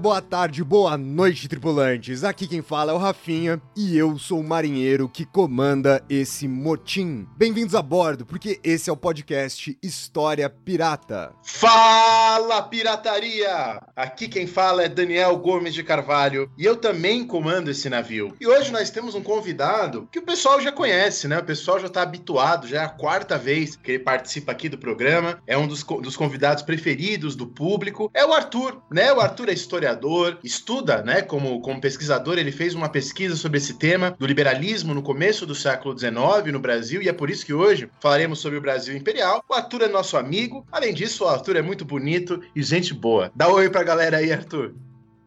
Boa 0.00 0.22
tarde, 0.22 0.64
boa 0.64 0.96
noite, 0.96 1.46
tripulantes. 1.46 2.24
Aqui 2.24 2.46
quem 2.46 2.62
fala 2.62 2.90
é 2.90 2.94
o 2.94 2.98
Rafinha 2.98 3.60
e 3.76 3.98
eu 3.98 4.18
sou 4.18 4.40
o 4.40 4.44
marinheiro 4.44 5.10
que 5.10 5.26
comanda 5.26 6.02
esse 6.08 6.48
motim. 6.48 7.26
Bem-vindos 7.36 7.74
a 7.74 7.82
bordo, 7.82 8.24
porque 8.24 8.58
esse 8.64 8.88
é 8.88 8.92
o 8.92 8.96
podcast 8.96 9.76
História 9.82 10.48
Pirata. 10.48 11.34
Fala, 11.42 12.62
pirataria! 12.62 13.78
Aqui 13.94 14.26
quem 14.26 14.46
fala 14.46 14.82
é 14.84 14.88
Daniel 14.88 15.36
Gomes 15.36 15.74
de 15.74 15.84
Carvalho 15.84 16.50
e 16.56 16.64
eu 16.64 16.76
também 16.76 17.26
comando 17.26 17.70
esse 17.70 17.90
navio. 17.90 18.34
E 18.40 18.46
hoje 18.46 18.72
nós 18.72 18.88
temos 18.88 19.14
um 19.14 19.22
convidado 19.22 20.08
que 20.10 20.18
o 20.18 20.24
pessoal 20.24 20.62
já 20.62 20.72
conhece, 20.72 21.28
né? 21.28 21.38
O 21.38 21.44
pessoal 21.44 21.78
já 21.78 21.90
tá 21.90 22.00
habituado, 22.00 22.66
já 22.66 22.80
é 22.80 22.84
a 22.86 22.88
quarta 22.88 23.36
vez 23.36 23.76
que 23.76 23.92
ele 23.92 23.98
participa 24.02 24.52
aqui 24.52 24.70
do 24.70 24.78
programa. 24.78 25.42
É 25.46 25.58
um 25.58 25.66
dos, 25.68 25.82
co- 25.82 26.00
dos 26.00 26.16
convidados 26.16 26.62
preferidos 26.62 27.36
do 27.36 27.46
público. 27.46 28.10
É 28.14 28.24
o 28.24 28.32
Arthur, 28.32 28.80
né? 28.90 29.12
O 29.12 29.20
Arthur 29.20 29.50
é 29.50 29.52
historiador, 29.52 29.89
estuda, 30.42 31.02
né? 31.02 31.22
Como, 31.22 31.60
como 31.60 31.80
pesquisador, 31.80 32.38
ele 32.38 32.52
fez 32.52 32.74
uma 32.74 32.88
pesquisa 32.88 33.36
sobre 33.36 33.58
esse 33.58 33.74
tema 33.74 34.14
do 34.18 34.26
liberalismo 34.26 34.94
no 34.94 35.02
começo 35.02 35.46
do 35.46 35.54
século 35.54 35.98
XIX 35.98 36.52
no 36.52 36.60
Brasil 36.60 37.02
e 37.02 37.08
é 37.08 37.12
por 37.12 37.30
isso 37.30 37.44
que 37.44 37.54
hoje 37.54 37.88
falaremos 38.00 38.38
sobre 38.38 38.58
o 38.58 38.60
Brasil 38.60 38.96
Imperial. 38.96 39.44
O 39.48 39.54
Arthur 39.54 39.82
é 39.82 39.88
nosso 39.88 40.16
amigo. 40.16 40.66
Além 40.70 40.94
disso, 40.94 41.24
o 41.24 41.28
Arthur 41.28 41.56
é 41.56 41.62
muito 41.62 41.84
bonito 41.84 42.40
e 42.54 42.62
gente 42.62 42.94
boa. 42.94 43.30
Dá 43.34 43.48
um 43.48 43.52
oi 43.52 43.70
pra 43.70 43.82
galera 43.82 44.18
aí, 44.18 44.32
Arthur. 44.32 44.74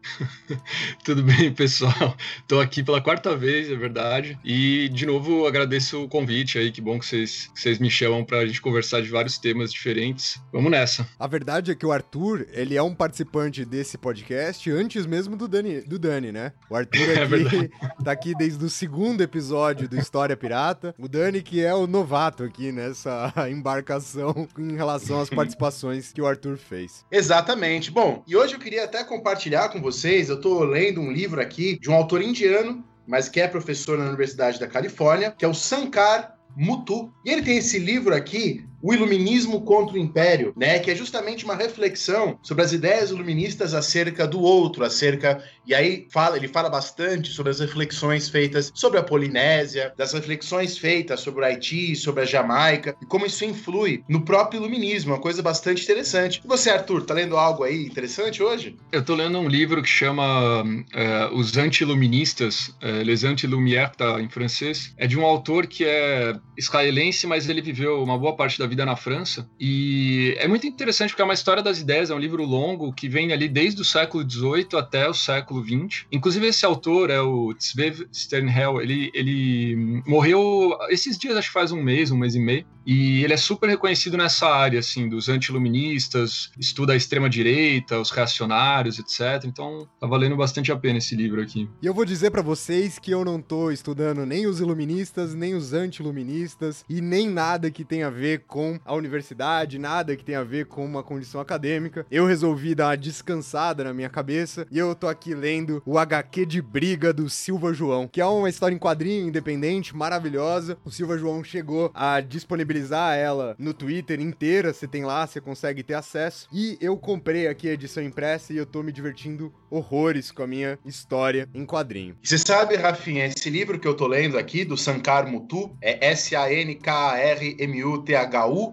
Tudo 1.04 1.22
bem, 1.22 1.52
pessoal? 1.52 2.16
Tô 2.46 2.60
aqui 2.60 2.82
pela 2.82 3.00
quarta 3.00 3.36
vez, 3.36 3.70
é 3.70 3.74
verdade. 3.74 4.38
E, 4.44 4.88
de 4.90 5.06
novo, 5.06 5.46
agradeço 5.46 6.04
o 6.04 6.08
convite 6.08 6.58
aí. 6.58 6.70
Que 6.70 6.80
bom 6.80 6.98
que 6.98 7.06
vocês, 7.06 7.50
que 7.54 7.60
vocês 7.60 7.78
me 7.78 7.90
chamam 7.90 8.24
pra 8.24 8.46
gente 8.46 8.60
conversar 8.60 9.00
de 9.02 9.08
vários 9.08 9.38
temas 9.38 9.72
diferentes. 9.72 10.40
Vamos 10.52 10.70
nessa. 10.70 11.06
A 11.18 11.26
verdade 11.26 11.70
é 11.70 11.74
que 11.74 11.86
o 11.86 11.92
Arthur, 11.92 12.46
ele 12.52 12.76
é 12.76 12.82
um 12.82 12.94
participante 12.94 13.64
desse 13.64 13.96
podcast 13.98 14.70
antes 14.70 15.06
mesmo 15.06 15.36
do 15.36 15.48
Dani, 15.48 15.80
do 15.82 15.98
Dani 15.98 16.32
né? 16.32 16.52
O 16.68 16.76
Arthur 16.76 17.00
É 17.14 17.22
aqui, 17.22 17.26
verdade. 17.26 17.70
tá 18.04 18.12
aqui 18.12 18.34
desde 18.34 18.64
o 18.64 18.70
segundo 18.70 19.22
episódio 19.22 19.88
do 19.88 19.98
História 19.98 20.36
Pirata. 20.36 20.94
O 20.98 21.08
Dani 21.08 21.42
que 21.42 21.62
é 21.62 21.74
o 21.74 21.86
novato 21.86 22.44
aqui 22.44 22.72
nessa 22.72 23.32
embarcação 23.50 24.48
em 24.58 24.74
relação 24.76 25.20
às 25.20 25.30
participações 25.30 26.12
que 26.12 26.20
o 26.20 26.26
Arthur 26.26 26.56
fez. 26.56 27.04
Exatamente. 27.10 27.90
Bom, 27.90 28.22
e 28.26 28.36
hoje 28.36 28.54
eu 28.54 28.58
queria 28.58 28.84
até 28.84 29.02
compartilhar 29.04 29.68
com 29.68 29.80
vocês. 29.80 29.93
Eu 30.28 30.40
tô 30.40 30.64
lendo 30.64 31.00
um 31.00 31.12
livro 31.12 31.40
aqui 31.40 31.78
de 31.78 31.88
um 31.88 31.94
autor 31.94 32.20
indiano, 32.20 32.84
mas 33.06 33.28
que 33.28 33.40
é 33.40 33.46
professor 33.46 33.96
na 33.98 34.06
Universidade 34.06 34.58
da 34.58 34.66
Califórnia, 34.66 35.30
que 35.30 35.44
é 35.44 35.48
o 35.48 35.54
Sankar 35.54 36.36
Mutu. 36.56 37.12
E 37.24 37.30
ele 37.30 37.42
tem 37.42 37.58
esse 37.58 37.78
livro 37.78 38.14
aqui, 38.14 38.66
O 38.84 38.92
Iluminismo 38.92 39.62
contra 39.62 39.96
o 39.96 39.98
Império, 39.98 40.52
né? 40.54 40.78
Que 40.78 40.90
é 40.90 40.94
justamente 40.94 41.42
uma 41.46 41.54
reflexão 41.54 42.38
sobre 42.42 42.62
as 42.62 42.74
ideias 42.74 43.08
iluministas 43.08 43.72
acerca 43.72 44.26
do 44.26 44.42
outro, 44.42 44.84
acerca. 44.84 45.42
E 45.66 45.74
aí 45.74 46.06
fala, 46.12 46.36
ele 46.36 46.48
fala 46.48 46.68
bastante 46.68 47.30
sobre 47.30 47.50
as 47.50 47.60
reflexões 47.60 48.28
feitas 48.28 48.70
sobre 48.74 48.98
a 48.98 49.02
Polinésia, 49.02 49.94
das 49.96 50.12
reflexões 50.12 50.76
feitas 50.76 51.20
sobre 51.20 51.40
o 51.40 51.44
Haiti, 51.46 51.96
sobre 51.96 52.24
a 52.24 52.26
Jamaica, 52.26 52.94
e 53.00 53.06
como 53.06 53.24
isso 53.24 53.42
influi 53.46 54.04
no 54.06 54.22
próprio 54.22 54.58
iluminismo, 54.58 55.14
uma 55.14 55.20
coisa 55.20 55.42
bastante 55.42 55.82
interessante. 55.82 56.42
E 56.44 56.46
você, 56.46 56.68
Arthur, 56.68 57.06
tá 57.06 57.14
lendo 57.14 57.38
algo 57.38 57.64
aí 57.64 57.86
interessante 57.86 58.42
hoje? 58.42 58.76
Eu 58.92 59.02
tô 59.02 59.14
lendo 59.14 59.38
um 59.38 59.48
livro 59.48 59.82
que 59.82 59.88
chama 59.88 60.62
eh, 60.92 61.30
Os 61.32 61.56
Anti-Iluministas, 61.56 62.76
eh, 62.82 63.02
Les 63.02 63.24
Anti-Lumières, 63.24 63.92
tá 63.96 64.20
em 64.20 64.28
francês. 64.28 64.92
É 64.98 65.06
de 65.06 65.18
um 65.18 65.24
autor 65.24 65.66
que 65.66 65.86
é 65.86 66.36
israelense, 66.58 67.26
mas 67.26 67.48
ele 67.48 67.62
viveu 67.62 68.02
uma 68.02 68.18
boa 68.18 68.36
parte 68.36 68.58
da 68.58 68.66
vida 68.66 68.73
na 68.82 68.96
França. 68.96 69.46
E 69.60 70.34
é 70.38 70.48
muito 70.48 70.66
interessante 70.66 71.10
porque 71.10 71.22
é 71.22 71.24
uma 71.24 71.34
história 71.34 71.62
das 71.62 71.78
ideias, 71.78 72.10
é 72.10 72.14
um 72.14 72.18
livro 72.18 72.44
longo 72.44 72.92
que 72.92 73.08
vem 73.08 73.32
ali 73.32 73.48
desde 73.48 73.82
o 73.82 73.84
século 73.84 74.28
XVIII 74.28 74.68
até 74.78 75.08
o 75.08 75.14
século 75.14 75.62
XX. 75.62 76.06
Inclusive, 76.10 76.46
esse 76.46 76.64
autor 76.64 77.10
é 77.10 77.20
o 77.20 77.52
Tzvev 77.54 78.06
Sternhell, 78.12 78.80
ele, 78.80 79.10
ele 79.12 80.02
morreu 80.06 80.76
esses 80.88 81.18
dias, 81.18 81.36
acho 81.36 81.48
que 81.48 81.54
faz 81.54 81.72
um 81.72 81.82
mês, 81.82 82.10
um 82.10 82.16
mês 82.16 82.34
e 82.34 82.40
meio. 82.40 82.64
E 82.86 83.24
ele 83.24 83.32
é 83.32 83.36
super 83.36 83.68
reconhecido 83.68 84.16
nessa 84.16 84.46
área, 84.46 84.78
assim, 84.78 85.08
dos 85.08 85.28
anti-iluministas, 85.28 86.50
estuda 86.58 86.92
a 86.92 86.96
extrema-direita, 86.96 87.98
os 87.98 88.10
reacionários, 88.10 88.98
etc. 88.98 89.44
Então, 89.44 89.88
tá 89.98 90.06
valendo 90.06 90.36
bastante 90.36 90.70
a 90.70 90.76
pena 90.76 90.98
esse 90.98 91.16
livro 91.16 91.40
aqui. 91.40 91.68
E 91.80 91.86
eu 91.86 91.94
vou 91.94 92.04
dizer 92.04 92.30
pra 92.30 92.42
vocês 92.42 92.98
que 92.98 93.10
eu 93.10 93.24
não 93.24 93.40
tô 93.40 93.70
estudando 93.70 94.26
nem 94.26 94.46
os 94.46 94.60
iluministas, 94.60 95.34
nem 95.34 95.54
os 95.54 95.72
anti-iluministas 95.72 96.84
e 96.88 97.00
nem 97.00 97.28
nada 97.28 97.70
que 97.70 97.84
tenha 97.84 98.08
a 98.08 98.10
ver 98.10 98.44
com 98.46 98.78
a 98.84 98.94
universidade, 98.94 99.78
nada 99.78 100.16
que 100.16 100.24
tenha 100.24 100.40
a 100.40 100.44
ver 100.44 100.66
com 100.66 100.84
uma 100.84 101.02
condição 101.02 101.40
acadêmica. 101.40 102.06
Eu 102.10 102.26
resolvi 102.26 102.74
dar 102.74 102.88
uma 102.88 102.96
descansada 102.96 103.84
na 103.84 103.94
minha 103.94 104.10
cabeça 104.10 104.66
e 104.70 104.78
eu 104.78 104.94
tô 104.94 105.08
aqui 105.08 105.34
lendo 105.34 105.82
o 105.86 105.98
HQ 105.98 106.46
de 106.46 106.60
Briga 106.60 107.12
do 107.12 107.30
Silva 107.30 107.72
João, 107.72 108.06
que 108.06 108.20
é 108.20 108.26
uma 108.26 108.48
história 108.48 108.74
em 108.74 108.78
quadrinho 108.78 109.28
independente, 109.28 109.96
maravilhosa. 109.96 110.76
O 110.84 110.90
Silva 110.90 111.16
João 111.16 111.42
chegou 111.42 111.90
a 111.94 112.20
disponibilizar 112.20 112.73
ela 112.82 113.54
no 113.58 113.74
Twitter 113.74 114.20
inteira, 114.20 114.72
você 114.72 114.86
tem 114.86 115.04
lá, 115.04 115.26
você 115.26 115.40
consegue 115.40 115.82
ter 115.82 115.94
acesso. 115.94 116.48
E 116.52 116.76
eu 116.80 116.96
comprei 116.96 117.46
aqui 117.48 117.68
a 117.68 117.72
edição 117.72 118.02
impressa 118.02 118.52
e 118.52 118.56
eu 118.56 118.66
tô 118.66 118.82
me 118.82 118.92
divertindo 118.92 119.52
horrores 119.70 120.30
com 120.30 120.42
a 120.42 120.46
minha 120.46 120.78
história 120.84 121.48
em 121.54 121.66
quadrinho. 121.66 122.16
Você 122.22 122.38
sabe, 122.38 122.76
Rafinha, 122.76 123.26
esse 123.26 123.50
livro 123.50 123.78
que 123.78 123.88
eu 123.88 123.94
tô 123.94 124.06
lendo 124.06 124.38
aqui, 124.38 124.64
do 124.64 124.76
Sankar 124.76 125.26
Mutu, 125.26 125.76
é 125.80 126.10
S-A-N-K-A-R-M-U-T-H-U, 126.10 126.84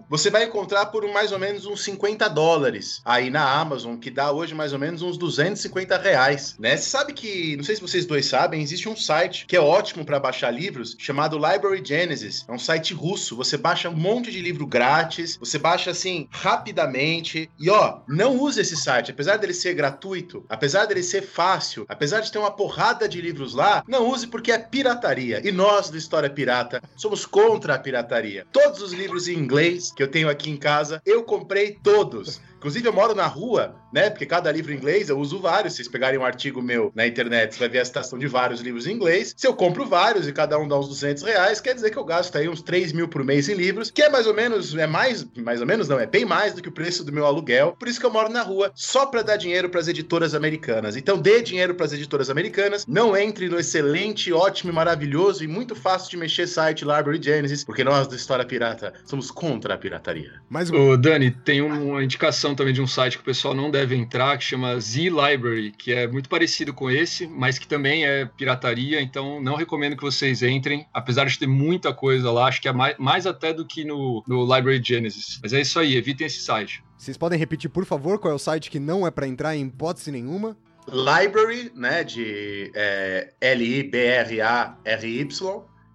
você 0.08 0.30
vai 0.30 0.44
encontrar 0.44 0.86
por 0.86 1.06
mais 1.12 1.32
ou 1.32 1.38
menos 1.38 1.66
uns 1.66 1.82
50 1.84 2.28
dólares 2.28 3.02
aí 3.04 3.28
na 3.30 3.60
Amazon, 3.60 3.96
que 3.96 4.10
dá 4.10 4.30
hoje 4.30 4.54
mais 4.54 4.72
ou 4.72 4.78
menos 4.78 5.02
uns 5.02 5.18
250 5.18 5.98
reais, 5.98 6.56
né? 6.58 6.76
Você 6.76 6.88
sabe 6.88 7.12
que, 7.12 7.56
não 7.56 7.64
sei 7.64 7.74
se 7.76 7.82
vocês 7.82 8.06
dois 8.06 8.26
sabem, 8.26 8.62
existe 8.62 8.88
um 8.88 8.96
site 8.96 9.46
que 9.46 9.56
é 9.56 9.60
ótimo 9.60 10.04
para 10.04 10.20
baixar 10.20 10.50
livros, 10.50 10.96
chamado 10.98 11.36
Library 11.36 11.82
Genesis. 11.84 12.44
É 12.48 12.52
um 12.52 12.58
site 12.58 12.94
russo, 12.94 13.36
você 13.36 13.56
baixa 13.56 13.90
um 13.92 13.96
monte 13.96 14.30
de 14.30 14.40
livro 14.40 14.66
grátis, 14.66 15.36
você 15.36 15.58
baixa 15.58 15.90
assim, 15.90 16.26
rapidamente, 16.30 17.50
e 17.58 17.70
ó, 17.70 18.00
não 18.08 18.38
use 18.38 18.60
esse 18.60 18.76
site, 18.76 19.10
apesar 19.10 19.36
dele 19.36 19.54
ser 19.54 19.74
gratuito, 19.74 20.44
apesar 20.48 20.86
dele 20.86 21.02
ser 21.02 21.22
fácil, 21.22 21.84
apesar 21.88 22.20
de 22.20 22.32
ter 22.32 22.38
uma 22.38 22.50
porrada 22.50 23.08
de 23.08 23.20
livros 23.20 23.54
lá, 23.54 23.84
não 23.86 24.08
use 24.08 24.26
porque 24.26 24.50
é 24.50 24.58
pirataria. 24.58 25.40
E 25.46 25.52
nós 25.52 25.90
do 25.90 25.96
História 25.96 26.30
Pirata 26.30 26.82
somos 26.96 27.26
contra 27.26 27.74
a 27.74 27.78
pirataria. 27.78 28.46
Todos 28.52 28.80
os 28.80 28.92
livros 28.92 29.28
em 29.28 29.34
inglês 29.34 29.92
que 29.92 30.02
eu 30.02 30.08
tenho 30.08 30.28
aqui 30.28 30.50
em 30.50 30.56
casa, 30.56 31.00
eu 31.04 31.22
comprei 31.22 31.78
todos. 31.82 32.40
Inclusive, 32.62 32.86
eu 32.86 32.92
moro 32.92 33.12
na 33.12 33.26
rua, 33.26 33.74
né? 33.92 34.08
Porque 34.08 34.24
cada 34.24 34.52
livro 34.52 34.72
em 34.72 34.76
inglês 34.76 35.08
eu 35.08 35.18
uso 35.18 35.40
vários. 35.40 35.72
Se 35.72 35.78
vocês 35.78 35.88
pegarem 35.88 36.16
um 36.16 36.24
artigo 36.24 36.62
meu 36.62 36.92
na 36.94 37.04
internet, 37.04 37.54
você 37.54 37.58
vai 37.58 37.68
ver 37.68 37.80
a 37.80 37.84
citação 37.84 38.16
de 38.16 38.28
vários 38.28 38.60
livros 38.60 38.86
em 38.86 38.92
inglês. 38.92 39.34
Se 39.36 39.48
eu 39.48 39.52
compro 39.52 39.84
vários 39.84 40.28
e 40.28 40.32
cada 40.32 40.56
um 40.56 40.68
dá 40.68 40.78
uns 40.78 40.86
200 40.86 41.24
reais, 41.24 41.60
quer 41.60 41.74
dizer 41.74 41.90
que 41.90 41.96
eu 41.96 42.04
gasto 42.04 42.38
aí 42.38 42.48
uns 42.48 42.62
3 42.62 42.92
mil 42.92 43.08
por 43.08 43.24
mês 43.24 43.48
em 43.48 43.54
livros, 43.54 43.90
que 43.90 44.00
é 44.00 44.08
mais 44.08 44.28
ou 44.28 44.32
menos, 44.32 44.76
é 44.76 44.86
mais, 44.86 45.26
mais 45.38 45.60
ou 45.60 45.66
menos 45.66 45.88
não, 45.88 45.98
é 45.98 46.06
bem 46.06 46.24
mais 46.24 46.54
do 46.54 46.62
que 46.62 46.68
o 46.68 46.72
preço 46.72 47.02
do 47.04 47.10
meu 47.10 47.26
aluguel. 47.26 47.74
Por 47.76 47.88
isso 47.88 47.98
que 47.98 48.06
eu 48.06 48.12
moro 48.12 48.28
na 48.28 48.42
rua, 48.42 48.70
só 48.76 49.06
para 49.06 49.22
dar 49.22 49.36
dinheiro 49.36 49.68
para 49.68 49.80
as 49.80 49.88
editoras 49.88 50.32
americanas. 50.32 50.94
Então, 50.94 51.18
dê 51.18 51.42
dinheiro 51.42 51.74
para 51.74 51.86
as 51.86 51.92
editoras 51.92 52.30
americanas. 52.30 52.86
Não 52.86 53.16
entre 53.16 53.48
no 53.48 53.58
excelente, 53.58 54.32
ótimo 54.32 54.70
e 54.70 54.74
maravilhoso 54.74 55.42
e 55.42 55.48
muito 55.48 55.74
fácil 55.74 56.10
de 56.10 56.16
mexer 56.16 56.46
site 56.46 56.84
Library 56.84 57.20
Genesis, 57.20 57.64
porque 57.64 57.82
nós 57.82 58.06
do 58.06 58.14
História 58.14 58.44
Pirata 58.44 58.94
somos 59.04 59.32
contra 59.32 59.74
a 59.74 59.78
pirataria. 59.78 60.40
Mais 60.48 60.70
um. 60.70 60.92
Ô, 60.92 60.96
Dani, 60.96 61.32
tem 61.32 61.60
uma 61.60 62.04
indicação 62.04 62.51
também 62.54 62.72
de 62.72 62.80
um 62.80 62.86
site 62.86 63.16
que 63.16 63.22
o 63.22 63.24
pessoal 63.24 63.54
não 63.54 63.70
deve 63.70 63.94
entrar, 63.94 64.36
que 64.38 64.44
chama 64.44 64.78
Z 64.80 65.10
Library, 65.10 65.72
que 65.72 65.92
é 65.92 66.06
muito 66.06 66.28
parecido 66.28 66.72
com 66.74 66.90
esse, 66.90 67.26
mas 67.26 67.58
que 67.58 67.66
também 67.66 68.04
é 68.04 68.24
pirataria, 68.24 69.00
então 69.00 69.40
não 69.40 69.56
recomendo 69.56 69.96
que 69.96 70.02
vocês 70.02 70.42
entrem, 70.42 70.86
apesar 70.92 71.26
de 71.26 71.38
ter 71.38 71.46
muita 71.46 71.92
coisa 71.92 72.30
lá, 72.30 72.46
acho 72.46 72.60
que 72.60 72.68
é 72.68 72.72
mais, 72.72 72.96
mais 72.98 73.26
até 73.26 73.52
do 73.52 73.64
que 73.66 73.84
no, 73.84 74.22
no 74.26 74.42
Library 74.42 74.82
Genesis. 74.84 75.38
Mas 75.42 75.52
é 75.52 75.60
isso 75.60 75.78
aí, 75.78 75.96
evitem 75.96 76.26
esse 76.26 76.40
site. 76.40 76.82
Vocês 76.96 77.16
podem 77.16 77.38
repetir, 77.38 77.70
por 77.70 77.84
favor, 77.84 78.18
qual 78.18 78.32
é 78.32 78.34
o 78.34 78.38
site 78.38 78.70
que 78.70 78.78
não 78.78 79.06
é 79.06 79.10
pra 79.10 79.26
entrar 79.26 79.56
em 79.56 79.66
hipótese 79.66 80.12
nenhuma? 80.12 80.56
Library, 80.88 81.70
né, 81.74 82.02
de 82.04 82.70
é, 82.74 83.32
L-I-B-R-A-R-Y, 83.40 84.82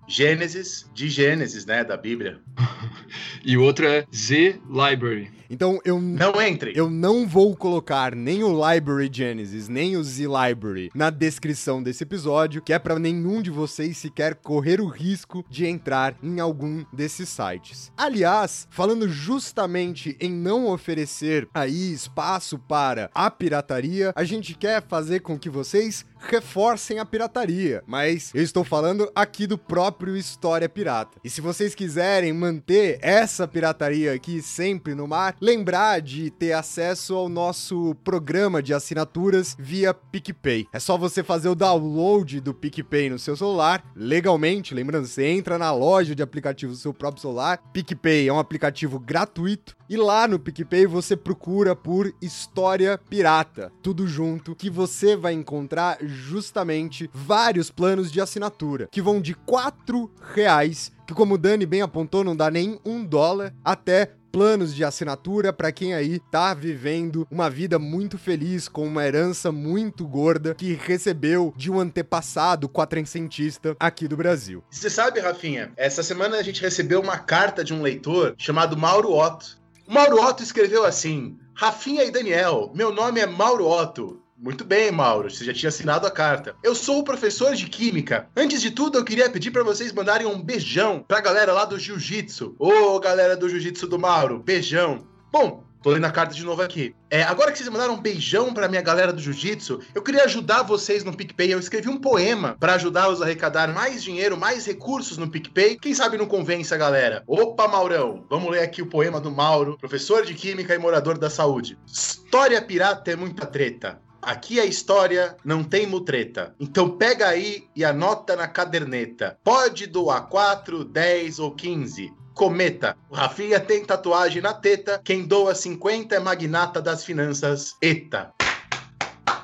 Gênesis, 0.08 0.90
de 0.94 1.10
Gênesis, 1.10 1.66
né, 1.66 1.84
da 1.84 1.98
Bíblia. 1.98 2.40
e 3.44 3.58
outro 3.58 3.86
é 3.86 4.06
Z 4.14 4.62
Library. 4.70 5.30
Então 5.50 5.80
eu 5.86 6.02
não 6.02 6.42
entre. 6.42 6.74
Eu 6.76 6.90
não 6.90 7.28
vou 7.28 7.56
colocar 7.56 8.16
nem 8.16 8.44
o 8.44 8.50
Library 8.50 9.10
Genesis, 9.12 9.68
nem 9.68 9.96
o 9.98 10.04
Z 10.04 10.26
Library 10.26 10.92
na 10.94 11.10
descrição 11.10 11.82
desse 11.82 12.04
episódio, 12.04 12.62
que 12.62 12.74
é 12.74 12.80
para 12.80 13.00
nenhum 13.00 13.42
de 13.42 13.50
vocês 13.50 13.98
sequer 13.98 14.36
correr 14.36 14.82
o 14.82 14.88
risco 14.88 15.46
de 15.50 15.66
entrar 15.66 16.16
em 16.22 16.40
algum 16.40 16.84
desses 16.94 17.30
sites. 17.30 17.92
Aliás, 17.98 18.68
falando 18.70 19.08
justamente 19.10 20.18
em 20.20 20.32
não 20.32 20.68
oferecer 20.68 21.48
aí 21.54 21.92
espaço 21.94 22.58
para 22.58 23.10
a 23.14 23.30
pirataria, 23.30 24.14
a 24.16 24.24
gente 24.24 24.56
quer 24.56 24.84
fazer 24.88 25.22
com 25.22 25.38
que 25.38 25.50
vocês 25.50 26.06
reforcem 26.20 27.00
a 27.00 27.06
pirataria, 27.06 27.84
mas 27.86 28.32
eu 28.34 28.42
estou 28.42 28.64
falando 28.64 29.10
aqui 29.16 29.46
do 29.46 29.58
próprio 29.58 30.18
História 30.18 30.68
Pirata. 30.68 31.18
E 31.24 31.30
se 31.30 31.42
vocês 31.42 31.76
quiserem 31.76 32.34
manter 32.34 32.98
essa 33.02 33.48
pirataria 33.48 34.14
aqui 34.14 34.42
sempre 34.42 34.96
no 34.96 35.08
mar, 35.08 35.36
lembrar 35.40 36.02
de 36.02 36.30
ter 36.30 36.54
acesso 36.54 37.16
ao 37.16 37.30
nosso 37.30 37.96
programa 38.04 38.62
de 38.62 38.74
assinaturas 38.74 39.56
via 39.60 39.94
PicPay. 39.94 40.68
É 40.72 40.80
só 40.80 40.98
você 40.98 41.24
fazer 41.24 41.50
o 41.50 41.56
download 41.56 42.40
do 42.40 42.54
PicPay 42.54 43.10
no 43.10 43.20
seu 43.20 43.36
celular, 43.36 43.84
legalmente, 43.96 44.74
lembrando, 44.74 45.08
você 45.08 45.26
entra 45.26 45.58
na 45.58 45.72
loja 45.72 46.16
de 46.16 46.24
aplicativos 46.24 46.78
do 46.78 46.82
seu 46.82 46.94
próprio 46.94 47.22
celular. 47.22 47.62
PicPay 47.74 48.28
é 48.28 48.34
um 48.34 48.40
aplicativo 48.40 49.00
gratuito 49.00 49.76
e 49.90 49.96
lá 49.96 50.28
no 50.28 50.40
PicPay 50.40 50.86
você 50.86 51.16
procura 51.16 51.76
por 51.76 52.14
História 52.22 52.98
Pirata, 52.98 53.72
tudo 53.82 54.08
junto, 54.08 54.56
que 54.56 54.70
você 54.70 55.16
vai 55.16 55.34
encontrar 55.34 55.98
justamente 56.02 57.10
vários 57.14 57.72
planos 57.72 58.12
de 58.12 58.20
assinatura, 58.20 58.88
que 58.92 59.02
vão 59.02 59.22
de 59.22 59.34
4 59.34 60.12
reais, 60.34 60.92
que 61.06 61.14
como 61.14 61.36
o 61.36 61.38
Dani 61.38 61.66
bem 61.66 61.82
apontou, 61.82 62.24
não 62.24 62.36
dá 62.36 62.52
nem 62.52 62.80
um 62.86 63.06
dólar, 63.06 63.54
até 63.64 64.12
planos 64.32 64.74
de 64.76 64.84
assinatura 64.84 65.52
para 65.52 65.72
quem 65.72 65.94
aí 65.94 66.20
tá 66.32 66.54
vivendo 66.54 67.28
uma 67.30 67.50
vida 67.50 67.80
muito 67.80 68.18
feliz 68.18 68.68
com 68.68 68.86
uma 68.86 69.06
herança 69.06 69.52
muito 69.52 70.06
gorda 70.06 70.56
que 70.56 70.74
recebeu 70.74 71.54
de 71.56 71.72
um 71.72 71.80
antepassado 71.80 72.70
quatroncentista 72.70 73.76
aqui 73.80 74.08
do 74.08 74.18
Brasil. 74.18 74.64
Você 74.70 74.90
sabe, 74.90 75.20
Rafinha, 75.20 75.72
essa 75.78 76.04
semana 76.04 76.38
a 76.38 76.44
gente 76.44 76.62
recebeu 76.62 77.00
uma 77.00 77.18
carta 77.18 77.64
de 77.64 77.74
um 77.74 77.82
leitor 77.82 78.36
chamado 78.38 78.78
Mauro 78.78 79.14
Otto. 79.14 79.58
O 79.88 79.94
Mauro 79.94 80.22
Otto 80.22 80.44
escreveu 80.44 80.86
assim: 80.86 81.38
Rafinha 81.54 82.04
e 82.04 82.12
Daniel, 82.12 82.72
meu 82.76 82.94
nome 82.94 83.20
é 83.20 83.26
Mauro 83.26 83.68
Otto. 83.68 84.22
Muito 84.40 84.64
bem, 84.64 84.92
Mauro, 84.92 85.32
você 85.32 85.44
já 85.44 85.52
tinha 85.52 85.70
assinado 85.70 86.06
a 86.06 86.12
carta. 86.12 86.56
Eu 86.62 86.76
sou 86.76 87.00
o 87.00 87.04
professor 87.04 87.56
de 87.56 87.66
Química. 87.66 88.30
Antes 88.36 88.62
de 88.62 88.70
tudo, 88.70 89.00
eu 89.00 89.04
queria 89.04 89.32
pedir 89.32 89.50
para 89.50 89.64
vocês 89.64 89.92
mandarem 89.92 90.28
um 90.28 90.40
beijão 90.40 91.04
pra 91.08 91.20
galera 91.20 91.52
lá 91.54 91.66
do 91.66 91.80
Jiu-Jitsu. 91.80 92.56
Ô, 92.60 93.00
galera 93.00 93.36
do 93.36 93.50
Jiu-Jitsu 93.50 93.88
do 93.88 93.98
Mauro, 93.98 94.38
beijão. 94.38 95.08
Bom, 95.32 95.66
Tô 95.82 95.92
lendo 95.92 96.06
a 96.06 96.12
carta 96.12 96.34
de 96.34 96.44
novo 96.44 96.62
aqui. 96.62 96.94
É, 97.10 97.24
agora 97.24 97.52
que 97.52 97.58
vocês 97.58 97.70
mandaram 97.70 97.94
um 97.94 98.02
beijão 98.02 98.54
pra 98.54 98.68
minha 98.68 98.82
galera 98.82 99.14
do 99.14 99.22
jiu-jitsu, 99.22 99.80
eu 99.94 100.02
queria 100.02 100.24
ajudar 100.24 100.64
vocês 100.64 101.04
no 101.04 101.16
PicPay. 101.16 101.54
Eu 101.54 101.60
escrevi 101.60 101.88
um 101.88 101.98
poema 101.98 102.58
para 102.60 102.74
ajudá-los 102.74 103.22
a 103.22 103.26
arrecadar 103.26 103.72
mais 103.74 104.04
dinheiro, 104.04 104.36
mais 104.36 104.66
recursos 104.66 105.18
no 105.18 105.30
PicPay. 105.30 105.78
Quem 105.78 105.94
sabe 105.94 106.18
não 106.18 106.26
convence 106.26 106.74
a 106.74 106.78
galera? 106.78 107.24
Opa, 107.28 107.68
Maurão! 107.68 108.26
Vamos 108.30 108.52
ler 108.52 108.64
aqui 108.64 108.82
o 108.82 108.88
poema 108.88 109.22
do 109.22 109.32
Mauro, 109.32 109.78
professor 109.78 110.26
de 110.26 110.34
Química 110.34 110.76
e 110.76 110.78
morador 110.78 111.18
da 111.18 111.30
saúde. 111.30 111.78
História 111.86 112.62
pirata 112.62 113.12
é 113.12 113.16
muita 113.16 113.46
treta. 113.46 114.02
Aqui 114.28 114.60
a 114.60 114.66
história 114.66 115.38
não 115.42 115.64
tem 115.64 115.88
mutreta. 115.88 116.54
Então 116.60 116.98
pega 116.98 117.30
aí 117.30 117.64
e 117.74 117.86
anota 117.86 118.36
na 118.36 118.46
caderneta. 118.46 119.40
Pode 119.42 119.88
doar 119.88 120.28
4, 120.28 120.84
10 120.84 121.40
ou 121.40 121.52
15. 121.52 122.12
Cometa. 122.34 122.98
O 123.10 123.16
Rafinha 123.16 123.58
tem 123.58 123.86
tatuagem 123.86 124.42
na 124.42 124.54
teta. 124.54 125.00
Quem 125.02 125.26
doa 125.26 125.56
50 125.56 126.14
é 126.14 126.20
magnata 126.20 126.82
das 126.82 127.06
finanças. 127.06 127.78
Eta. 127.82 128.34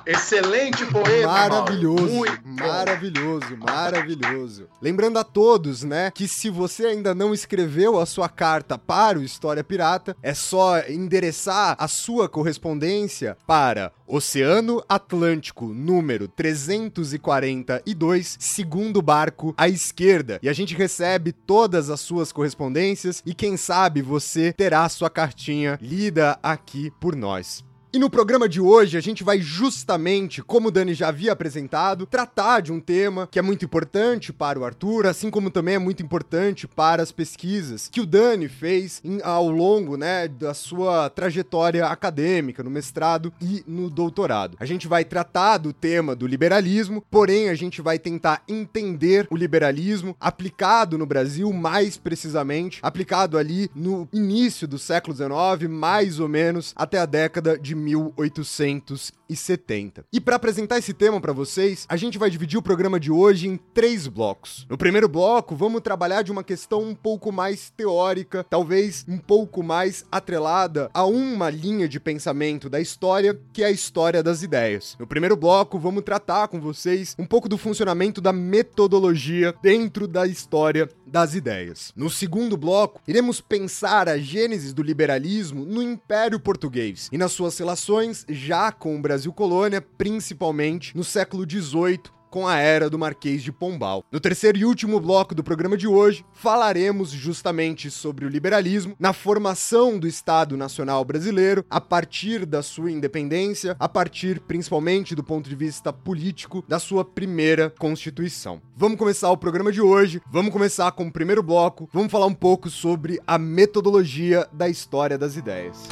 Excelente 0.06 0.84
poema. 0.86 1.32
Maravilhoso. 1.32 2.24
maravilhoso, 2.44 3.56
maravilhoso. 3.56 4.68
Lembrando 4.80 5.18
a 5.18 5.24
todos, 5.24 5.82
né, 5.82 6.10
que 6.10 6.28
se 6.28 6.50
você 6.50 6.86
ainda 6.86 7.14
não 7.14 7.32
escreveu 7.32 7.98
a 7.98 8.04
sua 8.04 8.28
carta 8.28 8.76
para 8.76 9.18
o 9.18 9.22
História 9.22 9.64
Pirata, 9.64 10.14
é 10.22 10.34
só 10.34 10.80
endereçar 10.80 11.74
a 11.78 11.88
sua 11.88 12.28
correspondência 12.28 13.36
para 13.46 13.92
Oceano 14.06 14.84
Atlântico, 14.88 15.66
número 15.66 16.28
342, 16.28 18.36
segundo 18.38 19.00
barco 19.00 19.54
à 19.56 19.68
esquerda. 19.68 20.38
E 20.42 20.48
a 20.48 20.52
gente 20.52 20.74
recebe 20.74 21.32
todas 21.32 21.88
as 21.88 22.00
suas 22.00 22.30
correspondências 22.30 23.22
e 23.24 23.32
quem 23.32 23.56
sabe 23.56 24.02
você 24.02 24.52
terá 24.52 24.86
sua 24.88 25.08
cartinha 25.08 25.78
lida 25.80 26.38
aqui 26.42 26.92
por 27.00 27.16
nós. 27.16 27.64
E 27.94 27.98
no 28.00 28.10
programa 28.10 28.48
de 28.48 28.60
hoje 28.60 28.98
a 28.98 29.00
gente 29.00 29.22
vai 29.22 29.40
justamente, 29.40 30.42
como 30.42 30.66
o 30.66 30.70
Dani 30.72 30.94
já 30.94 31.06
havia 31.06 31.30
apresentado, 31.30 32.06
tratar 32.06 32.58
de 32.58 32.72
um 32.72 32.80
tema 32.80 33.28
que 33.30 33.38
é 33.38 33.42
muito 33.42 33.64
importante 33.64 34.32
para 34.32 34.58
o 34.58 34.64
Arthur, 34.64 35.06
assim 35.06 35.30
como 35.30 35.48
também 35.48 35.76
é 35.76 35.78
muito 35.78 36.02
importante 36.02 36.66
para 36.66 37.04
as 37.04 37.12
pesquisas 37.12 37.88
que 37.88 38.00
o 38.00 38.06
Dani 38.06 38.48
fez 38.48 39.00
em, 39.04 39.20
ao 39.22 39.48
longo, 39.48 39.96
né, 39.96 40.26
da 40.26 40.52
sua 40.54 41.08
trajetória 41.08 41.86
acadêmica, 41.86 42.64
no 42.64 42.70
mestrado 42.70 43.32
e 43.40 43.62
no 43.64 43.88
doutorado. 43.88 44.56
A 44.58 44.64
gente 44.64 44.88
vai 44.88 45.04
tratar 45.04 45.58
do 45.58 45.72
tema 45.72 46.16
do 46.16 46.26
liberalismo, 46.26 47.00
porém 47.08 47.48
a 47.48 47.54
gente 47.54 47.80
vai 47.80 47.96
tentar 47.96 48.42
entender 48.48 49.28
o 49.30 49.36
liberalismo 49.36 50.16
aplicado 50.18 50.98
no 50.98 51.06
Brasil, 51.06 51.52
mais 51.52 51.96
precisamente, 51.96 52.80
aplicado 52.82 53.38
ali 53.38 53.70
no 53.72 54.08
início 54.12 54.66
do 54.66 54.80
século 54.80 55.14
XIX, 55.14 55.70
mais 55.70 56.18
ou 56.18 56.28
menos 56.28 56.72
até 56.74 56.98
a 56.98 57.06
década 57.06 57.56
de 57.56 57.83
1870. 57.84 60.04
E 60.12 60.20
para 60.20 60.36
apresentar 60.36 60.78
esse 60.78 60.94
tema 60.94 61.20
para 61.20 61.32
vocês, 61.32 61.86
a 61.88 61.96
gente 61.96 62.18
vai 62.18 62.30
dividir 62.30 62.58
o 62.58 62.62
programa 62.62 62.98
de 62.98 63.12
hoje 63.12 63.48
em 63.48 63.56
três 63.56 64.06
blocos. 64.06 64.66
No 64.68 64.78
primeiro 64.78 65.08
bloco, 65.08 65.54
vamos 65.54 65.82
trabalhar 65.82 66.22
de 66.22 66.32
uma 66.32 66.42
questão 66.42 66.82
um 66.82 66.94
pouco 66.94 67.30
mais 67.30 67.68
teórica, 67.70 68.44
talvez 68.48 69.04
um 69.06 69.18
pouco 69.18 69.62
mais 69.62 70.06
atrelada 70.10 70.90
a 70.94 71.04
uma 71.04 71.50
linha 71.50 71.86
de 71.86 72.00
pensamento 72.00 72.70
da 72.70 72.80
história, 72.80 73.38
que 73.52 73.62
é 73.62 73.66
a 73.66 73.70
história 73.70 74.22
das 74.22 74.42
ideias. 74.42 74.96
No 74.98 75.06
primeiro 75.06 75.36
bloco, 75.36 75.78
vamos 75.78 76.02
tratar 76.02 76.48
com 76.48 76.58
vocês 76.60 77.14
um 77.18 77.26
pouco 77.26 77.48
do 77.48 77.58
funcionamento 77.58 78.20
da 78.20 78.32
metodologia 78.32 79.54
dentro 79.62 80.08
da 80.08 80.26
história 80.26 80.88
das 81.06 81.34
ideias. 81.34 81.92
No 81.94 82.08
segundo 82.08 82.56
bloco, 82.56 83.02
iremos 83.06 83.40
pensar 83.40 84.08
a 84.08 84.18
gênese 84.18 84.74
do 84.74 84.82
liberalismo 84.82 85.64
no 85.64 85.82
Império 85.82 86.40
Português 86.40 87.08
e 87.12 87.18
nas 87.18 87.32
suas 87.32 87.58
relações 87.58 87.73
relações 87.74 88.24
já 88.28 88.70
com 88.70 88.96
o 88.96 89.00
Brasil 89.00 89.32
colônia, 89.32 89.80
principalmente 89.80 90.96
no 90.96 91.02
século 91.02 91.44
XVIII, 91.48 92.02
com 92.30 92.46
a 92.46 92.56
era 92.56 92.88
do 92.88 92.98
Marquês 92.98 93.42
de 93.42 93.50
Pombal. 93.50 94.04
No 94.12 94.20
terceiro 94.20 94.56
e 94.56 94.64
último 94.64 95.00
bloco 95.00 95.34
do 95.34 95.42
programa 95.42 95.76
de 95.76 95.88
hoje, 95.88 96.24
falaremos 96.32 97.10
justamente 97.10 97.90
sobre 97.90 98.24
o 98.24 98.28
liberalismo 98.28 98.94
na 98.98 99.12
formação 99.12 99.98
do 99.98 100.06
Estado 100.06 100.56
Nacional 100.56 101.04
Brasileiro, 101.04 101.64
a 101.68 101.80
partir 101.80 102.46
da 102.46 102.62
sua 102.62 102.92
independência, 102.92 103.74
a 103.78 103.88
partir 103.88 104.40
principalmente 104.40 105.14
do 105.16 105.24
ponto 105.24 105.48
de 105.48 105.56
vista 105.56 105.92
político 105.92 106.64
da 106.68 106.78
sua 106.78 107.04
primeira 107.04 107.70
Constituição. 107.78 108.62
Vamos 108.76 108.98
começar 108.98 109.30
o 109.30 109.36
programa 109.36 109.72
de 109.72 109.80
hoje, 109.80 110.20
vamos 110.30 110.52
começar 110.52 110.92
com 110.92 111.06
o 111.06 111.12
primeiro 111.12 111.42
bloco, 111.42 111.88
vamos 111.92 112.10
falar 112.10 112.26
um 112.26 112.34
pouco 112.34 112.70
sobre 112.70 113.20
a 113.26 113.36
metodologia 113.36 114.46
da 114.52 114.68
história 114.68 115.18
das 115.18 115.36
ideias. 115.36 115.88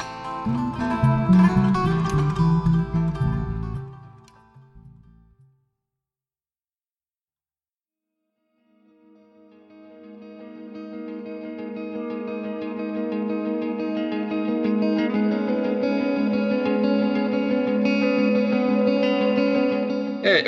Música 0.47 1.02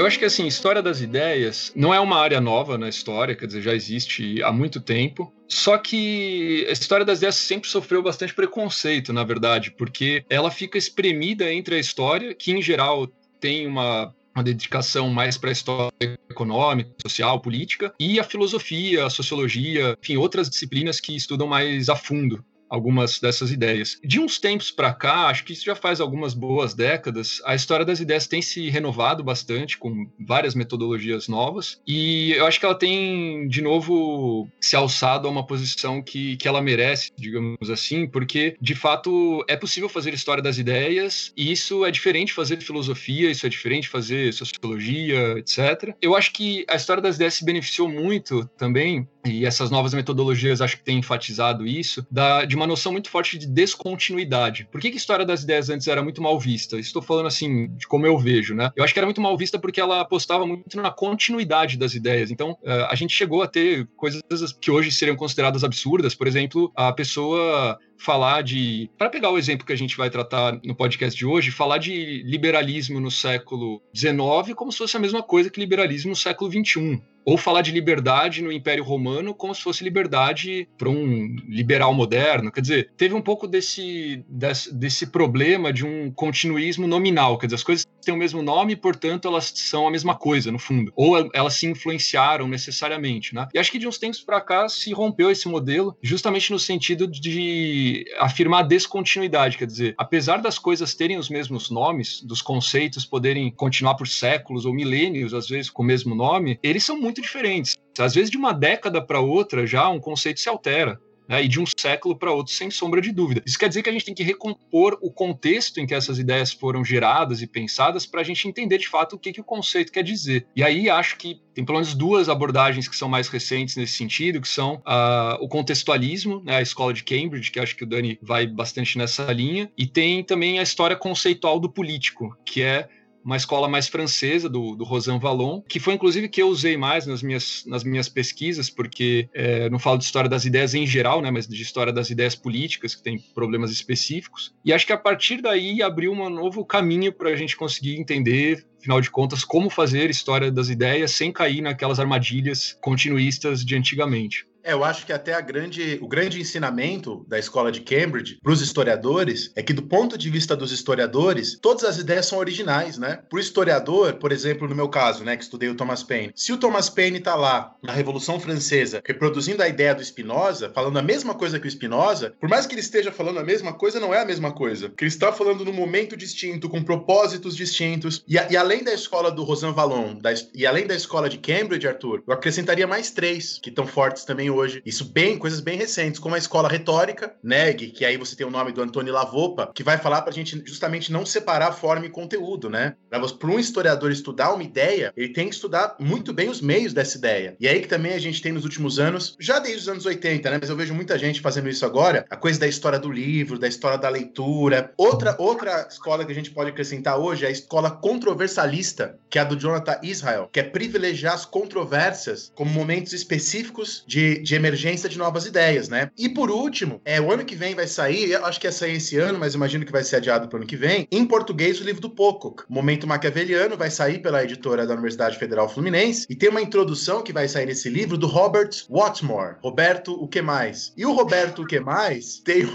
eu 0.05 0.09
acho 0.09 0.19
que 0.19 0.25
assim, 0.27 0.47
história 0.47 0.83
das 0.83 1.01
ideias 1.01 1.73
não 1.75 1.95
é 1.95 1.99
uma 1.99 2.19
área 2.19 2.39
nova 2.39 2.77
na 2.77 2.91
história, 2.91 3.35
quer 3.35 3.47
dizer, 3.47 3.63
já 3.63 3.75
existe 3.75 4.43
há 4.43 4.53
muito 4.53 4.79
tempo. 4.79 5.33
Só 5.49 5.79
que 5.79 6.67
a 6.69 6.73
história 6.73 7.07
das 7.07 7.19
ideias 7.19 7.37
sempre 7.37 7.71
sofreu 7.71 8.03
bastante 8.03 8.35
preconceito, 8.35 9.15
na 9.15 9.25
verdade, 9.25 9.71
porque 9.71 10.23
ela 10.29 10.51
fica 10.51 10.77
espremida 10.77 11.51
entre 11.51 11.77
a 11.77 11.79
história, 11.79 12.35
que 12.35 12.53
em 12.53 12.61
geral 12.61 13.07
tem 13.41 13.67
uma 13.67 14.15
uma 14.35 14.43
dedicação 14.43 15.09
mais 15.11 15.39
para 15.39 15.51
a 15.51 15.53
história 15.53 16.19
econômica, 16.29 16.91
social, 17.01 17.39
política, 17.41 17.95
e 18.01 18.19
a 18.19 18.25
filosofia, 18.25 19.07
a 19.07 19.11
sociologia, 19.11 19.97
enfim, 20.03 20.17
outras 20.17 20.51
disciplinas 20.51 20.99
que 20.99 21.15
estudam 21.15 21.47
mais 21.47 21.89
a 21.89 21.95
fundo 21.95 22.45
algumas 22.69 23.19
dessas 23.19 23.51
ideias. 23.51 23.99
De 24.03 24.21
uns 24.21 24.39
tempos 24.39 24.71
para 24.71 24.93
cá, 24.93 25.27
acho 25.27 25.45
que 25.45 25.53
isso 25.53 25.65
já 25.65 25.75
faz 25.75 26.01
algumas 26.01 26.35
boas 26.35 26.75
décadas, 26.75 27.41
a 27.45 27.55
história 27.55 27.85
das 27.85 28.01
ideias 28.01 28.27
tem 28.27 28.43
se 28.43 28.69
renovado 28.69 29.23
bastante 29.23 29.79
com 29.79 30.09
várias 30.19 30.55
metodologias 30.55 31.29
novas 31.29 31.81
e 31.87 32.33
eu 32.33 32.47
acho 32.47 32.59
que 32.59 32.67
ela 32.67 32.75
tem 32.75 33.49
de 33.49 33.63
novo 33.63 34.49
se 34.61 34.77
alçado 34.77 35.29
a 35.29 35.31
uma 35.31 35.47
posição 35.47 36.03
que, 36.03 36.37
que 36.37 36.49
ela 36.49 36.61
merece, 36.61 37.11
digamos 37.17 37.71
assim, 37.71 38.07
porque 38.07 38.57
de 38.61 38.75
fato 38.75 39.45
é 39.49 39.57
possível 39.57 39.89
fazer 39.89 40.15
história 40.15 40.43
das 40.43 40.59
ideias 40.59 41.33
e 41.37 41.53
isso 41.53 41.85
é 41.85 41.91
diferente 41.91 42.29
de 42.29 42.35
fazer 42.35 42.61
filosofia, 42.61 43.31
isso 43.31 43.47
é 43.47 43.49
diferente 43.49 43.83
de 43.83 43.89
fazer 43.89 44.33
sociologia, 44.33 45.39
etc. 45.39 45.95
Eu 46.01 46.17
acho 46.17 46.33
que 46.33 46.65
a 46.69 46.77
história 46.77 47.03
das 47.03 47.17
ideias 47.17 47.35
se 47.35 47.45
beneficiou 47.45 47.89
muito 47.89 48.45
também 48.57 49.09
e 49.25 49.47
essas 49.47 49.71
novas 49.71 49.95
metodologias 49.95 50.61
acho 50.61 50.77
que 50.77 50.85
têm 50.85 50.99
enfatizado 50.99 51.67
isso, 51.67 52.07
da, 52.11 52.45
de 52.45 52.55
uma 52.55 52.67
noção 52.67 52.93
muito 52.93 53.09
forte 53.09 53.39
de 53.39 53.47
descontinuidade. 53.47 54.69
Por 54.71 54.81
que, 54.81 54.91
que 54.91 54.97
a 54.97 54.99
história 54.99 55.25
das 55.25 55.43
ideias 55.43 55.71
antes 55.71 55.89
era 55.89 56.03
muito 56.03 56.23
mal 56.23 56.39
vista? 56.39 56.79
Estou 56.79 57.03
falando 57.03 57.27
assim, 57.27 57.69
de 57.77 57.87
como 57.87 58.07
eu 58.07 58.19
vejo, 58.19 58.55
né? 58.55 58.71
Eu 58.77 58.85
acho 58.85 58.93
que 58.93 58.99
era 58.99 59.07
muito 59.07 59.21
mal 59.21 59.37
vista 59.37 59.59
porque 59.59 59.81
ela 59.81 60.01
apostava 60.01 60.47
muito 60.47 60.77
na 60.77 60.91
continuidade 60.91 61.77
das 61.77 61.95
ideias. 61.95 62.31
Então, 62.31 62.53
uh, 62.63 62.87
a 62.89 62.95
gente 62.95 63.15
chegou 63.15 63.43
a 63.43 63.47
ter 63.47 63.89
coisas 63.97 64.23
que 64.61 64.71
hoje 64.71 64.91
seriam 64.93 65.17
consideradas 65.17 65.65
absurdas, 65.65 66.15
por 66.15 66.27
exemplo, 66.27 66.73
a 66.75 66.93
pessoa 66.93 67.79
falar 67.99 68.43
de. 68.43 68.91
Para 68.99 69.11
pegar 69.11 69.31
o 69.31 69.39
exemplo 69.39 69.67
que 69.67 69.73
a 69.73 69.77
gente 69.77 69.97
vai 69.97 70.11
tratar 70.11 70.59
no 70.65 70.75
podcast 70.75 71.17
de 71.19 71.27
hoje, 71.27 71.51
falar 71.51 71.79
de 71.79 72.23
liberalismo 72.25 73.01
no 73.01 73.11
século 73.11 73.83
XIX 73.95 74.55
como 74.55 74.73
se 74.73 74.79
fosse 74.79 74.97
a 74.97 75.01
mesma 75.01 75.23
coisa 75.23 75.51
que 75.51 75.61
liberalismo 75.61 76.11
no 76.11 76.17
século 76.17 76.51
XXI 76.51 77.01
ou 77.25 77.39
falar 77.39 77.63
de 77.63 77.73
liberdade 77.73 78.43
no 78.43 78.53
Império 78.53 78.85
Romano 78.85 79.35
como 79.35 79.55
se 79.55 79.63
fosse 79.63 79.83
liberdade 79.83 80.69
para 80.77 80.91
um 80.91 81.35
liberal 81.49 81.95
moderno. 81.95 82.53
Quer 82.53 82.61
dizer, 82.61 82.91
teve 82.97 83.15
um 83.15 83.23
pouco 83.23 83.49
desse, 83.49 84.23
desse, 84.29 84.75
desse, 84.75 85.07
problema 85.07 85.73
de 85.73 85.87
um 85.87 86.11
continuismo 86.11 86.87
nominal. 86.87 87.39
Quer 87.39 87.47
dizer, 87.47 87.57
as 87.57 87.63
coisas 87.63 87.87
têm 88.03 88.13
o 88.13 88.17
mesmo 88.17 88.43
nome, 88.43 88.77
portanto, 88.77 89.29
elas 89.29 89.53
são 89.55 89.87
a 89.87 89.91
mesma 89.91 90.15
coisa, 90.15 90.53
no 90.53 90.59
fundo. 90.59 90.93
Ou 90.95 91.31
elas 91.33 91.55
se 91.55 91.67
influenciaram 91.67 92.47
necessariamente. 92.47 93.35
Né? 93.35 93.49
E 93.55 93.59
acho 93.59 93.73
que 93.73 93.79
de 93.79 93.89
uns 93.89 93.99
tempos 93.99 94.21
para 94.21 94.41
cá 94.41 94.69
se 94.69 94.93
rompeu 94.93 95.31
esse 95.31 95.49
modelo, 95.49 95.97
justamente 96.03 96.51
no 96.51 96.59
sentido 96.59 97.07
de 97.07 97.84
afirmar 98.19 98.61
a 98.61 98.67
descontinuidade. 98.67 99.57
Quer 99.57 99.67
dizer, 99.67 99.95
apesar 99.97 100.43
das 100.43 100.59
coisas 100.59 100.95
terem 100.95 101.17
os 101.17 101.31
mesmos 101.31 101.71
nomes, 101.71 102.21
dos 102.21 102.43
conceitos 102.43 103.07
poderem 103.07 103.51
continuar 103.51 103.95
por 103.95 104.07
séculos 104.07 104.67
ou 104.67 104.75
milênios, 104.75 105.33
às 105.33 105.49
vezes, 105.49 105.71
com 105.71 105.83
o 105.83 105.87
mesmo 105.87 106.15
nome, 106.15 106.59
eles 106.63 106.85
são 106.85 107.01
muito 107.01 107.15
muito 107.15 107.23
diferentes. 107.23 107.77
Às 107.97 108.15
vezes, 108.15 108.31
de 108.31 108.37
uma 108.37 108.53
década 108.53 109.01
para 109.01 109.21
outra, 109.21 109.67
já 109.67 109.89
um 109.89 110.01
conceito 110.01 110.41
se 110.41 110.49
altera. 110.49 111.01
Né, 111.27 111.45
e 111.45 111.49
de 111.49 111.59
um 111.59 111.65
século 111.79 112.15
para 112.15 112.31
outro, 112.31 112.53
sem 112.53 112.71
sombra 112.71 113.01
de 113.01 113.11
dúvida. 113.11 113.43
Isso 113.47 113.59
quer 113.59 113.69
dizer 113.69 113.83
que 113.83 113.89
a 113.89 113.93
gente 113.93 114.05
tem 114.05 114.15
que 114.15 114.23
recompor 114.23 114.99
o 115.01 115.11
contexto 115.11 115.81
em 115.81 115.87
que 115.87 115.95
essas 115.95 116.19
ideias 116.19 116.53
foram 116.53 116.85
geradas 116.85 117.41
e 117.41 117.47
pensadas 117.47 118.05
para 118.05 118.21
a 118.21 118.25
gente 118.25 118.47
entender 118.47 118.77
de 118.77 118.89
fato 118.89 119.17
o 119.17 119.19
que, 119.19 119.33
que 119.33 119.41
o 119.41 119.45
conceito 119.45 119.91
quer 119.91 120.03
dizer. 120.03 120.47
E 120.55 120.63
aí 120.63 120.91
acho 120.91 121.17
que 121.17 121.41
tem 121.55 121.65
pelo 121.65 121.79
menos 121.79 121.95
duas 121.95 122.29
abordagens 122.29 122.89
que 122.89 122.97
são 122.97 123.09
mais 123.09 123.29
recentes 123.29 123.77
nesse 123.77 123.95
sentido, 123.95 124.41
que 124.41 124.49
são 124.49 124.83
uh, 124.87 125.41
o 125.41 125.49
contextualismo, 125.49 126.43
né, 126.45 126.57
a 126.57 126.63
escola 126.63 126.93
de 126.93 127.05
Cambridge, 127.05 127.51
que 127.51 127.61
acho 127.61 127.77
que 127.77 127.85
o 127.85 127.87
Dani 127.87 128.19
vai 128.21 128.47
bastante 128.47 128.99
nessa 128.99 129.33
linha, 129.33 129.71
e 129.79 129.87
tem 129.87 130.23
também 130.23 130.59
a 130.59 130.63
história 130.63 130.97
conceitual 130.97 131.59
do 131.59 131.71
político, 131.71 132.37
que 132.45 132.61
é 132.61 132.89
uma 133.25 133.37
escola 133.37 133.69
mais 133.69 133.89
francesa, 133.89 134.49
do, 134.49 134.77
do 134.77 134.85
Rosan 134.85 135.19
Vallon, 135.19 135.63
que 135.69 135.81
foi 135.81 135.95
inclusive 135.95 136.29
que 136.29 136.43
eu 136.43 136.49
usei 136.49 136.77
mais 136.77 137.07
nas 137.07 137.23
minhas, 137.23 137.65
nas 137.67 137.83
minhas 137.83 138.09
pesquisas, 138.09 138.69
porque 138.69 139.29
é, 139.33 139.71
não 139.71 139.79
falo 139.79 139.99
de 139.99 140.05
história 140.05 140.29
das 140.29 140.45
ideias 140.45 140.75
em 140.75 140.87
geral, 140.87 141.23
né, 141.23 141.31
mas 141.31 141.49
de 141.49 141.61
história 141.61 141.93
das 141.93 142.11
ideias 142.11 142.35
políticas, 142.35 142.95
que 142.95 143.03
tem 143.03 143.19
problemas 143.35 143.71
específicos. 143.71 144.55
E 144.65 144.73
acho 144.73 144.87
que 144.87 144.93
a 144.93 144.99
partir 144.99 145.41
daí 145.41 145.83
abriu 145.83 146.13
um 146.13 146.29
novo 146.29 146.65
caminho 146.65 147.13
para 147.13 147.31
a 147.31 147.37
gente 147.37 147.57
conseguir 147.57 147.99
entender 147.99 148.67
afinal 148.85 149.01
de 149.01 149.11
contas, 149.11 149.45
como 149.45 149.71
fazer 149.71 150.11
história 150.11 150.53
das 150.53 150.69
ideias 150.69 151.13
sem 151.13 151.33
cair 151.33 151.63
naquelas 151.63 151.99
armadilhas 151.99 152.77
continuistas 152.83 153.65
de 153.65 153.75
antigamente. 153.75 154.47
É, 154.65 154.73
eu 154.73 154.83
acho 154.83 155.05
que 155.05 155.13
até 155.13 155.35
a 155.35 155.41
grande, 155.43 155.99
o 156.01 156.09
grande 156.09 156.41
ensinamento 156.41 157.25
da 157.29 157.39
escola 157.39 157.71
de 157.71 157.83
Cambridge 157.83 158.39
para 158.43 158.53
os 158.53 158.63
historiadores 158.63 159.53
é 159.55 159.63
que, 159.63 159.75
do 159.75 159.83
ponto 159.83 160.17
de 160.17 160.31
vista 160.31 160.57
dos 160.57 160.73
historiadores, 160.73 161.59
todas 161.61 161.85
as 161.85 161.99
ideias 161.99 162.25
são 162.25 162.39
originais, 162.39 162.97
né? 162.97 163.21
Para 163.29 163.37
o 163.37 163.41
historiador, 163.41 164.15
por 164.15 164.33
exemplo, 164.33 164.67
no 164.67 164.75
meu 164.75 164.89
caso, 164.89 165.23
né, 165.23 165.37
que 165.37 165.45
estudei 165.45 165.69
o 165.69 165.75
Thomas 165.75 166.03
Paine, 166.03 166.33
se 166.35 166.51
o 166.51 166.57
Thomas 166.57 166.89
Paine 166.89 167.19
está 167.19 167.35
lá 167.35 167.77
na 167.83 167.93
Revolução 167.93 168.41
Francesa 168.41 169.03
reproduzindo 169.05 169.63
a 169.63 169.69
ideia 169.69 169.95
do 169.95 170.03
Spinoza, 170.03 170.73
falando 170.75 170.99
a 170.99 171.03
mesma 171.03 171.35
coisa 171.35 171.61
que 171.61 171.67
o 171.67 171.71
Spinoza, 171.71 172.35
por 172.41 172.49
mais 172.49 172.67
que 172.67 172.73
ele 172.73 172.81
esteja 172.81 173.13
falando 173.13 173.39
a 173.39 173.45
mesma 173.45 173.75
coisa, 173.75 174.01
não 174.01 174.15
é 174.15 174.23
a 174.23 174.25
mesma 174.25 174.51
coisa. 174.51 174.89
Porque 174.89 175.05
ele 175.05 175.11
está 175.11 175.31
falando 175.31 175.65
num 175.65 175.73
momento 175.73 176.17
distinto, 176.17 176.71
com 176.71 176.83
propósitos 176.83 177.55
distintos. 177.55 178.25
E, 178.27 178.35
e 178.35 178.57
além 178.57 178.83
da 178.83 178.95
escola 178.95 179.31
do 179.31 179.45
Rosan 179.45 179.73
Vallon 179.73 180.15
da, 180.15 180.33
e 180.55 180.67
além 180.67 180.87
da 180.87 180.95
escola 180.95 181.29
de 181.29 181.37
Cambridge, 181.37 181.87
Arthur, 181.87 182.23
eu 182.27 182.33
acrescentaria 182.33 182.87
mais 182.87 183.11
três 183.11 183.59
que 183.63 183.69
estão 183.69 183.87
fortes 183.87 184.25
também 184.25 184.54
hoje. 184.55 184.83
Isso 184.85 185.05
bem, 185.05 185.39
coisas 185.39 185.61
bem 185.61 185.77
recentes, 185.77 186.21
como 186.21 186.35
a 186.35 186.39
escola 186.39 186.69
retórica, 186.69 187.35
NEG, 187.43 187.89
que 187.89 188.05
aí 188.05 188.17
você 188.17 188.37
tem 188.37 188.47
o 188.47 188.51
nome 188.51 188.73
do 188.73 188.83
Antônio 188.83 189.13
Lavopa, 189.13 189.71
que 189.75 189.83
vai 189.83 189.99
falar 189.99 190.23
pra 190.23 190.33
gente 190.33 190.63
justamente 190.65 191.13
não 191.13 191.27
separar 191.27 191.73
forma 191.73 192.07
e 192.07 192.11
conteúdo, 192.11 192.71
né? 192.71 192.95
Para 193.11 193.51
um 193.51 193.59
historiador 193.59 194.11
estudar 194.11 194.53
uma 194.53 194.63
ideia, 194.63 195.13
ele 195.17 195.33
tem 195.33 195.49
que 195.49 195.55
estudar 195.55 195.97
muito 195.99 196.33
bem 196.33 196.49
os 196.49 196.61
meios 196.61 196.93
dessa 196.93 197.19
ideia. 197.19 197.57
E 197.59 197.69
aí 197.69 197.81
que 197.81 197.89
também 197.89 198.13
a 198.13 198.19
gente 198.19 198.41
tem 198.41 198.53
nos 198.53 198.65
últimos 198.65 198.99
anos, 198.99 199.37
já 199.39 199.59
desde 199.59 199.83
os 199.83 199.89
anos 199.89 200.07
80, 200.07 200.51
né? 200.51 200.59
Mas 200.61 200.71
eu 200.71 200.77
vejo 200.77 200.95
muita 200.95 201.19
gente 201.19 201.41
fazendo 201.41 201.69
isso 201.69 201.85
agora, 201.85 202.25
a 202.31 202.37
coisa 202.37 202.61
da 202.61 202.67
história 202.67 202.99
do 202.99 203.11
livro, 203.11 203.59
da 203.59 203.69
história 203.69 203.99
da 203.99 204.09
leitura. 204.09 204.93
Outra, 204.97 205.37
outra 205.39 205.87
escola 205.91 206.25
que 206.25 206.33
a 206.33 206.35
gente 206.35 206.51
pode 206.51 206.71
acrescentar 206.71 207.19
hoje 207.19 207.45
é 207.45 207.49
a 207.49 207.51
escola 207.51 207.91
controversalista, 207.91 209.19
que 209.29 209.39
é 209.39 209.43
a 209.43 209.45
do 209.45 209.57
Jonathan 209.57 209.99
Israel, 210.03 210.49
que 210.53 210.61
é 210.61 210.63
privilegiar 210.63 211.35
as 211.35 211.45
controvérsias 211.45 212.53
como 212.55 212.71
momentos 212.71 213.13
específicos 213.13 214.05
de, 214.07 214.39
de 214.45 214.55
emergência 214.55 215.09
de 215.09 215.19
novas 215.19 215.47
ideias, 215.47 215.89
né? 215.89 216.11
E 216.17 216.29
por 216.29 216.51
último, 216.51 217.01
é, 217.05 217.21
o 217.21 217.33
ano 217.33 217.45
que 217.45 217.57
vem 217.57 217.75
vai 217.75 217.87
sair, 217.87 218.37
acho 218.37 218.61
que 218.61 218.67
ia 218.67 218.73
sair 218.73 218.97
esse 218.97 219.17
ano, 219.19 219.39
mas 219.39 219.55
imagino 219.55 219.85
que 219.85 219.93
vai 219.93 220.05
ser 220.05 220.17
adiado 220.17 220.47
para 220.47 220.57
o 220.57 220.59
ano 220.59 220.67
que 220.67 220.77
vem, 220.77 221.09
em 221.11 221.25
português 221.25 221.81
o 221.81 221.85
livro 221.85 222.01
do 222.01 222.11
Pocock, 222.11 222.65
Momento 222.69 223.07
Maquiaveliano, 223.07 223.77
vai 223.77 223.91
sair 223.91 224.21
pela 224.21 224.45
editora 224.45 224.87
da 224.87 224.95
Universidade 224.95 225.39
Federal 225.39 225.69
Fluminense, 225.69 226.27
e 226.29 226.37
tem 226.37 226.51
uma 226.51 226.63
introdução 226.63 227.23
que 227.23 227.33
vai 227.33 227.49
sair 227.49 227.67
nesse 227.67 227.89
livro 227.89 228.19
do 228.19 228.27
Robert 228.27 228.71
Watmore, 228.89 229.57
Roberto 229.63 230.13
o 230.13 230.29
que 230.29 230.43
mais? 230.43 230.93
E 230.97 231.07
o 231.07 231.13
Roberto 231.13 231.63
o 231.63 231.67
que 231.67 231.81
mais 231.81 232.39
tem 232.45 232.69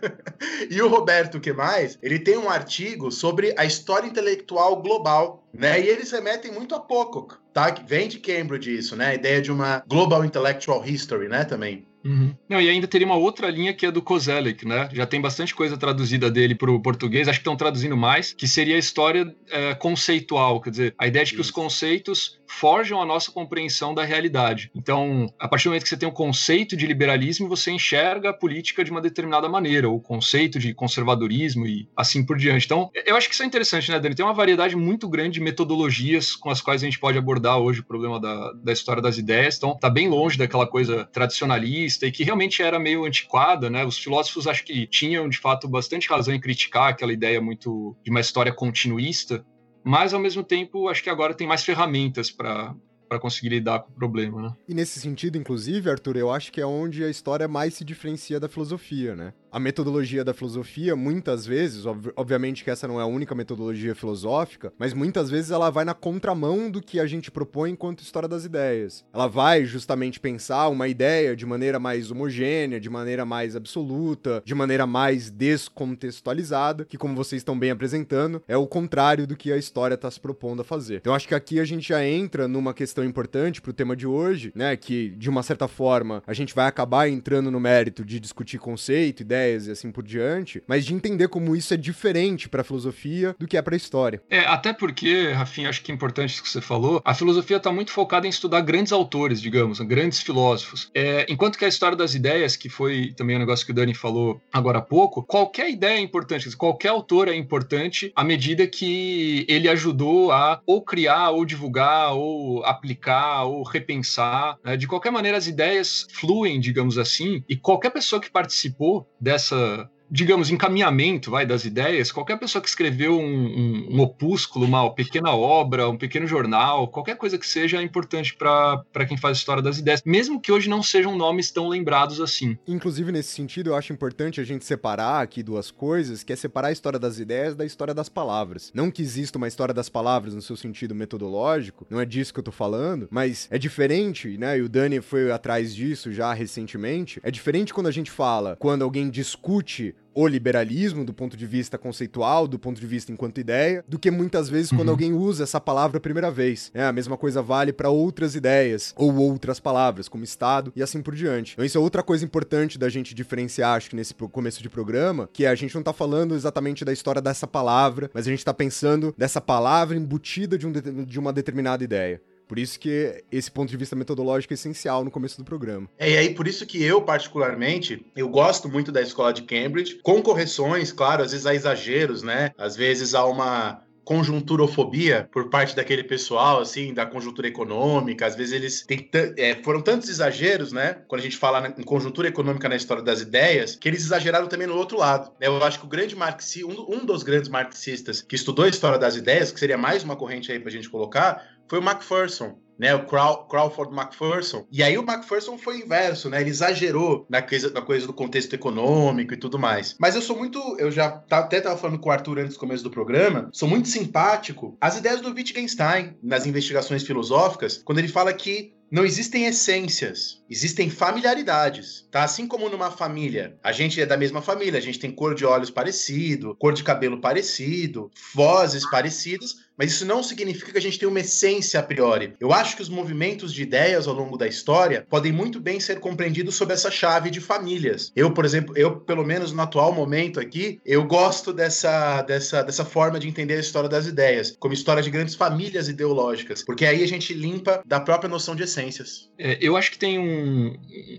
e 0.70 0.82
o 0.82 0.88
Roberto 0.88 1.36
o 1.36 1.40
que 1.40 1.52
mais? 1.52 1.98
Ele 2.02 2.18
tem 2.18 2.36
um 2.36 2.50
artigo 2.50 3.10
sobre 3.10 3.54
a 3.56 3.64
história 3.64 4.06
intelectual 4.06 4.82
global 4.82 5.45
né? 5.58 5.80
E 5.80 5.88
eles 5.88 6.10
remetem 6.10 6.52
muito 6.52 6.74
a 6.74 6.80
Pocock, 6.80 7.36
tá? 7.52 7.74
Vem 7.86 8.08
de 8.08 8.18
Cambridge 8.18 8.74
isso, 8.74 8.96
né? 8.96 9.08
A 9.08 9.14
ideia 9.14 9.40
de 9.40 9.50
uma 9.50 9.82
Global 9.86 10.24
Intellectual 10.24 10.84
History, 10.86 11.28
né? 11.28 11.44
Também. 11.44 11.86
Uhum. 12.06 12.32
Não, 12.48 12.60
e 12.60 12.68
ainda 12.68 12.86
teria 12.86 13.06
uma 13.06 13.16
outra 13.16 13.50
linha 13.50 13.74
que 13.74 13.84
é 13.84 13.90
do 13.90 14.00
Kozelik, 14.00 14.64
né? 14.64 14.88
Já 14.92 15.04
tem 15.04 15.20
bastante 15.20 15.52
coisa 15.52 15.76
traduzida 15.76 16.30
dele 16.30 16.54
para 16.54 16.70
o 16.70 16.80
português, 16.80 17.26
acho 17.26 17.40
que 17.40 17.42
estão 17.42 17.56
traduzindo 17.56 17.96
mais, 17.96 18.32
que 18.32 18.46
seria 18.46 18.76
a 18.76 18.78
história 18.78 19.34
é, 19.50 19.74
conceitual, 19.74 20.60
quer 20.60 20.70
dizer, 20.70 20.94
a 20.96 21.06
ideia 21.08 21.24
de 21.24 21.34
que 21.34 21.40
os 21.40 21.50
conceitos 21.50 22.38
forjam 22.48 23.00
a 23.00 23.06
nossa 23.06 23.30
compreensão 23.30 23.94
da 23.94 24.04
realidade. 24.04 24.70
Então, 24.74 25.32
a 25.38 25.48
partir 25.48 25.64
do 25.64 25.70
momento 25.70 25.82
que 25.82 25.88
você 25.88 25.96
tem 25.96 26.08
um 26.08 26.12
conceito 26.12 26.76
de 26.76 26.86
liberalismo, 26.86 27.48
você 27.48 27.70
enxerga 27.70 28.30
a 28.30 28.34
política 28.34 28.84
de 28.84 28.90
uma 28.90 29.00
determinada 29.00 29.48
maneira, 29.48 29.88
o 29.88 30.00
conceito 30.00 30.58
de 30.58 30.72
conservadorismo 30.74 31.66
e 31.66 31.88
assim 31.96 32.24
por 32.24 32.36
diante. 32.36 32.66
Então, 32.66 32.90
eu 33.04 33.16
acho 33.16 33.28
que 33.28 33.34
isso 33.34 33.42
é 33.42 33.46
interessante, 33.46 33.90
né, 33.90 33.98
Dani? 33.98 34.14
Tem 34.14 34.24
uma 34.24 34.34
variedade 34.34 34.76
muito 34.76 35.08
grande 35.08 35.34
de 35.34 35.40
metodologias 35.40 36.34
com 36.34 36.50
as 36.50 36.60
quais 36.60 36.82
a 36.82 36.86
gente 36.86 36.98
pode 36.98 37.18
abordar 37.18 37.58
hoje 37.58 37.80
o 37.80 37.84
problema 37.84 38.20
da, 38.20 38.52
da 38.52 38.72
história 38.72 39.02
das 39.02 39.18
ideias. 39.18 39.56
Então, 39.56 39.76
tá 39.76 39.90
bem 39.90 40.08
longe 40.08 40.38
daquela 40.38 40.66
coisa 40.66 41.04
tradicionalista 41.12 42.06
e 42.06 42.12
que 42.12 42.24
realmente 42.24 42.62
era 42.62 42.78
meio 42.78 43.04
antiquada, 43.04 43.68
né? 43.68 43.84
Os 43.84 43.98
filósofos 43.98 44.46
acho 44.46 44.64
que 44.64 44.86
tinham 44.86 45.28
de 45.28 45.38
fato 45.38 45.68
bastante 45.68 46.08
razão 46.08 46.34
em 46.34 46.40
criticar 46.40 46.88
aquela 46.88 47.12
ideia 47.12 47.40
muito 47.40 47.96
de 48.02 48.10
uma 48.10 48.20
história 48.20 48.52
continuista, 48.52 49.44
mas 49.86 50.12
ao 50.12 50.18
mesmo 50.18 50.42
tempo 50.42 50.88
acho 50.88 51.00
que 51.02 51.08
agora 51.08 51.32
tem 51.32 51.46
mais 51.46 51.64
ferramentas 51.64 52.30
para 52.30 52.74
para 53.08 53.20
conseguir 53.20 53.50
lidar 53.50 53.78
com 53.78 53.92
o 53.92 53.94
problema, 53.94 54.42
né? 54.42 54.56
E 54.68 54.74
nesse 54.74 54.98
sentido, 54.98 55.38
inclusive, 55.38 55.88
Arthur, 55.88 56.16
eu 56.16 56.28
acho 56.28 56.50
que 56.50 56.60
é 56.60 56.66
onde 56.66 57.04
a 57.04 57.08
história 57.08 57.46
mais 57.46 57.74
se 57.74 57.84
diferencia 57.84 58.40
da 58.40 58.48
filosofia, 58.48 59.14
né? 59.14 59.32
A 59.50 59.58
metodologia 59.58 60.24
da 60.24 60.34
filosofia, 60.34 60.94
muitas 60.94 61.46
vezes, 61.46 61.86
ob 61.86 62.12
obviamente 62.16 62.64
que 62.64 62.70
essa 62.70 62.86
não 62.86 63.00
é 63.00 63.02
a 63.02 63.06
única 63.06 63.34
metodologia 63.34 63.94
filosófica, 63.94 64.72
mas 64.78 64.92
muitas 64.92 65.30
vezes 65.30 65.50
ela 65.50 65.70
vai 65.70 65.84
na 65.84 65.94
contramão 65.94 66.70
do 66.70 66.80
que 66.80 67.00
a 67.00 67.06
gente 67.06 67.30
propõe 67.30 67.70
enquanto 67.70 68.02
história 68.02 68.28
das 68.28 68.44
ideias. 68.44 69.04
Ela 69.12 69.26
vai 69.26 69.64
justamente 69.64 70.20
pensar 70.20 70.68
uma 70.68 70.88
ideia 70.88 71.34
de 71.34 71.46
maneira 71.46 71.78
mais 71.78 72.10
homogênea, 72.10 72.80
de 72.80 72.90
maneira 72.90 73.24
mais 73.24 73.56
absoluta, 73.56 74.42
de 74.44 74.54
maneira 74.54 74.86
mais 74.86 75.30
descontextualizada, 75.30 76.84
que 76.84 76.98
como 76.98 77.14
vocês 77.14 77.40
estão 77.40 77.58
bem 77.58 77.70
apresentando, 77.70 78.42
é 78.46 78.56
o 78.56 78.66
contrário 78.66 79.26
do 79.26 79.36
que 79.36 79.52
a 79.52 79.56
história 79.56 79.94
está 79.94 80.10
se 80.10 80.20
propondo 80.20 80.62
a 80.62 80.64
fazer. 80.64 80.96
Então 80.96 81.14
acho 81.14 81.28
que 81.28 81.34
aqui 81.34 81.60
a 81.60 81.64
gente 81.64 81.88
já 81.88 82.04
entra 82.04 82.48
numa 82.48 82.74
questão 82.74 83.04
importante 83.04 83.60
pro 83.62 83.72
tema 83.72 83.96
de 83.96 84.06
hoje, 84.06 84.52
né? 84.54 84.76
Que, 84.76 85.10
de 85.10 85.28
uma 85.28 85.42
certa 85.42 85.68
forma, 85.68 86.22
a 86.26 86.32
gente 86.32 86.54
vai 86.54 86.66
acabar 86.66 87.08
entrando 87.08 87.50
no 87.50 87.60
mérito 87.60 88.04
de 88.04 88.20
discutir 88.20 88.58
conceito, 88.58 89.22
ideias 89.36 89.66
e 89.66 89.70
assim 89.70 89.92
por 89.92 90.02
diante, 90.02 90.62
mas 90.66 90.84
de 90.84 90.94
entender 90.94 91.28
como 91.28 91.54
isso 91.54 91.74
é 91.74 91.76
diferente 91.76 92.48
pra 92.48 92.64
filosofia 92.64 93.36
do 93.38 93.46
que 93.46 93.56
é 93.56 93.62
pra 93.62 93.76
história. 93.76 94.20
É, 94.30 94.40
até 94.40 94.72
porque, 94.72 95.30
Rafinha, 95.32 95.68
acho 95.68 95.82
que 95.82 95.92
é 95.92 95.94
importante 95.94 96.30
isso 96.30 96.42
que 96.42 96.48
você 96.48 96.60
falou, 96.60 97.02
a 97.04 97.14
filosofia 97.14 97.58
está 97.58 97.70
muito 97.70 97.90
focada 97.90 98.26
em 98.26 98.30
estudar 98.30 98.60
grandes 98.62 98.92
autores, 98.92 99.40
digamos, 99.40 99.80
grandes 99.80 100.20
filósofos. 100.20 100.90
É, 100.94 101.26
enquanto 101.28 101.58
que 101.58 101.64
a 101.64 101.68
história 101.68 101.96
das 101.96 102.14
ideias, 102.14 102.56
que 102.56 102.68
foi 102.68 103.12
também 103.16 103.36
um 103.36 103.40
negócio 103.40 103.64
que 103.66 103.72
o 103.72 103.74
Dani 103.74 103.94
falou 103.94 104.40
agora 104.52 104.78
há 104.78 104.82
pouco, 104.82 105.22
qualquer 105.22 105.70
ideia 105.70 105.98
é 105.98 106.00
importante, 106.00 106.54
qualquer 106.56 106.88
autor 106.88 107.28
é 107.28 107.34
importante 107.34 108.12
à 108.14 108.24
medida 108.24 108.66
que 108.66 109.44
ele 109.48 109.68
ajudou 109.68 110.32
a 110.32 110.60
ou 110.66 110.82
criar, 110.82 111.30
ou 111.30 111.44
divulgar, 111.44 112.14
ou 112.14 112.64
aplicar, 112.64 113.44
ou 113.44 113.62
repensar. 113.62 114.58
Né? 114.64 114.76
De 114.76 114.86
qualquer 114.86 115.10
maneira, 115.10 115.36
as 115.36 115.46
ideias 115.46 116.06
fluem, 116.12 116.58
digamos 116.60 116.98
assim, 116.98 117.42
e 117.48 117.56
qualquer 117.56 117.90
pessoa 117.90 118.20
que 118.20 118.30
participou 118.30 119.06
dessa 119.26 119.90
digamos, 120.10 120.50
encaminhamento 120.50 121.30
vai, 121.30 121.44
das 121.44 121.64
ideias, 121.64 122.12
qualquer 122.12 122.38
pessoa 122.38 122.62
que 122.62 122.68
escreveu 122.68 123.18
um, 123.18 123.24
um, 123.24 123.96
um, 123.96 124.00
opúsculo, 124.00 124.64
uma 124.64 124.92
pequena 124.92 125.34
obra, 125.34 125.88
um 125.88 125.96
pequeno 125.96 126.26
jornal, 126.26 126.88
qualquer 126.88 127.16
coisa 127.16 127.36
que 127.36 127.46
seja 127.46 127.78
é 127.78 127.82
importante 127.82 128.34
para 128.36 129.06
quem 129.06 129.16
faz 129.16 129.38
história 129.38 129.62
das 129.62 129.78
ideias, 129.78 130.02
mesmo 130.04 130.40
que 130.40 130.52
hoje 130.52 130.68
não 130.68 130.82
sejam 130.82 131.16
nomes 131.16 131.50
tão 131.50 131.68
lembrados 131.68 132.20
assim. 132.20 132.56
Inclusive, 132.66 133.10
nesse 133.10 133.30
sentido, 133.30 133.70
eu 133.70 133.76
acho 133.76 133.92
importante 133.92 134.40
a 134.40 134.44
gente 134.44 134.64
separar 134.64 135.22
aqui 135.22 135.42
duas 135.42 135.70
coisas, 135.70 136.22
que 136.22 136.32
é 136.32 136.36
separar 136.36 136.68
a 136.68 136.72
história 136.72 136.98
das 136.98 137.18
ideias 137.18 137.54
da 137.54 137.64
história 137.64 137.94
das 137.94 138.08
palavras. 138.08 138.70
Não 138.74 138.90
que 138.90 139.02
exista 139.02 139.38
uma 139.38 139.48
história 139.48 139.74
das 139.74 139.88
palavras 139.88 140.34
no 140.34 140.42
seu 140.42 140.56
sentido 140.56 140.94
metodológico, 140.94 141.86
não 141.90 142.00
é 142.00 142.04
disso 142.04 142.32
que 142.32 142.40
eu 142.40 142.44
tô 142.44 142.52
falando, 142.52 143.08
mas 143.10 143.48
é 143.50 143.58
diferente, 143.58 144.38
né? 144.38 144.58
E 144.58 144.62
o 144.62 144.68
Dani 144.68 145.00
foi 145.00 145.30
atrás 145.30 145.74
disso 145.74 146.12
já 146.12 146.32
recentemente. 146.32 147.20
É 147.22 147.30
diferente 147.30 147.74
quando 147.74 147.88
a 147.88 147.92
gente 147.92 148.10
fala, 148.10 148.56
quando 148.56 148.82
alguém 148.82 149.10
discute 149.10 149.95
o 150.16 150.26
liberalismo 150.26 151.04
do 151.04 151.12
ponto 151.12 151.36
de 151.36 151.46
vista 151.46 151.76
conceitual, 151.76 152.48
do 152.48 152.58
ponto 152.58 152.80
de 152.80 152.86
vista 152.86 153.12
enquanto 153.12 153.38
ideia, 153.38 153.84
do 153.86 153.98
que 153.98 154.10
muitas 154.10 154.48
vezes 154.48 154.72
uhum. 154.72 154.78
quando 154.78 154.88
alguém 154.88 155.12
usa 155.12 155.44
essa 155.44 155.60
palavra 155.60 155.98
a 155.98 156.00
primeira 156.00 156.30
vez. 156.30 156.70
É, 156.72 156.84
a 156.84 156.92
mesma 156.92 157.18
coisa 157.18 157.42
vale 157.42 157.70
para 157.70 157.90
outras 157.90 158.34
ideias 158.34 158.94
ou 158.96 159.14
outras 159.16 159.60
palavras, 159.60 160.08
como 160.08 160.24
Estado 160.24 160.72
e 160.74 160.82
assim 160.82 161.02
por 161.02 161.14
diante. 161.14 161.52
Então 161.52 161.64
isso 161.64 161.76
é 161.76 161.80
outra 161.80 162.02
coisa 162.02 162.24
importante 162.24 162.78
da 162.78 162.88
gente 162.88 163.14
diferenciar, 163.14 163.76
acho 163.76 163.90
que 163.90 163.96
nesse 163.96 164.14
começo 164.14 164.62
de 164.62 164.70
programa, 164.70 165.28
que 165.30 165.44
é 165.44 165.48
a 165.48 165.54
gente 165.54 165.74
não 165.74 165.82
tá 165.82 165.92
falando 165.92 166.34
exatamente 166.34 166.82
da 166.82 166.94
história 166.94 167.20
dessa 167.20 167.46
palavra, 167.46 168.10
mas 168.14 168.26
a 168.26 168.30
gente 168.30 168.44
tá 168.44 168.54
pensando 168.54 169.14
dessa 169.18 169.40
palavra 169.40 169.98
embutida 169.98 170.56
de, 170.56 170.66
um 170.66 170.72
de, 170.72 170.80
de 170.80 171.18
uma 171.18 171.30
determinada 171.30 171.84
ideia. 171.84 172.22
Por 172.46 172.58
isso 172.58 172.78
que 172.78 173.24
esse 173.30 173.50
ponto 173.50 173.70
de 173.70 173.76
vista 173.76 173.96
metodológico 173.96 174.52
é 174.52 174.54
essencial 174.54 175.04
no 175.04 175.10
começo 175.10 175.36
do 175.36 175.44
programa. 175.44 175.88
É, 175.98 176.10
e 176.10 176.16
aí 176.16 176.34
por 176.34 176.46
isso 176.46 176.66
que 176.66 176.82
eu, 176.82 177.02
particularmente, 177.02 178.04
eu 178.16 178.28
gosto 178.28 178.68
muito 178.68 178.92
da 178.92 179.02
escola 179.02 179.32
de 179.32 179.42
Cambridge, 179.42 180.00
com 180.02 180.22
correções, 180.22 180.92
claro, 180.92 181.22
às 181.22 181.32
vezes 181.32 181.46
há 181.46 181.54
exageros, 181.54 182.22
né? 182.22 182.52
Às 182.56 182.76
vezes 182.76 183.14
há 183.14 183.24
uma 183.24 183.82
conjunturofobia 184.06 185.28
por 185.32 185.50
parte 185.50 185.74
daquele 185.74 186.04
pessoal, 186.04 186.60
assim, 186.60 186.94
da 186.94 187.04
conjuntura 187.04 187.48
econômica. 187.48 188.24
Às 188.24 188.36
vezes 188.36 188.52
eles 188.52 188.82
têm 188.86 189.10
é, 189.36 189.56
foram 189.64 189.82
tantos 189.82 190.08
exageros, 190.08 190.70
né? 190.70 190.98
Quando 191.08 191.22
a 191.22 191.24
gente 191.24 191.36
fala 191.36 191.66
em 191.76 191.82
conjuntura 191.82 192.28
econômica 192.28 192.68
na 192.68 192.76
história 192.76 193.02
das 193.02 193.20
ideias, 193.20 193.74
que 193.74 193.88
eles 193.88 194.04
exageraram 194.04 194.46
também 194.46 194.68
no 194.68 194.76
outro 194.76 194.96
lado. 194.96 195.32
Eu 195.40 195.62
acho 195.64 195.80
que 195.80 195.86
o 195.86 195.88
grande 195.88 196.14
marxista, 196.14 196.68
um, 196.68 196.86
um 196.88 197.04
dos 197.04 197.24
grandes 197.24 197.48
marxistas 197.48 198.22
que 198.22 198.36
estudou 198.36 198.64
a 198.64 198.68
história 198.68 198.96
das 198.96 199.16
ideias, 199.16 199.50
que 199.50 199.58
seria 199.58 199.76
mais 199.76 200.04
uma 200.04 200.14
corrente 200.14 200.52
aí 200.52 200.60
pra 200.60 200.70
gente 200.70 200.88
colocar, 200.88 201.44
foi 201.68 201.78
o 201.78 201.82
Macpherson, 201.82 202.58
né, 202.78 202.94
o 202.94 203.06
Craw 203.06 203.46
Crawford 203.48 203.94
Macpherson. 203.94 204.66
E 204.70 204.82
aí 204.82 204.98
o 204.98 205.04
Macpherson 205.04 205.56
foi 205.56 205.80
inverso, 205.80 206.28
né? 206.28 206.40
Ele 206.40 206.50
exagerou 206.50 207.26
na 207.28 207.42
coisa, 207.42 207.70
na 207.70 207.80
coisa 207.80 208.06
do 208.06 208.12
contexto 208.12 208.54
econômico 208.54 209.34
e 209.34 209.36
tudo 209.36 209.58
mais. 209.58 209.96
Mas 209.98 210.14
eu 210.14 210.22
sou 210.22 210.36
muito, 210.36 210.58
eu 210.78 210.90
já 210.90 211.22
até 211.30 211.58
estava 211.58 211.76
falando 211.76 211.98
com 211.98 212.08
o 212.08 212.12
Arthur 212.12 212.38
antes 212.38 212.54
do 212.54 212.60
começo 212.60 212.84
do 212.84 212.90
programa, 212.90 213.48
sou 213.52 213.68
muito 213.68 213.88
simpático 213.88 214.76
às 214.80 214.98
ideias 214.98 215.20
do 215.20 215.32
Wittgenstein 215.32 216.16
nas 216.22 216.46
investigações 216.46 217.02
filosóficas, 217.02 217.80
quando 217.84 217.98
ele 217.98 218.08
fala 218.08 218.32
que 218.32 218.74
não 218.90 219.04
existem 219.04 219.46
essências, 219.46 220.42
existem 220.48 220.88
familiaridades, 220.88 222.06
tá? 222.10 222.22
Assim 222.22 222.46
como 222.46 222.68
numa 222.68 222.90
família, 222.90 223.58
a 223.62 223.72
gente 223.72 224.00
é 224.00 224.06
da 224.06 224.16
mesma 224.16 224.40
família, 224.40 224.78
a 224.78 224.82
gente 224.82 224.98
tem 224.98 225.10
cor 225.10 225.34
de 225.34 225.44
olhos 225.44 225.70
parecido, 225.70 226.54
cor 226.56 226.72
de 226.72 226.84
cabelo 226.84 227.20
parecido, 227.20 228.10
vozes 228.32 228.88
parecidas, 228.88 229.56
mas 229.76 229.92
isso 229.92 230.06
não 230.06 230.22
significa 230.22 230.72
que 230.72 230.78
a 230.78 230.82
gente 230.82 230.98
tem 230.98 231.08
uma 231.08 231.20
essência 231.20 231.78
a 231.80 231.82
priori. 231.82 232.34
Eu 232.40 232.52
acho 232.52 232.76
que 232.76 232.82
os 232.82 232.88
movimentos 232.88 233.52
de 233.52 233.62
ideias 233.62 234.08
ao 234.08 234.14
longo 234.14 234.36
da 234.36 234.46
história 234.46 235.06
podem 235.08 235.32
muito 235.32 235.60
bem 235.60 235.78
ser 235.80 236.00
compreendidos 236.00 236.56
sob 236.56 236.72
essa 236.72 236.90
chave 236.90 237.30
de 237.30 237.40
famílias. 237.40 238.12
Eu, 238.14 238.30
por 238.30 238.44
exemplo, 238.44 238.76
eu 238.76 238.96
pelo 238.96 239.24
menos 239.24 239.52
no 239.52 239.62
atual 239.62 239.92
momento 239.92 240.40
aqui, 240.40 240.80
eu 240.84 241.04
gosto 241.04 241.52
dessa 241.52 242.22
dessa 242.22 242.62
dessa 242.62 242.84
forma 242.84 243.18
de 243.18 243.28
entender 243.28 243.54
a 243.54 243.60
história 243.60 243.88
das 243.88 244.06
ideias, 244.06 244.56
como 244.58 244.74
história 244.74 245.02
de 245.02 245.10
grandes 245.10 245.34
famílias 245.34 245.88
ideológicas, 245.88 246.62
porque 246.62 246.86
aí 246.86 247.02
a 247.02 247.08
gente 247.08 247.34
limpa 247.34 247.82
da 247.84 248.00
própria 248.00 248.28
noção 248.28 248.54
de 248.54 248.62
essências. 248.62 249.28
É, 249.38 249.58
eu 249.60 249.76
acho 249.76 249.90
que 249.90 249.98
tem 249.98 250.18
um, 250.18 250.76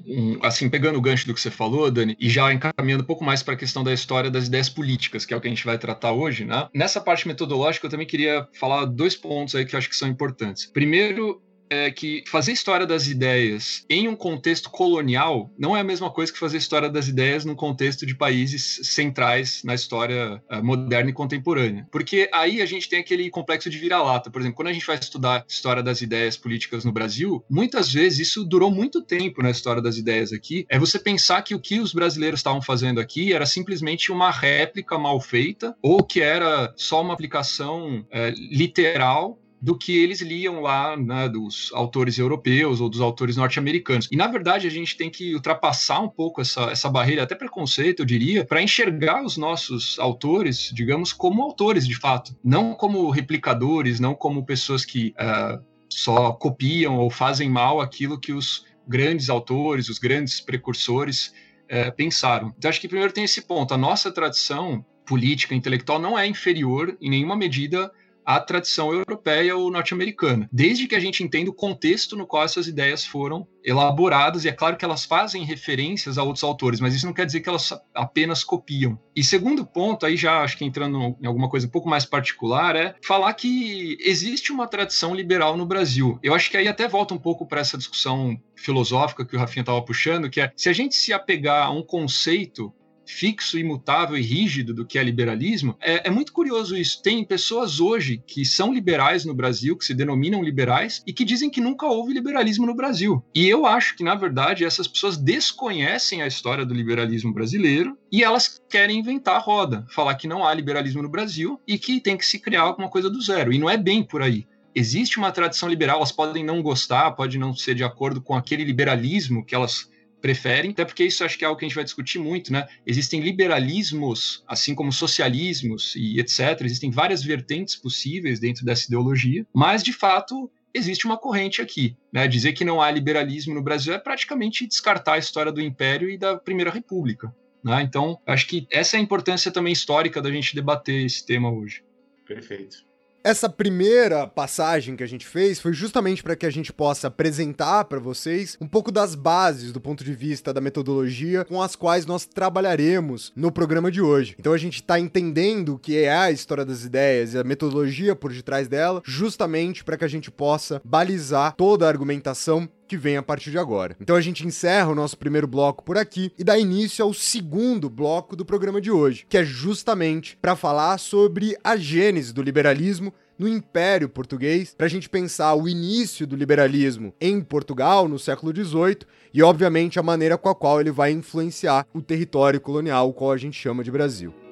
um, 0.08 0.40
assim 0.42 0.70
pegando 0.70 0.98
o 0.98 1.02
gancho 1.02 1.28
do 1.28 1.34
que 1.34 1.42
você 1.42 1.52
falou, 1.52 1.90
Dani, 1.92 2.16
e 2.20 2.30
já 2.30 2.52
encaminhando 2.52 3.04
um 3.04 3.08
pouco 3.08 3.24
mais 3.24 3.44
para 3.44 3.54
a 3.54 3.58
questão 3.58 3.84
da 3.84 3.94
história 3.94 4.30
das 4.32 4.48
ideias 4.48 4.70
políticas, 4.70 5.26
que 5.26 5.34
é 5.34 5.38
o 5.38 5.42
que 5.42 5.48
a 5.48 5.50
gente 5.50 5.66
vai 5.66 5.78
tratar 5.78 6.12
hoje, 6.12 6.46
né? 6.46 6.68
Nessa 6.74 7.00
parte 7.00 7.28
metodológica 7.28 7.86
eu 7.86 7.92
também 7.92 8.08
queria 8.08 8.47
falar 8.54 8.86
dois 8.86 9.16
pontos 9.16 9.56
aí 9.56 9.66
que 9.66 9.76
eu 9.76 9.78
acho 9.78 9.90
que 9.90 9.96
são 9.96 10.08
importantes. 10.08 10.66
Primeiro, 10.66 11.42
é 11.70 11.92
que 11.92 12.24
fazer 12.28 12.52
história 12.52 12.86
das 12.86 13.08
ideias 13.08 13.86
em 13.90 14.08
um 14.08 14.16
contexto 14.16 14.70
colonial 14.70 15.52
não 15.58 15.76
é 15.76 15.82
a 15.82 15.84
mesma 15.84 16.10
coisa 16.10 16.32
que 16.32 16.40
fazer 16.40 16.58
história 16.58 16.90
das 16.90 17.08
ideias 17.08 17.46
num 17.46 17.56
contexto 17.56 18.06
de 18.06 18.16
países 18.16 18.80
centrais 18.84 19.62
na 19.64 19.74
história 19.74 20.42
uh, 20.52 20.64
moderna 20.64 21.10
e 21.10 21.14
contemporânea. 21.14 21.88
Porque 21.92 22.30
aí 22.34 22.62
a 22.62 22.66
gente 22.66 22.90
tem 22.90 23.00
aquele 23.00 23.30
complexo 23.30 23.70
de 23.70 23.78
vira-lata. 23.78 24.30
Por 24.30 24.42
exemplo, 24.42 24.56
quando 24.58 24.70
a 24.70 24.74
gente 24.74 24.86
vai 24.86 24.98
estudar 24.98 25.46
história 25.48 25.84
das 25.84 26.02
ideias 26.02 26.38
políticas 26.38 26.86
no 26.86 26.92
Brasil, 26.92 27.44
muitas 27.50 27.92
vezes 27.92 28.28
isso 28.28 28.44
durou 28.44 28.72
muito 28.72 29.02
tempo 29.02 29.42
na 29.42 29.52
história 29.52 29.82
das 29.82 29.98
ideias 29.98 30.32
aqui. 30.32 30.66
É 30.70 30.80
você 30.80 31.00
pensar 31.00 31.42
que 31.42 31.56
o 31.56 31.60
que 31.60 31.80
os 31.80 31.94
brasileiros 31.94 32.40
estavam 32.40 32.62
fazendo 32.62 33.00
aqui 33.00 33.34
era 33.34 33.46
simplesmente 33.46 34.12
uma 34.12 34.32
réplica 34.32 34.98
mal 34.98 35.20
feita 35.20 35.76
ou 35.82 36.04
que 36.04 36.22
era 36.22 36.74
só 36.76 37.02
uma 37.02 37.14
aplicação 37.14 38.00
uh, 38.02 38.34
literal 38.52 39.40
do 39.60 39.76
que 39.78 39.98
eles 39.98 40.22
liam 40.22 40.62
lá, 40.62 40.96
né, 40.96 41.28
dos 41.28 41.72
autores 41.74 42.18
europeus 42.20 42.80
ou 42.80 42.90
dos 42.90 43.02
autores 43.02 43.36
norte-americanos. 43.36 44.08
E, 44.12 44.16
na 44.16 44.28
verdade, 44.28 44.68
a 44.68 44.70
gente 44.70 44.96
tem 44.96 45.10
que 45.10 45.34
ultrapassar 45.34 46.00
um 46.00 46.10
pouco 46.10 46.42
essa, 46.42 46.66
essa 46.66 46.90
barreira, 46.90 47.24
até 47.24 47.34
preconceito, 47.36 48.02
eu 48.02 48.06
diria, 48.06 48.46
para 48.46 48.62
enxergar 48.62 49.24
os 49.24 49.36
nossos 49.36 49.98
autores, 49.98 50.72
digamos, 50.74 51.12
como 51.12 51.42
autores 51.42 51.88
de 51.88 51.96
fato, 51.96 52.36
não 52.44 52.74
como 52.76 53.10
replicadores, 53.10 54.00
não 54.00 54.14
como 54.14 54.46
pessoas 54.46 54.86
que 54.86 55.14
uh, 55.20 55.64
só 55.90 56.32
copiam 56.34 56.98
ou 56.98 57.10
fazem 57.10 57.50
mal 57.50 57.82
aquilo 57.82 58.20
que 58.20 58.34
os 58.34 58.66
grandes 58.88 59.30
autores, 59.30 59.90
os 59.90 59.98
grandes 59.98 60.40
precursores 60.40 61.34
uh, 61.64 61.96
pensaram. 61.96 62.54
Então, 62.58 62.70
acho 62.70 62.80
que 62.80 62.88
primeiro 62.88 63.12
tem 63.12 63.24
esse 63.24 63.42
ponto. 63.42 63.74
A 63.74 63.78
nossa 63.78 64.12
tradição 64.12 64.86
política, 65.04 65.56
intelectual, 65.56 66.00
não 66.00 66.20
é 66.20 66.28
inferior 66.28 66.96
em 67.02 67.10
nenhuma 67.10 67.36
medida 67.36 67.92
à 68.28 68.42
tradição 68.42 68.92
europeia 68.92 69.56
ou 69.56 69.72
norte-americana, 69.72 70.50
desde 70.52 70.86
que 70.86 70.96
a 70.96 71.00
gente 71.00 71.24
entenda 71.24 71.50
o 71.50 71.54
contexto 71.54 72.18
no 72.18 72.28
qual 72.28 72.44
essas 72.44 72.68
ideias 72.68 73.06
foram 73.06 73.48
elaboradas, 73.64 74.44
e 74.44 74.50
é 74.50 74.52
claro 74.52 74.76
que 74.76 74.84
elas 74.84 75.06
fazem 75.06 75.46
referências 75.46 76.18
a 76.18 76.24
outros 76.24 76.44
autores, 76.44 76.82
mas 76.82 76.94
isso 76.94 77.06
não 77.06 77.14
quer 77.14 77.26
dizer 77.26 77.40
que 77.40 77.48
elas 77.48 77.74
apenas 77.96 78.44
copiam. 78.44 79.00
E 79.16 79.24
segundo 79.24 79.66
ponto, 79.66 80.06
aí 80.06 80.18
já 80.18 80.42
acho 80.42 80.58
que 80.58 80.66
entrando 80.66 81.16
em 81.22 81.26
alguma 81.26 81.50
coisa 81.50 81.68
um 81.68 81.70
pouco 81.70 81.88
mais 81.88 82.06
particular, 82.06 82.76
é 82.76 82.96
falar 83.02 83.34
que 83.34 83.98
existe 84.02 84.52
uma 84.52 84.68
tradição 84.68 85.16
liberal 85.16 85.56
no 85.56 85.66
Brasil. 85.66 86.20
Eu 86.22 86.34
acho 86.34 86.52
que 86.52 86.58
aí 86.58 86.68
até 86.68 86.86
volta 86.88 87.14
um 87.14 87.18
pouco 87.18 87.46
para 87.46 87.62
essa 87.62 87.78
discussão 87.78 88.38
filosófica 88.56 89.26
que 89.26 89.36
o 89.38 89.40
Rafinha 89.40 89.62
estava 89.62 89.82
puxando, 89.82 90.30
que 90.30 90.42
é 90.42 90.52
se 90.56 90.68
a 90.68 90.74
gente 90.74 90.96
se 90.96 91.14
apegar 91.14 91.68
a 91.68 91.72
um 91.72 91.82
conceito 91.82 92.74
fixo, 93.08 93.58
imutável 93.58 94.18
e 94.18 94.22
rígido 94.22 94.74
do 94.74 94.86
que 94.86 95.00
é 95.00 95.04
liberalismo, 95.04 95.76
é, 95.82 96.08
é, 96.08 96.12
muito 96.12 96.34
curioso 96.34 96.76
isso. 96.76 97.02
Tem 97.02 97.24
pessoas 97.24 97.80
hoje 97.80 98.22
que 98.28 98.46
são 98.46 98.74
liberais 98.74 99.26
no 99.26 99.34
Brasil, 99.34 99.78
que 99.78 99.86
se 99.86 99.94
denominam 99.94 100.44
liberais, 100.44 101.02
e 101.08 101.14
que 101.14 101.26
dizem 101.26 101.50
que 101.50 101.62
nunca 101.62 101.86
houve 101.86 102.14
liberalismo 102.14 102.66
no 102.66 102.76
Brasil. 102.76 103.24
E 103.34 103.48
eu 103.48 103.66
acho 103.66 103.96
que, 103.96 104.04
na 104.04 104.16
verdade, 104.16 104.66
essas 104.66 104.88
pessoas 104.88 105.18
desconhecem 105.18 106.22
a 106.22 106.28
história 106.28 106.66
do 106.66 106.74
liberalismo 106.74 107.34
brasileiro 107.34 107.98
e 108.12 108.24
elas 108.24 108.62
querem 108.70 109.00
inventar 109.00 109.36
a 109.36 109.40
roda, 109.40 109.86
falar 109.90 110.16
que 110.16 110.28
não 110.28 110.46
há 110.46 110.54
liberalismo 110.54 111.02
no 111.02 111.10
Brasil 111.10 111.60
e 111.68 111.78
que 111.78 112.00
tem 112.00 112.18
que 112.18 112.26
se 112.26 112.40
criar 112.40 112.62
alguma 112.62 112.90
coisa 112.90 113.10
do 113.10 113.22
zero. 113.22 113.54
E 113.54 113.58
não 113.58 113.70
é 113.70 113.78
bem 113.78 114.04
por 114.04 114.22
aí 114.22 114.46
existe 114.76 115.18
uma 115.18 115.32
tradição 115.32 115.68
liberal, 115.68 115.98
elas 115.98 116.12
podem 116.12 116.44
não 116.44 116.62
gostar, 116.62 117.10
pode 117.12 117.40
não 117.40 117.52
ser 117.52 117.74
de 117.74 117.84
acordo 117.84 118.22
com 118.22 118.36
aquele 118.36 118.64
liberalismo 118.64 119.44
que 119.44 119.56
elas 119.56 119.90
preferem, 120.22 120.72
até 120.72 120.84
porque 120.84 121.04
isso 121.04 121.24
acho 121.24 121.38
que 121.38 121.44
é 121.44 121.48
algo 121.48 121.60
que 121.60 121.66
a 121.66 121.68
gente 121.68 121.76
vai 121.76 121.84
discutir 121.84 122.20
muito, 122.20 122.52
né? 122.52 122.68
Existem 122.86 123.22
liberalismos, 123.22 124.44
assim 124.48 124.74
como 124.74 124.92
socialismos 124.92 125.96
e 125.96 126.20
etc. 126.20 126.62
Existem 126.62 126.92
várias 126.92 127.24
vertentes 127.24 127.76
possíveis 127.76 128.40
dentro 128.40 128.66
dessa 128.66 128.86
ideologia, 128.88 129.46
mas 129.54 129.84
de 129.84 129.94
fato 129.94 130.52
existe 130.74 131.06
uma 131.06 131.18
corrente 131.18 131.62
aqui. 131.62 131.96
Né? 132.12 132.28
Dizer 132.28 132.54
que 132.54 132.66
não 132.66 132.82
há 132.82 132.90
liberalismo 132.92 133.54
no 133.54 133.62
Brasil 133.62 133.94
é 133.94 134.00
praticamente 134.00 134.68
descartar 134.68 135.14
a 135.14 135.18
história 135.18 135.52
do 135.52 135.62
Império 135.62 136.10
e 136.10 136.18
da 136.18 136.38
Primeira 136.38 136.72
República. 136.72 137.34
Né? 137.64 137.82
Então, 137.82 138.20
acho 138.26 138.48
que 138.48 138.68
essa 138.72 138.96
é 138.96 139.00
a 139.00 139.04
importância 139.04 139.52
também 139.52 139.74
histórica 139.74 140.22
da 140.22 140.32
gente 140.32 140.56
debater 140.56 141.06
esse 141.06 141.26
tema 141.26 141.52
hoje. 141.52 141.84
Perfeito. 142.26 142.87
Essa 143.28 143.50
primeira 143.50 144.26
passagem 144.26 144.96
que 144.96 145.04
a 145.04 145.06
gente 145.06 145.28
fez 145.28 145.60
foi 145.60 145.74
justamente 145.74 146.24
para 146.24 146.34
que 146.34 146.46
a 146.46 146.50
gente 146.50 146.72
possa 146.72 147.10
apresentar 147.10 147.84
para 147.84 148.00
vocês 148.00 148.58
um 148.62 148.66
pouco 148.66 148.90
das 148.90 149.16
bases 149.16 149.74
do 149.74 149.82
ponto 149.82 150.02
de 150.02 150.14
vista 150.14 150.54
da 150.54 150.62
metodologia 150.62 151.44
com 151.44 151.62
as 151.62 151.76
quais 151.76 152.06
nós 152.06 152.26
trabalharemos 152.26 153.34
no 153.36 153.52
programa 153.52 153.92
de 153.92 154.02
hoje. 154.02 154.34
Então 154.40 154.54
a 154.54 154.58
gente 154.58 154.76
está 154.76 154.98
entendendo 154.98 155.76
o 155.76 155.78
que 155.78 155.98
é 155.98 156.10
a 156.10 156.32
história 156.32 156.64
das 156.64 156.86
ideias 156.86 157.34
e 157.34 157.38
a 157.38 157.44
metodologia 157.44 158.16
por 158.16 158.32
detrás 158.32 158.70
dela, 158.70 159.02
justamente 159.04 159.84
para 159.84 159.98
que 159.98 160.06
a 160.06 160.08
gente 160.08 160.32
possa 160.32 160.82
balizar 160.86 161.54
toda 161.58 161.86
a 161.86 161.90
argumentação 161.90 162.70
que 162.88 162.98
vem 162.98 163.18
a 163.18 163.24
partir 163.24 163.52
de 163.52 163.58
agora. 163.58 163.96
Então 164.00 164.16
a 164.16 164.22
gente 164.22 164.46
encerra 164.46 164.90
o 164.90 164.96
nosso 164.96 165.18
primeiro 165.18 165.48
bloco 165.48 165.84
por 165.84 165.98
aqui 165.98 166.32
e 166.38 166.44
dá 166.44 166.58
início 166.58 167.04
ao 167.04 167.14
segundo 167.14 167.90
bloco 167.90 168.36
do 168.36 168.46
programa 168.46 168.82
de 168.82 168.90
hoje, 168.90 169.26
que 169.28 169.38
é 169.38 169.44
justamente 169.44 170.38
para 170.42 170.56
falar 170.56 170.98
sobre 170.98 171.58
a 171.64 171.76
gênese 171.76 172.34
do 172.34 172.42
liberalismo 172.42 173.14
no 173.38 173.48
Império 173.48 174.10
Português, 174.10 174.74
para 174.76 174.88
a 174.88 174.90
gente 174.90 175.08
pensar 175.08 175.54
o 175.54 175.70
início 175.70 176.26
do 176.26 176.36
liberalismo 176.36 177.14
em 177.22 177.40
Portugal 177.40 178.08
no 178.08 178.18
século 178.18 178.52
XVIII 178.52 179.00
e, 179.34 179.44
obviamente, 179.44 180.00
a 180.00 180.04
maneira 180.04 180.38
com 180.38 180.50
a 180.50 180.56
qual 180.56 180.82
ele 180.82 180.92
vai 180.92 181.12
influenciar 181.12 181.86
o 181.94 182.02
território 182.02 182.60
colonial, 182.60 183.10
o 183.10 183.14
qual 183.14 183.32
a 183.32 183.38
gente 183.38 183.60
chama 183.60 183.84
de 183.84 183.92
Brasil. 183.92 184.47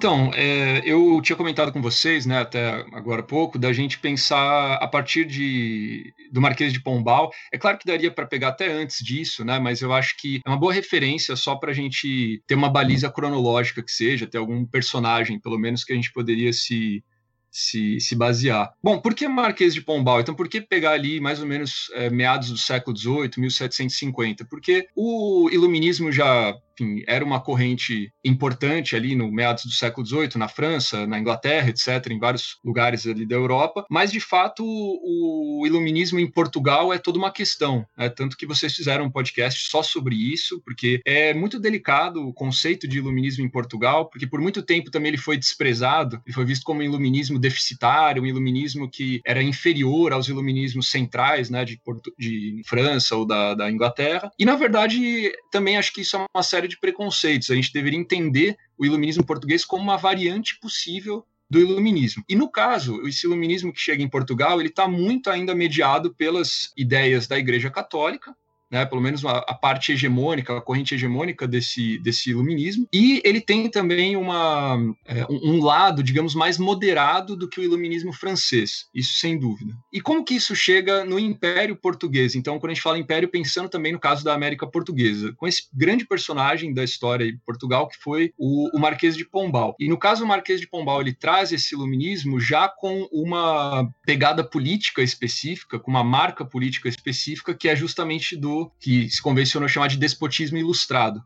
Então, 0.00 0.30
é, 0.32 0.80
eu 0.82 1.20
tinha 1.20 1.36
comentado 1.36 1.70
com 1.70 1.82
vocês, 1.82 2.24
né, 2.24 2.38
até 2.38 2.86
agora 2.90 3.20
há 3.20 3.22
pouco, 3.22 3.58
da 3.58 3.70
gente 3.70 3.98
pensar 3.98 4.76
a 4.76 4.88
partir 4.88 5.26
de, 5.26 6.10
do 6.32 6.40
Marquês 6.40 6.72
de 6.72 6.82
Pombal. 6.82 7.30
É 7.52 7.58
claro 7.58 7.76
que 7.76 7.84
daria 7.84 8.10
para 8.10 8.26
pegar 8.26 8.48
até 8.48 8.72
antes 8.72 9.04
disso, 9.04 9.44
né, 9.44 9.58
mas 9.58 9.82
eu 9.82 9.92
acho 9.92 10.16
que 10.16 10.40
é 10.42 10.48
uma 10.48 10.56
boa 10.56 10.72
referência 10.72 11.36
só 11.36 11.54
para 11.54 11.70
a 11.70 11.74
gente 11.74 12.42
ter 12.46 12.54
uma 12.54 12.70
baliza 12.70 13.12
cronológica 13.12 13.82
que 13.82 13.92
seja, 13.92 14.26
ter 14.26 14.38
algum 14.38 14.64
personagem, 14.64 15.38
pelo 15.38 15.58
menos, 15.58 15.84
que 15.84 15.92
a 15.92 15.96
gente 15.96 16.10
poderia 16.14 16.50
se, 16.50 17.04
se, 17.50 18.00
se 18.00 18.16
basear. 18.16 18.72
Bom, 18.82 18.98
por 18.98 19.14
que 19.14 19.28
Marquês 19.28 19.74
de 19.74 19.82
Pombal? 19.82 20.20
Então, 20.20 20.34
por 20.34 20.48
que 20.48 20.62
pegar 20.62 20.92
ali 20.92 21.20
mais 21.20 21.40
ou 21.40 21.46
menos 21.46 21.90
é, 21.92 22.08
meados 22.08 22.50
do 22.50 22.56
século 22.56 22.96
XVIII, 22.96 23.32
1750? 23.36 24.46
Porque 24.46 24.88
o 24.96 25.50
iluminismo 25.52 26.10
já 26.10 26.56
enfim, 26.72 27.02
era 27.06 27.24
uma 27.24 27.40
corrente 27.40 28.12
importante 28.24 28.96
ali 28.96 29.14
no 29.14 29.30
meados 29.30 29.64
do 29.64 29.72
século 29.72 30.06
XVIII, 30.06 30.30
na 30.36 30.48
França, 30.48 31.06
na 31.06 31.18
Inglaterra, 31.18 31.68
etc., 31.68 32.10
em 32.10 32.18
vários 32.18 32.58
lugares 32.64 33.06
ali 33.06 33.26
da 33.26 33.36
Europa, 33.36 33.84
mas 33.90 34.10
de 34.10 34.20
fato 34.20 34.64
o, 34.64 35.64
iluminismo 35.66 36.18
em 36.18 36.30
Portugal 36.30 36.92
é 36.92 36.98
toda 36.98 37.18
uma 37.18 37.30
questão, 37.30 37.86
né? 37.96 38.08
tanto 38.08 38.36
que 38.36 38.46
vocês 38.46 38.74
fizeram 38.74 39.04
um 39.04 39.10
podcast 39.10 39.68
só 39.68 39.82
sobre 39.82 40.14
isso, 40.14 40.60
porque 40.64 41.00
é 41.06 41.34
muito 41.34 41.60
delicado 41.60 42.26
o 42.26 42.32
conceito 42.32 42.88
de 42.88 42.98
iluminismo 42.98 43.44
em 43.44 43.50
Portugal, 43.50 44.08
porque 44.08 44.26
por 44.26 44.40
muito 44.40 44.62
tempo 44.62 44.90
também 44.90 45.10
ele 45.10 45.18
foi 45.18 45.36
desprezado, 45.36 46.20
ele 46.24 46.34
foi 46.34 46.44
visto 46.44 46.64
como 46.64 46.80
um 46.80 46.84
iluminismo 46.84 47.38
deficitário, 47.38 48.22
um 48.22 48.26
iluminismo 48.26 48.90
que 48.90 49.20
era 49.24 49.42
inferior 49.42 50.12
aos 50.12 50.28
iluminismos 50.28 50.90
centrais, 50.90 51.50
né, 51.50 51.64
de, 51.64 51.78
Porto, 51.84 52.12
de 52.18 52.62
França 52.66 53.16
ou 53.16 53.26
da, 53.26 53.54
da 53.54 53.70
Inglaterra, 53.70 54.30
e 54.38 54.44
na 54.44 54.56
verdade 54.56 55.32
também 55.50 55.76
acho 55.76 55.92
que 55.92 56.00
isso 56.00 56.16
é 56.16 56.24
uma 56.34 56.42
série 56.42 56.69
de 56.70 56.78
preconceitos. 56.78 57.50
A 57.50 57.54
gente 57.54 57.72
deveria 57.72 57.98
entender 57.98 58.56
o 58.78 58.86
iluminismo 58.86 59.24
português 59.24 59.64
como 59.64 59.82
uma 59.82 59.96
variante 59.96 60.58
possível 60.58 61.26
do 61.50 61.58
iluminismo. 61.58 62.24
E 62.28 62.36
no 62.36 62.48
caso, 62.48 63.06
esse 63.06 63.26
iluminismo 63.26 63.72
que 63.72 63.80
chega 63.80 64.02
em 64.02 64.08
Portugal, 64.08 64.60
ele 64.60 64.68
está 64.68 64.86
muito 64.86 65.28
ainda 65.28 65.54
mediado 65.54 66.14
pelas 66.14 66.72
ideias 66.76 67.26
da 67.26 67.36
Igreja 67.36 67.68
Católica, 67.68 68.34
né, 68.70 68.86
pelo 68.86 69.00
menos 69.00 69.24
a, 69.24 69.38
a, 69.38 69.54
parte 69.54 69.92
hegemônica, 69.92 70.56
a 70.56 70.60
corrente 70.60 70.94
hegemônica 70.94 71.46
desse, 71.46 71.98
desse 71.98 72.30
iluminismo, 72.30 72.86
e 72.92 73.20
ele 73.24 73.40
tem 73.40 73.68
também 73.68 74.16
uma, 74.16 74.78
é, 75.04 75.26
um, 75.28 75.62
lado, 75.62 76.02
digamos, 76.02 76.34
mais 76.34 76.56
moderado 76.56 77.34
do 77.36 77.48
que 77.48 77.60
o 77.60 77.64
iluminismo 77.64 78.12
francês, 78.12 78.86
isso 78.94 79.14
sem 79.18 79.38
dúvida. 79.38 79.74
E 79.92 80.00
como 80.00 80.24
que 80.24 80.34
isso 80.34 80.54
chega 80.54 81.04
no 81.04 81.18
Império 81.18 81.74
Português? 81.74 82.34
Então, 82.34 82.58
quando 82.58 82.70
a 82.70 82.74
gente 82.74 82.82
fala 82.82 82.98
Império, 82.98 83.28
pensando 83.28 83.68
também 83.68 83.92
no 83.92 83.98
caso 83.98 84.24
da 84.24 84.34
América 84.34 84.66
Portuguesa, 84.66 85.32
com 85.36 85.46
esse 85.46 85.64
grande 85.74 86.06
personagem 86.06 86.72
da 86.72 86.84
história 86.84 87.30
de 87.30 87.38
Portugal, 87.44 87.88
que 87.88 87.96
foi 87.98 88.32
o, 88.38 88.76
o 88.76 88.78
Marquês 88.78 89.16
de 89.16 89.24
Pombal. 89.24 89.74
E 89.78 89.88
no 89.88 89.98
caso 89.98 90.20
do 90.20 90.26
Marquês 90.26 90.60
de 90.60 90.68
Pombal, 90.68 91.00
ele 91.00 91.12
traz 91.12 91.50
esse 91.50 91.74
iluminismo 91.74 92.38
já 92.38 92.68
com 92.68 93.08
uma 93.12 93.90
pegada 94.04 94.44
política 94.44 95.02
específica, 95.02 95.78
com 95.78 95.90
uma 95.90 96.04
marca 96.04 96.44
política 96.44 96.88
específica, 96.88 97.54
que 97.54 97.68
é 97.68 97.74
justamente 97.74 98.36
do 98.36 98.59
que 98.80 99.08
se 99.10 99.22
convencionou 99.22 99.68
chamar 99.68 99.88
de 99.88 99.96
despotismo 99.96 100.58
ilustrado. 100.58 101.22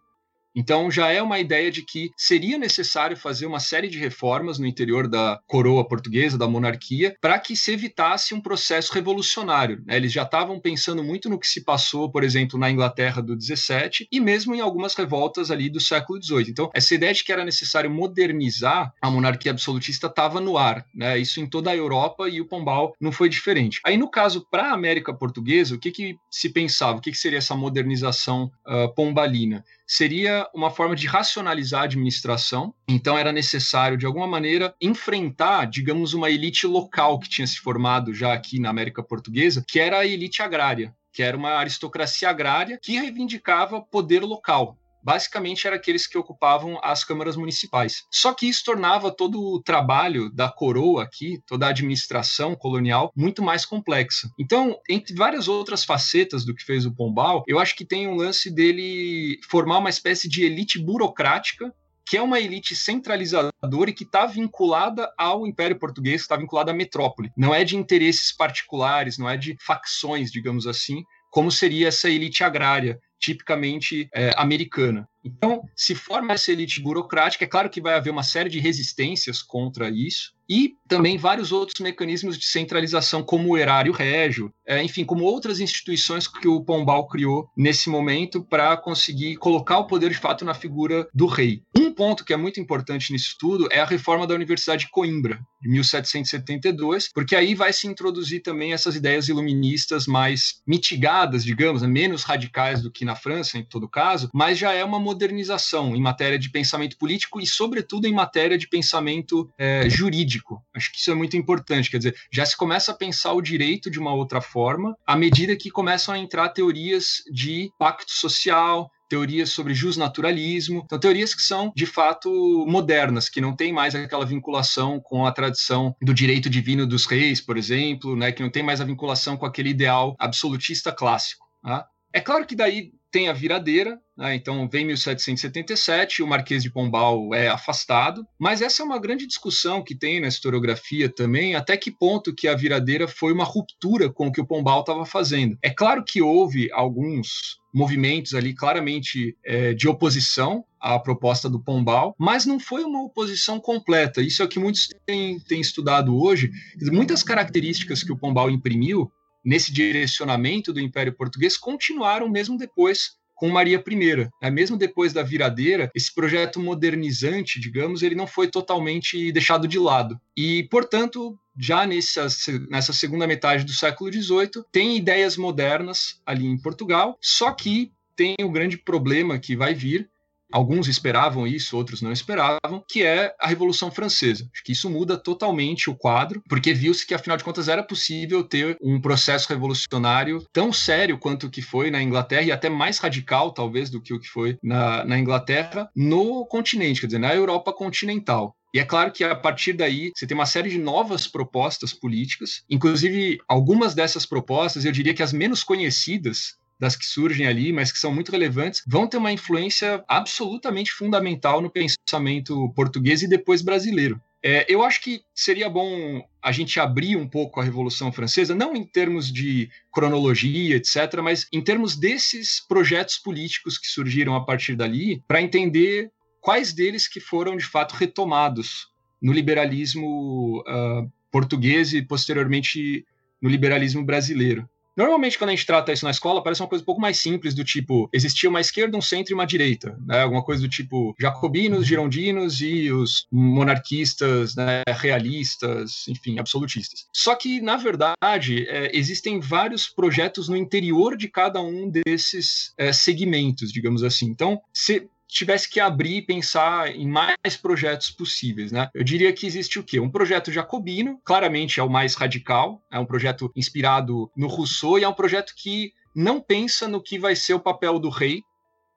Então 0.54 0.90
já 0.90 1.10
é 1.10 1.20
uma 1.20 1.38
ideia 1.38 1.70
de 1.70 1.82
que 1.82 2.10
seria 2.16 2.56
necessário 2.56 3.16
fazer 3.16 3.46
uma 3.46 3.60
série 3.60 3.88
de 3.88 3.98
reformas 3.98 4.58
no 4.58 4.66
interior 4.66 5.08
da 5.08 5.40
coroa 5.46 5.86
portuguesa, 5.86 6.38
da 6.38 6.46
monarquia, 6.46 7.16
para 7.20 7.38
que 7.38 7.56
se 7.56 7.72
evitasse 7.72 8.34
um 8.34 8.40
processo 8.40 8.92
revolucionário. 8.92 9.82
Né? 9.84 9.96
Eles 9.96 10.12
já 10.12 10.22
estavam 10.22 10.60
pensando 10.60 11.02
muito 11.02 11.28
no 11.28 11.38
que 11.38 11.46
se 11.46 11.64
passou, 11.64 12.10
por 12.10 12.22
exemplo, 12.22 12.58
na 12.58 12.70
Inglaterra 12.70 13.20
do 13.20 13.36
17 13.36 14.06
e 14.10 14.20
mesmo 14.20 14.54
em 14.54 14.60
algumas 14.60 14.94
revoltas 14.94 15.50
ali 15.50 15.68
do 15.68 15.80
século 15.80 16.18
18. 16.20 16.50
Então 16.50 16.70
essa 16.72 16.94
ideia 16.94 17.12
de 17.12 17.24
que 17.24 17.32
era 17.32 17.44
necessário 17.44 17.90
modernizar 17.90 18.92
a 19.00 19.10
monarquia 19.10 19.50
absolutista 19.50 20.06
estava 20.06 20.40
no 20.40 20.56
ar. 20.56 20.86
Né? 20.94 21.18
Isso 21.18 21.40
em 21.40 21.46
toda 21.46 21.70
a 21.70 21.76
Europa 21.76 22.28
e 22.28 22.40
o 22.40 22.46
Pombal 22.46 22.94
não 23.00 23.10
foi 23.10 23.28
diferente. 23.28 23.80
Aí 23.84 23.96
no 23.96 24.10
caso 24.10 24.46
para 24.50 24.70
a 24.70 24.74
América 24.74 25.12
Portuguesa, 25.12 25.74
o 25.74 25.78
que, 25.78 25.90
que 25.90 26.16
se 26.30 26.48
pensava? 26.48 26.98
O 26.98 27.00
que, 27.00 27.10
que 27.10 27.18
seria 27.18 27.38
essa 27.38 27.56
modernização 27.56 28.50
uh, 28.66 28.94
pombalina? 28.94 29.64
Seria 29.86 30.48
uma 30.54 30.70
forma 30.70 30.96
de 30.96 31.06
racionalizar 31.06 31.82
a 31.82 31.84
administração. 31.84 32.74
Então 32.88 33.18
era 33.18 33.32
necessário, 33.32 33.96
de 33.96 34.06
alguma 34.06 34.26
maneira, 34.26 34.74
enfrentar, 34.80 35.66
digamos, 35.66 36.14
uma 36.14 36.30
elite 36.30 36.66
local 36.66 37.18
que 37.18 37.28
tinha 37.28 37.46
se 37.46 37.58
formado 37.58 38.14
já 38.14 38.32
aqui 38.32 38.58
na 38.58 38.70
América 38.70 39.02
Portuguesa, 39.02 39.64
que 39.66 39.78
era 39.78 39.98
a 39.98 40.06
elite 40.06 40.42
agrária 40.42 40.94
que 41.14 41.22
era 41.22 41.36
uma 41.36 41.50
aristocracia 41.50 42.28
agrária 42.28 42.76
que 42.76 42.98
reivindicava 42.98 43.80
poder 43.80 44.24
local 44.24 44.76
basicamente 45.04 45.66
eram 45.66 45.76
aqueles 45.76 46.06
que 46.06 46.16
ocupavam 46.16 46.78
as 46.82 47.04
câmaras 47.04 47.36
municipais. 47.36 48.04
Só 48.10 48.32
que 48.32 48.46
isso 48.46 48.64
tornava 48.64 49.14
todo 49.14 49.40
o 49.40 49.62
trabalho 49.62 50.30
da 50.30 50.50
coroa 50.50 51.02
aqui, 51.02 51.38
toda 51.46 51.66
a 51.66 51.70
administração 51.70 52.54
colonial, 52.54 53.12
muito 53.14 53.42
mais 53.42 53.66
complexa. 53.66 54.28
Então, 54.38 54.78
entre 54.88 55.14
várias 55.14 55.48
outras 55.48 55.84
facetas 55.84 56.44
do 56.44 56.54
que 56.54 56.64
fez 56.64 56.86
o 56.86 56.94
Pombal, 56.94 57.44
eu 57.46 57.58
acho 57.58 57.76
que 57.76 57.84
tem 57.84 58.08
um 58.08 58.14
lance 58.14 58.50
dele 58.50 59.38
formar 59.48 59.78
uma 59.78 59.90
espécie 59.90 60.28
de 60.28 60.44
elite 60.44 60.78
burocrática 60.78 61.72
que 62.06 62.16
é 62.16 62.22
uma 62.22 62.38
elite 62.38 62.76
centralizadora 62.76 63.90
e 63.90 63.92
que 63.92 64.04
está 64.04 64.26
vinculada 64.26 65.10
ao 65.16 65.46
Império 65.46 65.78
Português, 65.78 66.20
está 66.20 66.36
vinculada 66.36 66.70
à 66.70 66.74
metrópole. 66.74 67.30
Não 67.36 67.54
é 67.54 67.64
de 67.64 67.76
interesses 67.76 68.30
particulares, 68.30 69.16
não 69.16 69.28
é 69.28 69.36
de 69.36 69.56
facções, 69.58 70.30
digamos 70.30 70.66
assim, 70.66 71.02
como 71.30 71.50
seria 71.50 71.88
essa 71.88 72.08
elite 72.08 72.44
agrária, 72.44 73.00
tipicamente 73.24 74.08
é, 74.12 74.32
americana. 74.36 75.08
Então, 75.24 75.62
se 75.74 75.94
forma 75.94 76.34
essa 76.34 76.52
elite 76.52 76.80
burocrática, 76.80 77.44
é 77.44 77.48
claro 77.48 77.70
que 77.70 77.80
vai 77.80 77.94
haver 77.94 78.10
uma 78.10 78.22
série 78.22 78.50
de 78.50 78.58
resistências 78.58 79.42
contra 79.42 79.88
isso, 79.88 80.34
e 80.48 80.74
também 80.86 81.16
vários 81.16 81.52
outros 81.52 81.80
mecanismos 81.80 82.38
de 82.38 82.44
centralização, 82.44 83.22
como 83.22 83.50
o 83.50 83.56
erário 83.56 83.92
régio, 83.92 84.52
é, 84.66 84.82
enfim, 84.82 85.04
como 85.04 85.24
outras 85.24 85.60
instituições 85.60 86.28
que 86.28 86.46
o 86.46 86.62
Pombal 86.62 87.08
criou 87.08 87.48
nesse 87.56 87.88
momento 87.88 88.44
para 88.44 88.76
conseguir 88.76 89.36
colocar 89.36 89.78
o 89.78 89.86
poder 89.86 90.10
de 90.10 90.18
fato 90.18 90.44
na 90.44 90.54
figura 90.54 91.08
do 91.14 91.26
rei. 91.26 91.62
Um 91.76 91.92
ponto 91.92 92.24
que 92.24 92.32
é 92.32 92.36
muito 92.36 92.60
importante 92.60 93.12
nisso 93.12 93.36
tudo 93.38 93.68
é 93.70 93.80
a 93.80 93.86
reforma 93.86 94.26
da 94.26 94.34
Universidade 94.34 94.84
de 94.84 94.90
Coimbra, 94.90 95.40
de 95.62 95.68
1772, 95.68 97.10
porque 97.12 97.34
aí 97.34 97.54
vai 97.54 97.72
se 97.72 97.86
introduzir 97.86 98.42
também 98.42 98.72
essas 98.72 98.96
ideias 98.96 99.28
iluministas 99.28 100.06
mais 100.06 100.60
mitigadas, 100.66 101.44
digamos, 101.44 101.82
né, 101.82 101.88
menos 101.88 102.22
radicais 102.22 102.82
do 102.82 102.90
que 102.90 103.04
na 103.04 103.16
França, 103.16 103.58
em 103.58 103.64
todo 103.64 103.88
caso, 103.88 104.28
mas 104.34 104.58
já 104.58 104.72
é 104.72 104.84
uma 104.84 104.98
modernização 105.14 105.94
em 105.94 106.00
matéria 106.00 106.38
de 106.38 106.50
pensamento 106.50 106.98
político 106.98 107.40
e, 107.40 107.46
sobretudo, 107.46 108.06
em 108.06 108.12
matéria 108.12 108.58
de 108.58 108.68
pensamento 108.68 109.48
é, 109.56 109.88
jurídico. 109.88 110.60
Acho 110.74 110.90
que 110.92 110.98
isso 110.98 111.10
é 111.10 111.14
muito 111.14 111.36
importante. 111.36 111.90
Quer 111.90 111.98
dizer, 111.98 112.16
já 112.32 112.44
se 112.44 112.56
começa 112.56 112.90
a 112.92 112.94
pensar 112.94 113.32
o 113.32 113.40
direito 113.40 113.90
de 113.90 113.98
uma 113.98 114.12
outra 114.12 114.40
forma, 114.40 114.96
à 115.06 115.16
medida 115.16 115.56
que 115.56 115.70
começam 115.70 116.14
a 116.14 116.18
entrar 116.18 116.48
teorias 116.48 117.22
de 117.32 117.70
pacto 117.78 118.10
social, 118.10 118.90
teorias 119.08 119.50
sobre 119.50 119.74
justnaturalismo, 119.74 120.82
então 120.84 120.98
teorias 120.98 121.34
que 121.34 121.42
são 121.42 121.72
de 121.76 121.86
fato 121.86 122.28
modernas, 122.66 123.28
que 123.28 123.40
não 123.40 123.54
tem 123.54 123.72
mais 123.72 123.94
aquela 123.94 124.24
vinculação 124.24 124.98
com 125.00 125.24
a 125.24 125.32
tradição 125.32 125.94
do 126.02 126.12
direito 126.12 126.50
divino 126.50 126.86
dos 126.86 127.06
reis, 127.06 127.40
por 127.40 127.56
exemplo, 127.56 128.16
né, 128.16 128.32
que 128.32 128.42
não 128.42 128.50
tem 128.50 128.62
mais 128.62 128.80
a 128.80 128.84
vinculação 128.84 129.36
com 129.36 129.46
aquele 129.46 129.70
ideal 129.70 130.16
absolutista 130.18 130.90
clássico. 130.90 131.46
Tá? 131.62 131.86
É 132.12 132.20
claro 132.20 132.46
que 132.46 132.56
daí 132.56 132.92
tem 133.14 133.28
a 133.28 133.32
viradeira, 133.32 134.00
né? 134.18 134.34
então 134.34 134.68
vem 134.68 134.84
1777, 134.86 136.20
o 136.20 136.26
Marquês 136.26 136.64
de 136.64 136.70
Pombal 136.70 137.32
é 137.32 137.46
afastado, 137.46 138.26
mas 138.36 138.60
essa 138.60 138.82
é 138.82 138.84
uma 138.84 138.98
grande 138.98 139.24
discussão 139.24 139.84
que 139.84 139.94
tem 139.94 140.20
na 140.20 140.26
historiografia 140.26 141.08
também, 141.08 141.54
até 141.54 141.76
que 141.76 141.92
ponto 141.92 142.34
que 142.34 142.48
a 142.48 142.56
viradeira 142.56 143.06
foi 143.06 143.32
uma 143.32 143.44
ruptura 143.44 144.12
com 144.12 144.26
o 144.26 144.32
que 144.32 144.40
o 144.40 144.46
Pombal 144.46 144.80
estava 144.80 145.06
fazendo. 145.06 145.56
É 145.62 145.70
claro 145.70 146.02
que 146.04 146.20
houve 146.20 146.68
alguns 146.72 147.60
movimentos 147.72 148.34
ali 148.34 148.52
claramente 148.52 149.36
é, 149.44 149.72
de 149.74 149.86
oposição 149.86 150.64
à 150.80 150.98
proposta 150.98 151.48
do 151.48 151.62
Pombal, 151.62 152.16
mas 152.18 152.44
não 152.44 152.58
foi 152.58 152.82
uma 152.82 153.04
oposição 153.04 153.60
completa. 153.60 154.20
Isso 154.22 154.42
é 154.42 154.44
o 154.44 154.48
que 154.48 154.58
muitos 154.58 154.88
têm, 155.06 155.38
têm 155.38 155.60
estudado 155.60 156.20
hoje. 156.20 156.50
Muitas 156.90 157.22
características 157.22 158.02
que 158.02 158.12
o 158.12 158.18
Pombal 158.18 158.50
imprimiu 158.50 159.08
nesse 159.44 159.72
direcionamento 159.72 160.72
do 160.72 160.80
Império 160.80 161.12
Português 161.12 161.56
continuaram 161.56 162.28
mesmo 162.28 162.56
depois 162.56 163.16
com 163.34 163.48
Maria 163.48 163.82
I. 163.86 164.30
Né? 164.40 164.50
Mesmo 164.50 164.76
depois 164.76 165.12
da 165.12 165.22
viradeira, 165.22 165.90
esse 165.94 166.14
projeto 166.14 166.60
modernizante, 166.60 167.60
digamos, 167.60 168.02
ele 168.02 168.14
não 168.14 168.26
foi 168.26 168.48
totalmente 168.48 169.30
deixado 169.32 169.66
de 169.68 169.78
lado. 169.78 170.18
E, 170.36 170.64
portanto, 170.70 171.38
já 171.58 171.86
nessa, 171.86 172.26
nessa 172.70 172.92
segunda 172.92 173.26
metade 173.26 173.64
do 173.64 173.72
século 173.72 174.12
XVIII, 174.12 174.64
tem 174.72 174.96
ideias 174.96 175.36
modernas 175.36 176.20
ali 176.24 176.46
em 176.46 176.58
Portugal, 176.58 177.18
só 177.20 177.52
que 177.52 177.92
tem 178.16 178.36
o 178.40 178.50
grande 178.50 178.78
problema 178.78 179.38
que 179.38 179.56
vai 179.56 179.74
vir, 179.74 180.08
Alguns 180.54 180.86
esperavam 180.86 181.48
isso, 181.48 181.76
outros 181.76 182.00
não 182.00 182.12
esperavam, 182.12 182.84
que 182.88 183.02
é 183.02 183.34
a 183.40 183.48
Revolução 183.48 183.90
Francesa. 183.90 184.48
Acho 184.54 184.62
que 184.62 184.70
isso 184.70 184.88
muda 184.88 185.16
totalmente 185.16 185.90
o 185.90 185.96
quadro, 185.96 186.40
porque 186.48 186.72
viu-se 186.72 187.04
que, 187.04 187.12
afinal 187.12 187.36
de 187.36 187.42
contas, 187.42 187.66
era 187.66 187.82
possível 187.82 188.44
ter 188.44 188.76
um 188.80 189.00
processo 189.00 189.48
revolucionário 189.48 190.46
tão 190.52 190.72
sério 190.72 191.18
quanto 191.18 191.48
o 191.48 191.50
que 191.50 191.60
foi 191.60 191.90
na 191.90 192.00
Inglaterra, 192.00 192.42
e 192.42 192.52
até 192.52 192.68
mais 192.68 193.00
radical, 193.00 193.50
talvez, 193.50 193.90
do 193.90 194.00
que 194.00 194.14
o 194.14 194.20
que 194.20 194.28
foi 194.28 194.56
na, 194.62 195.04
na 195.04 195.18
Inglaterra, 195.18 195.90
no 195.92 196.46
continente, 196.46 197.00
quer 197.00 197.08
dizer, 197.08 197.18
na 197.18 197.34
Europa 197.34 197.72
continental. 197.72 198.54
E 198.72 198.78
é 198.78 198.84
claro 198.84 199.12
que 199.12 199.22
a 199.22 199.36
partir 199.36 199.72
daí 199.72 200.10
você 200.14 200.26
tem 200.26 200.36
uma 200.36 200.46
série 200.46 200.68
de 200.68 200.78
novas 200.78 201.28
propostas 201.28 201.92
políticas, 201.92 202.64
inclusive 202.68 203.38
algumas 203.48 203.94
dessas 203.94 204.26
propostas, 204.26 204.84
eu 204.84 204.90
diria 204.90 205.14
que 205.14 205.22
as 205.22 205.32
menos 205.32 205.62
conhecidas 205.62 206.56
das 206.78 206.96
que 206.96 207.06
surgem 207.06 207.46
ali, 207.46 207.72
mas 207.72 207.92
que 207.92 207.98
são 207.98 208.12
muito 208.12 208.32
relevantes, 208.32 208.82
vão 208.86 209.06
ter 209.06 209.16
uma 209.16 209.32
influência 209.32 210.04
absolutamente 210.08 210.92
fundamental 210.92 211.60
no 211.60 211.70
pensamento 211.70 212.72
português 212.74 213.22
e 213.22 213.28
depois 213.28 213.62
brasileiro. 213.62 214.20
É, 214.46 214.66
eu 214.68 214.82
acho 214.84 215.00
que 215.00 215.22
seria 215.34 215.70
bom 215.70 216.22
a 216.42 216.52
gente 216.52 216.78
abrir 216.78 217.16
um 217.16 217.26
pouco 217.26 217.58
a 217.58 217.64
Revolução 217.64 218.12
Francesa, 218.12 218.54
não 218.54 218.76
em 218.76 218.84
termos 218.84 219.32
de 219.32 219.70
cronologia, 219.90 220.76
etc., 220.76 221.20
mas 221.22 221.46
em 221.50 221.62
termos 221.62 221.96
desses 221.96 222.60
projetos 222.60 223.16
políticos 223.16 223.78
que 223.78 223.86
surgiram 223.86 224.34
a 224.34 224.44
partir 224.44 224.76
dali, 224.76 225.22
para 225.26 225.40
entender 225.40 226.10
quais 226.42 226.74
deles 226.74 227.08
que 227.08 227.20
foram 227.20 227.56
de 227.56 227.64
fato 227.64 227.92
retomados 227.94 228.88
no 229.22 229.32
liberalismo 229.32 230.60
uh, 230.68 231.10
português 231.32 231.94
e 231.94 232.02
posteriormente 232.02 233.06
no 233.40 233.48
liberalismo 233.48 234.04
brasileiro. 234.04 234.68
Normalmente, 234.96 235.38
quando 235.38 235.50
a 235.50 235.54
gente 235.54 235.66
trata 235.66 235.92
isso 235.92 236.04
na 236.04 236.10
escola, 236.10 236.42
parece 236.42 236.62
uma 236.62 236.68
coisa 236.68 236.82
um 236.82 236.86
pouco 236.86 237.00
mais 237.00 237.18
simples, 237.18 237.54
do 237.54 237.64
tipo, 237.64 238.08
existia 238.12 238.48
uma 238.48 238.60
esquerda, 238.60 238.96
um 238.96 239.02
centro 239.02 239.32
e 239.32 239.34
uma 239.34 239.46
direita, 239.46 239.98
né? 240.06 240.22
Alguma 240.22 240.42
coisa 240.42 240.62
do 240.62 240.68
tipo 240.68 241.14
jacobinos, 241.20 241.86
girondinos 241.86 242.60
e 242.60 242.90
os 242.90 243.26
monarquistas, 243.30 244.54
né? 244.54 244.82
realistas, 244.86 246.06
enfim, 246.08 246.38
absolutistas. 246.38 247.06
Só 247.12 247.34
que, 247.34 247.60
na 247.60 247.76
verdade, 247.76 248.66
é, 248.68 248.96
existem 248.96 249.40
vários 249.40 249.88
projetos 249.88 250.48
no 250.48 250.56
interior 250.56 251.16
de 251.16 251.28
cada 251.28 251.60
um 251.60 251.90
desses 251.90 252.72
é, 252.78 252.92
segmentos, 252.92 253.72
digamos 253.72 254.02
assim. 254.02 254.26
Então, 254.26 254.60
se, 254.72 255.08
tivesse 255.34 255.68
que 255.68 255.80
abrir 255.80 256.16
e 256.16 256.22
pensar 256.22 256.94
em 256.94 257.06
mais 257.06 257.56
projetos 257.60 258.10
possíveis, 258.10 258.72
né? 258.72 258.88
Eu 258.94 259.02
diria 259.02 259.32
que 259.32 259.46
existe 259.46 259.78
o 259.78 259.84
quê? 259.84 260.00
Um 260.00 260.10
projeto 260.10 260.52
jacobino, 260.52 261.20
claramente 261.24 261.80
é 261.80 261.82
o 261.82 261.90
mais 261.90 262.14
radical, 262.14 262.82
é 262.90 262.98
um 262.98 263.06
projeto 263.06 263.50
inspirado 263.56 264.30
no 264.36 264.46
Rousseau 264.46 264.98
e 264.98 265.04
é 265.04 265.08
um 265.08 265.14
projeto 265.14 265.52
que 265.56 265.92
não 266.14 266.40
pensa 266.40 266.86
no 266.86 267.02
que 267.02 267.18
vai 267.18 267.34
ser 267.34 267.54
o 267.54 267.60
papel 267.60 267.98
do 267.98 268.08
rei 268.08 268.42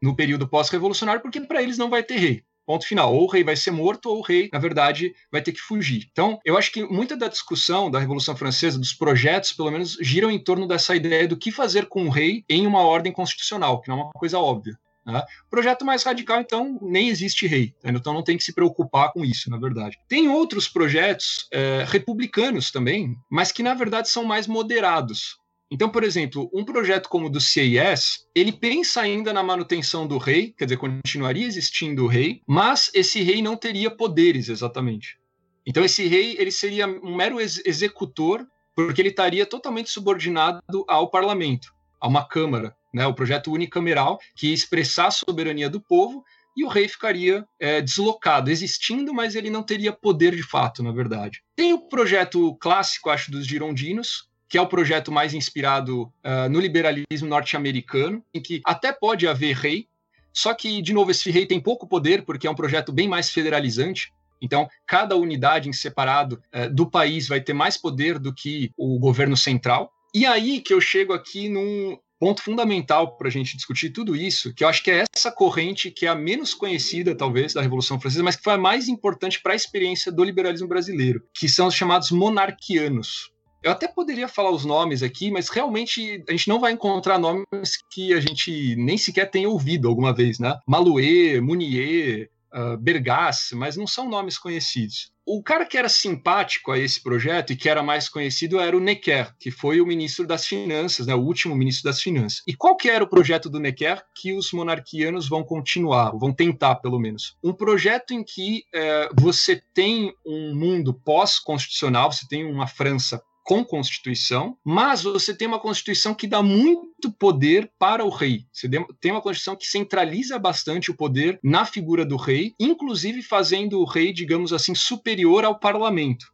no 0.01 0.15
período 0.15 0.47
pós-revolucionário, 0.47 1.21
porque 1.21 1.41
para 1.41 1.61
eles 1.61 1.77
não 1.77 1.89
vai 1.89 2.03
ter 2.03 2.17
rei. 2.17 2.43
Ponto 2.67 2.85
final. 2.85 3.15
Ou 3.15 3.23
o 3.23 3.27
rei 3.27 3.45
vai 3.45 3.55
ser 3.55 3.71
morto, 3.71 4.09
ou 4.09 4.19
o 4.19 4.21
rei, 4.21 4.49
na 4.51 4.59
verdade, 4.59 5.15
vai 5.31 5.41
ter 5.41 5.53
que 5.53 5.61
fugir. 5.61 6.09
Então, 6.11 6.37
eu 6.43 6.57
acho 6.57 6.71
que 6.71 6.83
muita 6.83 7.15
da 7.15 7.29
discussão 7.29 7.89
da 7.89 7.97
Revolução 7.97 8.35
Francesa, 8.35 8.77
dos 8.77 8.93
projetos, 8.93 9.53
pelo 9.53 9.71
menos, 9.71 9.97
giram 10.01 10.29
em 10.29 10.37
torno 10.37 10.67
dessa 10.67 10.93
ideia 10.93 11.27
do 11.27 11.37
que 11.37 11.49
fazer 11.49 11.85
com 11.87 12.05
o 12.05 12.09
rei 12.09 12.43
em 12.49 12.67
uma 12.67 12.81
ordem 12.81 13.11
constitucional, 13.11 13.79
que 13.79 13.87
não 13.87 13.99
é 13.99 14.03
uma 14.03 14.11
coisa 14.11 14.37
óbvia. 14.37 14.77
Né? 15.07 15.23
Projeto 15.49 15.85
mais 15.85 16.03
radical, 16.03 16.41
então, 16.41 16.77
nem 16.81 17.07
existe 17.07 17.47
rei. 17.47 17.73
Né? 17.81 17.93
Então 17.95 18.13
não 18.13 18.23
tem 18.23 18.37
que 18.37 18.43
se 18.43 18.53
preocupar 18.53 19.13
com 19.13 19.23
isso, 19.23 19.49
na 19.49 19.57
verdade. 19.57 19.97
Tem 20.07 20.27
outros 20.27 20.67
projetos 20.67 21.47
é, 21.51 21.85
republicanos 21.87 22.71
também, 22.71 23.15
mas 23.29 23.51
que 23.51 23.63
na 23.63 23.73
verdade 23.73 24.09
são 24.09 24.25
mais 24.25 24.47
moderados. 24.47 25.37
Então, 25.71 25.89
por 25.89 26.03
exemplo, 26.03 26.49
um 26.53 26.63
projeto 26.63 27.09
como 27.09 27.27
o 27.27 27.29
do 27.29 27.41
CIS, 27.41 28.25
ele 28.33 28.53
pensa 28.53 29.01
ainda 29.01 29.33
na 29.33 29.43
manutenção 29.43 30.07
do 30.07 30.17
rei, 30.17 30.53
quer 30.57 30.65
dizer, 30.65 30.77
continuaria 30.77 31.45
existindo 31.45 32.05
o 32.05 32.07
rei, 32.07 32.41
mas 32.47 32.89
esse 32.93 33.21
rei 33.21 33.41
não 33.41 33.55
teria 33.57 33.91
poderes 33.91 34.47
exatamente. 34.47 35.17
Então, 35.65 35.83
esse 35.83 36.07
rei 36.07 36.37
ele 36.39 36.51
seria 36.51 36.87
um 36.87 37.13
mero 37.15 37.41
ex 37.41 37.61
executor, 37.65 38.47
porque 38.73 39.01
ele 39.01 39.09
estaria 39.09 39.45
totalmente 39.45 39.89
subordinado 39.89 40.85
ao 40.87 41.09
parlamento, 41.09 41.73
a 41.99 42.07
uma 42.07 42.25
câmara 42.25 42.76
né, 42.97 43.07
o 43.07 43.13
projeto 43.13 43.51
unicameral, 43.51 44.19
que 44.35 44.47
ia 44.47 44.53
expressar 44.53 45.07
a 45.07 45.11
soberania 45.11 45.69
do 45.69 45.79
povo, 45.79 46.25
e 46.57 46.65
o 46.65 46.67
rei 46.67 46.87
ficaria 46.87 47.45
é, 47.59 47.81
deslocado, 47.81 48.49
existindo, 48.49 49.13
mas 49.13 49.35
ele 49.35 49.49
não 49.49 49.61
teria 49.61 49.93
poder 49.93 50.35
de 50.35 50.41
fato, 50.41 50.81
na 50.81 50.91
verdade. 50.91 51.43
Tem 51.55 51.71
o 51.71 51.87
projeto 51.87 52.55
clássico, 52.55 53.11
acho, 53.11 53.29
dos 53.29 53.45
girondinos, 53.45 54.27
que 54.49 54.57
é 54.57 54.61
o 54.61 54.67
projeto 54.67 55.11
mais 55.11 55.33
inspirado 55.33 56.03
uh, 56.03 56.49
no 56.49 56.59
liberalismo 56.59 57.27
norte-americano, 57.27 58.23
em 58.33 58.41
que 58.41 58.61
até 58.65 58.91
pode 58.91 59.27
haver 59.27 59.55
rei, 59.55 59.87
só 60.33 60.53
que, 60.53 60.81
de 60.81 60.93
novo, 60.93 61.11
esse 61.11 61.29
rei 61.29 61.45
tem 61.45 61.59
pouco 61.59 61.87
poder, 61.87 62.23
porque 62.23 62.47
é 62.47 62.49
um 62.49 62.55
projeto 62.55 62.91
bem 62.91 63.07
mais 63.07 63.29
federalizante. 63.29 64.11
Então, 64.41 64.69
cada 64.85 65.15
unidade 65.15 65.67
em 65.67 65.73
separado 65.73 66.41
uh, 66.55 66.73
do 66.73 66.89
país 66.89 67.27
vai 67.27 67.41
ter 67.41 67.53
mais 67.53 67.77
poder 67.77 68.17
do 68.17 68.33
que 68.33 68.71
o 68.77 68.97
governo 68.99 69.35
central. 69.35 69.91
E 70.13 70.25
aí 70.25 70.61
que 70.61 70.73
eu 70.73 70.81
chego 70.81 71.13
aqui 71.13 71.49
num, 71.49 71.97
ponto 72.19 72.41
fundamental 72.41 73.17
para 73.17 73.27
a 73.27 73.31
gente 73.31 73.55
discutir 73.55 73.89
tudo 73.89 74.15
isso, 74.15 74.53
que 74.53 74.63
eu 74.63 74.67
acho 74.67 74.83
que 74.83 74.91
é 74.91 75.03
essa 75.15 75.31
corrente 75.31 75.91
que 75.91 76.05
é 76.05 76.09
a 76.09 76.15
menos 76.15 76.53
conhecida, 76.53 77.15
talvez, 77.15 77.53
da 77.53 77.61
Revolução 77.61 77.99
Francesa, 77.99 78.23
mas 78.23 78.35
que 78.35 78.43
foi 78.43 78.53
a 78.53 78.57
mais 78.57 78.87
importante 78.87 79.41
para 79.41 79.53
a 79.53 79.55
experiência 79.55 80.11
do 80.11 80.23
liberalismo 80.23 80.67
brasileiro, 80.67 81.23
que 81.33 81.47
são 81.47 81.67
os 81.67 81.75
chamados 81.75 82.11
monarquianos. 82.11 83.31
Eu 83.63 83.71
até 83.71 83.87
poderia 83.87 84.27
falar 84.27 84.51
os 84.51 84.63
nomes 84.63 85.01
aqui, 85.01 85.31
mas 85.31 85.49
realmente 85.49 86.23
a 86.27 86.31
gente 86.31 86.47
não 86.47 86.59
vai 86.59 86.71
encontrar 86.71 87.17
nomes 87.19 87.45
que 87.91 88.13
a 88.13 88.19
gente 88.19 88.75
nem 88.75 88.97
sequer 88.97 89.29
tenha 89.29 89.49
ouvido 89.49 89.87
alguma 89.87 90.13
vez, 90.13 90.39
né? 90.39 90.57
Malouet, 90.65 91.41
Mounier, 91.41 92.29
uh, 92.53 92.77
Bergasse, 92.77 93.55
mas 93.55 93.75
não 93.75 93.87
são 93.87 94.09
nomes 94.09 94.37
conhecidos. 94.37 95.11
O 95.29 95.43
cara 95.43 95.65
que 95.65 95.77
era 95.77 95.89
simpático 95.89 96.71
a 96.71 96.79
esse 96.79 97.03
projeto 97.03 97.51
e 97.51 97.55
que 97.57 97.67
era 97.67 97.83
mais 97.83 98.07
conhecido 98.07 98.61
era 98.61 98.77
o 98.77 98.79
Necker, 98.79 99.35
que 99.37 99.51
foi 99.51 99.81
o 99.81 99.85
ministro 99.85 100.25
das 100.25 100.45
Finanças, 100.45 101.05
né, 101.05 101.13
o 101.13 101.21
último 101.21 101.53
ministro 101.53 101.83
das 101.83 102.01
Finanças. 102.01 102.41
E 102.47 102.55
qual 102.55 102.77
que 102.77 102.89
era 102.89 103.03
o 103.03 103.09
projeto 103.09 103.49
do 103.49 103.59
Necker 103.59 104.01
que 104.15 104.31
os 104.31 104.53
monarquianos 104.53 105.27
vão 105.27 105.43
continuar, 105.43 106.11
vão 106.11 106.33
tentar 106.33 106.75
pelo 106.75 106.97
menos? 106.97 107.35
Um 107.43 107.51
projeto 107.51 108.13
em 108.13 108.23
que 108.23 108.63
é, 108.73 109.09
você 109.19 109.61
tem 109.73 110.13
um 110.25 110.55
mundo 110.55 110.93
pós-constitucional, 110.93 112.09
você 112.09 112.25
tem 112.25 112.45
uma 112.45 112.65
França 112.65 113.21
com 113.47 113.63
Constituição, 113.63 114.57
mas 114.63 115.03
você 115.03 115.33
tem 115.33 115.47
uma 115.47 115.59
Constituição 115.59 116.13
que 116.13 116.27
dá 116.27 116.43
muito 116.43 117.09
poder 117.17 117.71
para 117.79 118.03
o 118.03 118.09
rei. 118.09 118.41
Você 118.51 118.69
tem 118.99 119.11
uma 119.11 119.21
Constituição 119.21 119.55
que 119.55 119.65
centraliza 119.65 120.37
bastante 120.37 120.91
o 120.91 120.93
poder 120.93 121.39
na 121.41 121.63
figura 121.63 122.05
do 122.05 122.17
rei, 122.17 122.53
inclusive 122.59 123.21
fazendo 123.21 123.79
o 123.79 123.85
rei, 123.85 124.11
digamos 124.11 124.51
assim, 124.51 124.75
superior 124.75 125.45
ao 125.45 125.57
parlamento. 125.57 126.25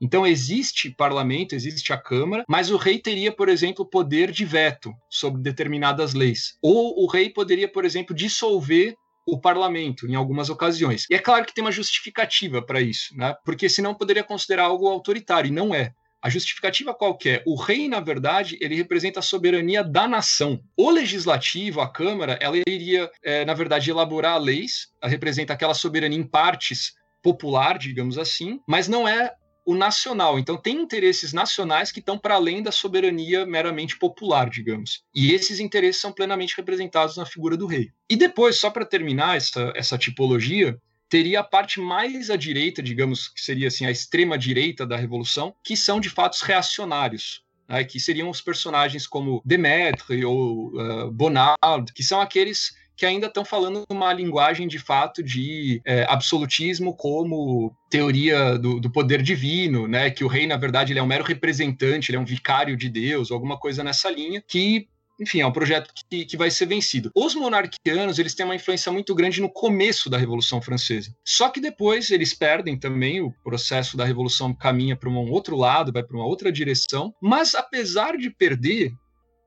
Então 0.00 0.26
existe 0.26 0.90
parlamento, 0.90 1.54
existe 1.54 1.92
a 1.92 1.98
Câmara, 1.98 2.42
mas 2.48 2.70
o 2.70 2.78
rei 2.78 2.98
teria, 2.98 3.30
por 3.30 3.50
exemplo, 3.50 3.84
poder 3.84 4.32
de 4.32 4.44
veto 4.46 4.94
sobre 5.10 5.42
determinadas 5.42 6.14
leis. 6.14 6.56
Ou 6.62 7.04
o 7.04 7.06
rei 7.06 7.28
poderia, 7.28 7.70
por 7.70 7.84
exemplo, 7.84 8.16
dissolver 8.16 8.94
o 9.26 9.38
parlamento 9.38 10.06
em 10.08 10.14
algumas 10.14 10.48
ocasiões. 10.48 11.04
E 11.10 11.14
é 11.14 11.18
claro 11.18 11.44
que 11.44 11.54
tem 11.54 11.62
uma 11.62 11.70
justificativa 11.70 12.62
para 12.62 12.80
isso, 12.80 13.14
né? 13.14 13.34
Porque 13.44 13.68
senão 13.68 13.94
poderia 13.94 14.24
considerar 14.24 14.64
algo 14.64 14.88
autoritário, 14.88 15.48
e 15.48 15.52
não 15.52 15.74
é. 15.74 15.92
A 16.22 16.30
justificativa 16.30 16.94
qualquer, 16.94 17.42
o 17.44 17.56
rei, 17.56 17.88
na 17.88 17.98
verdade, 17.98 18.56
ele 18.60 18.76
representa 18.76 19.18
a 19.18 19.22
soberania 19.22 19.82
da 19.82 20.06
nação. 20.06 20.62
O 20.76 20.88
legislativo, 20.88 21.80
a 21.80 21.88
Câmara, 21.88 22.38
ela 22.40 22.56
iria, 22.56 23.10
é, 23.24 23.44
na 23.44 23.54
verdade, 23.54 23.90
elaborar 23.90 24.40
leis, 24.40 24.92
ela 25.00 25.10
representa 25.10 25.52
aquela 25.52 25.74
soberania 25.74 26.16
em 26.16 26.22
partes 26.22 26.94
popular, 27.20 27.76
digamos 27.76 28.18
assim, 28.18 28.60
mas 28.68 28.86
não 28.86 29.08
é 29.08 29.34
o 29.66 29.74
nacional. 29.74 30.38
Então, 30.38 30.56
tem 30.56 30.80
interesses 30.80 31.32
nacionais 31.32 31.90
que 31.90 31.98
estão 31.98 32.16
para 32.16 32.34
além 32.34 32.62
da 32.62 32.70
soberania 32.70 33.44
meramente 33.44 33.98
popular, 33.98 34.48
digamos. 34.48 35.02
E 35.14 35.32
esses 35.32 35.58
interesses 35.58 36.00
são 36.00 36.12
plenamente 36.12 36.56
representados 36.56 37.16
na 37.16 37.26
figura 37.26 37.56
do 37.56 37.66
rei. 37.66 37.90
E 38.08 38.14
depois, 38.14 38.58
só 38.58 38.70
para 38.70 38.84
terminar 38.84 39.36
essa, 39.36 39.72
essa 39.74 39.98
tipologia, 39.98 40.78
teria 41.12 41.40
a 41.40 41.44
parte 41.44 41.78
mais 41.78 42.30
à 42.30 42.36
direita, 42.36 42.82
digamos 42.82 43.28
que 43.28 43.42
seria 43.42 43.68
assim 43.68 43.84
a 43.84 43.90
extrema 43.90 44.38
direita 44.38 44.86
da 44.86 44.96
revolução, 44.96 45.54
que 45.62 45.76
são 45.76 46.00
de 46.00 46.08
fatos 46.08 46.40
reacionários. 46.40 47.42
Né, 47.68 47.84
que 47.84 48.00
seriam 48.00 48.30
os 48.30 48.40
personagens 48.40 49.06
como 49.06 49.42
Demetre 49.44 50.24
ou 50.24 50.72
uh, 50.74 51.10
Bonald, 51.10 51.92
que 51.94 52.02
são 52.02 52.18
aqueles 52.18 52.72
que 52.96 53.04
ainda 53.04 53.26
estão 53.26 53.44
falando 53.44 53.84
uma 53.90 54.12
linguagem 54.12 54.66
de 54.66 54.78
fato 54.78 55.22
de 55.22 55.80
é, 55.84 56.06
absolutismo 56.08 56.94
como 56.94 57.74
teoria 57.90 58.58
do, 58.58 58.80
do, 58.80 58.90
poder 58.90 59.22
divino, 59.22 59.86
né? 59.88 60.10
Que 60.10 60.24
o 60.24 60.28
rei, 60.28 60.46
na 60.46 60.56
verdade, 60.56 60.92
ele 60.92 61.00
é 61.00 61.02
um 61.02 61.06
mero 61.06 61.24
representante, 61.24 62.10
ele 62.10 62.16
é 62.16 62.20
um 62.20 62.24
vicário 62.24 62.76
de 62.76 62.88
Deus, 62.88 63.30
alguma 63.30 63.58
coisa 63.58 63.82
nessa 63.82 64.10
linha, 64.10 64.42
que 64.46 64.88
enfim, 65.20 65.40
é 65.40 65.46
um 65.46 65.52
projeto 65.52 65.92
que, 66.08 66.24
que 66.24 66.36
vai 66.36 66.50
ser 66.50 66.66
vencido. 66.66 67.10
Os 67.14 67.34
monarquianos, 67.34 68.18
eles 68.18 68.34
têm 68.34 68.44
uma 68.44 68.54
influência 68.54 68.90
muito 68.90 69.14
grande 69.14 69.40
no 69.40 69.48
começo 69.50 70.10
da 70.10 70.18
Revolução 70.18 70.60
Francesa. 70.60 71.14
Só 71.24 71.48
que 71.48 71.60
depois 71.60 72.10
eles 72.10 72.34
perdem 72.34 72.78
também, 72.78 73.20
o 73.20 73.32
processo 73.44 73.96
da 73.96 74.04
Revolução 74.04 74.54
caminha 74.54 74.96
para 74.96 75.08
um 75.08 75.30
outro 75.30 75.56
lado, 75.56 75.92
vai 75.92 76.02
para 76.02 76.16
uma 76.16 76.26
outra 76.26 76.50
direção. 76.50 77.14
Mas 77.20 77.54
apesar 77.54 78.16
de 78.16 78.30
perder, 78.30 78.92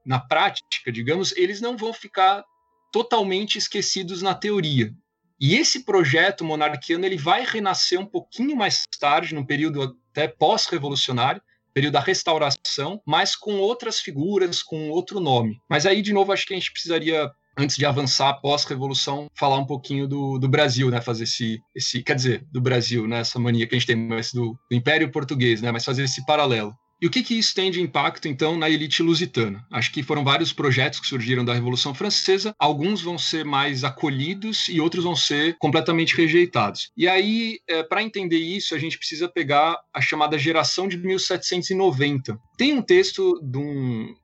na 0.06 0.20
prática, 0.20 0.92
digamos, 0.92 1.36
eles 1.36 1.60
não 1.60 1.76
vão 1.76 1.92
ficar 1.92 2.44
totalmente 2.92 3.58
esquecidos 3.58 4.22
na 4.22 4.34
teoria. 4.34 4.94
E 5.40 5.56
esse 5.56 5.84
projeto 5.84 6.46
monarquiano 6.46 7.06
ele 7.06 7.18
vai 7.18 7.44
renascer 7.46 8.00
um 8.00 8.06
pouquinho 8.06 8.56
mais 8.56 8.84
tarde, 9.00 9.36
num 9.36 9.46
período 9.46 9.98
até 10.12 10.28
pós-revolucionário, 10.30 11.42
período 11.76 11.94
da 11.94 12.00
restauração, 12.00 13.02
mas 13.06 13.36
com 13.36 13.58
outras 13.60 14.00
figuras, 14.00 14.64
com 14.64 14.90
outro 14.90 15.20
nome. 15.20 15.60
Mas 15.70 15.86
aí, 15.86 16.02
de 16.02 16.14
novo, 16.14 16.32
acho 16.32 16.46
que 16.46 16.54
a 16.54 16.58
gente 16.58 16.72
precisaria 16.72 17.30
antes 17.58 17.76
de 17.76 17.86
avançar 17.86 18.34
pós-revolução, 18.42 19.28
falar 19.38 19.58
um 19.58 19.66
pouquinho 19.66 20.08
do, 20.08 20.40
do, 20.40 20.48
Brasil, 20.48 20.90
né? 20.90 21.02
Fazer 21.02 21.26
esse, 21.26 21.60
esse. 21.76 22.02
Quer 22.02 22.16
dizer, 22.16 22.46
do 22.52 22.62
Brasil, 22.62 23.06
né? 23.08 23.20
Essa 23.20 23.40
mania 23.40 23.68
que 23.68 23.76
a 23.76 23.78
gente 23.78 23.88
tem, 23.88 23.96
mas 23.96 24.32
do, 24.32 24.58
do 24.70 24.76
Império 24.76 25.12
Português, 25.12 25.62
né? 25.62 25.72
Mas 25.72 25.84
fazer 25.84 26.04
esse 26.04 26.26
paralelo. 26.26 26.74
E 27.06 27.08
o 27.08 27.12
que, 27.12 27.22
que 27.22 27.38
isso 27.38 27.54
tem 27.54 27.70
de 27.70 27.80
impacto, 27.80 28.28
então, 28.28 28.58
na 28.58 28.68
elite 28.68 29.04
lusitana? 29.04 29.64
Acho 29.72 29.92
que 29.92 30.02
foram 30.02 30.24
vários 30.24 30.52
projetos 30.52 31.00
que 31.00 31.06
surgiram 31.06 31.46
da 31.46 31.54
Revolução 31.54 31.94
Francesa, 31.94 32.56
alguns 32.58 33.00
vão 33.00 33.16
ser 33.16 33.46
mais 33.46 33.84
acolhidos 33.84 34.68
e 34.70 34.82
outros 34.82 35.04
vão 35.04 35.16
ser 35.16 35.56
completamente 35.60 36.18
rejeitados. 36.18 36.90
E 36.98 37.08
aí, 37.08 37.60
é, 37.70 37.84
para 37.84 38.02
entender 38.02 38.40
isso, 38.40 38.74
a 38.74 38.80
gente 38.80 38.98
precisa 38.98 39.30
pegar 39.30 39.78
a 39.94 40.02
chamada 40.02 40.36
geração 40.36 40.88
de 40.88 40.98
1790. 40.98 42.40
Tem 42.58 42.74
um 42.74 42.82
texto 42.82 43.40
de 43.44 43.58
um 43.60 44.16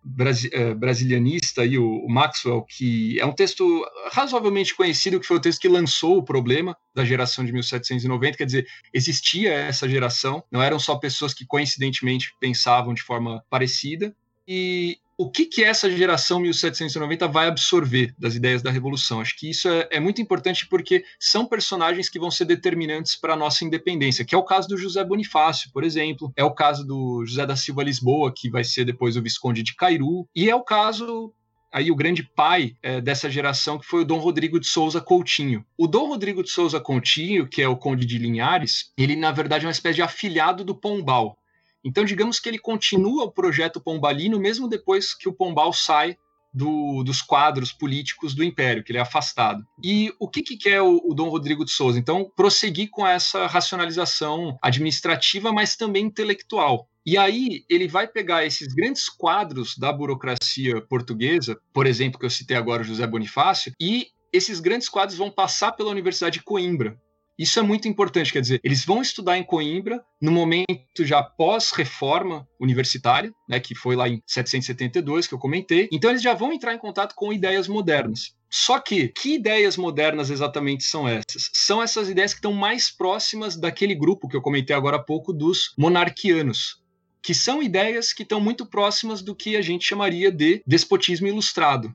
é, 0.51 0.73
brasilianista, 0.73 1.61
aí, 1.61 1.77
o 1.77 2.07
Maxwell, 2.09 2.65
que 2.67 3.19
é 3.19 3.25
um 3.27 3.33
texto 3.33 3.85
razoavelmente 4.11 4.73
conhecido, 4.73 5.19
que 5.19 5.27
foi 5.27 5.37
o 5.37 5.41
texto 5.41 5.61
que 5.61 5.67
lançou 5.67 6.17
o 6.17 6.23
problema 6.23 6.75
da 6.95 7.05
geração 7.05 7.45
de 7.45 7.53
1790, 7.53 8.37
quer 8.37 8.45
dizer, 8.45 8.67
existia 8.91 9.53
essa 9.53 9.87
geração, 9.87 10.43
não 10.51 10.63
eram 10.63 10.79
só 10.79 10.95
pessoas 10.95 11.31
que 11.31 11.45
coincidentemente 11.45 12.33
pensavam 12.39 12.70
de 12.93 13.01
forma 13.01 13.43
parecida. 13.49 14.15
E 14.47 14.97
o 15.17 15.29
que, 15.29 15.45
que 15.45 15.63
essa 15.63 15.89
geração 15.89 16.39
1790 16.39 17.27
vai 17.27 17.47
absorver 17.47 18.13
das 18.17 18.33
ideias 18.33 18.63
da 18.63 18.71
Revolução? 18.71 19.21
Acho 19.21 19.37
que 19.37 19.49
isso 19.49 19.69
é, 19.69 19.87
é 19.91 19.99
muito 19.99 20.19
importante 20.19 20.67
porque 20.67 21.03
são 21.19 21.45
personagens 21.45 22.09
que 22.09 22.17
vão 22.17 22.31
ser 22.31 22.45
determinantes 22.45 23.15
para 23.15 23.33
a 23.33 23.37
nossa 23.37 23.63
independência, 23.63 24.25
que 24.25 24.33
é 24.33 24.37
o 24.37 24.43
caso 24.43 24.67
do 24.67 24.77
José 24.77 25.03
Bonifácio, 25.03 25.69
por 25.71 25.83
exemplo, 25.83 26.33
é 26.35 26.43
o 26.43 26.53
caso 26.55 26.85
do 26.85 27.23
José 27.25 27.45
da 27.45 27.55
Silva 27.55 27.83
Lisboa, 27.83 28.33
que 28.35 28.49
vai 28.49 28.63
ser 28.63 28.83
depois 28.83 29.15
o 29.15 29.21
Visconde 29.21 29.61
de 29.61 29.75
Cairu, 29.75 30.27
e 30.35 30.49
é 30.49 30.55
o 30.55 30.63
caso 30.63 31.31
aí 31.71 31.89
o 31.89 31.95
grande 31.95 32.23
pai 32.23 32.75
é, 32.81 32.99
dessa 32.99 33.29
geração, 33.29 33.79
que 33.79 33.85
foi 33.85 34.01
o 34.01 34.05
Dom 34.05 34.17
Rodrigo 34.17 34.59
de 34.59 34.67
Souza 34.67 34.99
Coutinho. 34.99 35.63
O 35.77 35.87
Dom 35.87 36.07
Rodrigo 36.07 36.43
de 36.43 36.49
Souza 36.49 36.79
Coutinho, 36.79 37.47
que 37.47 37.61
é 37.61 37.67
o 37.67 37.77
Conde 37.77 38.05
de 38.05 38.17
Linhares, 38.17 38.91
ele 38.97 39.15
na 39.15 39.31
verdade 39.31 39.65
é 39.65 39.67
uma 39.67 39.71
espécie 39.71 39.95
de 39.95 40.01
afilhado 40.01 40.65
do 40.65 40.75
Pombal. 40.75 41.37
Então, 41.83 42.05
digamos 42.05 42.39
que 42.39 42.47
ele 42.47 42.59
continua 42.59 43.25
o 43.25 43.31
projeto 43.31 43.81
Pombalino 43.81 44.39
mesmo 44.39 44.67
depois 44.67 45.13
que 45.13 45.27
o 45.27 45.33
Pombal 45.33 45.73
sai 45.73 46.17
do, 46.53 47.03
dos 47.03 47.21
quadros 47.21 47.71
políticos 47.71 48.35
do 48.35 48.43
Império, 48.43 48.83
que 48.83 48.91
ele 48.91 48.99
é 48.99 49.01
afastado. 49.01 49.65
E 49.83 50.13
o 50.19 50.27
que, 50.27 50.41
que 50.41 50.57
quer 50.57 50.81
o, 50.81 51.01
o 51.05 51.13
Dom 51.13 51.29
Rodrigo 51.29 51.63
de 51.63 51.71
Souza? 51.71 51.97
Então, 51.97 52.29
prosseguir 52.35 52.89
com 52.89 53.07
essa 53.07 53.47
racionalização 53.47 54.57
administrativa, 54.61 55.51
mas 55.51 55.75
também 55.75 56.05
intelectual. 56.05 56.87
E 57.05 57.17
aí 57.17 57.63
ele 57.69 57.87
vai 57.87 58.07
pegar 58.07 58.45
esses 58.45 58.73
grandes 58.73 59.09
quadros 59.09 59.77
da 59.77 59.91
burocracia 59.91 60.81
portuguesa, 60.81 61.57
por 61.73 61.87
exemplo, 61.87 62.19
que 62.19 62.25
eu 62.25 62.29
citei 62.29 62.55
agora, 62.55 62.83
José 62.83 63.07
Bonifácio, 63.07 63.73
e 63.79 64.07
esses 64.31 64.59
grandes 64.59 64.87
quadros 64.87 65.17
vão 65.17 65.31
passar 65.31 65.71
pela 65.71 65.89
Universidade 65.89 66.39
de 66.39 66.45
Coimbra. 66.45 66.97
Isso 67.41 67.57
é 67.57 67.63
muito 67.63 67.87
importante, 67.87 68.31
quer 68.31 68.39
dizer, 68.39 68.61
eles 68.63 68.85
vão 68.85 69.01
estudar 69.01 69.35
em 69.35 69.43
Coimbra 69.43 69.99
no 70.21 70.31
momento 70.31 71.03
já 71.03 71.23
pós-reforma 71.23 72.47
universitária, 72.59 73.33
né, 73.49 73.59
que 73.59 73.73
foi 73.73 73.95
lá 73.95 74.07
em 74.07 74.21
772 74.27 75.25
que 75.25 75.33
eu 75.33 75.39
comentei. 75.39 75.89
Então 75.91 76.11
eles 76.11 76.21
já 76.21 76.35
vão 76.35 76.53
entrar 76.53 76.75
em 76.75 76.77
contato 76.77 77.15
com 77.15 77.33
ideias 77.33 77.67
modernas. 77.67 78.35
Só 78.47 78.79
que, 78.79 79.07
que 79.07 79.33
ideias 79.33 79.75
modernas 79.75 80.29
exatamente 80.29 80.83
são 80.83 81.07
essas? 81.07 81.49
São 81.51 81.81
essas 81.81 82.09
ideias 82.09 82.31
que 82.31 82.37
estão 82.37 82.53
mais 82.53 82.95
próximas 82.95 83.55
daquele 83.55 83.95
grupo 83.95 84.27
que 84.27 84.35
eu 84.35 84.41
comentei 84.43 84.75
agora 84.75 84.97
há 84.97 85.03
pouco 85.03 85.33
dos 85.33 85.73
monarquianos, 85.75 86.79
que 87.23 87.33
são 87.33 87.63
ideias 87.63 88.13
que 88.13 88.21
estão 88.21 88.39
muito 88.39 88.67
próximas 88.67 89.23
do 89.23 89.35
que 89.35 89.55
a 89.55 89.63
gente 89.63 89.87
chamaria 89.87 90.31
de 90.31 90.61
despotismo 90.67 91.25
ilustrado. 91.25 91.91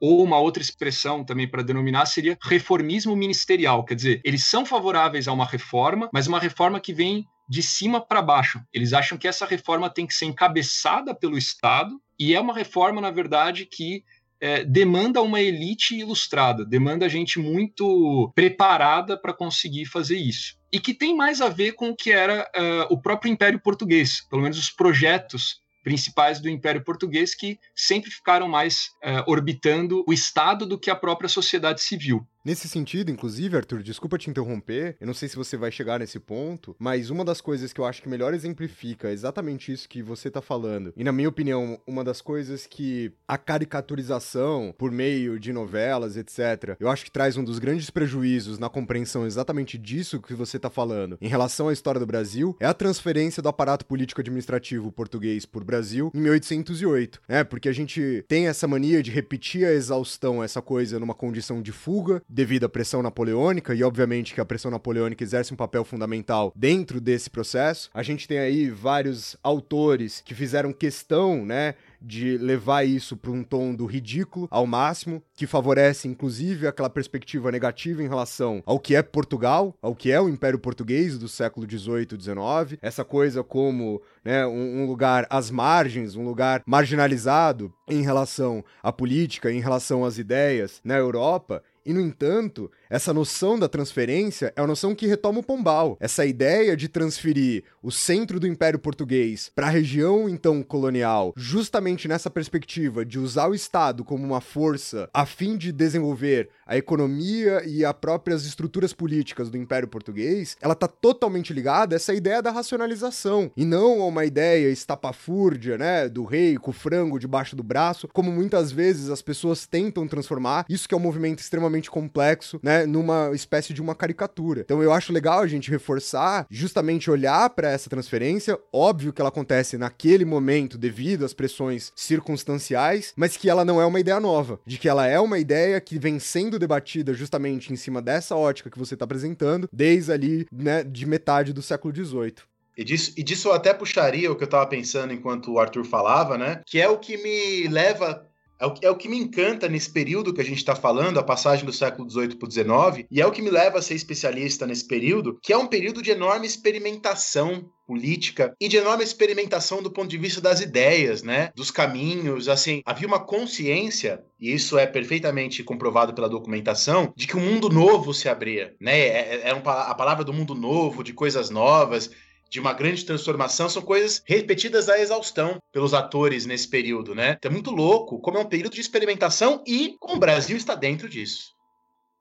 Ou 0.00 0.22
uma 0.22 0.38
outra 0.38 0.62
expressão 0.62 1.24
também 1.24 1.48
para 1.48 1.62
denominar 1.62 2.06
seria 2.06 2.36
reformismo 2.42 3.16
ministerial, 3.16 3.84
quer 3.84 3.94
dizer, 3.94 4.20
eles 4.24 4.44
são 4.44 4.66
favoráveis 4.66 5.26
a 5.26 5.32
uma 5.32 5.46
reforma, 5.46 6.08
mas 6.12 6.26
uma 6.26 6.38
reforma 6.38 6.80
que 6.80 6.92
vem 6.92 7.26
de 7.48 7.62
cima 7.62 8.00
para 8.00 8.20
baixo. 8.20 8.60
Eles 8.72 8.92
acham 8.92 9.16
que 9.16 9.28
essa 9.28 9.46
reforma 9.46 9.88
tem 9.88 10.06
que 10.06 10.14
ser 10.14 10.26
encabeçada 10.26 11.14
pelo 11.14 11.38
Estado 11.38 12.00
e 12.18 12.34
é 12.34 12.40
uma 12.40 12.54
reforma, 12.54 13.00
na 13.00 13.10
verdade, 13.10 13.66
que 13.66 14.02
é, 14.40 14.64
demanda 14.64 15.22
uma 15.22 15.40
elite 15.40 15.96
ilustrada, 15.96 16.64
demanda 16.64 17.08
gente 17.08 17.38
muito 17.38 18.30
preparada 18.34 19.16
para 19.16 19.32
conseguir 19.32 19.86
fazer 19.86 20.18
isso. 20.18 20.56
E 20.72 20.78
que 20.78 20.92
tem 20.92 21.16
mais 21.16 21.40
a 21.40 21.48
ver 21.48 21.72
com 21.72 21.90
o 21.90 21.96
que 21.96 22.10
era 22.10 22.46
uh, 22.54 22.92
o 22.92 23.00
próprio 23.00 23.32
Império 23.32 23.60
Português, 23.60 24.26
pelo 24.28 24.42
menos 24.42 24.58
os 24.58 24.70
projetos 24.70 25.60
principais 25.86 26.40
do 26.40 26.50
Império 26.50 26.82
Português 26.82 27.32
que 27.32 27.60
sempre 27.72 28.10
ficaram 28.10 28.48
mais 28.48 28.90
uh, 29.04 29.22
orbitando 29.30 30.04
o 30.04 30.12
Estado 30.12 30.66
do 30.66 30.76
que 30.76 30.90
a 30.90 30.96
própria 30.96 31.28
sociedade 31.28 31.80
civil. 31.80 32.26
Nesse 32.46 32.68
sentido, 32.68 33.10
inclusive, 33.10 33.56
Arthur, 33.56 33.82
desculpa 33.82 34.16
te 34.16 34.30
interromper, 34.30 34.96
eu 35.00 35.06
não 35.08 35.14
sei 35.14 35.28
se 35.28 35.34
você 35.34 35.56
vai 35.56 35.72
chegar 35.72 35.98
nesse 35.98 36.20
ponto, 36.20 36.76
mas 36.78 37.10
uma 37.10 37.24
das 37.24 37.40
coisas 37.40 37.72
que 37.72 37.80
eu 37.80 37.84
acho 37.84 38.00
que 38.00 38.08
melhor 38.08 38.32
exemplifica 38.32 39.10
exatamente 39.10 39.72
isso 39.72 39.88
que 39.88 40.00
você 40.00 40.30
tá 40.30 40.40
falando, 40.40 40.92
e 40.96 41.02
na 41.02 41.10
minha 41.10 41.28
opinião, 41.28 41.76
uma 41.84 42.04
das 42.04 42.20
coisas 42.20 42.64
que 42.64 43.10
a 43.26 43.36
caricaturização 43.36 44.72
por 44.78 44.92
meio 44.92 45.40
de 45.40 45.52
novelas, 45.52 46.16
etc., 46.16 46.76
eu 46.78 46.88
acho 46.88 47.04
que 47.04 47.10
traz 47.10 47.36
um 47.36 47.42
dos 47.42 47.58
grandes 47.58 47.90
prejuízos 47.90 48.60
na 48.60 48.68
compreensão 48.68 49.26
exatamente 49.26 49.76
disso 49.76 50.22
que 50.22 50.32
você 50.32 50.56
tá 50.56 50.70
falando 50.70 51.18
em 51.20 51.26
relação 51.26 51.66
à 51.66 51.72
história 51.72 51.98
do 51.98 52.06
Brasil, 52.06 52.56
é 52.60 52.66
a 52.66 52.72
transferência 52.72 53.42
do 53.42 53.48
aparato 53.48 53.84
político-administrativo 53.84 54.92
português 54.92 55.44
por 55.44 55.64
Brasil 55.64 56.12
em 56.14 56.20
1808, 56.20 57.22
né? 57.28 57.42
Porque 57.42 57.68
a 57.68 57.74
gente 57.74 58.24
tem 58.28 58.46
essa 58.46 58.68
mania 58.68 59.02
de 59.02 59.10
repetir 59.10 59.66
a 59.66 59.72
exaustão, 59.72 60.44
essa 60.44 60.62
coisa 60.62 61.00
numa 61.00 61.12
condição 61.12 61.60
de 61.60 61.72
fuga, 61.72 62.22
devido 62.36 62.64
à 62.64 62.68
pressão 62.68 63.02
napoleônica, 63.02 63.74
e 63.74 63.82
obviamente 63.82 64.34
que 64.34 64.40
a 64.42 64.44
pressão 64.44 64.70
napoleônica 64.70 65.24
exerce 65.24 65.54
um 65.54 65.56
papel 65.56 65.82
fundamental 65.86 66.52
dentro 66.54 67.00
desse 67.00 67.30
processo. 67.30 67.88
A 67.94 68.02
gente 68.02 68.28
tem 68.28 68.38
aí 68.38 68.68
vários 68.68 69.38
autores 69.42 70.20
que 70.20 70.34
fizeram 70.34 70.70
questão, 70.70 71.46
né, 71.46 71.74
de 71.98 72.36
levar 72.36 72.84
isso 72.84 73.16
para 73.16 73.30
um 73.30 73.42
tom 73.42 73.74
do 73.74 73.86
ridículo 73.86 74.46
ao 74.50 74.66
máximo, 74.66 75.22
que 75.34 75.46
favorece 75.46 76.08
inclusive 76.08 76.66
aquela 76.66 76.90
perspectiva 76.90 77.50
negativa 77.50 78.02
em 78.02 78.08
relação 78.08 78.62
ao 78.66 78.78
que 78.78 78.94
é 78.94 79.02
Portugal, 79.02 79.74
ao 79.80 79.94
que 79.94 80.12
é 80.12 80.20
o 80.20 80.28
Império 80.28 80.58
Português 80.58 81.16
do 81.16 81.28
século 81.28 81.66
XVIII, 81.66 82.20
XIX, 82.20 82.78
essa 82.82 83.02
coisa 83.02 83.42
como 83.42 84.02
né, 84.22 84.46
um, 84.46 84.82
um 84.82 84.86
lugar 84.86 85.26
às 85.30 85.50
margens, 85.50 86.16
um 86.16 86.24
lugar 86.24 86.62
marginalizado 86.66 87.72
em 87.88 88.02
relação 88.02 88.62
à 88.82 88.92
política, 88.92 89.50
em 89.50 89.60
relação 89.60 90.04
às 90.04 90.18
ideias 90.18 90.82
na 90.84 90.98
Europa 90.98 91.62
E, 91.86 91.92
no 91.92 92.00
entanto, 92.00 92.68
essa 92.90 93.14
noção 93.14 93.56
da 93.56 93.68
transferência 93.68 94.52
é 94.56 94.60
uma 94.60 94.66
noção 94.66 94.92
que 94.92 95.06
retoma 95.06 95.38
o 95.38 95.42
Pombal. 95.42 95.96
Essa 96.00 96.26
ideia 96.26 96.76
de 96.76 96.88
transferir 96.88 97.62
o 97.80 97.92
centro 97.92 98.40
do 98.40 98.46
Império 98.48 98.76
Português 98.76 99.52
para 99.54 99.68
a 99.68 99.70
região 99.70 100.28
então 100.28 100.64
colonial, 100.64 101.32
justamente 101.36 102.08
nessa 102.08 102.28
perspectiva 102.28 103.04
de 103.04 103.20
usar 103.20 103.46
o 103.46 103.54
Estado 103.54 104.04
como 104.04 104.24
uma 104.24 104.40
força 104.40 105.08
a 105.14 105.24
fim 105.24 105.56
de 105.56 105.70
desenvolver 105.70 106.48
a 106.66 106.76
economia 106.76 107.62
e 107.64 107.84
as 107.84 107.92
próprias 107.92 108.44
estruturas 108.44 108.92
políticas 108.92 109.48
do 109.48 109.56
Império 109.56 109.86
Português, 109.86 110.56
ela 110.60 110.72
está 110.72 110.88
totalmente 110.88 111.52
ligada 111.52 111.94
a 111.94 111.98
essa 111.98 112.12
ideia 112.12 112.42
da 112.42 112.50
racionalização 112.50 113.52
e 113.56 113.64
não 113.64 114.02
a 114.02 114.06
uma 114.06 114.24
ideia 114.24 114.68
estapafúrdia, 114.70 115.78
né, 115.78 116.08
do 116.08 116.24
rei 116.24 116.56
com 116.56 116.72
o 116.72 116.74
frango 116.74 117.20
debaixo 117.20 117.54
do 117.54 117.62
braço, 117.62 118.08
como 118.12 118.32
muitas 118.32 118.72
vezes 118.72 119.08
as 119.08 119.22
pessoas 119.22 119.66
tentam 119.66 120.08
transformar. 120.08 120.66
Isso 120.68 120.88
que 120.88 120.94
é 120.94 120.96
um 120.96 121.00
movimento 121.00 121.38
extremamente 121.38 121.75
complexo, 121.90 122.58
né, 122.62 122.86
numa 122.86 123.30
espécie 123.34 123.72
de 123.72 123.82
uma 123.82 123.94
caricatura. 123.94 124.62
Então 124.62 124.82
eu 124.82 124.92
acho 124.92 125.12
legal 125.12 125.40
a 125.40 125.46
gente 125.46 125.70
reforçar, 125.70 126.46
justamente 126.50 127.10
olhar 127.10 127.50
para 127.50 127.70
essa 127.70 127.90
transferência, 127.90 128.58
óbvio 128.72 129.12
que 129.12 129.20
ela 129.20 129.28
acontece 129.28 129.76
naquele 129.76 130.24
momento 130.24 130.78
devido 130.78 131.24
às 131.24 131.34
pressões 131.34 131.92
circunstanciais, 131.94 133.12
mas 133.16 133.36
que 133.36 133.50
ela 133.50 133.64
não 133.64 133.80
é 133.80 133.86
uma 133.86 134.00
ideia 134.00 134.20
nova, 134.20 134.60
de 134.66 134.78
que 134.78 134.88
ela 134.88 135.06
é 135.06 135.20
uma 135.20 135.38
ideia 135.38 135.80
que 135.80 135.98
vem 135.98 136.18
sendo 136.18 136.58
debatida 136.58 137.12
justamente 137.14 137.72
em 137.72 137.76
cima 137.76 138.00
dessa 138.00 138.34
ótica 138.36 138.70
que 138.70 138.78
você 138.78 138.94
está 138.94 139.04
apresentando, 139.04 139.68
desde 139.72 140.12
ali, 140.12 140.46
né, 140.52 140.82
de 140.82 141.06
metade 141.06 141.52
do 141.52 141.62
século 141.62 141.94
XVIII. 141.94 142.34
E 142.76 142.84
disso, 142.84 143.12
e 143.16 143.22
disso 143.22 143.48
eu 143.48 143.52
até 143.52 143.72
puxaria 143.72 144.30
o 144.30 144.36
que 144.36 144.42
eu 144.42 144.46
estava 144.46 144.66
pensando 144.66 145.12
enquanto 145.12 145.50
o 145.50 145.58
Arthur 145.58 145.84
falava, 145.84 146.36
né? 146.36 146.60
Que 146.66 146.78
é 146.78 146.88
o 146.88 146.98
que 146.98 147.16
me 147.16 147.68
leva 147.68 148.28
é 148.58 148.66
o, 148.66 148.74
é 148.82 148.90
o, 148.90 148.96
que 148.96 149.08
me 149.08 149.18
encanta 149.18 149.68
nesse 149.68 149.90
período 149.90 150.32
que 150.32 150.40
a 150.40 150.44
gente 150.44 150.58
está 150.58 150.74
falando, 150.74 151.18
a 151.18 151.22
passagem 151.22 151.64
do 151.64 151.72
século 151.72 152.08
XVIII 152.10 152.36
para 152.36 152.48
o 152.48 152.50
XIX, 152.50 153.06
e 153.10 153.20
é 153.20 153.26
o 153.26 153.32
que 153.32 153.42
me 153.42 153.50
leva 153.50 153.78
a 153.78 153.82
ser 153.82 153.94
especialista 153.94 154.66
nesse 154.66 154.86
período, 154.86 155.38
que 155.42 155.52
é 155.52 155.56
um 155.56 155.66
período 155.66 156.02
de 156.02 156.10
enorme 156.10 156.46
experimentação 156.46 157.70
política 157.86 158.54
e 158.60 158.68
de 158.68 158.76
enorme 158.76 159.04
experimentação 159.04 159.80
do 159.82 159.90
ponto 159.90 160.08
de 160.08 160.18
vista 160.18 160.40
das 160.40 160.60
ideias, 160.60 161.22
né, 161.22 161.50
dos 161.54 161.70
caminhos, 161.70 162.48
assim, 162.48 162.82
havia 162.84 163.06
uma 163.06 163.20
consciência 163.20 164.24
e 164.40 164.52
isso 164.52 164.76
é 164.76 164.86
perfeitamente 164.86 165.62
comprovado 165.62 166.12
pela 166.12 166.28
documentação 166.28 167.12
de 167.16 167.26
que 167.26 167.36
um 167.36 167.40
mundo 167.40 167.68
novo 167.68 168.12
se 168.12 168.28
abria, 168.28 168.74
né, 168.80 168.98
é, 168.98 169.40
é, 169.44 169.48
é 169.50 169.54
um, 169.54 169.58
a 169.58 169.94
palavra 169.94 170.24
do 170.24 170.32
mundo 170.32 170.54
novo, 170.54 171.04
de 171.04 171.12
coisas 171.12 171.48
novas, 171.48 172.10
de 172.50 172.60
uma 172.60 172.72
grande 172.72 173.04
transformação 173.04 173.68
são 173.68 173.82
coisas 173.82 174.22
repetidas 174.26 174.88
à 174.88 174.98
exaustão 174.98 175.58
pelos 175.72 175.94
atores 175.94 176.46
nesse 176.46 176.68
período, 176.68 177.14
né? 177.14 177.36
Então 177.38 177.50
é 177.50 177.52
muito 177.52 177.70
louco 177.70 178.20
como 178.20 178.38
é 178.38 178.40
um 178.40 178.48
período 178.48 178.74
de 178.74 178.80
experimentação 178.80 179.62
e 179.66 179.96
o 180.00 180.18
Brasil 180.18 180.56
está 180.56 180.74
dentro 180.74 181.08
disso. 181.08 181.56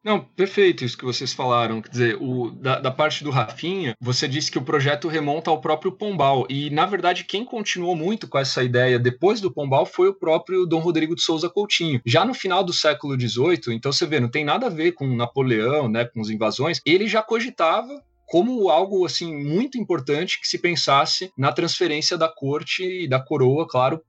Não, 0.05 0.19
perfeito 0.23 0.86
isso 0.86 0.95
que 0.95 1.03
vocês 1.03 1.34
falaram. 1.34 1.82
Quer 1.82 1.89
dizer, 1.89 2.17
o, 2.21 2.51
da, 2.51 2.80
da, 2.80 2.91
parte 2.91 3.23
do 3.23 3.32
Rafinha, 3.32 3.95
você 3.99 4.28
disse 4.28 4.51
que 4.51 4.57
o 4.59 4.63
projeto 4.63 5.07
remonta 5.07 5.49
ao 5.49 5.59
próprio 5.59 5.91
Pombal. 5.91 6.45
E, 6.47 6.69
na 6.69 6.86
verdade, 6.86 7.23
quem 7.23 7.43
continuou 7.43 7.95
muito 7.95 8.28
com 8.28 8.38
essa 8.38 8.63
ideia 8.63 8.99
depois 8.99 9.41
do 9.41 9.51
Pombal 9.51 9.84
foi 9.84 10.07
o 10.07 10.13
próprio 10.13 10.67
Dom 10.67 10.80
Rodrigo 10.80 11.15
de 11.15 11.23
Souza 11.23 11.49
Coutinho. 11.49 11.99
Já 12.05 12.23
no 12.23 12.36
final 12.36 12.63
do 12.63 12.71
século 12.71 13.19
XVIII, 13.19 13.73
então 13.73 13.91
você 13.91 14.05
vê, 14.05 14.19
não 14.19 14.30
tem 14.30 14.45
nada 14.45 14.67
a 14.67 14.69
ver 14.69 14.91
com 14.91 15.07
Napoleão, 15.07 15.89
né, 15.89 16.05
com 16.05 16.21
as 16.21 16.30
invasões, 16.30 16.80
ele 16.86 17.07
já 17.07 17.23
cogitava 17.23 17.99
como 18.26 18.69
algo 18.69 19.05
assim 19.05 19.36
muito 19.36 19.78
importante 19.78 20.39
que 20.39 20.47
se 20.47 20.57
pensasse 20.57 21.32
na 21.38 21.51
transferência 21.51 22.17
da 22.17 22.28
corte 22.28 22.84
e 22.84 23.07
da 23.07 23.19
coroa, 23.19 23.67
claro, 23.67 24.01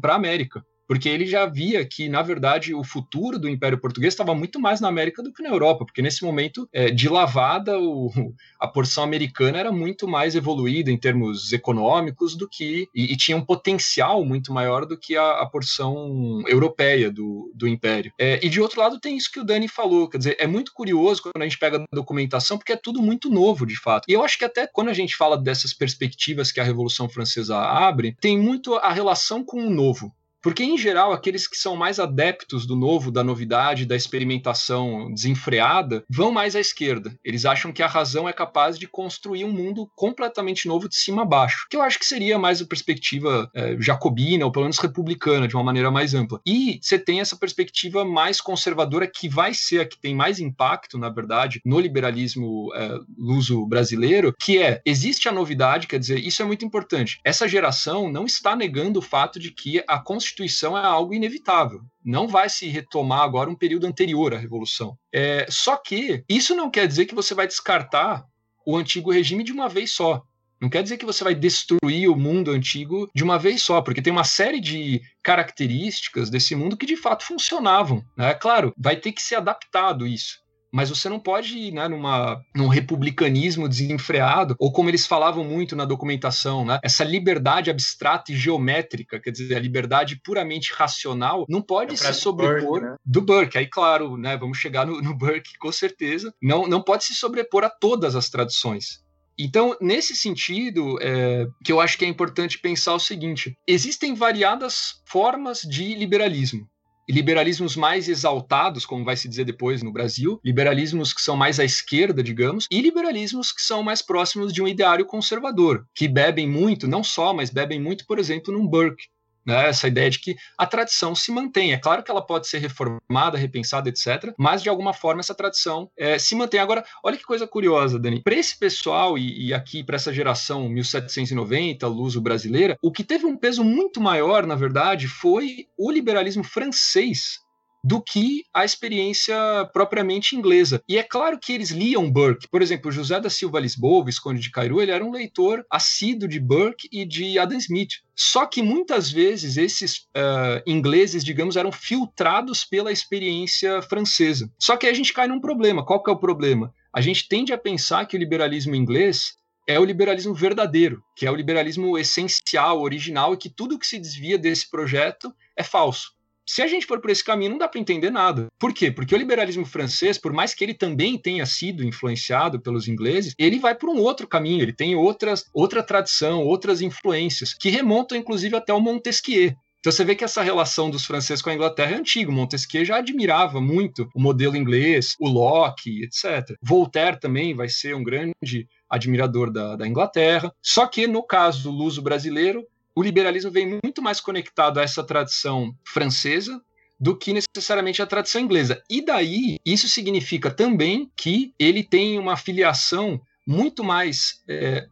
para 0.00 0.12
a 0.12 0.16
América 0.16 0.64
porque 0.92 1.08
ele 1.08 1.24
já 1.24 1.46
via 1.46 1.82
que, 1.86 2.06
na 2.06 2.20
verdade, 2.20 2.74
o 2.74 2.84
futuro 2.84 3.38
do 3.38 3.48
Império 3.48 3.80
Português 3.80 4.12
estava 4.12 4.34
muito 4.34 4.60
mais 4.60 4.78
na 4.78 4.88
América 4.88 5.22
do 5.22 5.32
que 5.32 5.42
na 5.42 5.48
Europa, 5.48 5.86
porque 5.86 6.02
nesse 6.02 6.22
momento, 6.22 6.68
é, 6.70 6.90
de 6.90 7.08
lavada, 7.08 7.80
o, 7.80 8.12
a 8.60 8.68
porção 8.68 9.02
americana 9.02 9.56
era 9.56 9.72
muito 9.72 10.06
mais 10.06 10.36
evoluída 10.36 10.90
em 10.90 10.98
termos 10.98 11.50
econômicos 11.50 12.36
do 12.36 12.46
que. 12.46 12.90
e, 12.94 13.10
e 13.10 13.16
tinha 13.16 13.38
um 13.38 13.40
potencial 13.40 14.22
muito 14.22 14.52
maior 14.52 14.84
do 14.84 14.98
que 14.98 15.16
a, 15.16 15.40
a 15.40 15.46
porção 15.46 16.42
europeia 16.46 17.10
do, 17.10 17.50
do 17.54 17.66
Império. 17.66 18.12
É, 18.20 18.38
e 18.44 18.50
de 18.50 18.60
outro 18.60 18.78
lado, 18.78 19.00
tem 19.00 19.16
isso 19.16 19.32
que 19.32 19.40
o 19.40 19.44
Dani 19.44 19.68
falou, 19.68 20.10
quer 20.10 20.18
dizer, 20.18 20.36
é 20.38 20.46
muito 20.46 20.74
curioso 20.74 21.22
quando 21.22 21.40
a 21.40 21.44
gente 21.44 21.58
pega 21.58 21.78
a 21.78 21.96
documentação, 21.96 22.58
porque 22.58 22.72
é 22.74 22.76
tudo 22.76 23.00
muito 23.00 23.30
novo, 23.30 23.64
de 23.64 23.80
fato. 23.80 24.04
E 24.10 24.12
eu 24.12 24.22
acho 24.22 24.36
que 24.36 24.44
até 24.44 24.66
quando 24.66 24.90
a 24.90 24.94
gente 24.94 25.16
fala 25.16 25.38
dessas 25.38 25.72
perspectivas 25.72 26.52
que 26.52 26.60
a 26.60 26.64
Revolução 26.64 27.08
Francesa 27.08 27.56
abre, 27.56 28.14
tem 28.20 28.38
muito 28.38 28.74
a 28.74 28.92
relação 28.92 29.42
com 29.42 29.66
o 29.66 29.70
novo. 29.70 30.12
Porque, 30.42 30.64
em 30.64 30.76
geral, 30.76 31.12
aqueles 31.12 31.46
que 31.46 31.56
são 31.56 31.76
mais 31.76 32.00
adeptos 32.00 32.66
do 32.66 32.74
novo, 32.74 33.10
da 33.10 33.22
novidade, 33.22 33.86
da 33.86 33.94
experimentação 33.94 35.12
desenfreada, 35.12 36.04
vão 36.10 36.32
mais 36.32 36.56
à 36.56 36.60
esquerda. 36.60 37.16
Eles 37.24 37.44
acham 37.44 37.72
que 37.72 37.82
a 37.82 37.86
razão 37.86 38.28
é 38.28 38.32
capaz 38.32 38.78
de 38.78 38.88
construir 38.88 39.44
um 39.44 39.52
mundo 39.52 39.88
completamente 39.94 40.66
novo 40.66 40.88
de 40.88 40.96
cima 40.96 41.22
a 41.22 41.24
baixo. 41.24 41.66
Que 41.70 41.76
eu 41.76 41.82
acho 41.82 41.98
que 41.98 42.04
seria 42.04 42.38
mais 42.38 42.60
a 42.60 42.66
perspectiva 42.66 43.48
é, 43.54 43.76
jacobina, 43.78 44.44
ou 44.44 44.50
pelo 44.50 44.64
menos 44.64 44.78
republicana, 44.78 45.46
de 45.46 45.54
uma 45.54 45.62
maneira 45.62 45.90
mais 45.90 46.12
ampla. 46.12 46.40
E 46.44 46.80
você 46.82 46.98
tem 46.98 47.20
essa 47.20 47.36
perspectiva 47.36 48.04
mais 48.04 48.40
conservadora, 48.40 49.06
que 49.06 49.28
vai 49.28 49.54
ser 49.54 49.80
a 49.80 49.86
que 49.86 50.00
tem 50.00 50.14
mais 50.14 50.40
impacto, 50.40 50.98
na 50.98 51.08
verdade, 51.08 51.60
no 51.64 51.78
liberalismo 51.78 52.72
é, 52.74 52.98
luso 53.16 53.64
brasileiro, 53.66 54.34
que 54.40 54.58
é: 54.58 54.82
existe 54.84 55.28
a 55.28 55.32
novidade, 55.32 55.86
quer 55.86 56.00
dizer, 56.00 56.18
isso 56.18 56.42
é 56.42 56.44
muito 56.44 56.64
importante. 56.64 57.20
Essa 57.24 57.46
geração 57.46 58.10
não 58.10 58.24
está 58.24 58.56
negando 58.56 58.98
o 58.98 59.02
fato 59.02 59.38
de 59.38 59.52
que 59.52 59.82
a 59.86 59.98
Constituição 59.98 60.31
Constituição 60.32 60.76
é 60.76 60.82
algo 60.82 61.12
inevitável. 61.12 61.82
Não 62.02 62.26
vai 62.26 62.48
se 62.48 62.66
retomar 62.66 63.20
agora 63.20 63.50
um 63.50 63.54
período 63.54 63.86
anterior 63.86 64.34
à 64.34 64.38
Revolução. 64.38 64.96
É, 65.12 65.46
só 65.50 65.76
que 65.76 66.24
isso 66.28 66.54
não 66.54 66.70
quer 66.70 66.88
dizer 66.88 67.04
que 67.04 67.14
você 67.14 67.34
vai 67.34 67.46
descartar 67.46 68.24
o 68.66 68.76
antigo 68.76 69.12
regime 69.12 69.44
de 69.44 69.52
uma 69.52 69.68
vez 69.68 69.92
só. 69.92 70.22
Não 70.60 70.70
quer 70.70 70.82
dizer 70.82 70.96
que 70.96 71.04
você 71.04 71.22
vai 71.22 71.34
destruir 71.34 72.08
o 72.08 72.16
mundo 72.16 72.50
antigo 72.50 73.10
de 73.14 73.22
uma 73.22 73.38
vez 73.38 73.62
só, 73.62 73.82
porque 73.82 74.00
tem 74.00 74.12
uma 74.12 74.24
série 74.24 74.60
de 74.60 75.02
características 75.22 76.30
desse 76.30 76.54
mundo 76.54 76.76
que 76.76 76.86
de 76.86 76.96
fato 76.96 77.24
funcionavam. 77.24 78.02
Né? 78.16 78.32
Claro, 78.34 78.72
vai 78.78 78.96
ter 78.96 79.12
que 79.12 79.20
ser 79.20 79.34
adaptado 79.34 80.06
isso 80.06 80.41
mas 80.72 80.88
você 80.88 81.08
não 81.08 81.20
pode 81.20 81.56
ir 81.56 81.72
né, 81.72 81.86
numa, 81.86 82.42
num 82.54 82.68
republicanismo 82.68 83.68
desenfreado, 83.68 84.56
ou 84.58 84.72
como 84.72 84.88
eles 84.88 85.06
falavam 85.06 85.44
muito 85.44 85.76
na 85.76 85.84
documentação, 85.84 86.64
né, 86.64 86.78
essa 86.82 87.04
liberdade 87.04 87.70
abstrata 87.70 88.32
e 88.32 88.36
geométrica, 88.36 89.20
quer 89.20 89.30
dizer, 89.30 89.54
a 89.54 89.60
liberdade 89.60 90.20
puramente 90.24 90.72
racional, 90.72 91.44
não 91.48 91.60
pode 91.60 91.94
é 91.94 91.96
se 91.96 92.14
sobrepor 92.14 92.80
Burke, 92.80 92.86
né? 92.86 92.96
do 93.04 93.20
Burke. 93.20 93.58
Aí, 93.58 93.66
claro, 93.66 94.16
né, 94.16 94.36
vamos 94.36 94.58
chegar 94.58 94.86
no, 94.86 95.02
no 95.02 95.14
Burke 95.14 95.58
com 95.58 95.70
certeza, 95.70 96.32
não, 96.40 96.66
não 96.66 96.82
pode 96.82 97.04
se 97.04 97.14
sobrepor 97.14 97.64
a 97.64 97.70
todas 97.70 98.16
as 98.16 98.30
tradições. 98.30 99.02
Então, 99.38 99.76
nesse 99.80 100.14
sentido, 100.14 100.98
é, 101.00 101.46
que 101.64 101.72
eu 101.72 101.80
acho 101.80 101.96
que 101.98 102.04
é 102.04 102.08
importante 102.08 102.58
pensar 102.58 102.94
o 102.94 102.98
seguinte: 102.98 103.56
existem 103.66 104.14
variadas 104.14 105.02
formas 105.06 105.62
de 105.62 105.94
liberalismo 105.94 106.68
liberalismos 107.08 107.76
mais 107.76 108.08
exaltados, 108.08 108.86
como 108.86 109.04
vai 109.04 109.16
se 109.16 109.28
dizer 109.28 109.44
depois 109.44 109.82
no 109.82 109.92
Brasil, 109.92 110.40
liberalismos 110.44 111.12
que 111.12 111.20
são 111.20 111.36
mais 111.36 111.58
à 111.58 111.64
esquerda, 111.64 112.22
digamos, 112.22 112.66
e 112.70 112.80
liberalismos 112.80 113.52
que 113.52 113.62
são 113.62 113.82
mais 113.82 114.02
próximos 114.02 114.52
de 114.52 114.62
um 114.62 114.68
ideário 114.68 115.06
conservador, 115.06 115.86
que 115.94 116.08
bebem 116.08 116.48
muito, 116.48 116.86
não 116.86 117.02
só, 117.02 117.32
mas 117.34 117.50
bebem 117.50 117.80
muito, 117.80 118.06
por 118.06 118.18
exemplo, 118.18 118.52
num 118.52 118.66
Burke, 118.66 119.04
né? 119.44 119.68
Essa 119.68 119.88
ideia 119.88 120.10
de 120.10 120.18
que 120.18 120.36
a 120.56 120.66
tradição 120.66 121.14
se 121.14 121.30
mantém. 121.30 121.72
É 121.72 121.78
claro 121.78 122.02
que 122.02 122.10
ela 122.10 122.24
pode 122.24 122.48
ser 122.48 122.58
reformada, 122.58 123.38
repensada, 123.38 123.88
etc., 123.88 124.32
mas 124.38 124.62
de 124.62 124.68
alguma 124.68 124.92
forma 124.92 125.20
essa 125.20 125.34
tradição 125.34 125.90
é, 125.96 126.18
se 126.18 126.34
mantém. 126.34 126.60
Agora, 126.60 126.84
olha 127.02 127.16
que 127.16 127.24
coisa 127.24 127.46
curiosa, 127.46 127.98
Dani. 127.98 128.22
Para 128.22 128.34
esse 128.34 128.58
pessoal 128.58 129.18
e, 129.18 129.48
e 129.48 129.54
aqui 129.54 129.82
para 129.82 129.96
essa 129.96 130.12
geração 130.12 130.68
1790, 130.68 131.86
luso 131.86 132.20
brasileira, 132.20 132.76
o 132.82 132.92
que 132.92 133.04
teve 133.04 133.26
um 133.26 133.36
peso 133.36 133.64
muito 133.64 134.00
maior, 134.00 134.46
na 134.46 134.54
verdade, 134.54 135.08
foi 135.08 135.66
o 135.76 135.90
liberalismo 135.90 136.44
francês 136.44 137.40
do 137.84 138.00
que 138.00 138.44
a 138.54 138.64
experiência 138.64 139.34
propriamente 139.72 140.36
inglesa. 140.36 140.82
E 140.88 140.96
é 140.96 141.02
claro 141.02 141.38
que 141.38 141.52
eles 141.52 141.70
liam 141.70 142.10
Burke. 142.10 142.48
Por 142.48 142.62
exemplo, 142.62 142.92
José 142.92 143.20
da 143.20 143.28
Silva 143.28 143.58
Lisboa, 143.58 144.04
Visconde 144.04 144.40
de 144.40 144.50
Cairu, 144.50 144.80
ele 144.80 144.92
era 144.92 145.04
um 145.04 145.10
leitor 145.10 145.64
assíduo 145.70 146.28
de 146.28 146.38
Burke 146.38 146.88
e 146.92 147.04
de 147.04 147.38
Adam 147.38 147.58
Smith. 147.58 147.94
Só 148.14 148.46
que 148.46 148.62
muitas 148.62 149.10
vezes 149.10 149.56
esses 149.56 150.06
uh, 150.16 150.62
ingleses, 150.66 151.24
digamos, 151.24 151.56
eram 151.56 151.72
filtrados 151.72 152.64
pela 152.64 152.92
experiência 152.92 153.82
francesa. 153.82 154.50
Só 154.58 154.76
que 154.76 154.86
aí 154.86 154.92
a 154.92 154.96
gente 154.96 155.12
cai 155.12 155.26
num 155.26 155.40
problema. 155.40 155.84
Qual 155.84 156.02
que 156.02 156.10
é 156.10 156.12
o 156.12 156.18
problema? 156.18 156.72
A 156.94 157.00
gente 157.00 157.26
tende 157.26 157.52
a 157.52 157.58
pensar 157.58 158.06
que 158.06 158.16
o 158.16 158.18
liberalismo 158.18 158.74
inglês 158.74 159.36
é 159.66 159.78
o 159.78 159.84
liberalismo 159.84 160.34
verdadeiro, 160.34 161.02
que 161.16 161.26
é 161.26 161.30
o 161.30 161.34
liberalismo 161.34 161.96
essencial, 161.96 162.80
original, 162.80 163.34
e 163.34 163.36
que 163.36 163.48
tudo 163.48 163.78
que 163.78 163.86
se 163.86 163.98
desvia 163.98 164.36
desse 164.36 164.68
projeto 164.68 165.32
é 165.56 165.62
falso. 165.62 166.12
Se 166.46 166.62
a 166.62 166.66
gente 166.66 166.86
for 166.86 167.00
por 167.00 167.10
esse 167.10 167.24
caminho, 167.24 167.52
não 167.52 167.58
dá 167.58 167.68
para 167.68 167.80
entender 167.80 168.10
nada. 168.10 168.46
Por 168.58 168.74
quê? 168.74 168.90
Porque 168.90 169.14
o 169.14 169.18
liberalismo 169.18 169.64
francês, 169.64 170.18
por 170.18 170.32
mais 170.32 170.54
que 170.54 170.64
ele 170.64 170.74
também 170.74 171.16
tenha 171.16 171.46
sido 171.46 171.84
influenciado 171.84 172.60
pelos 172.60 172.88
ingleses, 172.88 173.34
ele 173.38 173.58
vai 173.58 173.74
por 173.74 173.88
um 173.88 173.98
outro 173.98 174.26
caminho, 174.26 174.62
ele 174.62 174.72
tem 174.72 174.94
outras, 174.94 175.44
outra 175.54 175.82
tradição, 175.82 176.42
outras 176.42 176.80
influências, 176.80 177.54
que 177.54 177.70
remontam 177.70 178.18
inclusive 178.18 178.56
até 178.56 178.72
o 178.72 178.80
Montesquieu. 178.80 179.54
Então 179.82 179.90
você 179.90 180.04
vê 180.04 180.14
que 180.14 180.22
essa 180.22 180.42
relação 180.42 180.88
dos 180.88 181.04
franceses 181.04 181.42
com 181.42 181.50
a 181.50 181.54
Inglaterra 181.54 181.90
é 181.90 181.98
antiga. 181.98 182.30
Montesquieu 182.30 182.84
já 182.84 182.98
admirava 182.98 183.60
muito 183.60 184.08
o 184.14 184.20
modelo 184.20 184.56
inglês, 184.56 185.16
o 185.18 185.28
Locke, 185.28 186.04
etc. 186.04 186.56
Voltaire 186.62 187.18
também 187.18 187.52
vai 187.52 187.68
ser 187.68 187.96
um 187.96 188.04
grande 188.04 188.68
admirador 188.88 189.50
da, 189.50 189.74
da 189.74 189.88
Inglaterra. 189.88 190.54
Só 190.62 190.86
que 190.86 191.08
no 191.08 191.20
caso 191.20 191.64
do 191.64 191.72
luso 191.72 192.00
brasileiro, 192.00 192.64
o 192.94 193.02
liberalismo 193.02 193.50
vem 193.50 193.78
muito 193.82 194.02
mais 194.02 194.20
conectado 194.20 194.78
a 194.78 194.82
essa 194.82 195.02
tradição 195.02 195.74
francesa 195.84 196.60
do 196.98 197.16
que 197.16 197.32
necessariamente 197.32 198.00
a 198.00 198.06
tradição 198.06 198.40
inglesa. 198.40 198.80
E 198.88 199.04
daí, 199.04 199.58
isso 199.66 199.88
significa 199.88 200.50
também 200.50 201.10
que 201.16 201.52
ele 201.58 201.82
tem 201.82 202.18
uma 202.18 202.36
filiação 202.36 203.20
muito 203.44 203.82
mais 203.82 204.40
é, 204.48 204.86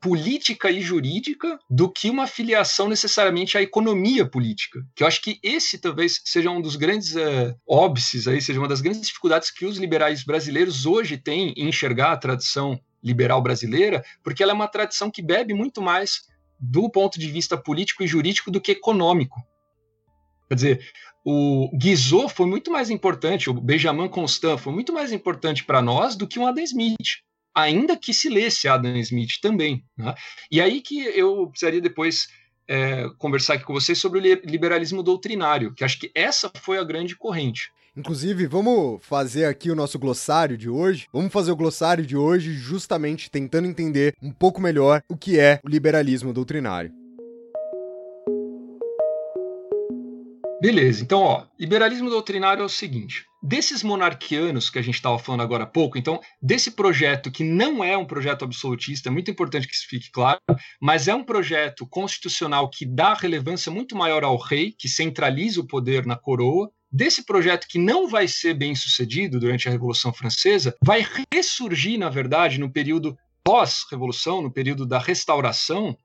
política 0.00 0.70
e 0.70 0.80
jurídica 0.80 1.58
do 1.68 1.90
que 1.90 2.08
uma 2.08 2.26
filiação 2.26 2.88
necessariamente 2.88 3.58
à 3.58 3.62
economia 3.62 4.24
política. 4.24 4.80
Que 4.94 5.02
eu 5.02 5.06
acho 5.06 5.20
que 5.20 5.38
esse 5.42 5.78
talvez 5.78 6.22
seja 6.24 6.50
um 6.50 6.62
dos 6.62 6.76
grandes 6.76 7.14
é, 7.14 7.54
óbices 7.68 8.26
aí, 8.26 8.40
seja 8.40 8.58
uma 8.58 8.68
das 8.68 8.80
grandes 8.80 9.02
dificuldades 9.02 9.50
que 9.50 9.66
os 9.66 9.76
liberais 9.76 10.24
brasileiros 10.24 10.86
hoje 10.86 11.18
têm 11.18 11.52
em 11.54 11.68
enxergar 11.68 12.12
a 12.12 12.16
tradição 12.16 12.80
liberal 13.02 13.42
brasileira, 13.42 14.02
porque 14.22 14.42
ela 14.42 14.52
é 14.52 14.54
uma 14.54 14.68
tradição 14.68 15.10
que 15.10 15.22
bebe 15.22 15.52
muito 15.52 15.82
mais 15.82 16.22
do 16.60 16.90
ponto 16.90 17.18
de 17.18 17.30
vista 17.30 17.56
político 17.56 18.02
e 18.02 18.06
jurídico 18.06 18.50
do 18.50 18.60
que 18.60 18.72
econômico. 18.72 19.40
Quer 20.48 20.54
dizer, 20.54 20.92
o 21.24 21.70
Guizot 21.76 22.32
foi 22.32 22.46
muito 22.46 22.70
mais 22.70 22.90
importante, 22.90 23.48
o 23.48 23.54
Benjamin 23.54 24.08
Constant 24.08 24.58
foi 24.58 24.72
muito 24.72 24.92
mais 24.92 25.12
importante 25.12 25.64
para 25.64 25.80
nós 25.80 26.16
do 26.16 26.26
que 26.26 26.38
um 26.38 26.46
Adam 26.46 26.64
Smith, 26.64 27.22
ainda 27.54 27.96
que 27.96 28.12
se 28.12 28.28
lesse 28.28 28.68
Adam 28.68 28.96
Smith 28.96 29.38
também. 29.40 29.84
Né? 29.96 30.14
E 30.50 30.60
aí 30.60 30.80
que 30.80 31.00
eu 31.00 31.46
precisaria 31.48 31.80
depois 31.80 32.28
é, 32.68 33.08
conversar 33.18 33.54
aqui 33.54 33.64
com 33.64 33.72
vocês 33.72 33.98
sobre 33.98 34.18
o 34.18 34.22
liberalismo 34.44 35.02
doutrinário, 35.02 35.74
que 35.74 35.84
acho 35.84 35.98
que 35.98 36.10
essa 36.14 36.50
foi 36.62 36.78
a 36.78 36.84
grande 36.84 37.16
corrente. 37.16 37.70
Inclusive, 38.00 38.46
vamos 38.46 39.04
fazer 39.04 39.44
aqui 39.44 39.70
o 39.70 39.74
nosso 39.74 39.98
glossário 39.98 40.56
de 40.56 40.70
hoje. 40.70 41.06
Vamos 41.12 41.30
fazer 41.30 41.52
o 41.52 41.56
glossário 41.56 42.06
de 42.06 42.16
hoje 42.16 42.54
justamente 42.54 43.30
tentando 43.30 43.68
entender 43.68 44.14
um 44.22 44.32
pouco 44.32 44.58
melhor 44.58 45.02
o 45.06 45.14
que 45.14 45.38
é 45.38 45.60
o 45.62 45.68
liberalismo 45.68 46.32
doutrinário. 46.32 46.90
Beleza, 50.62 51.02
então, 51.02 51.20
ó, 51.20 51.44
liberalismo 51.58 52.08
doutrinário 52.08 52.62
é 52.62 52.64
o 52.64 52.70
seguinte: 52.70 53.26
desses 53.42 53.82
monarquianos 53.82 54.70
que 54.70 54.78
a 54.78 54.82
gente 54.82 54.94
estava 54.94 55.18
falando 55.18 55.42
agora 55.42 55.64
há 55.64 55.66
pouco, 55.66 55.98
então, 55.98 56.20
desse 56.40 56.70
projeto 56.70 57.30
que 57.30 57.44
não 57.44 57.84
é 57.84 57.98
um 57.98 58.06
projeto 58.06 58.46
absolutista, 58.46 59.10
é 59.10 59.12
muito 59.12 59.30
importante 59.30 59.68
que 59.68 59.74
isso 59.74 59.86
fique 59.86 60.10
claro, 60.10 60.40
mas 60.80 61.06
é 61.06 61.14
um 61.14 61.22
projeto 61.22 61.86
constitucional 61.86 62.70
que 62.70 62.86
dá 62.86 63.12
relevância 63.12 63.70
muito 63.70 63.94
maior 63.94 64.24
ao 64.24 64.38
rei, 64.38 64.72
que 64.72 64.88
centraliza 64.88 65.60
o 65.60 65.66
poder 65.66 66.06
na 66.06 66.16
coroa. 66.16 66.70
Desse 66.92 67.24
projeto 67.24 67.68
que 67.68 67.78
não 67.78 68.08
vai 68.08 68.26
ser 68.26 68.54
bem 68.54 68.74
sucedido 68.74 69.38
durante 69.38 69.68
a 69.68 69.70
Revolução 69.70 70.12
Francesa, 70.12 70.74
vai 70.82 71.06
ressurgir, 71.32 71.98
na 71.98 72.08
verdade, 72.08 72.58
no 72.58 72.70
período 72.70 73.16
pós-revolução, 73.44 74.42
no 74.42 74.50
período 74.50 74.84
da 74.84 74.98
restauração, 74.98 75.96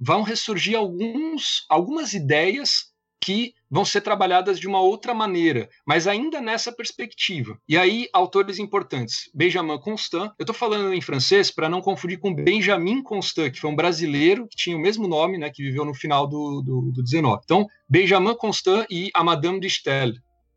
vão 0.00 0.22
ressurgir 0.22 0.76
alguns, 0.76 1.64
algumas 1.68 2.12
ideias 2.12 2.92
que 3.22 3.54
vão 3.70 3.84
ser 3.84 4.00
trabalhadas 4.00 4.58
de 4.58 4.66
uma 4.66 4.80
outra 4.80 5.14
maneira, 5.14 5.68
mas 5.86 6.08
ainda 6.08 6.40
nessa 6.40 6.72
perspectiva. 6.72 7.56
E 7.68 7.78
aí, 7.78 8.08
autores 8.12 8.58
importantes, 8.58 9.30
Benjamin 9.32 9.78
Constant, 9.78 10.32
eu 10.38 10.42
estou 10.42 10.54
falando 10.54 10.92
em 10.92 11.00
francês 11.00 11.48
para 11.48 11.68
não 11.68 11.80
confundir 11.80 12.18
com 12.18 12.34
Benjamin 12.34 13.00
Constant, 13.00 13.52
que 13.52 13.60
foi 13.60 13.70
um 13.70 13.76
brasileiro 13.76 14.48
que 14.48 14.56
tinha 14.56 14.76
o 14.76 14.80
mesmo 14.80 15.06
nome, 15.06 15.38
né, 15.38 15.50
que 15.50 15.62
viveu 15.62 15.84
no 15.84 15.94
final 15.94 16.26
do, 16.26 16.60
do, 16.62 16.90
do 16.92 17.02
19. 17.02 17.42
Então, 17.44 17.64
Benjamin 17.88 18.34
Constant 18.34 18.86
e 18.90 19.08
a 19.14 19.22
Madame 19.22 19.60
de 19.60 19.70
Staël, 19.70 20.14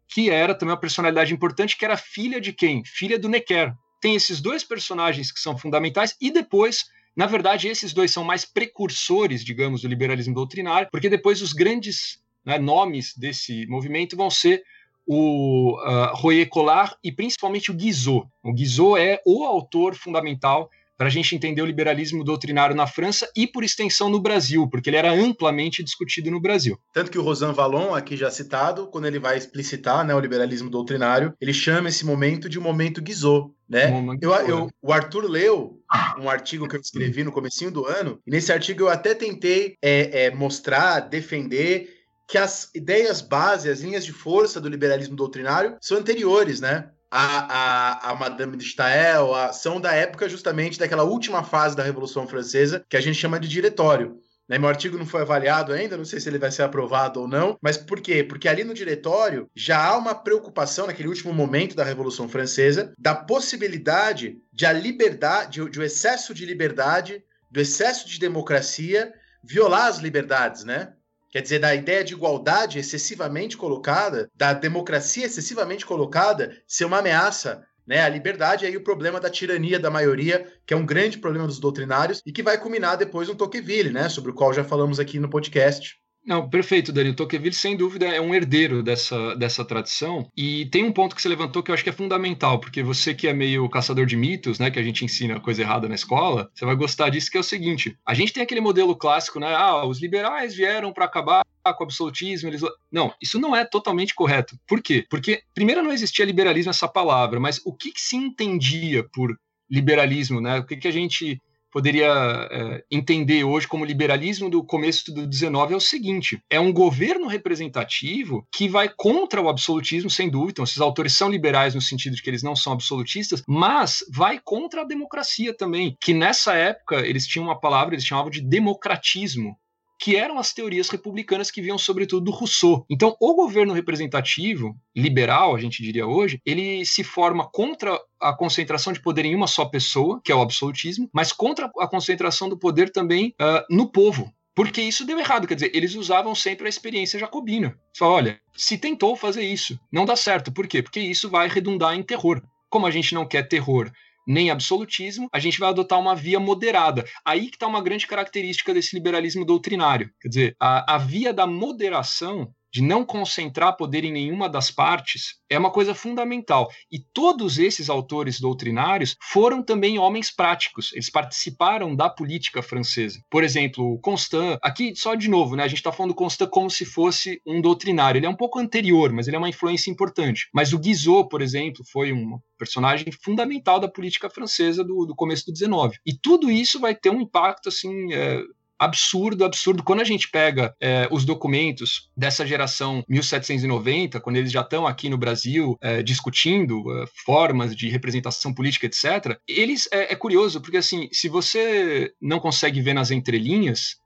que 0.08 0.30
era 0.30 0.54
também 0.54 0.74
uma 0.74 0.80
personalidade 0.80 1.34
importante, 1.34 1.78
que 1.78 1.86
era 1.86 1.98
filha 1.98 2.40
de 2.40 2.54
quem? 2.54 2.84
Filha 2.86 3.18
do 3.18 3.30
Necker. 3.30 3.74
Tem 4.00 4.16
esses 4.16 4.40
dois 4.42 4.64
personagens 4.64 5.32
que 5.32 5.40
são 5.40 5.58
fundamentais 5.58 6.16
e 6.22 6.32
depois 6.32 6.86
na 7.16 7.26
verdade, 7.28 7.70
esses 7.70 7.94
dois 7.94 8.12
são 8.12 8.26
mais 8.26 8.44
precursores, 8.44 9.44
digamos, 9.44 9.82
do 9.82 9.88
liberalismo 9.88 10.36
doutrinário, 10.36 10.90
porque 10.92 11.10
depois 11.10 11.42
os 11.42 11.54
grandes 11.54 12.22
né, 12.44 12.60
nomes 12.60 13.16
desse 13.16 13.66
movimento 13.68 14.18
vão 14.18 14.30
ser 14.30 14.64
o 15.08 15.78
uh, 15.80 16.16
Royer 16.16 16.50
Collard 16.50 16.96
e 17.02 17.12
principalmente 17.12 17.72
o 17.72 17.74
Guizot. 17.74 18.28
O 18.44 18.52
Guizot 18.52 19.00
é 19.00 19.22
o 19.26 19.46
autor 19.46 19.96
fundamental 19.96 20.70
para 20.98 21.08
a 21.08 21.10
gente 21.10 21.36
entender 21.36 21.62
o 21.62 21.66
liberalismo 21.66 22.24
doutrinário 22.24 22.76
na 22.76 22.88
França 22.88 23.30
e, 23.36 23.46
por 23.46 23.64
extensão, 23.64 24.10
no 24.10 24.22
Brasil, 24.22 24.68
porque 24.70 24.90
ele 24.90 24.98
era 24.98 25.12
amplamente 25.12 25.84
discutido 25.84 26.32
no 26.32 26.42
Brasil. 26.42 26.80
Tanto 26.94 27.12
que 27.12 27.18
o 27.18 27.22
Rosan 27.22 27.54
Vallon, 27.54 27.94
aqui 27.94 28.16
já 28.16 28.32
citado, 28.32 28.88
quando 28.88 29.06
ele 29.06 29.20
vai 29.20 29.38
explicitar 29.38 30.06
né, 30.06 30.16
o 30.16 30.20
liberalismo 30.20 30.70
doutrinário, 30.70 31.34
ele 31.40 31.54
chama 31.54 31.90
esse 31.90 32.06
momento 32.06 32.48
de 32.50 32.60
momento 32.60 33.02
Guizot. 33.02 33.52
Né? 33.68 33.92
Eu, 34.22 34.32
eu, 34.32 34.70
o 34.82 34.94
Arthur 34.94 35.26
leu 35.26 35.82
um 36.20 36.30
artigo 36.30 36.68
que 36.68 36.76
eu 36.76 36.82
escrevi 36.82 37.24
no 37.24 37.32
comecinho 37.32 37.72
do 37.72 37.86
ano, 37.86 38.20
e 38.26 38.32
nesse 38.32 38.52
artigo 38.52 38.84
eu 38.84 38.90
até 38.90 39.16
tentei 39.16 39.76
é, 39.82 40.26
é, 40.26 40.32
mostrar, 40.32 41.00
defender 41.00 41.90
que 42.28 42.38
as 42.38 42.72
ideias 42.74 43.22
base, 43.22 43.70
as 43.70 43.82
linhas 43.82 44.06
de 44.06 44.12
força 44.12 44.60
do 44.60 44.70
liberalismo 44.70 45.16
doutrinário 45.16 45.78
são 45.80 45.98
anteriores, 45.98 46.60
né? 46.60 46.90
A, 47.18 48.10
a, 48.10 48.12
a 48.12 48.16
Madame 48.16 48.58
de 48.58 48.66
Staël 48.66 49.34
a, 49.34 49.54
são 49.54 49.80
da 49.80 49.94
época 49.94 50.28
justamente 50.28 50.78
daquela 50.78 51.04
última 51.04 51.44
fase 51.44 51.76
da 51.76 51.84
Revolução 51.84 52.28
Francesa, 52.28 52.86
que 52.90 52.98
a 52.98 53.02
gente 53.02 53.18
chama 53.18 53.40
de 53.40 53.48
diretório. 53.48 54.20
Né? 54.48 54.58
Meu 54.58 54.70
artigo 54.70 54.98
não 54.98 55.06
foi 55.06 55.22
avaliado 55.22 55.74
ainda, 55.74 55.98
não 55.98 56.06
sei 56.06 56.20
se 56.20 56.30
ele 56.30 56.38
vai 56.38 56.52
ser 56.52 56.64
aprovado 56.64 57.22
ou 57.22 57.28
não, 57.28 57.58
mas 57.62 57.78
por 57.78 58.00
quê? 58.00 58.24
Porque 58.24 58.48
ali 58.48 58.64
no 58.64 58.74
diretório 58.74 59.50
já 59.56 59.84
há 59.84 59.98
uma 59.98 60.14
preocupação, 60.14 60.88
naquele 60.88 61.08
último 61.08 61.34
momento 61.34 61.76
da 61.76 61.84
Revolução 61.84 62.30
Francesa, 62.30 62.94
da 62.98 63.16
possibilidade 63.16 64.38
de 64.54 64.66
a 64.66 64.72
liberdade, 64.72 65.68
de, 65.70 65.80
o 65.80 65.84
excesso 65.84 66.34
de 66.34 66.46
liberdade, 66.46 67.24
do 67.50 67.60
excesso 67.60 68.08
de 68.08 68.20
democracia 68.20 69.14
violar 69.44 69.88
as 69.88 69.98
liberdades, 69.98 70.64
né? 70.64 70.94
Quer 71.36 71.42
dizer, 71.42 71.60
da 71.60 71.76
ideia 71.76 72.02
de 72.02 72.14
igualdade 72.14 72.80
excessivamente 72.80 73.58
colocada, 73.58 74.32
da 74.34 74.54
democracia 74.54 75.26
excessivamente 75.26 75.86
colocada, 75.86 76.56
ser 76.66 76.86
uma 76.86 77.00
ameaça 77.00 77.62
né, 77.86 78.00
à 78.00 78.08
liberdade, 78.08 78.64
e 78.64 78.70
aí 78.70 78.78
o 78.78 78.84
problema 78.86 79.20
da 79.20 79.30
tirania 79.30 79.78
da 79.78 79.92
maioria, 79.92 80.48
que 80.66 80.74
é 80.74 80.78
um 80.78 80.86
grande 80.86 81.18
problema 81.18 81.46
dos 81.46 81.60
doutrinários, 81.60 82.22
e 82.26 82.32
que 82.32 82.42
vai 82.42 82.58
culminar 82.58 82.96
depois 82.96 83.28
no 83.28 83.36
Tocqueville, 83.36 83.90
né, 83.90 84.08
sobre 84.08 84.32
o 84.32 84.34
qual 84.34 84.54
já 84.54 84.64
falamos 84.64 84.98
aqui 84.98 85.20
no 85.20 85.30
podcast. 85.30 85.98
Não, 86.26 86.50
perfeito, 86.50 86.92
Dani. 86.92 87.14
Tocqueville, 87.14 87.54
sem 87.54 87.78
dúvida, 87.78 88.08
é 88.08 88.20
um 88.20 88.34
herdeiro 88.34 88.82
dessa, 88.82 89.36
dessa 89.36 89.64
tradição. 89.64 90.28
E 90.36 90.66
tem 90.66 90.84
um 90.84 90.92
ponto 90.92 91.16
que 91.16 91.22
você 91.22 91.30
levantou 91.30 91.62
que 91.62 91.70
eu 91.70 91.76
acho 91.76 91.84
que 91.84 91.90
é 91.90 91.94
fundamental, 91.94 92.60
porque 92.60 92.82
você 92.82 93.14
que 93.14 93.28
é 93.28 93.34
meio 93.34 93.70
caçador 93.70 94.08
de 94.08 94.18
mitos, 94.18 94.58
né, 94.58 94.72
que 94.72 94.80
a 94.80 94.84
gente 94.84 95.06
ensina 95.06 95.40
coisa 95.40 95.62
errada 95.62 95.88
na 95.88 95.94
escola, 95.94 96.50
você 96.54 96.66
vai 96.66 96.76
gostar 96.76 97.10
disso, 97.10 97.30
que 97.30 97.38
é 97.38 97.40
o 97.40 97.44
seguinte: 97.44 97.96
a 98.04 98.16
gente 98.16 98.34
tem 98.34 98.42
aquele 98.42 98.60
modelo 98.60 98.96
clássico, 98.96 99.40
né? 99.40 99.54
Ah, 99.54 99.86
os 99.86 100.02
liberais 100.02 100.56
vieram 100.56 100.92
para 100.92 101.06
acabar 101.06 101.46
com 101.64 101.84
o 101.84 101.86
absolutismo. 101.86 102.50
Eles... 102.50 102.62
Não, 102.92 103.14
isso 103.22 103.40
não 103.40 103.56
é 103.56 103.64
totalmente 103.64 104.16
correto. 104.16 104.58
Por 104.68 104.82
quê? 104.82 105.06
Porque, 105.08 105.44
primeiro, 105.54 105.84
não 105.84 105.92
existia 105.92 106.26
liberalismo 106.26 106.72
essa 106.72 106.88
palavra, 106.88 107.40
mas 107.40 107.62
o 107.64 107.72
que, 107.72 107.92
que 107.92 108.02
se 108.02 108.16
entendia 108.16 109.06
por 109.14 109.38
liberalismo, 109.70 110.42
né? 110.42 110.60
O 110.60 110.66
que, 110.66 110.78
que 110.78 110.88
a 110.88 110.92
gente 110.92 111.40
poderia 111.76 112.08
é, 112.08 112.86
entender 112.90 113.44
hoje 113.44 113.68
como 113.68 113.84
liberalismo 113.84 114.50
do 114.50 114.64
começo 114.64 115.14
do 115.14 115.28
19 115.28 115.74
é 115.74 115.76
o 115.76 115.82
seguinte: 115.82 116.42
é 116.50 116.58
um 116.58 116.72
governo 116.72 117.28
representativo 117.28 118.48
que 118.50 118.70
vai 118.70 118.88
contra 118.88 119.42
o 119.42 119.50
absolutismo, 119.50 120.10
sem 120.10 120.30
dúvida. 120.30 120.52
Então, 120.52 120.64
esses 120.64 120.80
autores 120.80 121.12
são 121.12 121.30
liberais 121.30 121.76
no 121.76 121.82
sentido 121.82 122.16
de 122.16 122.22
que 122.22 122.30
eles 122.30 122.42
não 122.42 122.56
são 122.56 122.72
absolutistas, 122.72 123.44
mas 123.46 124.06
vai 124.10 124.40
contra 124.42 124.84
a 124.84 124.86
democracia 124.86 125.54
também, 125.54 125.98
que 126.02 126.14
nessa 126.14 126.54
época 126.54 127.06
eles 127.06 127.28
tinham 127.28 127.44
uma 127.44 127.60
palavra, 127.60 127.94
eles 127.94 128.06
chamavam 128.06 128.32
de 128.32 128.40
democratismo 128.40 129.58
que 130.00 130.16
eram 130.16 130.38
as 130.38 130.54
teorias 130.54 130.90
republicanas 130.90 131.50
que 131.50 131.62
vinham 131.62 131.78
sobretudo 131.78 132.26
do 132.26 132.32
Rousseau. 132.32 132.86
Então, 132.90 133.16
o 133.20 133.34
governo 133.34 133.74
representativo, 133.74 134.76
liberal, 134.96 135.56
a 135.56 135.60
gente 135.60 135.82
diria 135.82 136.06
hoje, 136.06 136.40
ele 136.46 136.86
se 136.86 137.04
forma 137.04 137.50
contra 137.52 138.00
a 138.20 138.34
concentração 138.34 138.94
de 138.94 139.02
poder 139.02 139.26
em 139.26 139.36
uma 139.36 139.48
só 139.48 139.66
pessoa, 139.66 140.22
que 140.24 140.32
é 140.32 140.36
o 140.36 140.42
absolutismo, 140.42 141.10
mas 141.14 141.32
contra 141.32 141.72
a 141.80 141.88
concentração 141.88 142.50
do 142.50 142.58
poder 142.58 142.92
também 142.92 143.34
uh, 143.42 143.66
no 143.70 143.92
povo. 143.92 144.32
Porque 144.56 144.82
isso 144.82 145.06
deu 145.06 145.20
errado, 145.20 145.48
quer 145.48 145.56
dizer, 145.56 145.72
eles 145.76 145.96
usavam 145.96 146.34
sempre 146.34 146.66
a 146.66 146.70
experiência 146.70 147.20
jacobina. 147.20 147.78
Só, 147.94 148.10
olha, 148.10 148.40
se 148.56 148.78
tentou 148.78 149.14
fazer 149.16 149.44
isso, 149.44 149.78
não 149.92 150.06
dá 150.06 150.16
certo. 150.16 150.52
Por 150.52 150.66
quê? 150.66 150.82
Porque 150.82 151.00
isso 151.02 151.30
vai 151.30 151.50
redundar 151.50 151.94
em 151.94 152.02
terror. 152.02 152.42
Como 152.70 152.88
a 152.88 152.92
gente 152.92 153.14
não 153.14 153.28
quer 153.28 153.44
terror 153.44 153.92
nem 154.26 154.50
absolutismo, 154.50 155.30
a 155.32 155.40
gente 155.40 155.60
vai 155.60 155.70
adotar 155.70 156.00
uma 156.00 156.16
via 156.16 156.40
moderada. 156.40 157.06
Aí 157.24 157.50
que 157.50 157.56
está 157.56 157.68
uma 157.68 157.82
grande 157.82 158.08
característica 158.08 158.74
desse 158.74 158.96
liberalismo 158.96 159.46
doutrinário. 159.46 160.10
Quer 160.22 160.28
dizer, 160.30 160.56
a, 160.60 160.96
a 160.96 160.98
via 160.98 161.34
da 161.34 161.46
moderação 161.46 162.54
de 162.76 162.82
não 162.82 163.06
concentrar 163.06 163.78
poder 163.78 164.04
em 164.04 164.12
nenhuma 164.12 164.50
das 164.50 164.70
partes, 164.70 165.36
é 165.50 165.58
uma 165.58 165.72
coisa 165.72 165.96
fundamental. 165.96 166.70
E 166.92 167.00
todos 167.00 167.58
esses 167.58 167.90
autores 167.90 168.38
doutrinários 168.38 169.16
foram 169.32 169.64
também 169.64 169.98
homens 169.98 170.30
práticos, 170.30 170.92
eles 170.92 171.10
participaram 171.10 171.96
da 171.96 172.10
política 172.10 172.62
francesa. 172.62 173.22
Por 173.30 173.46
exemplo, 173.46 173.98
Constant, 174.02 174.60
aqui 174.62 174.94
só 174.94 175.16
de 175.16 175.30
novo, 175.30 175.56
né, 175.56 175.64
a 175.64 175.70
gente 175.70 175.78
está 175.78 175.90
falando 175.90 176.12
do 176.12 176.18
Constant 176.18 176.50
como 176.50 176.70
se 176.70 176.84
fosse 176.84 177.40
um 177.46 177.62
doutrinário, 177.62 178.20
ele 178.20 178.26
é 178.26 178.30
um 178.30 178.36
pouco 178.36 178.60
anterior, 178.60 179.14
mas 179.14 179.26
ele 179.26 179.38
é 179.38 179.40
uma 179.40 179.48
influência 179.48 179.90
importante. 179.90 180.50
Mas 180.54 180.74
o 180.74 180.78
Guizot, 180.78 181.30
por 181.30 181.42
exemplo, 181.42 181.82
foi 181.90 182.12
um 182.12 182.38
personagem 182.58 183.10
fundamental 183.24 183.80
da 183.80 183.88
política 183.88 184.30
francesa 184.30 184.84
do, 184.84 185.06
do 185.06 185.16
começo 185.16 185.46
do 185.46 185.54
19. 185.54 185.98
E 186.06 186.14
tudo 186.14 186.52
isso 186.52 186.78
vai 186.78 186.94
ter 186.94 187.10
um 187.10 187.22
impacto 187.22 187.70
assim 187.70 188.14
é, 188.14 188.44
absurdo, 188.80 189.46
absurdo. 189.46 189.84
Quando 189.84 190.02
a 190.02 190.06
gente 190.06 190.30
pega 190.30 190.76
é, 190.80 191.08
os 191.12 191.26
documentos 191.26 192.10
dessa 192.16 192.46
geração 192.46 193.04
1790, 193.08 194.20
quando 194.20 194.38
eles 194.38 194.52
já 194.52 194.62
estão 194.62 194.86
aqui 194.86 195.10
no 195.10 195.18
Brasil 195.18 195.78
é, 195.82 196.04
discutindo 196.04 196.84
é, 196.92 197.06
formas 197.26 197.76
de 197.76 197.90
representação 197.90 198.54
política, 198.54 198.86
etc., 198.86 199.38
eles 199.48 199.88
é, 199.92 200.14
é, 200.14 200.16
curioso, 200.16 200.62
porque 200.62 200.78
assim, 200.78 201.08
se 201.12 201.30
você 201.30 202.14
não 202.22 202.40
consegue 202.40 202.82
ver 202.82 202.94
nas 202.94 203.12
entrelinhas, 203.12 203.98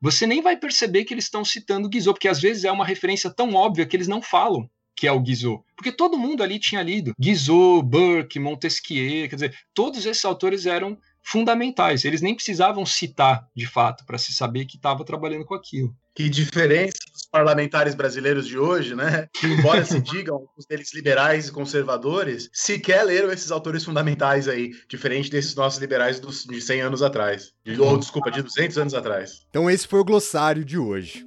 você 0.00 0.26
nem 0.26 0.42
vai 0.42 0.56
perceber 0.56 1.04
que 1.04 1.14
eles 1.14 1.24
estão 1.24 1.44
citando 1.44 1.88
Guizot, 1.88 2.14
porque 2.14 2.28
às 2.28 2.40
vezes 2.40 2.64
é 2.64 2.72
uma 2.72 2.84
referência 2.84 3.30
tão 3.30 3.54
óbvia 3.54 3.86
que 3.86 3.96
eles 3.96 4.08
não 4.08 4.20
falam 4.20 4.68
que 4.96 5.08
é 5.08 5.12
o 5.12 5.20
Guizot. 5.20 5.62
Porque 5.76 5.90
todo 5.90 6.18
mundo 6.18 6.42
ali 6.42 6.58
tinha 6.58 6.82
lido. 6.82 7.12
Guizot, 7.18 7.82
Burke, 7.84 8.38
Montesquieu, 8.38 9.28
quer 9.28 9.34
dizer, 9.34 9.56
todos 9.74 10.06
esses 10.06 10.24
autores 10.24 10.66
eram 10.66 10.96
fundamentais. 11.24 12.04
Eles 12.04 12.20
nem 12.20 12.34
precisavam 12.34 12.84
citar, 12.84 13.48
de 13.56 13.66
fato, 13.66 14.04
para 14.04 14.18
se 14.18 14.32
saber 14.32 14.66
que 14.66 14.76
estava 14.76 15.04
trabalhando 15.04 15.44
com 15.44 15.54
aquilo. 15.54 15.94
Que 16.14 16.28
diferença 16.28 16.98
dos 17.12 17.26
parlamentares 17.28 17.94
brasileiros 17.94 18.46
de 18.46 18.56
hoje, 18.56 18.94
né? 18.94 19.26
Que, 19.32 19.46
embora 19.46 19.84
se 19.84 19.98
digam 20.00 20.46
os 20.56 20.64
deles 20.66 20.94
liberais 20.94 21.48
e 21.48 21.52
conservadores, 21.52 22.48
sequer 22.52 23.02
leram 23.04 23.32
esses 23.32 23.50
autores 23.50 23.84
fundamentais 23.84 24.46
aí, 24.46 24.70
diferente 24.88 25.30
desses 25.30 25.56
nossos 25.56 25.80
liberais 25.80 26.20
dos, 26.20 26.44
de 26.44 26.60
100 26.60 26.82
anos 26.82 27.02
atrás. 27.02 27.52
Ou, 27.80 27.98
desculpa, 27.98 28.30
de 28.30 28.42
200 28.42 28.78
anos 28.78 28.94
atrás. 28.94 29.40
Então, 29.50 29.68
esse 29.68 29.88
foi 29.88 29.98
o 29.98 30.04
glossário 30.04 30.64
de 30.64 30.78
hoje. 30.78 31.26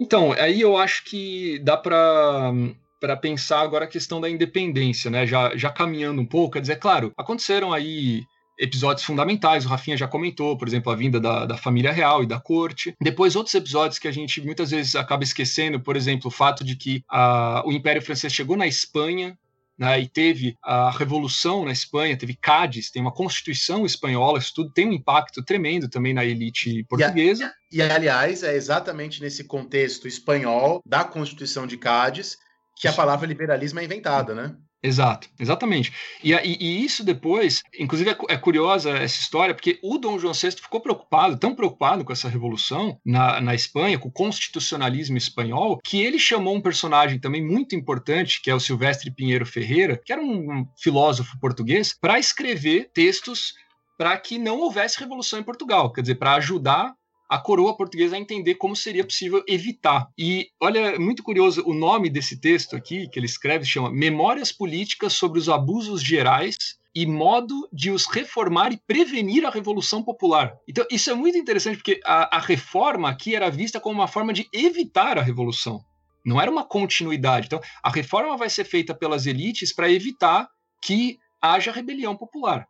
Então, 0.00 0.32
aí 0.32 0.62
eu 0.62 0.78
acho 0.78 1.04
que 1.04 1.58
dá 1.58 1.76
para 1.76 2.52
para 3.00 3.16
pensar 3.16 3.60
agora 3.60 3.86
a 3.86 3.88
questão 3.88 4.20
da 4.20 4.28
independência, 4.28 5.10
né? 5.10 5.26
Já, 5.26 5.56
já 5.56 5.70
caminhando 5.70 6.20
um 6.20 6.26
pouco, 6.26 6.52
quer 6.52 6.60
dizer, 6.60 6.76
claro, 6.76 7.12
aconteceram 7.16 7.72
aí 7.72 8.22
episódios 8.58 9.06
fundamentais, 9.06 9.64
o 9.64 9.68
Rafinha 9.68 9.96
já 9.96 10.06
comentou, 10.06 10.56
por 10.56 10.68
exemplo, 10.68 10.92
a 10.92 10.94
vinda 10.94 11.18
da, 11.18 11.46
da 11.46 11.56
família 11.56 11.90
real 11.90 12.22
e 12.22 12.26
da 12.26 12.38
corte. 12.38 12.94
Depois, 13.00 13.34
outros 13.34 13.54
episódios 13.54 13.98
que 13.98 14.06
a 14.06 14.12
gente 14.12 14.40
muitas 14.42 14.70
vezes 14.70 14.94
acaba 14.94 15.24
esquecendo, 15.24 15.80
por 15.80 15.96
exemplo, 15.96 16.28
o 16.28 16.30
fato 16.30 16.62
de 16.62 16.76
que 16.76 17.02
a, 17.08 17.62
o 17.64 17.72
Império 17.72 18.02
Francês 18.02 18.32
chegou 18.32 18.56
na 18.56 18.66
Espanha 18.66 19.36
né, 19.78 19.98
e 19.98 20.06
teve 20.06 20.58
a 20.62 20.90
revolução 20.90 21.64
na 21.64 21.72
Espanha, 21.72 22.18
teve 22.18 22.36
Cádiz, 22.36 22.90
tem 22.90 23.00
uma 23.00 23.14
constituição 23.14 23.86
espanhola, 23.86 24.38
isso 24.38 24.52
tudo 24.54 24.70
tem 24.70 24.86
um 24.86 24.92
impacto 24.92 25.42
tremendo 25.42 25.88
também 25.88 26.12
na 26.12 26.22
elite 26.22 26.84
portuguesa. 26.84 27.50
E, 27.72 27.78
e 27.78 27.82
aliás, 27.82 28.42
é 28.42 28.54
exatamente 28.54 29.22
nesse 29.22 29.42
contexto 29.42 30.06
espanhol 30.06 30.82
da 30.84 31.02
constituição 31.02 31.66
de 31.66 31.78
Cádiz 31.78 32.36
que 32.80 32.88
a 32.88 32.92
palavra 32.92 33.26
liberalismo 33.26 33.78
é 33.78 33.84
inventada, 33.84 34.34
né? 34.34 34.56
Exato, 34.82 35.28
exatamente. 35.38 35.92
E, 36.24 36.32
e, 36.32 36.56
e 36.58 36.84
isso 36.84 37.04
depois, 37.04 37.62
inclusive 37.78 38.10
é, 38.10 38.16
é, 38.30 38.36
curiosa 38.38 38.90
essa 38.90 39.20
história, 39.20 39.54
porque 39.54 39.78
o 39.82 39.98
Dom 39.98 40.18
João 40.18 40.32
VI 40.32 40.52
ficou 40.52 40.80
preocupado, 40.80 41.38
tão 41.38 41.54
preocupado 41.54 42.02
com 42.02 42.12
essa 42.12 42.30
revolução 42.30 42.98
na, 43.04 43.38
na 43.42 43.54
Espanha, 43.54 43.98
com 43.98 44.08
o 44.08 44.12
constitucionalismo 44.12 45.18
espanhol, 45.18 45.78
que 45.84 46.00
ele 46.00 46.18
chamou 46.18 46.56
um 46.56 46.62
personagem 46.62 47.20
também 47.20 47.46
muito 47.46 47.76
importante, 47.76 48.40
que 48.40 48.50
é 48.50 48.54
o 48.54 48.60
Silvestre 48.60 49.14
Pinheiro 49.14 49.44
Ferreira, 49.44 50.00
que 50.02 50.12
era 50.12 50.22
um, 50.22 50.66
filósofo 50.78 51.38
português, 51.38 51.94
para 52.00 52.18
escrever 52.18 52.90
textos 52.94 53.52
para 53.98 54.16
que 54.16 54.38
não 54.38 54.58
houvesse 54.60 54.98
revolução 54.98 55.38
em 55.38 55.42
Portugal, 55.42 55.92
quer 55.92 56.00
dizer, 56.00 56.14
para 56.14 56.32
ajudar 56.36 56.94
a 57.30 57.38
coroa 57.38 57.76
portuguesa 57.76 58.16
a 58.16 58.18
entender 58.18 58.56
como 58.56 58.74
seria 58.74 59.04
possível 59.04 59.44
evitar. 59.46 60.08
E 60.18 60.48
olha, 60.60 60.80
é 60.80 60.98
muito 60.98 61.22
curioso, 61.22 61.62
o 61.64 61.72
nome 61.72 62.10
desse 62.10 62.40
texto 62.40 62.74
aqui, 62.74 63.08
que 63.08 63.20
ele 63.20 63.26
escreve, 63.26 63.64
chama 63.64 63.88
Memórias 63.88 64.50
Políticas 64.50 65.12
sobre 65.12 65.38
os 65.38 65.48
Abusos 65.48 66.02
Gerais 66.02 66.56
e 66.92 67.06
modo 67.06 67.68
de 67.72 67.92
os 67.92 68.04
reformar 68.06 68.72
e 68.72 68.80
prevenir 68.84 69.46
a 69.46 69.50
Revolução 69.50 70.02
Popular. 70.02 70.56
Então, 70.68 70.84
isso 70.90 71.08
é 71.08 71.14
muito 71.14 71.38
interessante, 71.38 71.76
porque 71.76 72.00
a, 72.04 72.36
a 72.38 72.40
reforma 72.40 73.08
aqui 73.08 73.36
era 73.36 73.48
vista 73.48 73.78
como 73.78 74.00
uma 74.00 74.08
forma 74.08 74.32
de 74.32 74.48
evitar 74.52 75.16
a 75.16 75.22
Revolução. 75.22 75.84
Não 76.26 76.40
era 76.40 76.50
uma 76.50 76.64
continuidade. 76.64 77.46
Então, 77.46 77.60
a 77.80 77.90
reforma 77.90 78.36
vai 78.36 78.50
ser 78.50 78.64
feita 78.64 78.92
pelas 78.92 79.24
elites 79.26 79.72
para 79.72 79.88
evitar 79.88 80.48
que 80.82 81.16
haja 81.40 81.70
rebelião 81.70 82.16
popular. 82.16 82.66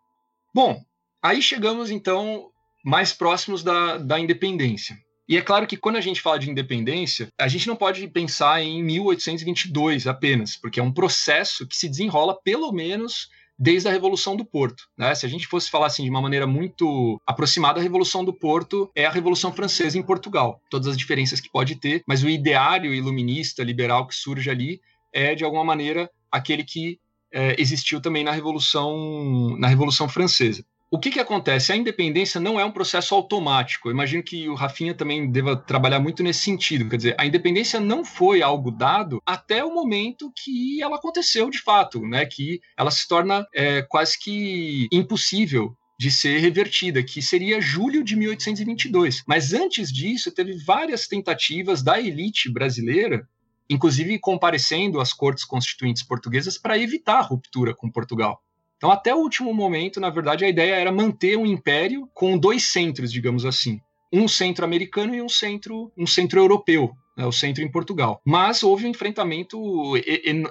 Bom, 0.55 0.79
aí 1.23 1.41
chegamos 1.41 1.91
então 1.91 2.50
mais 2.85 3.13
próximos 3.13 3.63
da, 3.63 3.99
da 3.99 4.19
independência. 4.19 4.97
E 5.29 5.37
é 5.37 5.43
claro 5.43 5.67
que 5.67 5.77
quando 5.77 5.97
a 5.97 6.01
gente 6.01 6.21
fala 6.21 6.41
de 6.41 6.51
independência, 6.51 7.29
a 7.39 7.47
gente 7.47 7.69
não 7.69 7.77
pode 7.77 8.07
pensar 8.09 8.61
em 8.63 8.83
1822 8.83 10.09
apenas, 10.09 10.57
porque 10.57 10.81
é 10.81 10.83
um 10.83 10.93
processo 10.93 11.67
que 11.69 11.77
se 11.77 11.89
desenrola 11.89 12.37
pelo 12.43 12.73
menos 12.73 13.29
desde 13.57 13.87
a 13.89 13.93
Revolução 13.93 14.35
do 14.35 14.45
Porto. 14.45 14.89
Né? 14.97 15.15
Se 15.15 15.27
a 15.27 15.29
gente 15.29 15.47
fosse 15.47 15.71
falar 15.71 15.87
assim 15.87 16.03
de 16.03 16.11
uma 16.11 16.23
maneira 16.23 16.47
muito 16.47 17.21
aproximada, 17.27 17.79
a 17.79 17.83
Revolução 17.83 18.25
do 18.25 18.33
Porto 18.33 18.91
é 18.95 19.05
a 19.05 19.11
Revolução 19.11 19.53
Francesa 19.53 19.99
em 19.99 20.03
Portugal. 20.03 20.61
Todas 20.71 20.89
as 20.89 20.97
diferenças 20.97 21.41
que 21.41 21.51
pode 21.51 21.77
ter, 21.77 22.03
mas 22.09 22.25
o 22.25 22.29
ideário 22.29 22.93
iluminista, 22.95 23.63
liberal 23.63 24.07
que 24.07 24.15
surge 24.15 24.49
ali 24.51 24.81
é 25.13 25.35
de 25.35 25.45
alguma 25.45 25.65
maneira 25.65 26.11
aquele 26.33 26.65
que 26.65 26.99
é, 27.33 27.55
existiu 27.61 28.01
também 28.01 28.25
na 28.25 28.33
Revolução 28.33 29.57
na 29.59 29.69
Revolução 29.69 30.09
Francesa. 30.09 30.65
O 30.93 30.99
que, 30.99 31.11
que 31.13 31.21
acontece? 31.21 31.73
A 31.73 31.77
independência 31.77 32.41
não 32.41 32.59
é 32.59 32.65
um 32.65 32.73
processo 32.73 33.15
automático. 33.15 33.89
Eu 33.89 33.93
imagino 33.93 34.25
que 34.25 34.49
o 34.49 34.57
Rafinha 34.57 34.93
também 34.93 35.31
deva 35.31 35.57
trabalhar 35.57 36.01
muito 36.01 36.21
nesse 36.21 36.41
sentido. 36.41 36.89
Quer 36.89 36.97
dizer, 36.97 37.15
a 37.17 37.25
independência 37.25 37.79
não 37.79 38.05
foi 38.05 38.43
algo 38.43 38.73
dado 38.73 39.23
até 39.25 39.65
o 39.65 39.73
momento 39.73 40.33
que 40.35 40.83
ela 40.83 40.97
aconteceu 40.97 41.49
de 41.49 41.59
fato, 41.59 42.01
né? 42.01 42.27
Que 42.27 42.61
ela 42.77 42.91
se 42.91 43.07
torna 43.07 43.47
é, 43.55 43.83
quase 43.83 44.19
que 44.19 44.89
impossível 44.91 45.77
de 45.97 46.11
ser 46.11 46.39
revertida, 46.39 47.05
que 47.05 47.23
seria 47.23 47.61
julho 47.61 48.03
de 48.03 48.17
1822. 48.17 49.23
Mas 49.29 49.53
antes 49.53 49.93
disso, 49.93 50.33
teve 50.33 50.57
várias 50.65 51.07
tentativas 51.07 51.85
da 51.85 52.01
elite 52.01 52.51
brasileira 52.53 53.29
inclusive 53.73 54.19
comparecendo 54.19 55.01
às 55.01 55.13
cortes 55.13 55.45
constituintes 55.45 56.03
portuguesas 56.03 56.59
para 56.59 56.77
evitar 56.77 57.19
a 57.19 57.23
ruptura 57.23 57.73
com 57.73 57.89
Portugal. 57.89 58.43
Então, 58.81 58.91
até 58.91 59.15
o 59.15 59.19
último 59.19 59.53
momento, 59.53 60.01
na 60.01 60.09
verdade, 60.09 60.43
a 60.43 60.49
ideia 60.49 60.75
era 60.75 60.91
manter 60.91 61.37
um 61.37 61.45
império 61.45 62.09
com 62.15 62.39
dois 62.39 62.71
centros, 62.71 63.13
digamos 63.13 63.45
assim. 63.45 63.79
Um 64.11 64.27
centro 64.27 64.65
americano 64.65 65.15
e 65.15 65.21
um 65.21 65.29
centro, 65.29 65.93
um 65.95 66.07
centro 66.07 66.41
europeu, 66.41 66.91
né, 67.15 67.27
o 67.27 67.31
centro 67.31 67.63
em 67.63 67.71
Portugal. 67.71 68.23
Mas 68.25 68.63
houve 68.63 68.87
um 68.87 68.89
enfrentamento 68.89 69.61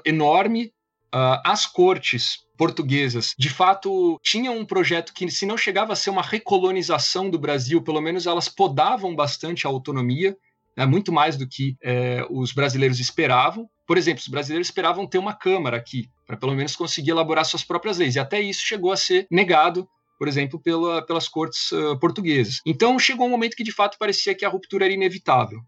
enorme 0.06 0.66
uh, 1.08 1.42
às 1.44 1.66
cortes 1.66 2.46
portuguesas. 2.56 3.34
De 3.36 3.50
fato, 3.50 4.20
tinham 4.22 4.56
um 4.56 4.66
projeto 4.66 5.12
que, 5.12 5.28
se 5.32 5.48
não 5.48 5.58
chegava 5.58 5.94
a 5.94 5.96
ser 5.96 6.12
uma 6.12 6.22
recolonização 6.22 7.32
do 7.32 7.40
Brasil, 7.40 7.82
pelo 7.82 8.00
menos 8.00 8.28
elas 8.28 8.48
podavam 8.48 9.16
bastante 9.16 9.66
a 9.66 9.72
autonomia, 9.72 10.38
né, 10.78 10.86
muito 10.86 11.12
mais 11.12 11.36
do 11.36 11.48
que 11.48 11.76
é, 11.82 12.24
os 12.30 12.54
brasileiros 12.54 13.00
esperavam. 13.00 13.68
Por 13.90 13.98
exemplo, 13.98 14.22
os 14.22 14.28
brasileiros 14.28 14.68
esperavam 14.68 15.08
ter 15.08 15.18
uma 15.18 15.34
Câmara 15.34 15.76
aqui, 15.76 16.08
para 16.28 16.38
pelo 16.38 16.54
menos 16.54 16.76
conseguir 16.76 17.10
elaborar 17.10 17.44
suas 17.44 17.64
próprias 17.64 17.98
leis. 17.98 18.16
E 18.16 18.20
até 18.20 18.40
isso 18.40 18.62
chegou 18.62 18.92
a 18.92 18.96
ser 18.96 19.26
negado 19.32 19.90
por 20.20 20.28
exemplo, 20.28 20.60
pela, 20.60 21.04
pelas 21.06 21.30
cortes 21.30 21.72
uh, 21.72 21.98
portuguesas. 21.98 22.60
Então 22.66 23.00
chegou 23.00 23.26
um 23.26 23.30
momento 23.30 23.56
que 23.56 23.64
de 23.64 23.72
fato 23.72 23.98
parecia 23.98 24.36
que 24.36 24.44
a 24.44 24.50
ruptura 24.50 24.84
era 24.84 24.94
inevitável. 24.94 25.62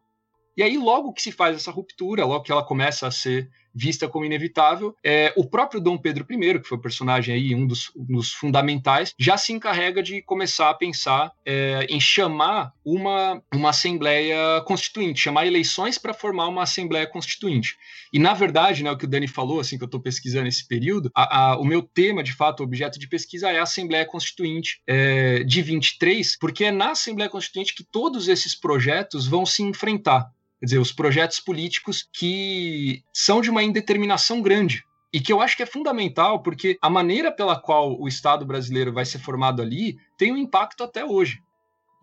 E 0.58 0.62
aí, 0.62 0.78
logo 0.78 1.14
que 1.14 1.22
se 1.22 1.32
faz 1.32 1.56
essa 1.56 1.72
ruptura, 1.72 2.26
logo 2.26 2.44
que 2.44 2.52
ela 2.52 2.64
começa 2.64 3.08
a 3.08 3.12
ser 3.12 3.50
vista 3.74 4.08
como 4.08 4.26
inevitável. 4.26 4.96
É, 5.04 5.34
o 5.36 5.46
próprio 5.46 5.82
Dom 5.82 5.98
Pedro 5.98 6.26
I, 6.30 6.60
que 6.60 6.68
foi 6.68 6.78
o 6.78 6.82
personagem 6.82 7.34
aí, 7.34 7.56
um 7.56 7.66
dos, 7.66 7.92
um 7.96 8.16
dos 8.18 8.34
fundamentais, 8.34 9.14
já 9.18 9.38
se 9.38 9.54
encarrega 9.54 10.02
de 10.02 10.22
começar 10.22 10.70
a 10.70 10.74
pensar 10.74 11.32
é, 11.46 11.86
em 11.90 12.00
chamar 12.00 12.74
uma, 12.84 13.42
uma 13.54 13.70
Assembleia 13.70 14.62
Constituinte, 14.66 15.20
chamar 15.20 15.46
eleições 15.46 15.98
para 15.98 16.14
formar 16.14 16.48
uma 16.48 16.64
Assembleia 16.64 17.08
Constituinte. 17.08 17.78
E, 18.12 18.20
na 18.20 18.34
verdade, 18.34 18.84
né, 18.84 18.92
o 18.92 18.98
que 18.98 19.06
o 19.06 19.08
Dani 19.08 19.28
falou, 19.28 19.60
assim, 19.60 19.78
que 19.78 19.84
eu 19.84 19.88
estou 19.88 20.02
pesquisando 20.02 20.48
esse 20.48 20.68
período, 20.68 21.10
a, 21.16 21.52
a, 21.52 21.58
o 21.58 21.64
meu 21.64 21.82
tema, 21.82 22.24
de 22.24 22.34
fato, 22.34 22.64
objeto 22.64 23.00
de 23.00 23.08
pesquisa 23.08 23.50
é 23.50 23.60
a 23.60 23.64
Assembleia 23.64 24.06
Constituinte 24.06 24.82
é, 24.88 25.44
de 25.44 25.62
23, 25.62 26.38
porque 26.40 26.66
é 26.66 26.72
na 26.72 26.92
Assembleia 26.92 27.30
Constituinte 27.30 27.76
que 27.76 27.84
todos 27.84 28.28
esses 28.28 28.56
projetos 28.56 29.28
vão 29.28 29.46
se 29.46 29.64
enfrentar 29.64 30.30
quer 30.62 30.66
dizer, 30.66 30.78
os 30.78 30.92
projetos 30.92 31.40
políticos 31.40 32.08
que 32.14 33.04
são 33.12 33.42
de 33.42 33.50
uma 33.50 33.64
indeterminação 33.64 34.42
grande. 34.42 34.84
E 35.12 35.20
que 35.20 35.34
eu 35.34 35.42
acho 35.42 35.58
que 35.58 35.64
é 35.64 35.66
fundamental, 35.66 36.42
porque 36.42 36.78
a 36.82 36.90
maneira 36.90 37.32
pela 37.32 37.60
qual 37.60 38.00
o 38.00 38.08
Estado 38.08 38.46
brasileiro 38.46 38.94
vai 38.94 39.04
ser 39.04 39.20
formado 39.20 39.62
ali 39.62 39.98
tem 40.18 40.32
um 40.32 40.38
impacto 40.38 40.84
até 40.84 41.04
hoje. 41.04 41.42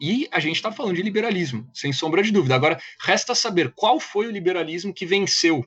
E 0.00 0.28
a 0.30 0.40
gente 0.40 0.56
está 0.56 0.70
falando 0.70 0.96
de 0.96 1.02
liberalismo, 1.02 1.70
sem 1.72 1.92
sombra 1.92 2.22
de 2.22 2.32
dúvida. 2.32 2.54
Agora, 2.54 2.78
resta 3.00 3.34
saber 3.34 3.72
qual 3.74 3.98
foi 3.98 4.26
o 4.26 4.30
liberalismo 4.30 4.92
que 4.92 5.06
venceu 5.06 5.64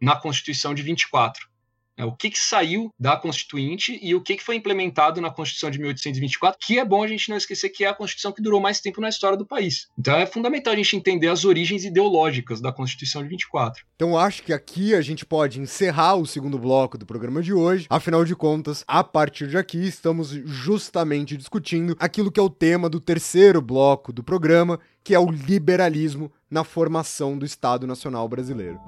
na 0.00 0.16
Constituição 0.16 0.74
de 0.74 0.82
24. 0.82 1.48
É, 2.02 2.04
o 2.04 2.12
que, 2.12 2.30
que 2.30 2.38
saiu 2.38 2.90
da 2.98 3.16
Constituinte 3.16 3.98
e 4.02 4.12
o 4.14 4.20
que, 4.20 4.36
que 4.36 4.42
foi 4.42 4.56
implementado 4.56 5.20
na 5.20 5.30
Constituição 5.30 5.70
de 5.70 5.78
1824, 5.78 6.58
que 6.60 6.78
é 6.78 6.84
bom 6.84 7.04
a 7.04 7.06
gente 7.06 7.30
não 7.30 7.36
esquecer 7.36 7.68
que 7.68 7.84
é 7.84 7.88
a 7.88 7.94
Constituição 7.94 8.32
que 8.32 8.42
durou 8.42 8.60
mais 8.60 8.80
tempo 8.80 9.00
na 9.00 9.08
história 9.08 9.38
do 9.38 9.46
país. 9.46 9.86
Então 9.96 10.16
é 10.16 10.26
fundamental 10.26 10.72
a 10.72 10.76
gente 10.76 10.96
entender 10.96 11.28
as 11.28 11.44
origens 11.44 11.84
ideológicas 11.84 12.60
da 12.60 12.72
Constituição 12.72 13.22
de 13.22 13.28
24. 13.28 13.84
Então 13.94 14.18
acho 14.18 14.42
que 14.42 14.52
aqui 14.52 14.94
a 14.94 15.00
gente 15.00 15.24
pode 15.24 15.60
encerrar 15.60 16.16
o 16.16 16.26
segundo 16.26 16.58
bloco 16.58 16.98
do 16.98 17.06
programa 17.06 17.40
de 17.40 17.52
hoje. 17.52 17.86
Afinal 17.88 18.24
de 18.24 18.34
contas, 18.34 18.82
a 18.88 19.04
partir 19.04 19.46
de 19.46 19.56
aqui 19.56 19.86
estamos 19.86 20.30
justamente 20.30 21.36
discutindo 21.36 21.96
aquilo 22.00 22.32
que 22.32 22.40
é 22.40 22.42
o 22.42 22.50
tema 22.50 22.90
do 22.90 22.98
terceiro 22.98 23.62
bloco 23.62 24.12
do 24.12 24.24
programa, 24.24 24.80
que 25.04 25.14
é 25.14 25.18
o 25.20 25.30
liberalismo 25.30 26.32
na 26.50 26.64
formação 26.64 27.38
do 27.38 27.46
Estado 27.46 27.86
Nacional 27.86 28.28
Brasileiro. 28.28 28.80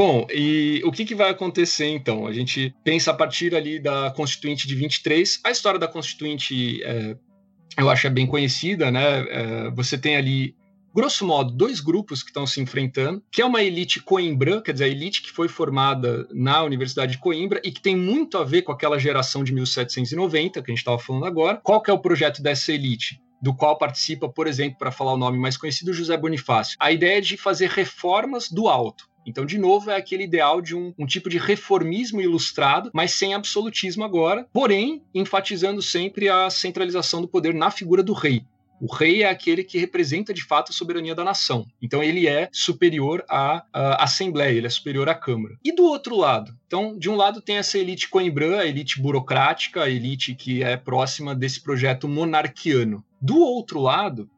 Bom, 0.00 0.26
e 0.32 0.80
o 0.82 0.90
que, 0.90 1.04
que, 1.04 1.14
vai 1.14 1.28
acontecer 1.28 1.86
então? 1.86 2.26
A 2.26 2.32
gente 2.32 2.74
pensa 2.82 3.10
a 3.10 3.14
partir 3.14 3.54
ali 3.54 3.78
da 3.78 4.10
Constituinte 4.16 4.66
de 4.66 4.74
23. 4.74 5.40
A 5.44 5.50
história 5.50 5.78
da 5.78 5.86
Constituinte, 5.86 6.82
é, 6.82 7.18
eu 7.76 7.90
acho 7.90 8.06
é 8.06 8.10
bem 8.10 8.26
conhecida, 8.26 8.90
né? 8.90 9.26
É, 9.28 9.70
você 9.72 9.98
tem 9.98 10.16
ali, 10.16 10.56
grosso 10.94 11.26
modo, 11.26 11.52
dois 11.52 11.80
grupos 11.80 12.22
que 12.22 12.30
estão 12.30 12.46
se 12.46 12.62
enfrentando, 12.62 13.22
que 13.30 13.42
é 13.42 13.44
uma 13.44 13.62
elite 13.62 14.00
coimbra, 14.00 14.62
quer 14.62 14.72
dizer, 14.72 14.84
a 14.84 14.88
elite 14.88 15.20
que 15.20 15.30
foi 15.30 15.48
formada 15.48 16.26
na 16.32 16.62
Universidade 16.62 17.12
de 17.12 17.18
Coimbra 17.18 17.60
e 17.62 17.70
que 17.70 17.82
tem 17.82 17.94
muito 17.94 18.38
a 18.38 18.42
ver 18.42 18.62
com 18.62 18.72
aquela 18.72 18.98
geração 18.98 19.44
de 19.44 19.52
1790 19.52 20.62
que 20.62 20.70
a 20.70 20.72
gente 20.72 20.78
estava 20.78 20.98
falando 20.98 21.26
agora. 21.26 21.60
Qual 21.62 21.82
que 21.82 21.90
é 21.90 21.92
o 21.92 21.98
projeto 22.00 22.42
dessa 22.42 22.72
elite? 22.72 23.20
do 23.42 23.54
qual 23.54 23.78
participa, 23.78 24.28
por 24.28 24.46
exemplo, 24.46 24.78
para 24.78 24.92
falar 24.92 25.14
o 25.14 25.16
nome 25.16 25.38
mais 25.38 25.56
conhecido, 25.56 25.94
José 25.94 26.14
Bonifácio. 26.14 26.76
A 26.78 26.92
ideia 26.92 27.18
é 27.18 27.20
de 27.22 27.38
fazer 27.38 27.70
reformas 27.70 28.50
do 28.50 28.68
alto. 28.68 29.09
Então, 29.26 29.44
de 29.44 29.58
novo, 29.58 29.90
é 29.90 29.96
aquele 29.96 30.24
ideal 30.24 30.60
de 30.60 30.74
um, 30.74 30.92
um, 30.98 31.06
tipo 31.06 31.28
de 31.28 31.38
reformismo 31.38 32.20
ilustrado, 32.20 32.90
mas 32.92 33.12
sem 33.12 33.34
absolutismo 33.34 34.04
agora, 34.04 34.46
porém 34.52 35.02
enfatizando 35.14 35.82
sempre 35.82 36.28
a 36.28 36.48
centralização 36.50 37.20
do 37.20 37.28
poder 37.28 37.54
na 37.54 37.70
figura 37.70 38.02
do 38.02 38.12
rei. 38.12 38.44
O 38.80 38.90
rei 38.90 39.22
é 39.22 39.28
aquele 39.28 39.62
que 39.62 39.78
representa 39.78 40.32
de 40.32 40.42
fato 40.42 40.70
a 40.70 40.72
soberania 40.72 41.14
da 41.14 41.22
nação. 41.22 41.66
Então 41.82 42.02
ele 42.02 42.26
é 42.26 42.48
superior 42.50 43.22
à, 43.28 43.62
à, 43.72 44.04
Assembleia, 44.04 44.56
ele 44.56 44.66
é 44.66 44.70
superior 44.70 45.06
à 45.06 45.14
Câmara. 45.14 45.58
E 45.62 45.70
do 45.70 45.84
outro 45.84 46.16
lado? 46.16 46.56
Então, 46.66 46.96
de 46.98 47.10
um 47.10 47.14
lado 47.14 47.42
tem 47.42 47.56
essa 47.56 47.76
elite 47.76 48.08
coimbrã, 48.08 48.58
a 48.58 48.66
elite 48.66 49.00
burocrática, 49.00 49.82
a 49.82 49.90
elite 49.90 50.34
que 50.34 50.62
é 50.62 50.78
próxima 50.78 51.34
desse 51.34 51.60
projeto 51.62 52.08
monarquiano. 52.08 53.04
Do 53.20 53.38
outro 53.38 53.80
lado, 53.80 54.30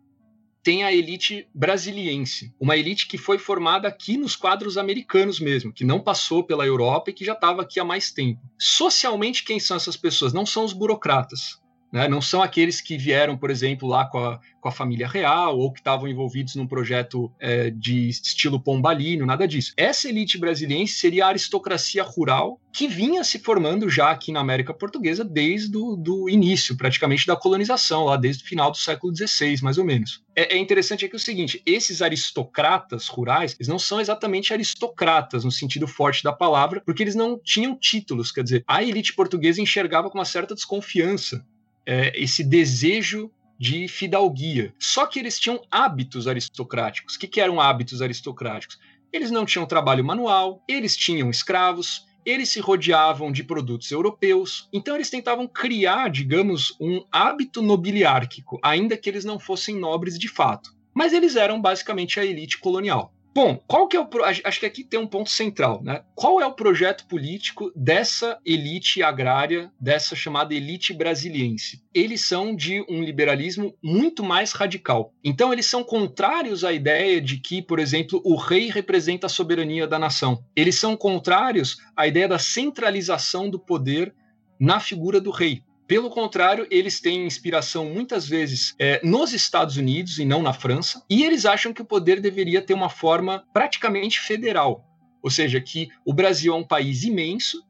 tem 0.62 0.84
a 0.84 0.92
elite 0.92 1.48
brasiliense, 1.52 2.54
uma 2.60 2.76
elite 2.76 3.08
que 3.08 3.18
foi 3.18 3.38
formada 3.38 3.88
aqui 3.88 4.16
nos 4.16 4.36
quadros 4.36 4.78
americanos 4.78 5.40
mesmo, 5.40 5.72
que 5.72 5.84
não 5.84 6.00
passou 6.00 6.44
pela 6.44 6.66
Europa 6.66 7.10
e 7.10 7.12
que 7.12 7.24
já 7.24 7.32
estava 7.32 7.62
aqui 7.62 7.80
há 7.80 7.84
mais 7.84 8.12
tempo. 8.12 8.40
Socialmente, 8.58 9.44
quem 9.44 9.58
são 9.58 9.76
essas 9.76 9.96
pessoas? 9.96 10.32
Não 10.32 10.46
são 10.46 10.64
os 10.64 10.72
burocratas. 10.72 11.61
Né? 11.92 12.08
Não 12.08 12.22
são 12.22 12.42
aqueles 12.42 12.80
que 12.80 12.96
vieram, 12.96 13.36
por 13.36 13.50
exemplo, 13.50 13.86
lá 13.86 14.06
com 14.06 14.18
a, 14.18 14.40
com 14.60 14.68
a 14.68 14.72
família 14.72 15.06
real 15.06 15.58
ou 15.58 15.70
que 15.70 15.80
estavam 15.80 16.08
envolvidos 16.08 16.56
num 16.56 16.66
projeto 16.66 17.30
é, 17.38 17.70
de 17.70 18.08
estilo 18.08 18.58
pombalino, 18.58 19.26
nada 19.26 19.46
disso. 19.46 19.74
Essa 19.76 20.08
elite 20.08 20.38
brasileira 20.38 20.62
seria 20.86 21.26
a 21.26 21.28
aristocracia 21.28 22.02
rural 22.02 22.58
que 22.72 22.88
vinha 22.88 23.22
se 23.22 23.38
formando 23.38 23.90
já 23.90 24.10
aqui 24.10 24.32
na 24.32 24.40
América 24.40 24.72
Portuguesa 24.72 25.22
desde 25.22 25.76
o 25.76 26.30
início, 26.30 26.74
praticamente, 26.76 27.26
da 27.26 27.36
colonização, 27.36 28.04
lá 28.04 28.16
desde 28.16 28.42
o 28.42 28.46
final 28.46 28.70
do 28.70 28.78
século 28.78 29.14
XVI, 29.14 29.60
mais 29.62 29.76
ou 29.76 29.84
menos. 29.84 30.22
É, 30.34 30.54
é 30.54 30.58
interessante 30.58 31.04
aqui 31.04 31.14
o 31.14 31.18
seguinte: 31.18 31.62
esses 31.66 32.00
aristocratas 32.00 33.08
rurais, 33.08 33.54
eles 33.58 33.68
não 33.68 33.78
são 33.78 34.00
exatamente 34.00 34.54
aristocratas 34.54 35.44
no 35.44 35.50
sentido 35.50 35.86
forte 35.86 36.24
da 36.24 36.32
palavra, 36.32 36.80
porque 36.86 37.02
eles 37.02 37.14
não 37.14 37.38
tinham 37.38 37.76
títulos, 37.76 38.32
quer 38.32 38.42
dizer, 38.42 38.64
a 38.66 38.82
elite 38.82 39.12
portuguesa 39.14 39.60
enxergava 39.60 40.08
com 40.08 40.18
uma 40.18 40.24
certa 40.24 40.54
desconfiança 40.54 41.44
é, 41.86 42.12
esse 42.20 42.44
desejo 42.44 43.30
de 43.58 43.86
fidalguia. 43.86 44.74
Só 44.78 45.06
que 45.06 45.18
eles 45.18 45.38
tinham 45.38 45.60
hábitos 45.70 46.26
aristocráticos. 46.26 47.14
O 47.14 47.18
que, 47.18 47.28
que 47.28 47.40
eram 47.40 47.60
hábitos 47.60 48.02
aristocráticos? 48.02 48.78
Eles 49.12 49.30
não 49.30 49.44
tinham 49.44 49.66
trabalho 49.66 50.04
manual, 50.04 50.64
eles 50.66 50.96
tinham 50.96 51.30
escravos, 51.30 52.06
eles 52.24 52.48
se 52.48 52.60
rodeavam 52.60 53.30
de 53.30 53.44
produtos 53.44 53.90
europeus, 53.90 54.68
então 54.72 54.94
eles 54.94 55.10
tentavam 55.10 55.46
criar, 55.46 56.08
digamos, 56.08 56.74
um 56.80 57.04
hábito 57.10 57.60
nobiliárquico, 57.60 58.58
ainda 58.62 58.96
que 58.96 59.08
eles 59.08 59.24
não 59.24 59.38
fossem 59.38 59.78
nobres 59.78 60.18
de 60.18 60.28
fato. 60.28 60.70
Mas 60.94 61.12
eles 61.12 61.36
eram 61.36 61.60
basicamente 61.60 62.18
a 62.18 62.24
elite 62.24 62.58
colonial. 62.58 63.12
Bom, 63.34 63.58
qual 63.66 63.88
que 63.88 63.96
é 63.96 64.00
o 64.00 64.08
acho 64.44 64.60
que 64.60 64.66
aqui 64.66 64.84
tem 64.84 65.00
um 65.00 65.06
ponto 65.06 65.30
central, 65.30 65.82
né? 65.82 66.02
Qual 66.14 66.38
é 66.40 66.46
o 66.46 66.52
projeto 66.52 67.06
político 67.06 67.72
dessa 67.74 68.38
elite 68.44 69.02
agrária, 69.02 69.72
dessa 69.80 70.14
chamada 70.14 70.54
elite 70.54 70.92
brasiliense? 70.92 71.82
Eles 71.94 72.26
são 72.26 72.54
de 72.54 72.84
um 72.90 73.02
liberalismo 73.02 73.74
muito 73.82 74.22
mais 74.22 74.52
radical. 74.52 75.14
Então 75.24 75.50
eles 75.50 75.64
são 75.64 75.82
contrários 75.82 76.62
à 76.62 76.74
ideia 76.74 77.22
de 77.22 77.38
que, 77.38 77.62
por 77.62 77.78
exemplo, 77.78 78.20
o 78.22 78.36
rei 78.36 78.68
representa 78.68 79.26
a 79.26 79.30
soberania 79.30 79.86
da 79.86 79.98
nação. 79.98 80.44
Eles 80.54 80.78
são 80.78 80.94
contrários 80.94 81.78
à 81.96 82.06
ideia 82.06 82.28
da 82.28 82.38
centralização 82.38 83.48
do 83.48 83.58
poder 83.58 84.14
na 84.60 84.78
figura 84.78 85.20
do 85.20 85.30
rei. 85.30 85.62
Pelo 85.92 86.08
contrário, 86.08 86.66
eles 86.70 87.00
têm 87.00 87.26
inspiração 87.26 87.84
muitas 87.84 88.26
vezes 88.26 88.74
é, 88.78 88.98
nos 89.04 89.34
Estados 89.34 89.76
Unidos 89.76 90.18
e 90.18 90.24
não 90.24 90.42
na 90.42 90.54
França, 90.54 91.04
e 91.06 91.22
eles 91.22 91.44
acham 91.44 91.70
que 91.70 91.82
o 91.82 91.84
poder 91.84 92.18
deveria 92.18 92.62
ter 92.62 92.72
uma 92.72 92.88
forma 92.88 93.44
praticamente 93.52 94.18
federal, 94.18 94.86
ou 95.22 95.28
seja, 95.28 95.60
que 95.60 95.90
o 96.02 96.14
Brasil 96.14 96.54
é 96.54 96.56
um 96.56 96.64
país 96.64 97.04
imenso 97.04 97.62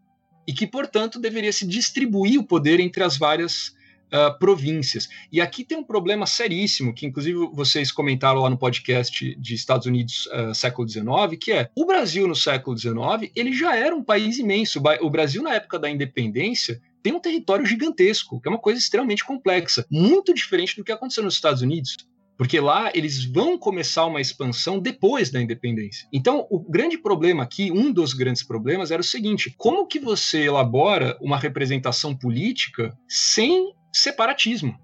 e 0.46 0.52
que, 0.52 0.68
portanto, 0.68 1.18
deveria 1.18 1.52
se 1.52 1.66
distribuir 1.66 2.38
o 2.38 2.44
poder 2.44 2.78
entre 2.78 3.02
as 3.02 3.18
várias 3.18 3.74
Uh, 4.14 4.38
províncias. 4.38 5.08
E 5.32 5.40
aqui 5.40 5.64
tem 5.64 5.78
um 5.78 5.82
problema 5.82 6.26
seríssimo, 6.26 6.92
que 6.92 7.06
inclusive 7.06 7.48
vocês 7.54 7.90
comentaram 7.90 8.42
lá 8.42 8.50
no 8.50 8.58
podcast 8.58 9.34
de 9.36 9.54
Estados 9.54 9.86
Unidos 9.86 10.26
uh, 10.26 10.54
século 10.54 10.86
XIX, 10.86 11.38
que 11.40 11.50
é 11.50 11.70
o 11.74 11.86
Brasil 11.86 12.28
no 12.28 12.36
século 12.36 12.76
XIX, 12.76 13.32
ele 13.34 13.54
já 13.54 13.74
era 13.74 13.96
um 13.96 14.04
país 14.04 14.38
imenso. 14.38 14.82
O 15.00 15.08
Brasil, 15.08 15.42
na 15.42 15.54
época 15.54 15.78
da 15.78 15.88
independência, 15.88 16.78
tem 17.02 17.12
um 17.12 17.20
território 17.20 17.66
gigantesco, 17.66 18.40
que 18.40 18.48
é 18.48 18.50
uma 18.50 18.60
coisa 18.60 18.78
extremamente 18.78 19.24
complexa, 19.24 19.86
muito 19.90 20.32
diferente 20.32 20.76
do 20.76 20.84
que 20.84 20.92
aconteceu 20.92 21.22
nos 21.22 21.34
Estados 21.34 21.62
Unidos. 21.62 21.96
Porque 22.36 22.58
lá 22.58 22.90
eles 22.94 23.24
vão 23.24 23.58
começar 23.58 24.06
uma 24.06 24.20
expansão 24.20 24.80
depois 24.80 25.30
da 25.30 25.40
independência. 25.40 26.08
Então, 26.12 26.46
o 26.50 26.58
grande 26.58 26.98
problema 26.98 27.42
aqui, 27.42 27.70
um 27.70 27.92
dos 27.92 28.14
grandes 28.14 28.42
problemas, 28.42 28.90
era 28.90 29.00
o 29.00 29.04
seguinte: 29.04 29.54
como 29.56 29.86
que 29.86 30.00
você 30.00 30.44
elabora 30.44 31.16
uma 31.20 31.38
representação 31.38 32.16
política 32.16 32.96
sem 33.08 33.72
separatismo? 33.92 34.76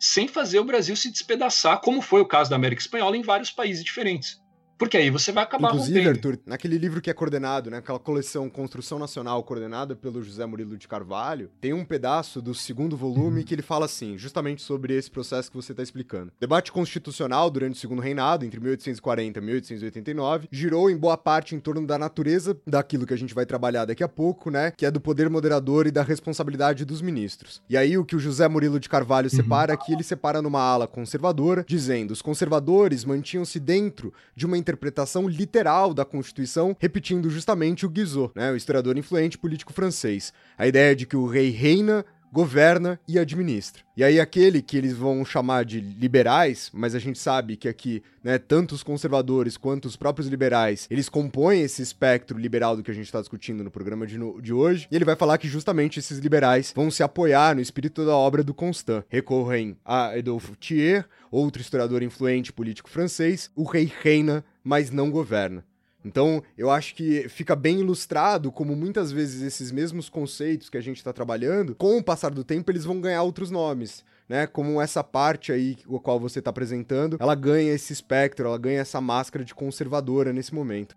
Sem 0.00 0.26
fazer 0.26 0.58
o 0.58 0.64
Brasil 0.64 0.96
se 0.96 1.10
despedaçar, 1.10 1.80
como 1.80 2.02
foi 2.02 2.20
o 2.20 2.26
caso 2.26 2.50
da 2.50 2.56
América 2.56 2.82
Espanhola 2.82 3.16
em 3.16 3.22
vários 3.22 3.50
países 3.50 3.84
diferentes. 3.84 4.40
Porque 4.78 4.96
aí 4.96 5.10
você 5.10 5.32
vai 5.32 5.44
acabar 5.44 5.68
Inclusive, 5.68 5.98
rompendo. 5.98 6.16
Arthur, 6.16 6.38
naquele 6.44 6.76
livro 6.76 7.00
que 7.00 7.10
é 7.10 7.14
coordenado, 7.14 7.70
né, 7.70 7.78
aquela 7.78 7.98
coleção 7.98 8.48
Construção 8.50 8.98
Nacional 8.98 9.42
coordenada 9.42 9.96
pelo 9.96 10.22
José 10.22 10.44
Murilo 10.44 10.76
de 10.76 10.86
Carvalho, 10.86 11.50
tem 11.60 11.72
um 11.72 11.84
pedaço 11.84 12.42
do 12.42 12.54
segundo 12.54 12.96
volume 12.96 13.40
uhum. 13.40 13.46
que 13.46 13.54
ele 13.54 13.62
fala 13.62 13.86
assim, 13.86 14.18
justamente 14.18 14.62
sobre 14.62 14.94
esse 14.94 15.10
processo 15.10 15.50
que 15.50 15.56
você 15.56 15.72
está 15.72 15.82
explicando. 15.82 16.32
Debate 16.38 16.70
constitucional 16.70 17.50
durante 17.50 17.74
o 17.74 17.78
segundo 17.78 18.02
reinado, 18.02 18.44
entre 18.44 18.60
1840 18.60 19.38
e 19.38 19.42
1889, 19.42 20.48
girou 20.50 20.90
em 20.90 20.96
boa 20.96 21.16
parte 21.16 21.54
em 21.54 21.60
torno 21.60 21.86
da 21.86 21.98
natureza 21.98 22.56
daquilo 22.66 23.06
que 23.06 23.14
a 23.14 23.18
gente 23.18 23.34
vai 23.34 23.46
trabalhar 23.46 23.86
daqui 23.86 24.04
a 24.04 24.08
pouco, 24.08 24.50
né, 24.50 24.72
que 24.76 24.84
é 24.84 24.90
do 24.90 25.00
poder 25.00 25.30
moderador 25.30 25.86
e 25.86 25.90
da 25.90 26.02
responsabilidade 26.02 26.84
dos 26.84 27.00
ministros. 27.00 27.62
E 27.68 27.76
aí 27.76 27.96
o 27.96 28.04
que 28.04 28.16
o 28.16 28.18
José 28.18 28.46
Murilo 28.46 28.78
de 28.78 28.88
Carvalho 28.88 29.30
uhum. 29.30 29.36
separa 29.36 29.72
aqui, 29.72 29.92
ele 29.92 30.02
separa 30.02 30.42
numa 30.42 30.60
ala 30.60 30.86
conservadora, 30.86 31.64
dizendo: 31.66 32.10
os 32.10 32.22
conservadores 32.22 33.04
mantinham-se 33.04 33.58
dentro 33.58 34.12
de 34.34 34.44
uma 34.44 34.58
interpretação 34.66 35.28
literal 35.28 35.94
da 35.94 36.04
Constituição, 36.04 36.76
repetindo 36.80 37.30
justamente 37.30 37.86
o 37.86 37.88
Guizot, 37.88 38.32
né, 38.34 38.50
o 38.50 38.56
historiador 38.56 38.98
influente 38.98 39.38
político 39.38 39.72
francês. 39.72 40.32
A 40.58 40.66
ideia 40.66 40.96
de 40.96 41.06
que 41.06 41.16
o 41.16 41.26
rei 41.26 41.50
reina 41.50 42.04
governa 42.32 43.00
e 43.08 43.18
administra. 43.18 43.82
E 43.96 44.04
aí 44.04 44.20
aquele 44.20 44.60
que 44.60 44.76
eles 44.76 44.92
vão 44.92 45.24
chamar 45.24 45.64
de 45.64 45.80
liberais, 45.80 46.70
mas 46.74 46.94
a 46.94 46.98
gente 46.98 47.18
sabe 47.18 47.56
que 47.56 47.66
aqui, 47.66 48.02
né, 48.22 48.36
tanto 48.36 48.74
os 48.74 48.82
conservadores 48.82 49.56
quanto 49.56 49.86
os 49.86 49.96
próprios 49.96 50.28
liberais, 50.28 50.86
eles 50.90 51.08
compõem 51.08 51.62
esse 51.62 51.80
espectro 51.80 52.38
liberal 52.38 52.76
do 52.76 52.82
que 52.82 52.90
a 52.90 52.94
gente 52.94 53.06
está 53.06 53.20
discutindo 53.20 53.64
no 53.64 53.70
programa 53.70 54.06
de, 54.06 54.18
no, 54.18 54.42
de 54.42 54.52
hoje, 54.52 54.86
e 54.90 54.96
ele 54.96 55.04
vai 55.04 55.16
falar 55.16 55.38
que 55.38 55.48
justamente 55.48 55.98
esses 55.98 56.18
liberais 56.18 56.74
vão 56.76 56.90
se 56.90 57.02
apoiar 57.02 57.54
no 57.54 57.62
espírito 57.62 58.04
da 58.04 58.14
obra 58.14 58.44
do 58.44 58.52
Constant. 58.52 59.04
Recorrem 59.08 59.76
a 59.82 60.10
Adolphe 60.10 60.54
Thiers, 60.56 61.06
outro 61.30 61.62
historiador 61.62 62.02
influente 62.02 62.52
político 62.52 62.90
francês, 62.90 63.50
o 63.54 63.64
rei 63.64 63.90
reina, 64.02 64.44
mas 64.66 64.90
não 64.90 65.12
governa. 65.12 65.64
Então, 66.04 66.42
eu 66.58 66.70
acho 66.70 66.94
que 66.96 67.28
fica 67.28 67.54
bem 67.54 67.80
ilustrado 67.80 68.50
como 68.50 68.74
muitas 68.74 69.12
vezes 69.12 69.42
esses 69.42 69.70
mesmos 69.70 70.08
conceitos 70.08 70.68
que 70.68 70.76
a 70.76 70.80
gente 70.80 70.96
está 70.96 71.12
trabalhando, 71.12 71.74
com 71.74 71.96
o 71.96 72.02
passar 72.02 72.32
do 72.32 72.42
tempo, 72.42 72.70
eles 72.70 72.84
vão 72.84 73.00
ganhar 73.00 73.22
outros 73.22 73.50
nomes. 73.50 74.04
Né, 74.28 74.44
como 74.44 74.82
essa 74.82 75.04
parte 75.04 75.52
aí, 75.52 75.78
o 75.86 76.00
qual 76.00 76.18
você 76.18 76.40
está 76.40 76.50
apresentando, 76.50 77.16
ela 77.20 77.36
ganha 77.36 77.72
esse 77.72 77.92
espectro, 77.92 78.48
ela 78.48 78.58
ganha 78.58 78.80
essa 78.80 79.00
máscara 79.00 79.44
de 79.44 79.54
conservadora 79.54 80.32
nesse 80.32 80.52
momento. 80.52 80.96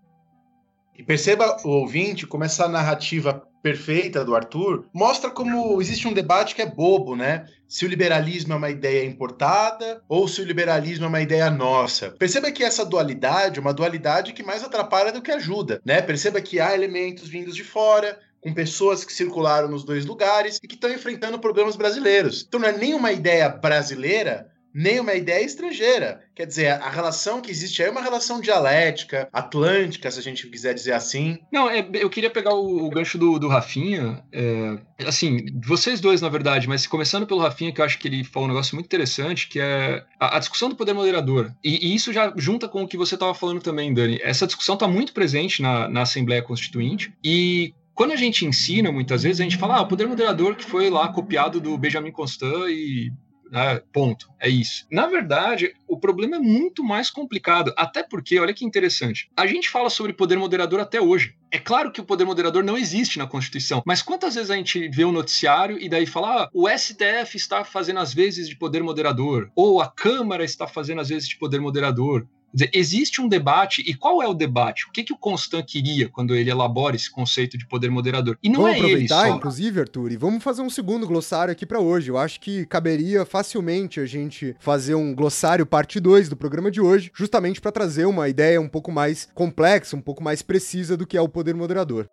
E 1.00 1.04
perceba 1.04 1.56
o 1.64 1.70
ouvinte 1.70 2.28
como 2.28 2.44
essa 2.44 2.68
narrativa 2.68 3.42
perfeita 3.64 4.26
do 4.26 4.36
Arthur 4.36 4.86
mostra 4.94 5.32
como 5.32 5.82
existe 5.82 6.06
um 6.10 6.14
debate 6.14 6.54
que 6.54 6.62
é 6.62 6.66
bobo, 6.66 7.16
né? 7.16 7.46
Se 7.70 7.86
o 7.86 7.88
liberalismo 7.88 8.52
é 8.52 8.58
uma 8.58 8.70
ideia 8.70 9.06
importada 9.06 10.04
ou 10.10 10.28
se 10.28 10.42
o 10.42 10.44
liberalismo 10.44 11.06
é 11.06 11.08
uma 11.08 11.22
ideia 11.22 11.50
nossa. 11.50 12.12
Perceba 12.12 12.52
que 12.52 12.66
essa 12.66 12.86
dualidade 12.86 13.60
é 13.60 13.62
uma 13.62 13.74
dualidade 13.74 14.34
que 14.34 14.44
mais 14.44 14.62
atrapalha 14.62 15.10
do 15.10 15.22
que 15.22 15.32
ajuda, 15.32 15.80
né? 15.86 16.02
Perceba 16.02 16.42
que 16.42 16.60
há 16.60 16.76
elementos 16.76 17.30
vindos 17.30 17.56
de 17.56 17.64
fora, 17.64 18.20
com 18.42 18.54
pessoas 18.54 19.06
que 19.06 19.14
circularam 19.14 19.70
nos 19.70 19.86
dois 19.86 20.06
lugares 20.06 20.60
e 20.62 20.68
que 20.68 20.76
estão 20.76 20.92
enfrentando 20.92 21.40
problemas 21.40 21.78
brasileiros. 21.78 22.44
Então 22.46 22.60
não 22.60 22.68
é 22.68 22.78
nem 22.78 22.94
uma 22.94 23.14
ideia 23.14 23.48
brasileira, 23.48 24.52
nem 24.74 25.00
uma 25.00 25.14
ideia 25.14 25.44
estrangeira. 25.44 26.24
Quer 26.36 26.46
dizer, 26.46 26.68
a 26.68 26.90
relação 26.90 27.42
que 27.42 27.52
existe 27.52 27.82
aí 27.82 27.90
é 27.90 27.92
uma 27.92 28.02
relação 28.02 28.40
dialética, 28.40 29.28
atlântica, 29.34 30.10
se 30.10 30.20
a 30.20 30.24
gente 30.24 30.48
quiser 30.48 30.74
dizer 30.74 30.94
assim. 30.94 31.38
Não, 31.52 31.70
é, 31.70 31.88
eu 31.94 32.10
queria 32.10 32.30
pegar 32.30 32.54
o, 32.54 32.86
o 32.86 32.90
gancho 32.90 33.18
do, 33.18 33.38
do 33.38 33.48
Rafinha. 33.48 34.24
É, 34.32 34.80
assim, 35.06 35.46
vocês 35.66 36.00
dois, 36.00 36.22
na 36.22 36.30
verdade, 36.30 36.68
mas 36.68 36.88
começando 36.88 37.28
pelo 37.28 37.42
Rafinha, 37.42 37.74
que 37.74 37.82
eu 37.82 37.86
acho 37.86 38.00
que 38.00 38.08
ele 38.08 38.24
falou 38.24 38.48
um 38.48 38.52
negócio 38.52 38.76
muito 38.76 38.86
interessante, 38.86 39.50
que 39.50 39.60
é 39.60 40.04
a, 40.20 40.38
a 40.38 40.40
discussão 40.40 40.70
do 40.70 40.76
poder 40.76 40.94
moderador. 40.94 41.52
E, 41.64 41.88
e, 41.88 41.96
isso 41.96 42.14
já 42.14 42.34
junta 42.38 42.68
com 42.68 42.84
o 42.84 42.88
que 42.88 42.98
você 42.98 43.16
estava 43.16 43.34
falando 43.34 43.62
também, 43.62 43.94
Dani. 43.94 44.20
Essa 44.22 44.48
discussão 44.48 44.76
está 44.76 44.88
muito 44.88 45.14
presente 45.14 45.62
na, 45.62 45.90
na 45.90 46.04
Assembleia 46.04 46.42
Constituinte. 46.42 47.14
E 47.24 47.74
quando 47.94 48.14
a 48.14 48.16
gente 48.16 48.46
ensina, 48.46 48.94
muitas 48.94 49.24
vezes, 49.24 49.42
a 49.42 49.44
gente 49.44 49.58
fala, 49.58 49.76
ah, 49.76 49.82
o 49.82 49.88
poder 49.88 50.08
moderador 50.08 50.56
que 50.56 50.64
foi 50.64 50.90
lá 50.90 51.10
copiado 51.10 51.60
do 51.60 51.78
Benjamin 51.78 52.14
Constant 52.14 52.70
e 52.70 53.12
né? 53.52 53.82
Ponto. 53.92 54.30
É 54.40 54.48
isso. 54.48 54.86
Na 54.92 55.08
verdade, 55.08 55.74
o 55.88 56.00
problema 56.00 56.38
é 56.38 56.40
muito 56.40 56.84
mais 56.84 57.10
complicado. 57.10 57.74
Até 57.76 58.04
porque, 58.04 58.40
olha 58.40 58.54
que 58.54 58.66
interessante. 58.66 59.30
A 59.36 59.46
gente 59.46 59.70
fala 59.70 59.90
sobre 59.90 60.14
poder 60.14 60.38
moderador 60.38 60.80
até 60.80 61.02
hoje. 61.02 61.36
É 61.52 61.58
claro 61.58 61.92
que 61.92 62.00
o 62.00 62.06
poder 62.06 62.26
moderador 62.26 62.64
não 62.64 62.78
existe 62.78 63.18
na 63.18 63.26
Constituição, 63.26 63.82
mas 63.86 64.04
quantas 64.04 64.36
vezes 64.36 64.52
a 64.52 64.56
gente 64.56 64.88
vê 64.90 65.04
o 65.04 65.12
noticiário 65.12 65.80
e 65.80 65.90
daí 65.90 66.06
fala: 66.06 66.44
ah, 66.44 66.50
o 66.54 66.70
STF 66.70 67.36
está 67.36 67.64
fazendo 67.64 68.00
as 68.00 68.14
vezes 68.14 68.48
de 68.48 68.56
poder 68.56 68.84
moderador, 68.84 69.52
ou 69.56 69.82
a 69.82 69.88
Câmara 69.88 70.44
está 70.44 70.68
fazendo 70.68 71.02
as 71.02 71.10
vezes 71.10 71.28
de 71.28 71.38
poder 71.38 71.60
moderador, 71.60 72.28
Dizer, 72.54 72.72
existe 72.74 73.22
um 73.22 73.28
debate, 73.28 73.84
e 73.86 73.94
qual 73.94 74.24
é 74.24 74.28
o 74.28 74.34
debate? 74.34 74.88
O 74.88 74.92
que, 74.92 75.04
que 75.04 75.14
o 75.14 75.18
Constant 75.18 75.64
queria 75.66 76.10
quando 76.10 76.36
ele 76.36 76.50
elabora 76.50 76.96
esse 76.96 77.10
conceito 77.10 77.58
de 77.58 77.66
poder 77.68 77.92
moderador? 77.92 78.38
E 78.42 78.50
não 78.50 78.62
vamos 78.62 78.76
é 78.76 78.80
aproveitar, 78.80 79.22
ele 79.22 79.32
só. 79.32 79.38
inclusive, 79.38 79.80
Arthur, 79.80 80.12
e 80.12 80.18
vamos 80.18 80.44
fazer 80.44 80.62
um 80.62 80.70
segundo 80.70 81.06
glossário 81.06 81.52
aqui 81.52 81.66
para 81.66 81.80
hoje. 81.80 82.10
Eu 82.10 82.18
acho 82.18 82.40
que 82.40 82.66
caberia 82.66 83.24
facilmente 83.24 84.00
a 84.00 84.06
gente 84.06 84.56
fazer 84.60 84.96
um 84.96 85.14
glossário 85.14 85.66
parte 85.66 86.00
2 86.00 86.30
do 86.30 86.36
programa 86.36 86.72
de 86.72 86.82
hoje, 86.82 87.12
justamente 87.14 87.62
para 87.62 87.72
trazer 87.72 88.06
uma 88.06 88.28
ideia 88.28 88.60
um 88.60 88.70
pouco 88.70 88.92
mais 88.92 89.30
complexa, 89.36 89.96
um 89.96 90.02
pouco 90.02 90.24
mais 90.24 90.42
precisa 90.42 90.98
do 90.98 91.06
que 91.06 91.18
é 91.18 91.22
o 91.22 91.30
poder 91.30 91.54
moderador. 91.54 92.08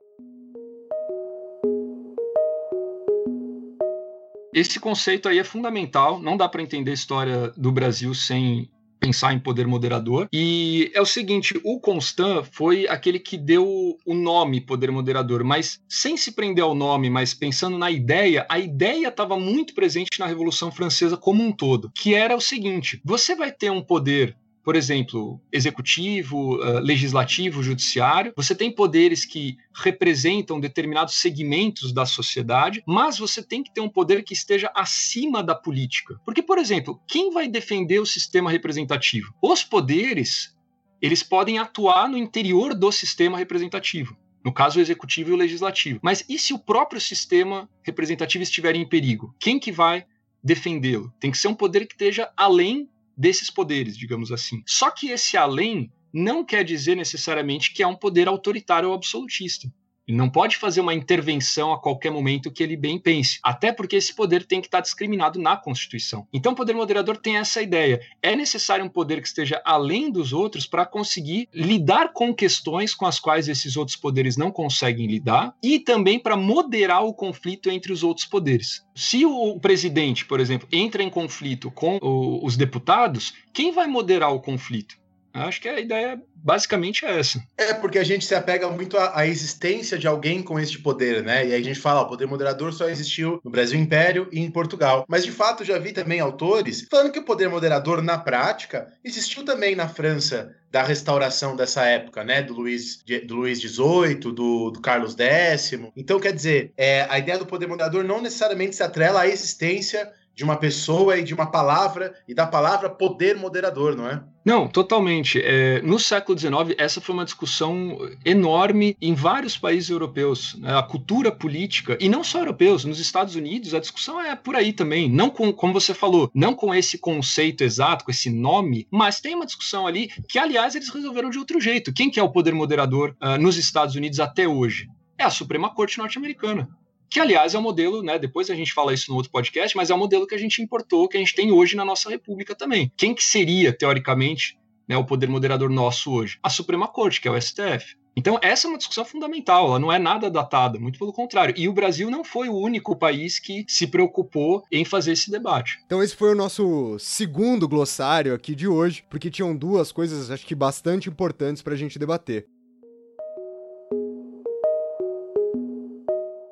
Esse 4.53 4.81
conceito 4.81 5.29
aí 5.29 5.39
é 5.39 5.45
fundamental, 5.45 6.19
não 6.19 6.35
dá 6.35 6.49
para 6.49 6.63
entender 6.63 6.91
a 6.91 6.95
história 6.95 7.53
do 7.59 7.71
Brasil 7.71 8.15
sem 8.15 8.71
pensar 8.99 9.33
em 9.33 9.39
poder 9.39 9.67
moderador. 9.67 10.29
E 10.33 10.91
é 10.95 11.01
o 11.01 11.07
seguinte, 11.07 11.61
o 11.65 11.81
Constant 11.81 12.45
foi 12.51 12.89
aquele 12.89 13.19
que 13.19 13.37
deu 13.37 13.97
o 14.05 14.15
nome 14.15 14.61
poder 14.61 14.91
moderador, 14.91 15.45
mas 15.45 15.81
sem 15.89 16.17
se 16.17 16.33
prender 16.33 16.65
ao 16.65 16.75
nome, 16.75 17.11
mas 17.11 17.35
pensando 17.35 17.79
na 17.79 17.91
ideia, 17.91 18.47
a 18.49 18.59
ideia 18.59 19.09
estava 19.09 19.39
muito 19.39 19.75
presente 19.75 20.19
na 20.19 20.27
Revolução 20.27 20.71
Francesa 20.71 21.17
como 21.17 21.43
um 21.43 21.53
todo, 21.53 21.91
que 21.95 22.15
era 22.15 22.37
o 22.37 22.41
seguinte: 22.41 23.01
você 23.05 23.35
vai 23.35 23.53
ter 23.53 23.71
um 23.71 23.83
poder 23.83 24.37
por 24.67 24.75
exemplo, 24.75 25.41
executivo, 25.53 26.57
uh, 26.57 26.81
legislativo, 26.81 27.63
judiciário. 27.63 28.33
Você 28.35 28.53
tem 28.53 28.69
poderes 28.69 29.25
que 29.25 29.57
representam 29.73 30.59
determinados 30.59 31.15
segmentos 31.15 31.93
da 31.93 32.05
sociedade, 32.05 32.83
mas 32.85 33.17
você 33.17 33.41
tem 33.41 33.63
que 33.63 33.73
ter 33.73 33.81
um 33.81 33.89
poder 33.89 34.25
que 34.25 34.33
esteja 34.33 34.69
acima 34.75 35.41
da 35.41 35.55
política. 35.55 36.21
Porque, 36.25 36.43
por 36.43 36.59
exemplo, 36.59 37.01
quem 37.07 37.31
vai 37.31 37.47
defender 37.47 38.01
o 38.01 38.05
sistema 38.05 38.51
representativo? 38.51 39.33
Os 39.41 39.63
poderes, 39.63 40.53
eles 41.01 41.23
podem 41.23 41.61
atuar 41.61 42.09
no 42.09 42.19
interior 42.19 42.75
do 42.75 42.91
sistema 42.91 43.39
representativo. 43.39 44.17
No 44.45 44.53
caso, 44.53 44.81
o 44.81 44.83
executivo 44.83 45.31
e 45.31 45.33
o 45.33 45.37
legislativo. 45.37 46.01
Mas 46.03 46.25
e 46.29 46.41
se 46.41 46.53
o 46.53 46.59
próprio 46.59 47.01
sistema 47.01 47.71
representativo 47.85 48.43
estiver 48.43 48.75
em 48.75 48.89
perigo? 48.89 49.33
Quem 49.39 49.61
que 49.61 49.71
vai 49.71 50.05
defendê-lo? 50.43 51.15
Tem 51.21 51.31
que 51.31 51.39
ser 51.39 51.47
um 51.47 51.55
poder 51.55 51.87
que 51.87 51.95
esteja 51.95 52.33
além 52.37 52.89
desses 53.17 53.51
poderes, 53.51 53.97
digamos 53.97 54.31
assim. 54.31 54.63
Só 54.67 54.91
que 54.91 55.11
esse 55.11 55.37
além 55.37 55.91
não 56.13 56.45
quer 56.45 56.65
dizer 56.65 56.95
necessariamente 56.95 57.73
que 57.73 57.83
é 57.83 57.87
um 57.87 57.97
poder 57.97 58.29
autoritário 58.29 58.89
ou 58.89 58.95
absolutista. 58.95 59.71
Não 60.09 60.31
pode 60.31 60.57
fazer 60.57 60.81
uma 60.81 60.95
intervenção 60.95 61.73
a 61.73 61.81
qualquer 61.81 62.11
momento 62.11 62.51
que 62.51 62.63
ele 62.63 62.77
bem 62.77 62.99
pense, 62.99 63.39
até 63.43 63.73
porque 63.73 63.97
esse 63.97 64.15
poder 64.15 64.47
tem 64.47 64.61
que 64.61 64.69
estar 64.69 64.81
discriminado 64.81 65.41
na 65.41 65.57
Constituição. 65.57 66.27
Então, 66.33 66.53
o 66.53 66.57
poder 66.57 66.75
moderador 66.75 67.17
tem 67.17 67.37
essa 67.37 67.61
ideia. 67.61 68.01
É 68.23 68.37
necessário 68.37 68.85
um 68.85 68.89
poder 68.89 69.21
que 69.21 69.27
esteja 69.27 69.61
além 69.65 70.11
dos 70.11 70.33
outros 70.33 70.67
para 70.67 70.87
conseguir 70.87 71.49
lidar 71.53 72.13
com 72.13 72.35
questões 72.35 72.95
com 72.95 73.07
as 73.07 73.19
quais 73.19 73.49
esses 73.49 73.77
outros 73.77 73.97
poderes 73.97 74.37
não 74.37 74.51
conseguem 74.51 75.07
lidar 75.07 75.55
e 75.63 75.79
também 75.79 76.19
para 76.19 76.37
moderar 76.37 77.05
o 77.05 77.15
conflito 77.15 77.71
entre 77.71 77.93
os 77.93 78.03
outros 78.03 78.27
poderes. 78.27 78.85
Se 78.95 79.27
o 79.27 79.59
presidente, 79.59 80.25
por 80.25 80.41
exemplo, 80.41 80.69
entra 80.71 81.03
em 81.03 81.11
conflito 81.11 81.71
com 81.71 81.99
os 82.43 82.57
deputados, 82.57 83.35
quem 83.53 83.73
vai 83.73 83.87
moderar 83.87 84.33
o 84.33 84.41
conflito? 84.41 84.97
Acho 85.37 85.61
que 85.61 85.69
a 85.69 85.79
ideia 85.79 86.21
basicamente 86.35 87.05
é 87.05 87.19
essa. 87.19 87.43
É, 87.57 87.75
porque 87.75 87.99
a 87.99 88.05
gente 88.05 88.25
se 88.25 88.35
apega 88.35 88.69
muito 88.71 88.97
à, 88.97 89.19
à, 89.19 89.27
existência 89.27 89.99
de 89.99 90.07
alguém 90.07 90.43
com 90.43 90.59
este 90.59 90.79
poder, 90.79 91.23
né? 91.23 91.47
E 91.47 91.53
aí 91.53 91.61
a 91.61 91.65
gente 91.65 91.81
fala, 91.81 92.03
o 92.03 92.09
poder 92.09 92.27
moderador 92.27 92.73
só 92.73 92.89
existiu 92.89 93.41
no 93.45 93.51
Brasil 93.51 93.79
Império 93.79 94.29
e 94.31 94.41
em 94.41 94.51
Portugal. 94.51 95.05
Mas 95.09 95.25
de 95.25 95.33
fato 95.33 95.65
já 95.65 95.79
vi 95.79 95.93
também 95.93 96.21
autores 96.21 96.87
falando 96.91 97.13
que 97.13 97.19
o 97.19 97.25
poder 97.25 97.49
moderador 97.49 98.03
na 98.03 98.17
prática 98.17 98.89
existiu 99.05 99.45
também 99.45 99.75
na 99.75 99.89
França 99.89 100.55
da 100.71 100.83
restauração 100.83 101.57
dessa 101.57 101.85
época, 101.85 102.23
né? 102.23 102.43
Do 102.43 102.55
Luís, 102.55 103.03
do 103.27 103.37
Luís 103.37 103.61
XVIII, 103.61 104.15
do, 104.17 104.71
do 104.71 104.81
Carlos 104.81 105.17
X. 105.19 105.73
Então, 105.97 106.21
quer 106.21 106.33
dizer, 106.33 106.73
é, 106.77 107.07
a 107.09 107.19
ideia 107.19 107.39
do 107.39 107.47
poder 107.47 107.67
moderador 107.67 108.05
não 108.05 108.21
necessariamente 108.21 108.77
se 108.77 108.83
atrela 108.83 109.23
à 109.23 109.29
existência 109.29 110.13
de 110.35 110.45
uma 110.45 110.57
pessoa 110.57 111.17
e 111.17 111.25
de 111.25 111.33
uma 111.33 111.51
palavra, 111.51 112.15
e 112.29 112.35
da 112.35 112.47
palavra 112.47 112.91
poder 112.91 113.37
moderador, 113.37 113.97
não 113.97 114.07
é? 114.07 114.23
Não, 114.47 114.69
totalmente. 114.69 115.43
É, 115.43 115.83
no 115.83 115.99
século 115.99 116.39
XIX, 116.39 116.77
essa 116.79 117.01
foi 117.01 117.13
uma 117.13 117.25
discussão 117.25 117.99
enorme 118.25 118.97
em 119.03 119.13
vários 119.13 119.59
países 119.59 119.91
europeus. 119.91 120.55
Né? 120.61 120.73
A 120.73 120.85
cultura 120.85 121.33
política, 121.33 121.99
e 122.01 122.09
não 122.09 122.23
só 122.23 122.39
europeus, 122.39 122.85
nos 122.85 123.01
Estados 123.01 123.35
Unidos, 123.35 123.75
a 123.75 123.81
discussão 123.81 124.21
é 124.21 124.37
por 124.37 124.55
aí 124.55 124.73
também. 124.73 125.11
Não 125.11 125.31
com, 125.31 125.53
como 125.53 125.73
você 125.73 125.93
falou, 125.93 126.31
não 126.33 126.55
com 126.55 126.73
esse 126.73 126.97
conceito 126.97 127.65
exato, 127.65 128.05
com 128.05 128.13
esse 128.13 128.31
nome, 128.31 128.87
mas 128.89 129.21
tem 129.21 129.35
uma 129.35 129.47
discussão 129.47 129.85
ali 129.85 130.13
que, 130.29 130.39
aliás, 130.39 130.77
eles 130.77 130.91
resolveram 130.91 131.29
de 131.29 131.41
outro 131.41 131.61
jeito. 131.61 131.93
Quem 131.93 132.09
que 132.09 132.21
é 132.21 132.23
o 132.23 132.31
poder 132.31 132.55
moderador 132.55 133.17
uh, 133.21 133.37
nos 133.43 133.57
Estados 133.57 133.97
Unidos 133.97 134.21
até 134.21 134.47
hoje? 134.47 134.89
É 135.19 135.25
a 135.25 135.31
Suprema 135.31 135.75
Corte 135.75 135.99
norte-americana 135.99 136.69
que 137.11 137.21
aliás 137.21 137.55
é 137.55 137.59
o 137.59 137.61
um 137.61 137.65
modelo, 137.65 138.03
né? 138.03 138.19
Depois 138.19 138.51
a 138.51 138.55
gente 138.55 138.73
fala 138.73 138.93
isso 138.93 139.11
no 139.11 139.17
outro 139.17 139.31
podcast, 139.31 139.77
mas 139.77 139.91
é 139.91 139.95
o 139.95 139.97
um 139.97 140.01
modelo 140.01 140.27
que 140.27 140.35
a 140.35 140.39
gente 140.39 140.63
importou, 140.63 141.09
que 141.09 141.17
a 141.17 141.21
gente 141.21 141.35
tem 141.35 141.53
hoje 141.53 141.77
na 141.77 141.85
nossa 141.85 142.11
república 142.11 142.55
também. 142.55 142.91
Quem 142.97 143.15
que 143.15 143.25
seria 143.25 143.73
teoricamente, 143.73 144.59
né, 144.89 144.97
o 144.97 145.05
poder 145.05 145.29
moderador 145.29 145.71
nosso 145.71 146.13
hoje? 146.13 146.39
A 146.43 146.51
Suprema 146.51 146.89
Corte, 146.89 147.21
que 147.21 147.29
é 147.29 147.31
o 147.31 147.41
STF. 147.41 147.97
Então, 148.19 148.39
essa 148.41 148.67
é 148.67 148.71
uma 148.71 148.79
discussão 148.79 149.05
fundamental, 149.05 149.67
ela 149.67 149.79
não 149.79 149.93
é 149.93 149.99
nada 149.99 150.31
datada, 150.31 150.79
muito 150.79 150.99
pelo 150.99 151.13
contrário. 151.13 151.55
E 151.57 151.69
o 151.69 151.73
Brasil 151.73 152.11
não 152.11 152.25
foi 152.25 152.49
o 152.49 152.57
único 152.57 152.97
país 152.97 153.39
que 153.39 153.67
se 153.69 153.87
preocupou 153.87 154.65
em 154.73 154.87
fazer 154.87 155.13
esse 155.13 155.31
debate. 155.31 155.79
Então, 155.85 156.03
esse 156.03 156.17
foi 156.17 156.33
o 156.33 156.35
nosso 156.35 156.99
segundo 156.99 157.69
glossário 157.69 158.33
aqui 158.33 158.55
de 158.55 158.67
hoje, 158.67 159.05
porque 159.11 159.31
tinham 159.31 159.55
duas 159.55 159.93
coisas, 159.93 160.31
acho 160.31 160.47
que 160.47 160.55
bastante 160.55 161.11
importantes 161.11 161.61
para 161.61 161.75
a 161.75 161.77
gente 161.77 161.99
debater. 161.99 162.47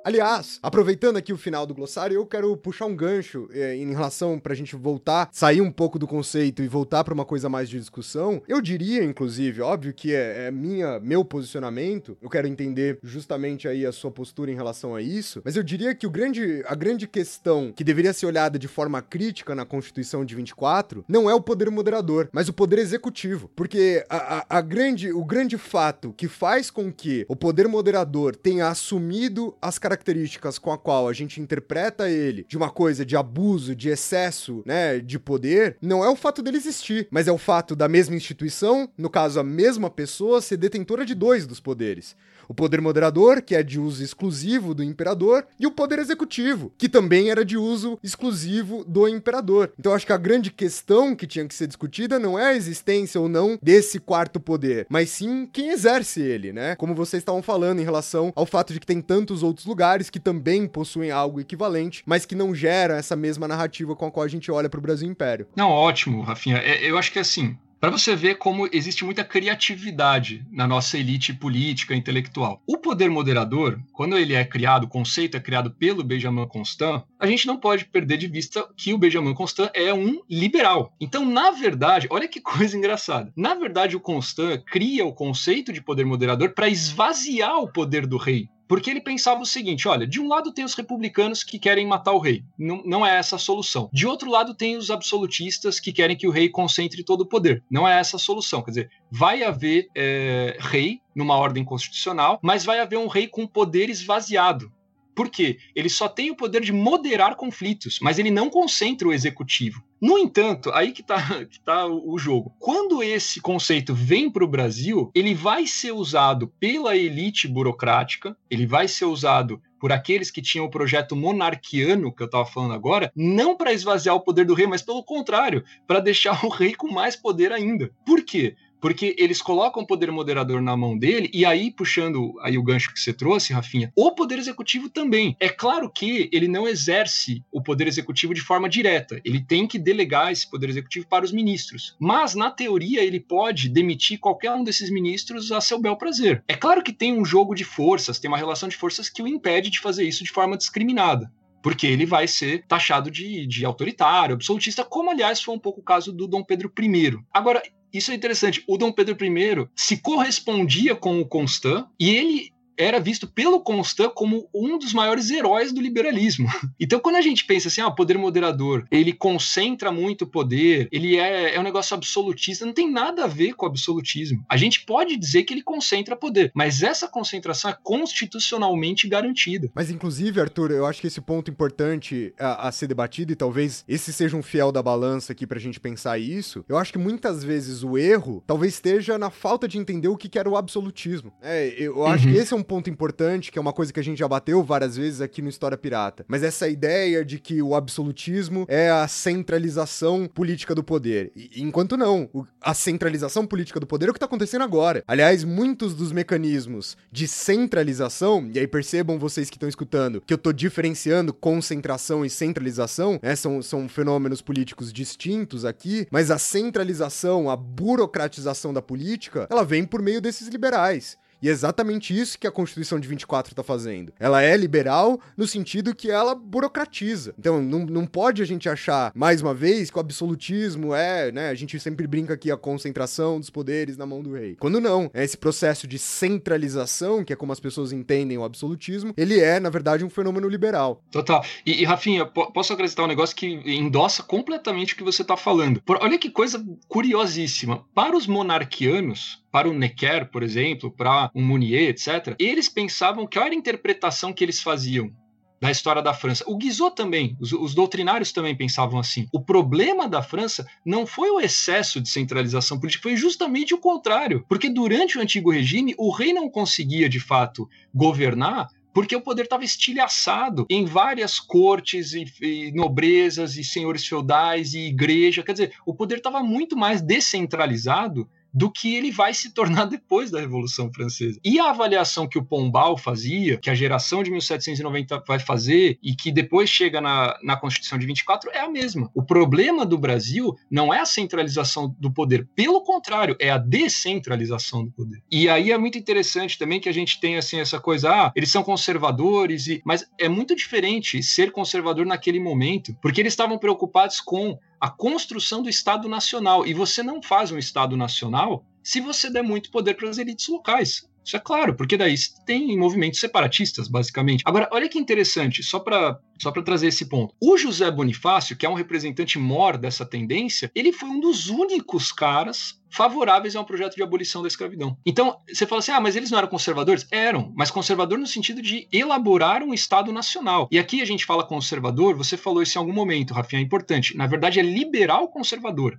Aliás, 0.05 0.59
aproveitando 0.63 1.17
aqui 1.17 1.33
o 1.33 1.39
final 1.39 1.65
do 1.65 1.73
glossário, 1.73 2.15
eu 2.15 2.27
quero 2.27 2.55
puxar 2.59 2.85
um 2.85 2.95
gancho 2.95 3.49
é, 3.51 3.75
em 3.75 3.91
relação 3.91 4.39
pra 4.39 4.55
gente 4.55 4.77
voltar, 4.77 5.31
sair 5.33 5.63
um 5.63 5.73
pouco 5.73 5.99
do 5.99 6.07
conceito 6.07 6.63
e 6.63 6.69
voltar 6.69 7.03
para 7.03 7.15
uma 7.15 7.25
coisa 7.25 7.49
mais 7.49 7.71
de 7.71 7.79
discussão. 7.79 8.43
Eu 8.47 8.61
diria, 8.61 9.03
inclusive, 9.03 9.63
óbvio 9.63 9.95
que 9.95 10.15
é, 10.15 10.49
é, 10.49 10.51
minha, 10.51 11.01
meu 11.01 11.25
posicionamento, 11.25 12.19
eu 12.21 12.29
quero 12.29 12.47
entender 12.47 12.99
justamente 13.03 13.67
aí 13.67 13.87
a 13.87 13.93
sua 13.93 14.11
postura 14.11 14.51
em 14.51 14.55
relação 14.55 14.95
a 14.95 15.01
isso, 15.01 15.41
mas 15.43 15.57
eu 15.57 15.63
diria 15.63 15.95
que 15.95 16.07
o 16.07 16.11
grande, 16.11 16.63
a 16.67 16.75
grande 16.75 17.09
questão 17.09 17.73
que 17.75 17.83
deveria 17.83 18.13
ser 18.13 18.27
olhada 18.27 18.59
de 18.59 18.69
forma 18.69 19.01
crítica 19.01 19.55
na 19.55 19.65
Constituição 19.65 20.23
de 20.23 20.35
24 20.35 21.03
não 21.09 21.31
é 21.31 21.35
o 21.35 21.41
poder 21.41 21.71
moderador, 21.71 22.29
mas 22.31 22.47
o 22.47 22.53
poder 22.53 22.79
executivo. 22.79 23.51
Porque 23.57 24.05
a, 24.11 24.17
a, 24.17 24.59
a 24.59 24.61
grande, 24.61 25.11
o 25.11 25.25
grande 25.25 25.57
fato 25.57 26.13
que 26.15 26.29
faz 26.29 26.71
com 26.71 26.93
que 26.93 27.25
o 27.27 27.35
poder 27.35 27.67
moderador 27.69 28.37
tenha 28.37 28.69
assumido 28.69 29.57
as 29.63 29.79
características 29.79 29.94
características 29.95 30.59
com 30.59 30.73
a 30.73 30.79
qual 30.79 31.09
a 31.09 31.13
gente 31.13 31.41
interpreta 31.41 32.11
ele 32.11 32.45
de 32.49 32.57
uma 32.57 32.71
coisa 32.71 33.05
de 33.05 33.17
abuso, 33.17 33.75
de 33.75 33.89
excesso, 33.89 34.63
né, 34.67 34.99
de 34.99 35.19
poder, 35.19 35.77
não 35.81 36.05
é 36.05 36.09
o 36.09 36.17
fato 36.17 36.43
dele 36.43 36.57
existir, 36.57 37.07
mas 37.11 37.29
é 37.29 37.33
o 37.33 37.39
fato 37.39 37.77
da 37.77 37.89
mesma 37.89 38.17
instituição, 38.17 38.89
no 38.99 39.09
caso 39.09 39.39
a 39.39 39.45
mesma 39.45 39.89
pessoa, 39.89 40.41
ser 40.41 40.57
detentora 40.57 41.05
de 41.05 41.15
dois 41.15 41.47
dos 41.47 41.61
poderes 41.61 42.17
o 42.49 42.55
poder 42.55 42.81
moderador, 42.81 43.43
que 43.43 43.55
é 43.55 43.63
de 43.63 43.79
uso 43.79 44.03
exclusivo 44.03 44.75
do 44.75 44.83
imperador, 44.83 45.47
e 45.59 45.67
o 45.67 45.71
poder 45.71 45.99
executivo, 45.99 46.73
que 46.77 46.89
também 46.89 47.31
era 47.31 47.45
de 47.45 47.57
uso 47.57 47.99
exclusivo 48.03 48.85
do 48.85 49.09
imperador. 49.09 49.73
Então 49.79 49.93
acho 49.93 50.07
que 50.07 50.13
a 50.13 50.19
grande 50.19 50.51
questão 50.51 51.15
que 51.15 51.27
tinha 51.27 51.47
que 51.47 51.55
ser 51.55 51.67
discutida 51.67 52.19
não 52.19 52.39
é 52.39 52.47
a 52.47 52.55
existência 52.55 53.21
ou 53.21 53.29
não 53.29 53.59
desse 53.63 53.99
quarto 53.99 54.41
poder, 54.41 54.87
mas 54.89 55.11
sim 55.11 55.49
quem 55.53 55.71
exerce 55.71 56.21
ele, 56.21 56.53
né? 56.53 56.77
Como 56.77 56.95
vocês 56.95 57.21
estavam 57.21 57.43
falando 57.43 57.81
em 57.81 57.85
relação 57.85 58.33
ao 58.35 58.47
fato 58.47 58.73
de 58.73 58.81
que 58.81 58.87
tem 58.87 59.01
tantos 59.01 59.43
outros 59.43 59.67
lugares 59.67 60.11
que 60.11 60.21
também 60.21 60.67
possuem 60.67 61.11
algo 61.11 61.41
equivalente, 61.41 62.03
mas 62.07 62.27
que 62.27 62.35
não 62.35 62.55
geram 62.55 62.95
essa 62.95 63.17
mesma 63.17 63.49
narrativa 63.49 63.95
com 63.95 64.07
a 64.07 64.11
qual 64.11 64.25
a 64.25 64.29
gente 64.29 64.51
olha 64.51 64.69
para 64.69 64.79
o 64.79 64.83
Brasil 64.83 65.09
Império. 65.09 65.47
Não, 65.57 65.71
ótimo, 65.71 66.23
Rafinha. 66.23 66.59
É, 66.59 66.89
eu 66.89 66.99
acho 66.99 67.13
que 67.13 67.19
assim, 67.19 67.57
para 67.85 67.91
você 67.91 68.17
ver 68.17 68.37
como 68.37 68.67
existe 68.73 69.05
muita 69.05 69.23
criatividade 69.23 70.43
na 70.51 70.67
nossa 70.67 70.97
elite 70.97 71.35
política 71.35 71.95
intelectual. 71.95 72.63
O 72.67 72.79
poder 72.79 73.11
moderador, 73.11 73.79
quando 73.93 74.17
ele 74.17 74.33
é 74.33 74.43
criado, 74.43 74.85
o 74.85 74.89
conceito 74.89 75.37
é 75.37 75.41
criado 75.41 75.71
pelo 75.71 76.03
Benjamin 76.03 76.49
Constant, 76.49 77.03
a 77.21 77.27
gente 77.27 77.47
não 77.47 77.61
pode 77.61 77.85
perder 77.85 78.17
de 78.17 78.27
vista 78.27 78.67
que 78.75 78.95
o 78.95 78.97
Benjamin 78.97 79.35
Constant 79.35 79.69
é 79.75 79.93
um 79.93 80.23
liberal. 80.31 80.95
Então, 80.99 81.27
na 81.27 81.51
verdade, 81.51 82.09
olha 82.09 82.27
que 82.27 82.41
coisa 82.41 82.75
engraçada. 82.75 83.31
Na 83.37 83.55
verdade, 83.55 83.97
o 83.97 84.01
Constant 84.01 84.63
cria 84.65 85.05
o 85.05 85.13
conceito 85.13 85.71
de 85.71 85.83
poder 85.83 86.07
moderador 86.07 86.55
para 86.55 86.71
esvaziar 86.71 87.59
o 87.59 87.71
poder 87.71 88.07
do 88.07 88.17
rei. 88.17 88.49
Porque 88.67 88.91
ele 88.91 89.01
pensava 89.01 89.43
o 89.43 89.47
seguinte: 89.47 89.89
olha, 89.89 90.07
de 90.07 90.21
um 90.21 90.29
lado 90.29 90.53
tem 90.53 90.65
os 90.65 90.75
republicanos 90.75 91.43
que 91.43 91.59
querem 91.59 91.87
matar 91.87 92.13
o 92.13 92.19
rei. 92.19 92.45
Não, 92.59 92.83
não 92.85 93.07
é 93.07 93.17
essa 93.17 93.37
a 93.37 93.39
solução. 93.39 93.89
De 93.93 94.07
outro 94.07 94.31
lado 94.31 94.55
tem 94.55 94.77
os 94.77 94.91
absolutistas 94.91 95.79
que 95.79 95.93
querem 95.93 96.17
que 96.17 96.27
o 96.27 96.31
rei 96.31 96.49
concentre 96.49 97.05
todo 97.05 97.23
o 97.23 97.27
poder. 97.27 97.63
Não 97.71 97.87
é 97.87 97.99
essa 97.99 98.17
a 98.17 98.21
solução. 98.21 98.63
Quer 98.63 98.71
dizer, 98.71 98.91
vai 99.11 99.43
haver 99.43 99.89
é, 99.95 100.57
rei 100.61 101.01
numa 101.15 101.37
ordem 101.37 101.65
constitucional, 101.65 102.39
mas 102.43 102.65
vai 102.65 102.81
haver 102.81 102.99
um 102.99 103.07
rei 103.07 103.27
com 103.29 103.47
poder 103.47 103.89
esvaziado. 103.89 104.73
Por 105.15 105.31
quê? 105.31 105.59
Ele 105.75 105.89
só 105.89 106.09
tem 106.09 106.31
o 106.31 106.37
poder 106.37 106.63
de 106.63 106.73
moderar 106.73 107.37
conflitos, 107.37 107.99
mas 108.01 108.19
ele 108.19 108.31
não 108.31 108.51
concentra 108.51 109.09
o 109.09 109.13
executivo. 109.13 109.83
No 110.01 110.19
entanto, 110.19 110.71
aí 110.73 110.93
que 110.93 111.01
está 111.01 111.17
que 111.47 111.61
tá 111.61 111.87
o 111.87 112.19
jogo. 112.19 112.55
Quando 112.59 113.03
esse 113.03 113.41
conceito 113.41 113.95
vem 113.95 114.31
para 114.31 114.45
o 114.45 114.49
Brasil, 114.49 115.11
ele 115.15 115.35
vai 115.35 115.67
ser 115.67 115.93
usado 115.93 116.49
pela 116.61 116.97
elite 116.97 117.49
burocrática, 117.49 118.37
ele 118.51 118.67
vai 118.67 118.89
ser 118.89 119.07
usado 119.07 119.63
por 119.81 119.93
aqueles 119.93 120.31
que 120.31 120.41
tinham 120.41 120.65
o 120.65 120.71
projeto 120.71 121.15
monarquiano 121.15 122.11
que 122.11 122.23
eu 122.23 122.27
estava 122.27 122.47
falando 122.47 122.73
agora, 122.73 123.13
não 123.15 123.57
para 123.57 123.73
esvaziar 123.73 124.17
o 124.17 124.21
poder 124.21 124.47
do 124.47 124.55
rei, 124.55 124.67
mas 124.67 124.81
pelo 124.81 125.05
contrário, 125.05 125.63
para 125.87 126.01
deixar 126.01 126.43
o 126.45 126.49
rei 126.49 126.75
com 126.75 126.91
mais 126.91 127.17
poder 127.17 127.53
ainda. 127.53 127.91
Por 128.07 128.25
quê? 128.25 128.57
Porque 128.85 129.17
eles 129.19 129.41
colocam 129.41 129.83
o 129.83 129.87
poder 129.87 130.13
moderador 130.13 130.61
na 130.61 130.77
mão 130.77 130.95
dele, 130.95 131.31
e 131.33 131.47
aí, 131.47 131.71
puxando 131.71 132.35
aí 132.43 132.59
o 132.59 132.63
gancho 132.63 132.93
que 132.93 133.01
você 133.01 133.15
trouxe, 133.15 133.51
Rafinha, 133.51 133.91
o 133.97 134.15
poder 134.15 134.39
executivo 134.39 134.91
também. 134.91 135.35
É 135.41 135.49
claro 135.49 135.89
que 135.91 136.29
ele 136.31 136.47
não 136.47 136.69
exerce 136.69 137.43
o 137.51 137.63
poder 137.63 137.87
executivo 137.87 138.35
de 138.35 138.43
forma 138.43 138.69
direta, 138.69 139.19
ele 139.25 139.43
tem 139.43 139.67
que 139.67 139.79
delegar 139.79 140.31
esse 140.31 140.51
poder 140.51 140.69
executivo 140.69 141.07
para 141.09 141.25
os 141.25 141.33
ministros. 141.33 141.97
Mas, 141.99 142.35
na 142.35 142.51
teoria, 142.51 143.03
ele 143.03 143.21
pode 143.21 143.71
demitir 143.71 144.19
qualquer 144.19 144.51
um 144.53 144.63
desses 144.63 144.91
ministros 144.91 145.51
a 145.51 145.63
seu 145.63 145.81
bel 145.81 145.97
prazer. 145.97 146.45
É 146.47 146.55
claro 146.55 146.83
que 146.83 146.93
tem 146.93 147.19
um 147.19 147.25
jogo 147.25 147.55
de 147.55 147.65
forças, 147.65 148.19
tem 148.19 148.29
uma 148.29 148.37
relação 148.37 148.69
de 148.69 148.77
forças 148.77 149.09
que 149.09 149.23
o 149.23 149.27
impede 149.27 149.71
de 149.71 149.81
fazer 149.81 150.05
isso 150.05 150.23
de 150.23 150.31
forma 150.31 150.59
discriminada 150.59 151.33
porque 151.63 151.87
ele 151.87 152.05
vai 152.05 152.29
ser 152.29 152.63
taxado 152.67 153.11
de, 153.11 153.47
de, 153.47 153.65
autoritário, 153.65 154.35
absolutista, 154.35 154.85
como 154.85 155.11
aliás 155.11 155.41
foi 155.41 155.55
um 155.55 155.59
pouco 155.59 155.81
o 155.81 155.83
caso 155.83 156.13
do 156.13 156.27
Dom 156.27 156.45
Pedro 156.45 156.71
I. 156.79 157.19
Agora, 157.33 157.63
isso 157.95 158.11
é 158.11 158.15
interessante. 158.15 158.63
O 158.67 158.77
Dom 158.77 158.91
Pedro 158.91 159.17
I 159.25 159.69
se 159.75 159.99
correspondia 159.99 160.97
com 160.97 161.21
o 161.21 161.27
Constant 161.27 161.87
e 161.99 162.11
ele 162.11 162.54
era 162.77 163.01
visto 163.01 163.27
pelo 163.27 163.61
Constant 163.61 164.13
como 164.15 164.49
um 164.55 164.79
dos 164.79 164.93
maiores 164.93 165.31
heróis 165.31 165.73
do 165.73 165.81
liberalismo. 165.81 166.49
Então, 166.81 166.99
quando 166.99 167.17
a 167.17 167.23
gente 167.23 167.45
pensa 167.45 167.69
assim, 167.69 167.81
ah, 167.81 167.87
o 167.87 167.95
poder 167.95 168.19
moderador, 168.19 168.85
ele 168.91 169.13
concentra 169.13 169.93
muito 169.93 170.27
poder, 170.27 170.89
ele 170.91 171.17
é, 171.17 171.55
é 171.55 171.61
um 171.61 171.63
negócio 171.63 171.95
absolutista, 171.95 172.67
não 172.67 172.73
tem 172.73 172.91
nada 172.91 173.25
a 173.25 173.27
ver 173.27 173.55
com 173.55 173.65
o 173.65 173.69
absolutismo. 173.69 174.45
A 174.51 174.57
gente 174.57 174.85
pode 174.85 175.17
dizer 175.17 175.45
que 175.45 175.55
ele 175.55 175.63
concentra 175.63 176.17
poder, 176.17 176.51
mas 176.55 176.83
essa 176.83 177.09
concentração 177.09 177.71
é 177.71 177.77
constitucionalmente 177.83 179.09
garantida. 179.09 179.71
Mas, 179.75 179.91
inclusive, 179.91 180.41
Arthur, 180.41 180.73
eu 180.73 180.85
acho 180.85 181.01
que 181.01 181.07
esse 181.07 181.21
ponto 181.21 181.51
importante 181.51 182.35
a, 182.39 182.69
a 182.69 182.73
ser 182.73 182.87
debatido, 182.87 183.33
e 183.33 183.37
talvez 183.37 183.85
esse 183.89 184.13
seja 184.13 184.37
um 184.37 184.43
fiel 184.43 184.73
da 184.73 184.83
balança 184.83 185.33
aqui 185.33 185.47
pra 185.47 185.61
gente 185.61 185.79
pensar 185.79 186.19
isso, 186.19 186.65
eu 186.69 186.77
acho 186.77 186.93
que 186.93 186.99
muitas 186.99 187.45
vezes 187.45 187.83
o 187.83 187.97
erro 187.97 188.43
talvez 188.47 188.75
esteja 188.75 189.17
na 189.17 189.31
falta 189.31 189.69
de 189.69 189.79
entender 189.79 190.09
o 190.09 190.17
que, 190.17 190.29
que 190.29 190.39
era 190.39 190.49
o 190.49 190.57
absolutismo. 190.57 191.33
É, 191.41 191.69
eu 191.79 192.05
acho 192.07 192.27
uhum. 192.27 192.33
que 192.33 192.39
esse 192.39 192.53
é 192.53 192.57
um 192.57 192.64
ponto 192.65 192.91
importante, 192.91 193.53
que 193.53 193.59
é 193.59 193.63
uma 193.63 193.73
coisa 193.73 193.93
que 193.93 194.01
a 194.01 194.05
gente 194.05 194.19
já 194.19 194.29
bateu 194.29 194.63
várias 194.63 194.97
vezes 194.97 195.21
aqui 195.21 195.41
no 195.43 195.49
História 195.49 195.79
Pirata. 195.79 196.25
Mas 196.27 196.43
essa 196.43 196.69
ideia 196.69 197.25
de 197.25 197.39
que 197.39 197.63
o 197.63 197.75
absolutismo 197.75 198.65
é 198.69 198.91
a 198.91 199.07
centralização 199.07 200.27
política 200.27 200.75
do 200.75 200.83
poder. 200.83 201.31
E, 201.37 201.63
enquanto 201.63 201.97
não, 201.97 202.29
a 202.61 202.75
centralização 202.75 203.47
política 203.47 203.79
do 203.79 203.87
poder 203.87 204.07
é 204.07 204.11
o 204.11 204.13
que 204.13 204.17
está 204.17 204.27
acontecendo 204.27 204.63
agora. 204.63 205.05
Aliás, 205.07 205.45
muitos 205.45 205.95
dos 205.95 206.13
mecanismos 206.13 206.97
de 207.13 207.29
centralização, 207.29 208.51
e 208.53 208.59
aí 208.59 208.67
percebam 208.67 209.19
vocês 209.19 209.51
que 209.51 209.57
estão 209.57 209.69
escutando, 209.69 210.21
que 210.21 210.33
eu 210.33 210.37
estou 210.37 210.53
diferenciando 210.53 211.33
concentração 211.33 212.25
e 212.25 212.31
centralização, 212.31 213.19
né? 213.23 213.37
São, 213.37 213.63
são 213.63 213.89
fenômenos 213.89 214.41
políticos 214.41 214.93
distintos 214.93 215.65
aqui, 215.65 216.07
mas 216.11 216.31
a 216.31 216.39
centralização, 216.39 217.51
a 217.51 217.57
burocratização 217.57 218.73
da 218.73 218.83
política, 218.83 219.47
ela 219.51 219.65
vem 219.65 219.85
por 219.85 220.01
meio 220.01 220.21
desses 220.21 220.49
liberais. 220.49 221.17
E 221.45 221.49
é 221.49 221.51
exatamente 221.51 222.19
isso 222.19 222.39
que 222.39 222.47
a 222.47 222.51
Constituição 222.51 222.99
de 222.99 223.07
24 223.07 223.53
está 223.53 223.63
fazendo. 223.63 224.15
Ela 224.19 224.43
é 224.43 224.57
liberal 224.57 225.21
no 225.37 225.47
sentido 225.47 225.95
que 225.95 226.11
ela 226.11 226.35
burocratiza. 226.35 227.35
Então, 227.39 227.61
não, 227.61 227.81
não 227.81 228.07
pode 228.07 228.41
a 228.41 228.47
gente 228.47 228.67
achar, 228.67 229.13
mais 229.15 229.43
uma 229.43 229.53
vez, 229.53 229.91
que 229.91 229.99
o 229.99 230.01
absolutismo 230.01 230.95
é, 230.95 231.31
né? 231.31 231.51
A 231.51 231.55
gente 231.55 231.79
sempre 231.79 232.07
brinca 232.07 232.33
aqui 232.33 232.51
a 232.51 232.57
concentração 232.57 233.39
dos 233.39 233.51
poderes 233.51 233.99
na 233.99 234.07
mão 234.07 234.23
do 234.23 234.33
rei. 234.33 234.57
Quando 234.59 234.81
não, 234.81 235.11
é 235.13 235.23
esse 235.23 235.37
processo 235.37 235.87
de 235.87 235.99
centralização, 235.99 237.23
que 237.23 237.35
é 237.35 237.37
como 237.37 237.53
as 237.53 237.61
pessoas 237.61 237.93
entendem 237.93 238.39
o 238.39 238.45
absolutismo, 238.45 239.13
ele 239.15 239.39
é, 239.39 239.61
na 239.61 239.69
verdade, 239.69 240.03
um 240.03 240.09
fenômeno 240.09 240.49
liberal. 240.49 241.03
Total. 241.11 241.45
E, 241.67 241.83
e 241.83 241.85
Rafinha, 241.85 242.25
posso 242.25 242.73
acrescentar 242.73 243.05
um 243.05 243.09
negócio 243.09 243.37
que 243.37 243.47
endossa 243.47 244.23
completamente 244.23 244.95
o 244.95 244.97
que 244.97 245.05
você 245.05 245.21
está 245.21 245.37
falando. 245.37 245.83
Por, 245.83 245.99
olha 246.01 246.17
que 246.17 246.31
coisa 246.31 246.65
curiosíssima. 246.89 247.85
Para 247.95 248.17
os 248.17 248.27
monarquianos, 248.27 249.44
para 249.55 249.71
o 249.71 249.73
Necker, 249.73 250.33
por 250.33 250.43
exemplo, 250.43 250.91
para 250.91 251.31
um 251.33 251.41
Mounier, 251.41 251.91
etc., 251.91 252.35
eles 252.41 252.69
pensavam 252.69 253.25
que 253.25 253.39
era 253.39 253.51
a 253.51 253.55
interpretação 253.55 254.33
que 254.33 254.43
eles 254.43 254.61
faziam 254.61 255.13
da 255.61 255.71
história 255.71 256.03
da 256.03 256.13
França. 256.13 256.43
O 256.49 256.57
Guizot 256.57 256.97
também, 256.97 257.37
os, 257.41 257.53
os, 257.53 257.73
doutrinários 257.73 258.33
também 258.33 258.57
pensavam 258.57 258.99
assim. 258.99 259.29
O 259.33 259.41
problema 259.41 260.09
da 260.09 260.21
França 260.21 260.67
não 260.85 261.07
foi 261.07 261.31
o 261.31 261.39
excesso 261.39 262.01
de 262.01 262.09
centralização 262.09 262.81
política, 262.81 263.05
foi 263.05 263.17
justamente 263.17 263.73
o 263.73 263.79
contrário. 263.79 264.45
Porque 264.49 264.69
durante 264.69 265.19
o 265.19 265.21
antigo 265.21 265.53
regime, 265.53 265.95
o 265.97 266.11
rei 266.11 266.33
não 266.33 266.51
conseguia, 266.51 267.09
de 267.09 267.21
fato, 267.21 267.69
governar 267.95 268.67
porque 268.93 269.15
o 269.17 269.21
poder 269.21 269.43
estava 269.43 269.65
estilhaçado 269.65 270.67
em 270.71 270.85
várias 270.85 271.41
cortes 271.41 272.13
e, 272.13 272.25
e, 272.41 272.73
nobrezas 272.73 273.57
e 273.57 273.65
senhores 273.65 274.07
feudais 274.07 274.73
e 274.73 274.87
igreja. 274.87 275.43
Quer 275.43 275.53
dizer, 275.53 275.73
o 275.85 275.93
poder 275.93 276.19
estava 276.19 276.43
muito 276.43 276.77
mais 276.77 277.01
descentralizado 277.01 278.29
do 278.55 278.71
que 278.71 278.95
ele 278.95 279.11
vai 279.11 279.35
se 279.35 279.53
tornar 279.53 279.87
depois 279.87 280.31
da 280.31 280.41
Revolução 280.41 280.93
Francesa. 280.93 281.41
E 281.45 281.59
a 281.59 281.71
avaliação 281.71 282.29
que 282.29 282.39
o 282.39 282.45
Pombal 282.45 282.97
fazia, 282.97 283.59
que 283.59 283.69
a 283.69 283.75
geração 283.75 284.23
de 284.23 284.31
1790 284.31 285.25
vai 285.27 285.39
fazer 285.39 285.99
e 286.03 286.15
que 286.15 286.31
depois 286.31 286.71
chega 286.71 287.01
na, 287.01 287.37
na 287.43 287.57
Constituição 287.57 287.99
de 287.99 288.07
24 288.07 288.51
é 288.53 288.61
a 288.61 288.69
mesma. 288.69 289.11
O 289.15 289.23
problema 289.23 289.85
do 289.85 289.99
Brasil 289.99 290.57
não 290.71 290.95
é 290.95 291.01
a 291.01 291.07
centralização 291.07 291.95
do 291.99 292.13
poder, 292.13 292.49
pelo 292.55 292.83
contrário, 292.83 293.37
é 293.41 293.51
a 293.51 293.59
descentralização 293.59 294.85
do 294.85 294.93
poder. 294.93 295.23
E 295.31 295.49
aí 295.49 295.73
é 295.73 295.79
muito 295.79 295.99
interessante 295.99 296.59
também 296.59 296.81
que 296.81 296.89
a 296.89 296.93
gente 296.93 297.19
tem 297.19 297.37
assim 297.37 297.59
essa 297.59 297.81
coisa, 297.81 298.11
ah, 298.11 298.33
eles 298.37 298.51
são 298.51 298.63
conservadores 298.63 299.67
e 299.67 299.83
mas 299.85 300.07
é 300.19 300.29
muito 300.29 300.55
diferente 300.55 301.23
ser 301.23 301.51
conservador 301.51 302.07
naquele 302.07 302.39
momento, 302.39 302.97
porque 303.03 303.21
eles 303.21 303.33
estavam 303.33 303.59
preocupados 303.59 304.21
com 304.21 304.59
a 304.85 304.91
construção 304.91 305.63
do 305.63 305.71
Estado 305.71 306.11
Nacional. 306.11 306.67
E 306.67 306.75
você 306.75 307.03
não 307.03 307.23
faz 307.23 307.51
um 307.51 307.57
Estado 307.57 307.97
Nacional 307.97 308.67
se 308.83 309.01
você 309.01 309.31
der 309.31 309.43
muito 309.43 309.71
poder 309.71 309.95
para 309.95 310.11
as 310.11 310.19
elites 310.19 310.47
locais. 310.49 311.09
Isso 311.25 311.37
é 311.37 311.41
claro, 311.41 311.75
porque 311.75 311.97
daí 311.97 312.15
tem 312.47 312.77
movimentos 312.79 313.21
separatistas, 313.21 313.89
basicamente. 313.89 314.43
Agora, 314.45 314.69
olha 314.71 314.89
que 314.89 314.99
interessante, 314.99 315.63
só 315.63 315.79
para 315.79 316.19
só 316.41 316.51
para 316.51 316.63
trazer 316.63 316.89
esse 316.89 317.07
ponto. 317.07 317.35
O 317.41 317.57
José 317.57 317.91
Bonifácio, 317.91 318.57
que 318.57 318.67
é 318.67 318.69
um 318.69 318.75
representante 318.75 319.39
mor 319.39 319.79
dessa 319.79 320.05
tendência, 320.05 320.71
ele 320.75 320.93
foi 320.93 321.09
um 321.09 321.21
dos 321.21 321.49
únicos 321.49 322.13
caras 322.13 322.79
favoráveis 322.91 323.57
a 323.57 323.61
um 323.61 323.65
projeto 323.65 323.97
de 323.97 324.03
abolição 324.03 324.43
da 324.43 324.49
escravidão. 324.49 324.97
Então, 325.07 325.37
você 325.49 325.67
fala 325.67 325.79
assim: 325.81 325.93
ah, 325.93 326.01
mas 326.01 326.17
eles 326.17 326.31
não 326.31 326.39
eram 326.39 326.49
conservadores? 326.49 327.07
Eram, 327.11 327.53
mas 327.57 327.71
conservador 327.71 328.19
no 328.19 328.27
sentido 328.27 328.61
de 328.61 328.87
elaborar 328.93 329.63
um 329.63 329.75
Estado 329.75 330.13
nacional. 330.13 330.69
E 330.71 330.79
aqui 330.79 331.01
a 331.01 331.05
gente 331.05 331.25
fala 331.25 331.47
conservador, 331.47 332.17
você 332.17 332.37
falou 332.37 332.63
isso 332.63 332.79
em 332.79 332.81
algum 332.81 332.93
momento, 332.93 333.35
Rafinha, 333.35 333.61
é 333.61 333.65
importante. 333.65 334.17
Na 334.17 334.27
verdade, 334.27 334.61
é 334.61 334.63
liberal 334.63 335.29
conservador. 335.29 335.99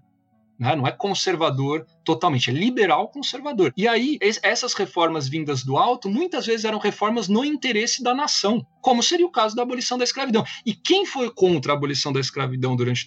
Né? 0.58 0.76
Não 0.76 0.88
é 0.88 0.92
conservador 0.92 1.86
totalmente, 2.04 2.50
é 2.50 2.54
liberal 2.54 3.10
conservador. 3.10 3.74
E 3.76 3.88
aí, 3.88 4.18
essas 4.42 4.74
reformas 4.74 5.28
vindas 5.28 5.64
do 5.64 5.78
alto, 5.78 6.10
muitas 6.10 6.46
vezes 6.46 6.66
eram 6.66 6.80
reformas 6.80 7.28
no 7.28 7.44
interesse 7.44 8.02
da 8.02 8.14
nação, 8.14 8.66
como 8.82 9.04
seria 9.04 9.26
o 9.26 9.32
caso 9.32 9.56
da 9.56 9.64
abolição 9.64 9.98
da 9.98 10.04
escravidão. 10.04 10.46
E 10.66 10.74
quem 10.74 11.06
foi 11.06 11.30
contra 11.30 11.74
a 11.74 11.76
abolição 11.76 12.14
da 12.14 12.20
escravidão 12.20 12.76
durante, 12.76 13.06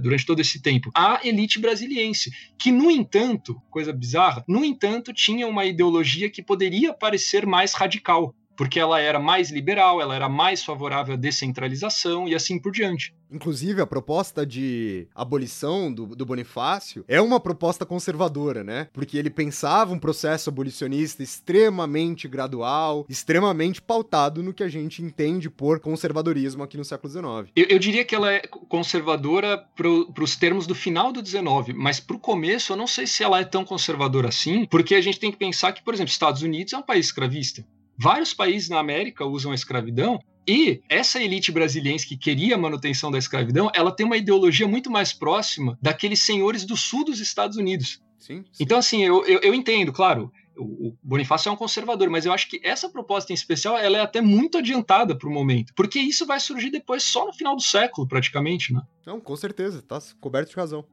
durante 0.00 0.26
todo 0.26 0.40
esse 0.40 0.60
tempo? 0.60 0.90
A 0.94 1.20
elite 1.22 1.58
brasiliense, 1.58 2.30
que, 2.58 2.72
no 2.72 2.90
entanto, 2.90 3.60
coisa 3.70 3.92
bizarra, 3.92 4.42
no 4.48 4.64
entanto, 4.64 5.12
tinha 5.12 5.46
uma 5.46 5.64
ideologia 5.64 6.30
que 6.30 6.42
poderia 6.42 6.92
parecer 6.92 7.46
mais 7.46 7.74
radical 7.74 8.34
porque 8.56 8.78
ela 8.78 9.00
era 9.00 9.18
mais 9.18 9.50
liberal, 9.50 10.00
ela 10.00 10.14
era 10.14 10.28
mais 10.28 10.64
favorável 10.64 11.14
à 11.14 11.16
descentralização 11.16 12.28
e 12.28 12.34
assim 12.34 12.58
por 12.58 12.72
diante. 12.72 13.14
Inclusive, 13.30 13.80
a 13.80 13.86
proposta 13.86 14.46
de 14.46 15.08
abolição 15.12 15.92
do, 15.92 16.06
do, 16.14 16.24
Bonifácio 16.24 17.04
é 17.08 17.20
uma 17.20 17.40
proposta 17.40 17.84
conservadora, 17.84 18.62
né? 18.62 18.88
Porque 18.92 19.18
ele 19.18 19.28
pensava 19.28 19.92
um 19.92 19.98
processo 19.98 20.50
abolicionista 20.50 21.20
extremamente 21.20 22.28
gradual, 22.28 23.04
extremamente 23.08 23.82
pautado 23.82 24.40
no 24.40 24.54
que 24.54 24.62
a 24.62 24.68
gente 24.68 25.02
entende 25.02 25.50
por 25.50 25.80
conservadorismo 25.80 26.62
aqui 26.62 26.76
no 26.76 26.84
século 26.84 27.10
XIX. 27.10 27.52
Eu, 27.56 27.66
eu 27.68 27.78
diria 27.78 28.04
que 28.04 28.14
ela 28.14 28.32
é 28.32 28.42
conservadora 28.46 29.58
para 29.74 30.22
os 30.22 30.36
termos 30.36 30.64
do 30.66 30.74
final 30.74 31.10
do 31.10 31.24
XIX, 31.24 31.74
mas 31.74 31.98
para 31.98 32.16
o 32.16 32.20
começo 32.20 32.72
eu 32.72 32.76
não 32.76 32.86
sei 32.86 33.06
se 33.06 33.24
ela 33.24 33.40
é 33.40 33.44
tão 33.44 33.64
conservadora 33.64 34.28
assim, 34.28 34.64
porque 34.66 34.94
a 34.94 35.00
gente 35.00 35.18
tem 35.18 35.32
que 35.32 35.38
pensar 35.38 35.72
que, 35.72 35.82
por 35.82 35.92
exemplo, 35.92 36.12
Estados 36.12 36.42
Unidos 36.42 36.72
é 36.72 36.78
um 36.78 36.82
país 36.82 37.06
escravista. 37.06 37.64
Vários 37.98 38.34
países 38.34 38.68
na 38.68 38.78
América 38.78 39.24
usam 39.24 39.52
a 39.52 39.54
escravidão 39.54 40.20
e 40.46 40.82
essa 40.88 41.22
elite 41.22 41.50
brasiliense 41.50 42.06
que 42.06 42.16
queria 42.16 42.54
a 42.54 42.58
manutenção 42.58 43.10
da 43.10 43.18
escravidão, 43.18 43.70
ela 43.74 43.90
tem 43.90 44.04
uma 44.04 44.16
ideologia 44.16 44.68
muito 44.68 44.90
mais 44.90 45.12
próxima 45.12 45.78
daqueles 45.80 46.22
senhores 46.22 46.64
do 46.64 46.76
sul 46.76 47.04
dos 47.04 47.20
Estados 47.20 47.56
Unidos. 47.56 48.02
Sim, 48.18 48.44
sim. 48.52 48.64
Então, 48.64 48.78
assim, 48.78 49.02
eu, 49.02 49.24
eu, 49.26 49.40
eu 49.40 49.54
entendo, 49.54 49.92
claro, 49.92 50.30
o 50.56 50.94
Bonifácio 51.02 51.48
é 51.48 51.52
um 51.52 51.56
conservador, 51.56 52.08
mas 52.08 52.24
eu 52.24 52.32
acho 52.32 52.48
que 52.48 52.60
essa 52.62 52.88
proposta 52.88 53.32
em 53.32 53.34
especial 53.34 53.76
ela 53.76 53.98
é 53.98 54.00
até 54.00 54.20
muito 54.20 54.58
adiantada 54.58 55.16
para 55.16 55.28
o 55.28 55.32
momento, 55.32 55.72
porque 55.74 55.98
isso 55.98 56.26
vai 56.26 56.38
surgir 56.38 56.70
depois 56.70 57.02
só 57.02 57.26
no 57.26 57.32
final 57.32 57.56
do 57.56 57.62
século, 57.62 58.06
praticamente, 58.06 58.72
né? 58.72 58.82
Não, 59.04 59.20
com 59.20 59.36
certeza, 59.36 59.82
tá 59.82 59.98
coberto 60.20 60.50
de 60.50 60.56
razão 60.56 60.84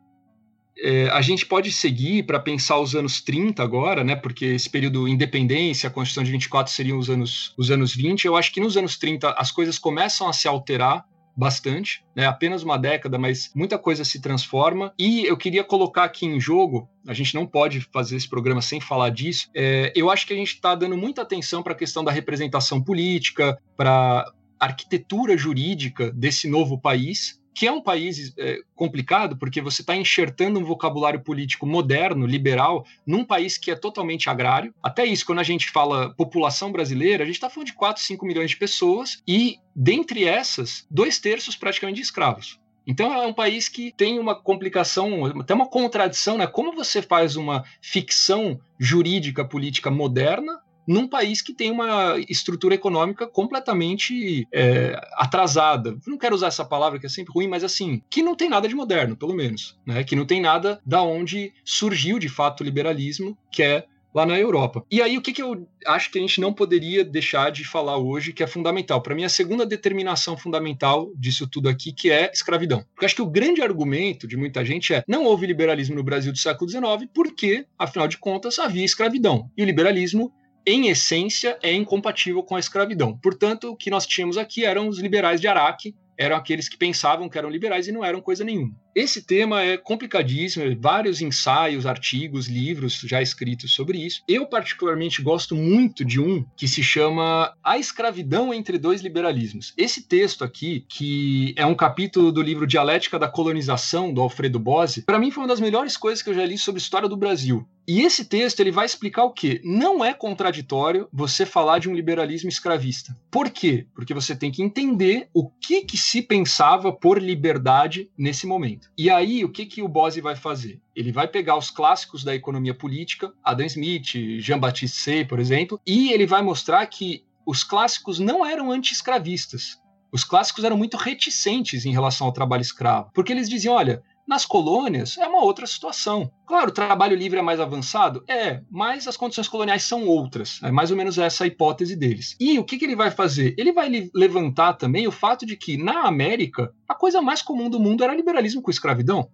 é, 0.77 1.09
a 1.09 1.21
gente 1.21 1.45
pode 1.45 1.71
seguir 1.71 2.23
para 2.23 2.39
pensar 2.39 2.79
os 2.79 2.95
anos 2.95 3.21
30 3.21 3.61
agora, 3.61 4.03
né? 4.03 4.15
Porque 4.15 4.45
esse 4.45 4.69
período 4.69 5.07
independência, 5.07 5.87
a 5.87 5.91
Constituição 5.91 6.23
de 6.23 6.31
24 6.31 6.71
seriam 6.71 6.97
os 6.97 7.09
anos, 7.09 7.53
os 7.57 7.69
anos 7.69 7.95
20. 7.95 8.25
Eu 8.25 8.35
acho 8.35 8.51
que 8.51 8.59
nos 8.59 8.77
anos 8.77 8.97
30 8.97 9.31
as 9.31 9.51
coisas 9.51 9.77
começam 9.77 10.27
a 10.27 10.33
se 10.33 10.47
alterar 10.47 11.05
bastante, 11.35 12.03
né? 12.15 12.25
Apenas 12.25 12.63
uma 12.63 12.77
década, 12.77 13.17
mas 13.17 13.51
muita 13.55 13.77
coisa 13.77 14.03
se 14.03 14.19
transforma. 14.19 14.93
E 14.97 15.25
eu 15.25 15.37
queria 15.37 15.63
colocar 15.63 16.03
aqui 16.03 16.25
em 16.25 16.39
jogo, 16.39 16.89
a 17.07 17.13
gente 17.13 17.35
não 17.35 17.45
pode 17.45 17.81
fazer 17.93 18.15
esse 18.15 18.29
programa 18.29 18.61
sem 18.61 18.81
falar 18.81 19.09
disso. 19.09 19.49
É, 19.55 19.91
eu 19.95 20.09
acho 20.09 20.27
que 20.27 20.33
a 20.33 20.35
gente 20.35 20.53
está 20.53 20.75
dando 20.75 20.97
muita 20.97 21.21
atenção 21.21 21.63
para 21.63 21.73
a 21.73 21.77
questão 21.77 22.03
da 22.03 22.11
representação 22.11 22.81
política, 22.81 23.57
para 23.77 24.25
arquitetura 24.59 25.35
jurídica 25.35 26.11
desse 26.11 26.47
novo 26.47 26.79
país, 26.79 27.40
que 27.53 27.67
é 27.67 27.71
um 27.71 27.81
país 27.81 28.33
é, 28.37 28.59
complicado, 28.75 29.37
porque 29.37 29.61
você 29.61 29.81
está 29.81 29.95
enxertando 29.95 30.59
um 30.59 30.63
vocabulário 30.63 31.21
político 31.21 31.65
moderno, 31.65 32.25
liberal, 32.25 32.85
num 33.05 33.25
país 33.25 33.57
que 33.57 33.71
é 33.71 33.75
totalmente 33.75 34.29
agrário. 34.29 34.73
Até 34.81 35.05
isso, 35.05 35.25
quando 35.25 35.39
a 35.39 35.43
gente 35.43 35.69
fala 35.69 36.13
população 36.15 36.71
brasileira, 36.71 37.23
a 37.23 37.25
gente 37.25 37.35
está 37.35 37.49
falando 37.49 37.67
de 37.67 37.73
4, 37.73 38.01
5 38.01 38.25
milhões 38.25 38.51
de 38.51 38.57
pessoas, 38.57 39.21
e 39.27 39.57
dentre 39.75 40.25
essas, 40.25 40.85
dois 40.89 41.19
terços 41.19 41.55
praticamente 41.55 41.97
de 41.97 42.03
escravos. 42.03 42.59
Então 42.85 43.13
é 43.13 43.27
um 43.27 43.33
país 43.33 43.69
que 43.69 43.93
tem 43.95 44.17
uma 44.17 44.35
complicação, 44.35 45.25
até 45.39 45.53
uma 45.53 45.67
contradição, 45.67 46.37
né? 46.37 46.47
Como 46.47 46.73
você 46.73 47.01
faz 47.01 47.35
uma 47.35 47.63
ficção 47.79 48.59
jurídica 48.79 49.45
política 49.45 49.91
moderna 49.91 50.59
num 50.91 51.07
país 51.07 51.41
que 51.41 51.53
tem 51.53 51.71
uma 51.71 52.19
estrutura 52.27 52.75
econômica 52.75 53.25
completamente 53.25 54.47
é, 54.53 54.99
atrasada. 55.13 55.97
não 56.05 56.17
quero 56.17 56.35
usar 56.35 56.47
essa 56.47 56.65
palavra 56.65 56.99
que 56.99 57.05
é 57.05 57.09
sempre 57.09 57.33
ruim, 57.33 57.47
mas 57.47 57.63
assim, 57.63 58.01
que 58.09 58.21
não 58.21 58.35
tem 58.35 58.49
nada 58.49 58.67
de 58.67 58.75
moderno, 58.75 59.15
pelo 59.15 59.33
menos, 59.33 59.79
né? 59.85 60.03
Que 60.03 60.15
não 60.15 60.25
tem 60.25 60.41
nada 60.41 60.81
da 60.85 61.01
onde 61.01 61.53
surgiu 61.63 62.19
de 62.19 62.27
fato 62.27 62.61
o 62.61 62.63
liberalismo, 62.63 63.37
que 63.51 63.63
é 63.63 63.85
lá 64.13 64.25
na 64.25 64.37
Europa. 64.37 64.83
E 64.91 65.01
aí, 65.01 65.17
o 65.17 65.21
que, 65.21 65.31
que 65.31 65.41
eu 65.41 65.65
acho 65.87 66.11
que 66.11 66.17
a 66.17 66.21
gente 66.21 66.41
não 66.41 66.53
poderia 66.53 67.03
deixar 67.03 67.49
de 67.49 67.63
falar 67.63 67.97
hoje, 67.97 68.33
que 68.33 68.43
é 68.43 68.47
fundamental? 68.47 69.01
Para 69.01 69.15
mim, 69.15 69.23
a 69.23 69.29
segunda 69.29 69.65
determinação 69.65 70.37
fundamental 70.37 71.11
disso 71.15 71.47
tudo 71.47 71.69
aqui, 71.69 71.93
que 71.93 72.11
é 72.11 72.29
escravidão. 72.33 72.83
Porque 72.93 73.05
acho 73.05 73.15
que 73.15 73.21
o 73.21 73.29
grande 73.29 73.61
argumento 73.61 74.27
de 74.27 74.35
muita 74.35 74.65
gente 74.65 74.93
é 74.93 75.03
não 75.07 75.23
houve 75.23 75.47
liberalismo 75.47 75.95
no 75.95 76.03
Brasil 76.03 76.31
do 76.31 76.37
século 76.37 76.69
XIX 76.69 77.09
porque, 77.13 77.65
afinal 77.79 78.07
de 78.07 78.17
contas, 78.17 78.59
havia 78.59 78.83
escravidão. 78.83 79.49
E 79.55 79.63
o 79.63 79.65
liberalismo 79.65 80.31
em 80.65 80.89
essência, 80.89 81.57
é 81.61 81.73
incompatível 81.73 82.43
com 82.43 82.55
a 82.55 82.59
escravidão. 82.59 83.17
Portanto, 83.17 83.71
o 83.71 83.75
que 83.75 83.89
nós 83.89 84.05
tínhamos 84.05 84.37
aqui 84.37 84.63
eram 84.65 84.87
os 84.87 84.99
liberais 84.99 85.41
de 85.41 85.47
Araque, 85.47 85.95
eram 86.17 86.35
aqueles 86.35 86.69
que 86.69 86.77
pensavam 86.77 87.27
que 87.27 87.37
eram 87.37 87.49
liberais 87.49 87.87
e 87.87 87.91
não 87.91 88.05
eram 88.05 88.21
coisa 88.21 88.43
nenhuma. 88.43 88.75
Esse 88.93 89.21
tema 89.21 89.61
é 89.61 89.77
complicadíssimo, 89.77 90.65
vários 90.79 91.21
ensaios, 91.21 91.85
artigos, 91.85 92.47
livros 92.47 92.99
já 93.05 93.21
escritos 93.21 93.73
sobre 93.73 93.97
isso. 93.97 94.21
Eu, 94.27 94.45
particularmente, 94.45 95.21
gosto 95.21 95.55
muito 95.55 96.03
de 96.03 96.19
um 96.19 96.45
que 96.57 96.67
se 96.67 96.83
chama 96.83 97.53
A 97.63 97.77
Escravidão 97.77 98.53
entre 98.53 98.77
Dois 98.77 99.01
Liberalismos. 99.01 99.73
Esse 99.77 100.03
texto 100.03 100.43
aqui, 100.43 100.85
que 100.89 101.53
é 101.55 101.65
um 101.65 101.75
capítulo 101.75 102.33
do 102.33 102.41
livro 102.41 102.67
Dialética 102.67 103.17
da 103.17 103.29
Colonização, 103.29 104.13
do 104.13 104.21
Alfredo 104.21 104.59
Bose, 104.59 105.03
para 105.03 105.19
mim 105.19 105.31
foi 105.31 105.43
uma 105.43 105.49
das 105.49 105.61
melhores 105.61 105.95
coisas 105.95 106.21
que 106.21 106.29
eu 106.29 106.33
já 106.33 106.45
li 106.45 106.57
sobre 106.57 106.79
a 106.79 106.83
história 106.83 107.07
do 107.07 107.15
Brasil. 107.15 107.65
E 107.87 108.01
esse 108.01 108.25
texto 108.25 108.59
ele 108.59 108.71
vai 108.71 108.85
explicar 108.85 109.23
o 109.23 109.33
que 109.33 109.59
não 109.63 110.05
é 110.05 110.13
contraditório 110.13 111.07
você 111.11 111.45
falar 111.45 111.79
de 111.79 111.89
um 111.89 111.93
liberalismo 111.93 112.47
escravista. 112.47 113.17
Por 113.29 113.49
quê? 113.49 113.87
Porque 113.93 114.13
você 114.13 114.35
tem 114.35 114.51
que 114.51 114.61
entender 114.61 115.27
o 115.33 115.49
que, 115.49 115.81
que 115.81 115.97
se 115.97 116.21
pensava 116.21 116.93
por 116.93 117.21
liberdade 117.21 118.09
nesse 118.17 118.45
momento. 118.45 118.80
E 118.97 119.09
aí, 119.09 119.43
o 119.43 119.49
que, 119.49 119.65
que 119.65 119.81
o 119.81 119.87
Bose 119.87 120.21
vai 120.21 120.35
fazer? 120.35 120.81
Ele 120.95 121.11
vai 121.11 121.27
pegar 121.27 121.57
os 121.57 121.69
clássicos 121.69 122.23
da 122.23 122.35
economia 122.35 122.73
política, 122.73 123.33
Adam 123.43 123.65
Smith, 123.65 124.39
Jean-Baptiste 124.39 124.97
Say, 124.97 125.25
por 125.25 125.39
exemplo, 125.39 125.79
e 125.85 126.11
ele 126.11 126.25
vai 126.25 126.41
mostrar 126.41 126.85
que 126.87 127.23
os 127.45 127.63
clássicos 127.63 128.19
não 128.19 128.45
eram 128.45 128.71
anti-escravistas. 128.71 129.79
Os 130.11 130.23
clássicos 130.23 130.63
eram 130.63 130.77
muito 130.77 130.97
reticentes 130.97 131.85
em 131.85 131.91
relação 131.91 132.27
ao 132.27 132.33
trabalho 132.33 132.61
escravo, 132.61 133.09
porque 133.13 133.31
eles 133.31 133.49
diziam: 133.49 133.75
olha, 133.75 134.03
nas 134.27 134.45
colônias 134.45 135.17
é 135.17 135.27
uma 135.27 135.43
outra 135.43 135.65
situação. 135.67 136.31
Claro, 136.45 136.69
o 136.69 136.73
trabalho 136.73 137.15
livre 137.15 137.39
é 137.39 137.41
mais 137.41 137.59
avançado? 137.59 138.23
É, 138.27 138.61
mas 138.69 139.07
as 139.07 139.17
condições 139.17 139.47
coloniais 139.47 139.83
são 139.83 140.07
outras. 140.07 140.59
É 140.63 140.71
mais 140.71 140.91
ou 140.91 140.97
menos 140.97 141.17
essa 141.17 141.43
a 141.43 141.47
hipótese 141.47 141.95
deles. 141.95 142.35
E 142.39 142.57
o 142.59 142.63
que, 142.63 142.77
que 142.77 142.85
ele 142.85 142.95
vai 142.95 143.11
fazer? 143.11 143.55
Ele 143.57 143.71
vai 143.71 143.89
levantar 144.13 144.73
também 144.73 145.07
o 145.07 145.11
fato 145.11 145.45
de 145.45 145.55
que, 145.55 145.77
na 145.77 146.03
América, 146.07 146.73
a 146.87 146.95
coisa 146.95 147.21
mais 147.21 147.41
comum 147.41 147.69
do 147.69 147.79
mundo 147.79 148.03
era 148.03 148.15
liberalismo 148.15 148.61
com 148.61 148.71
escravidão. 148.71 149.29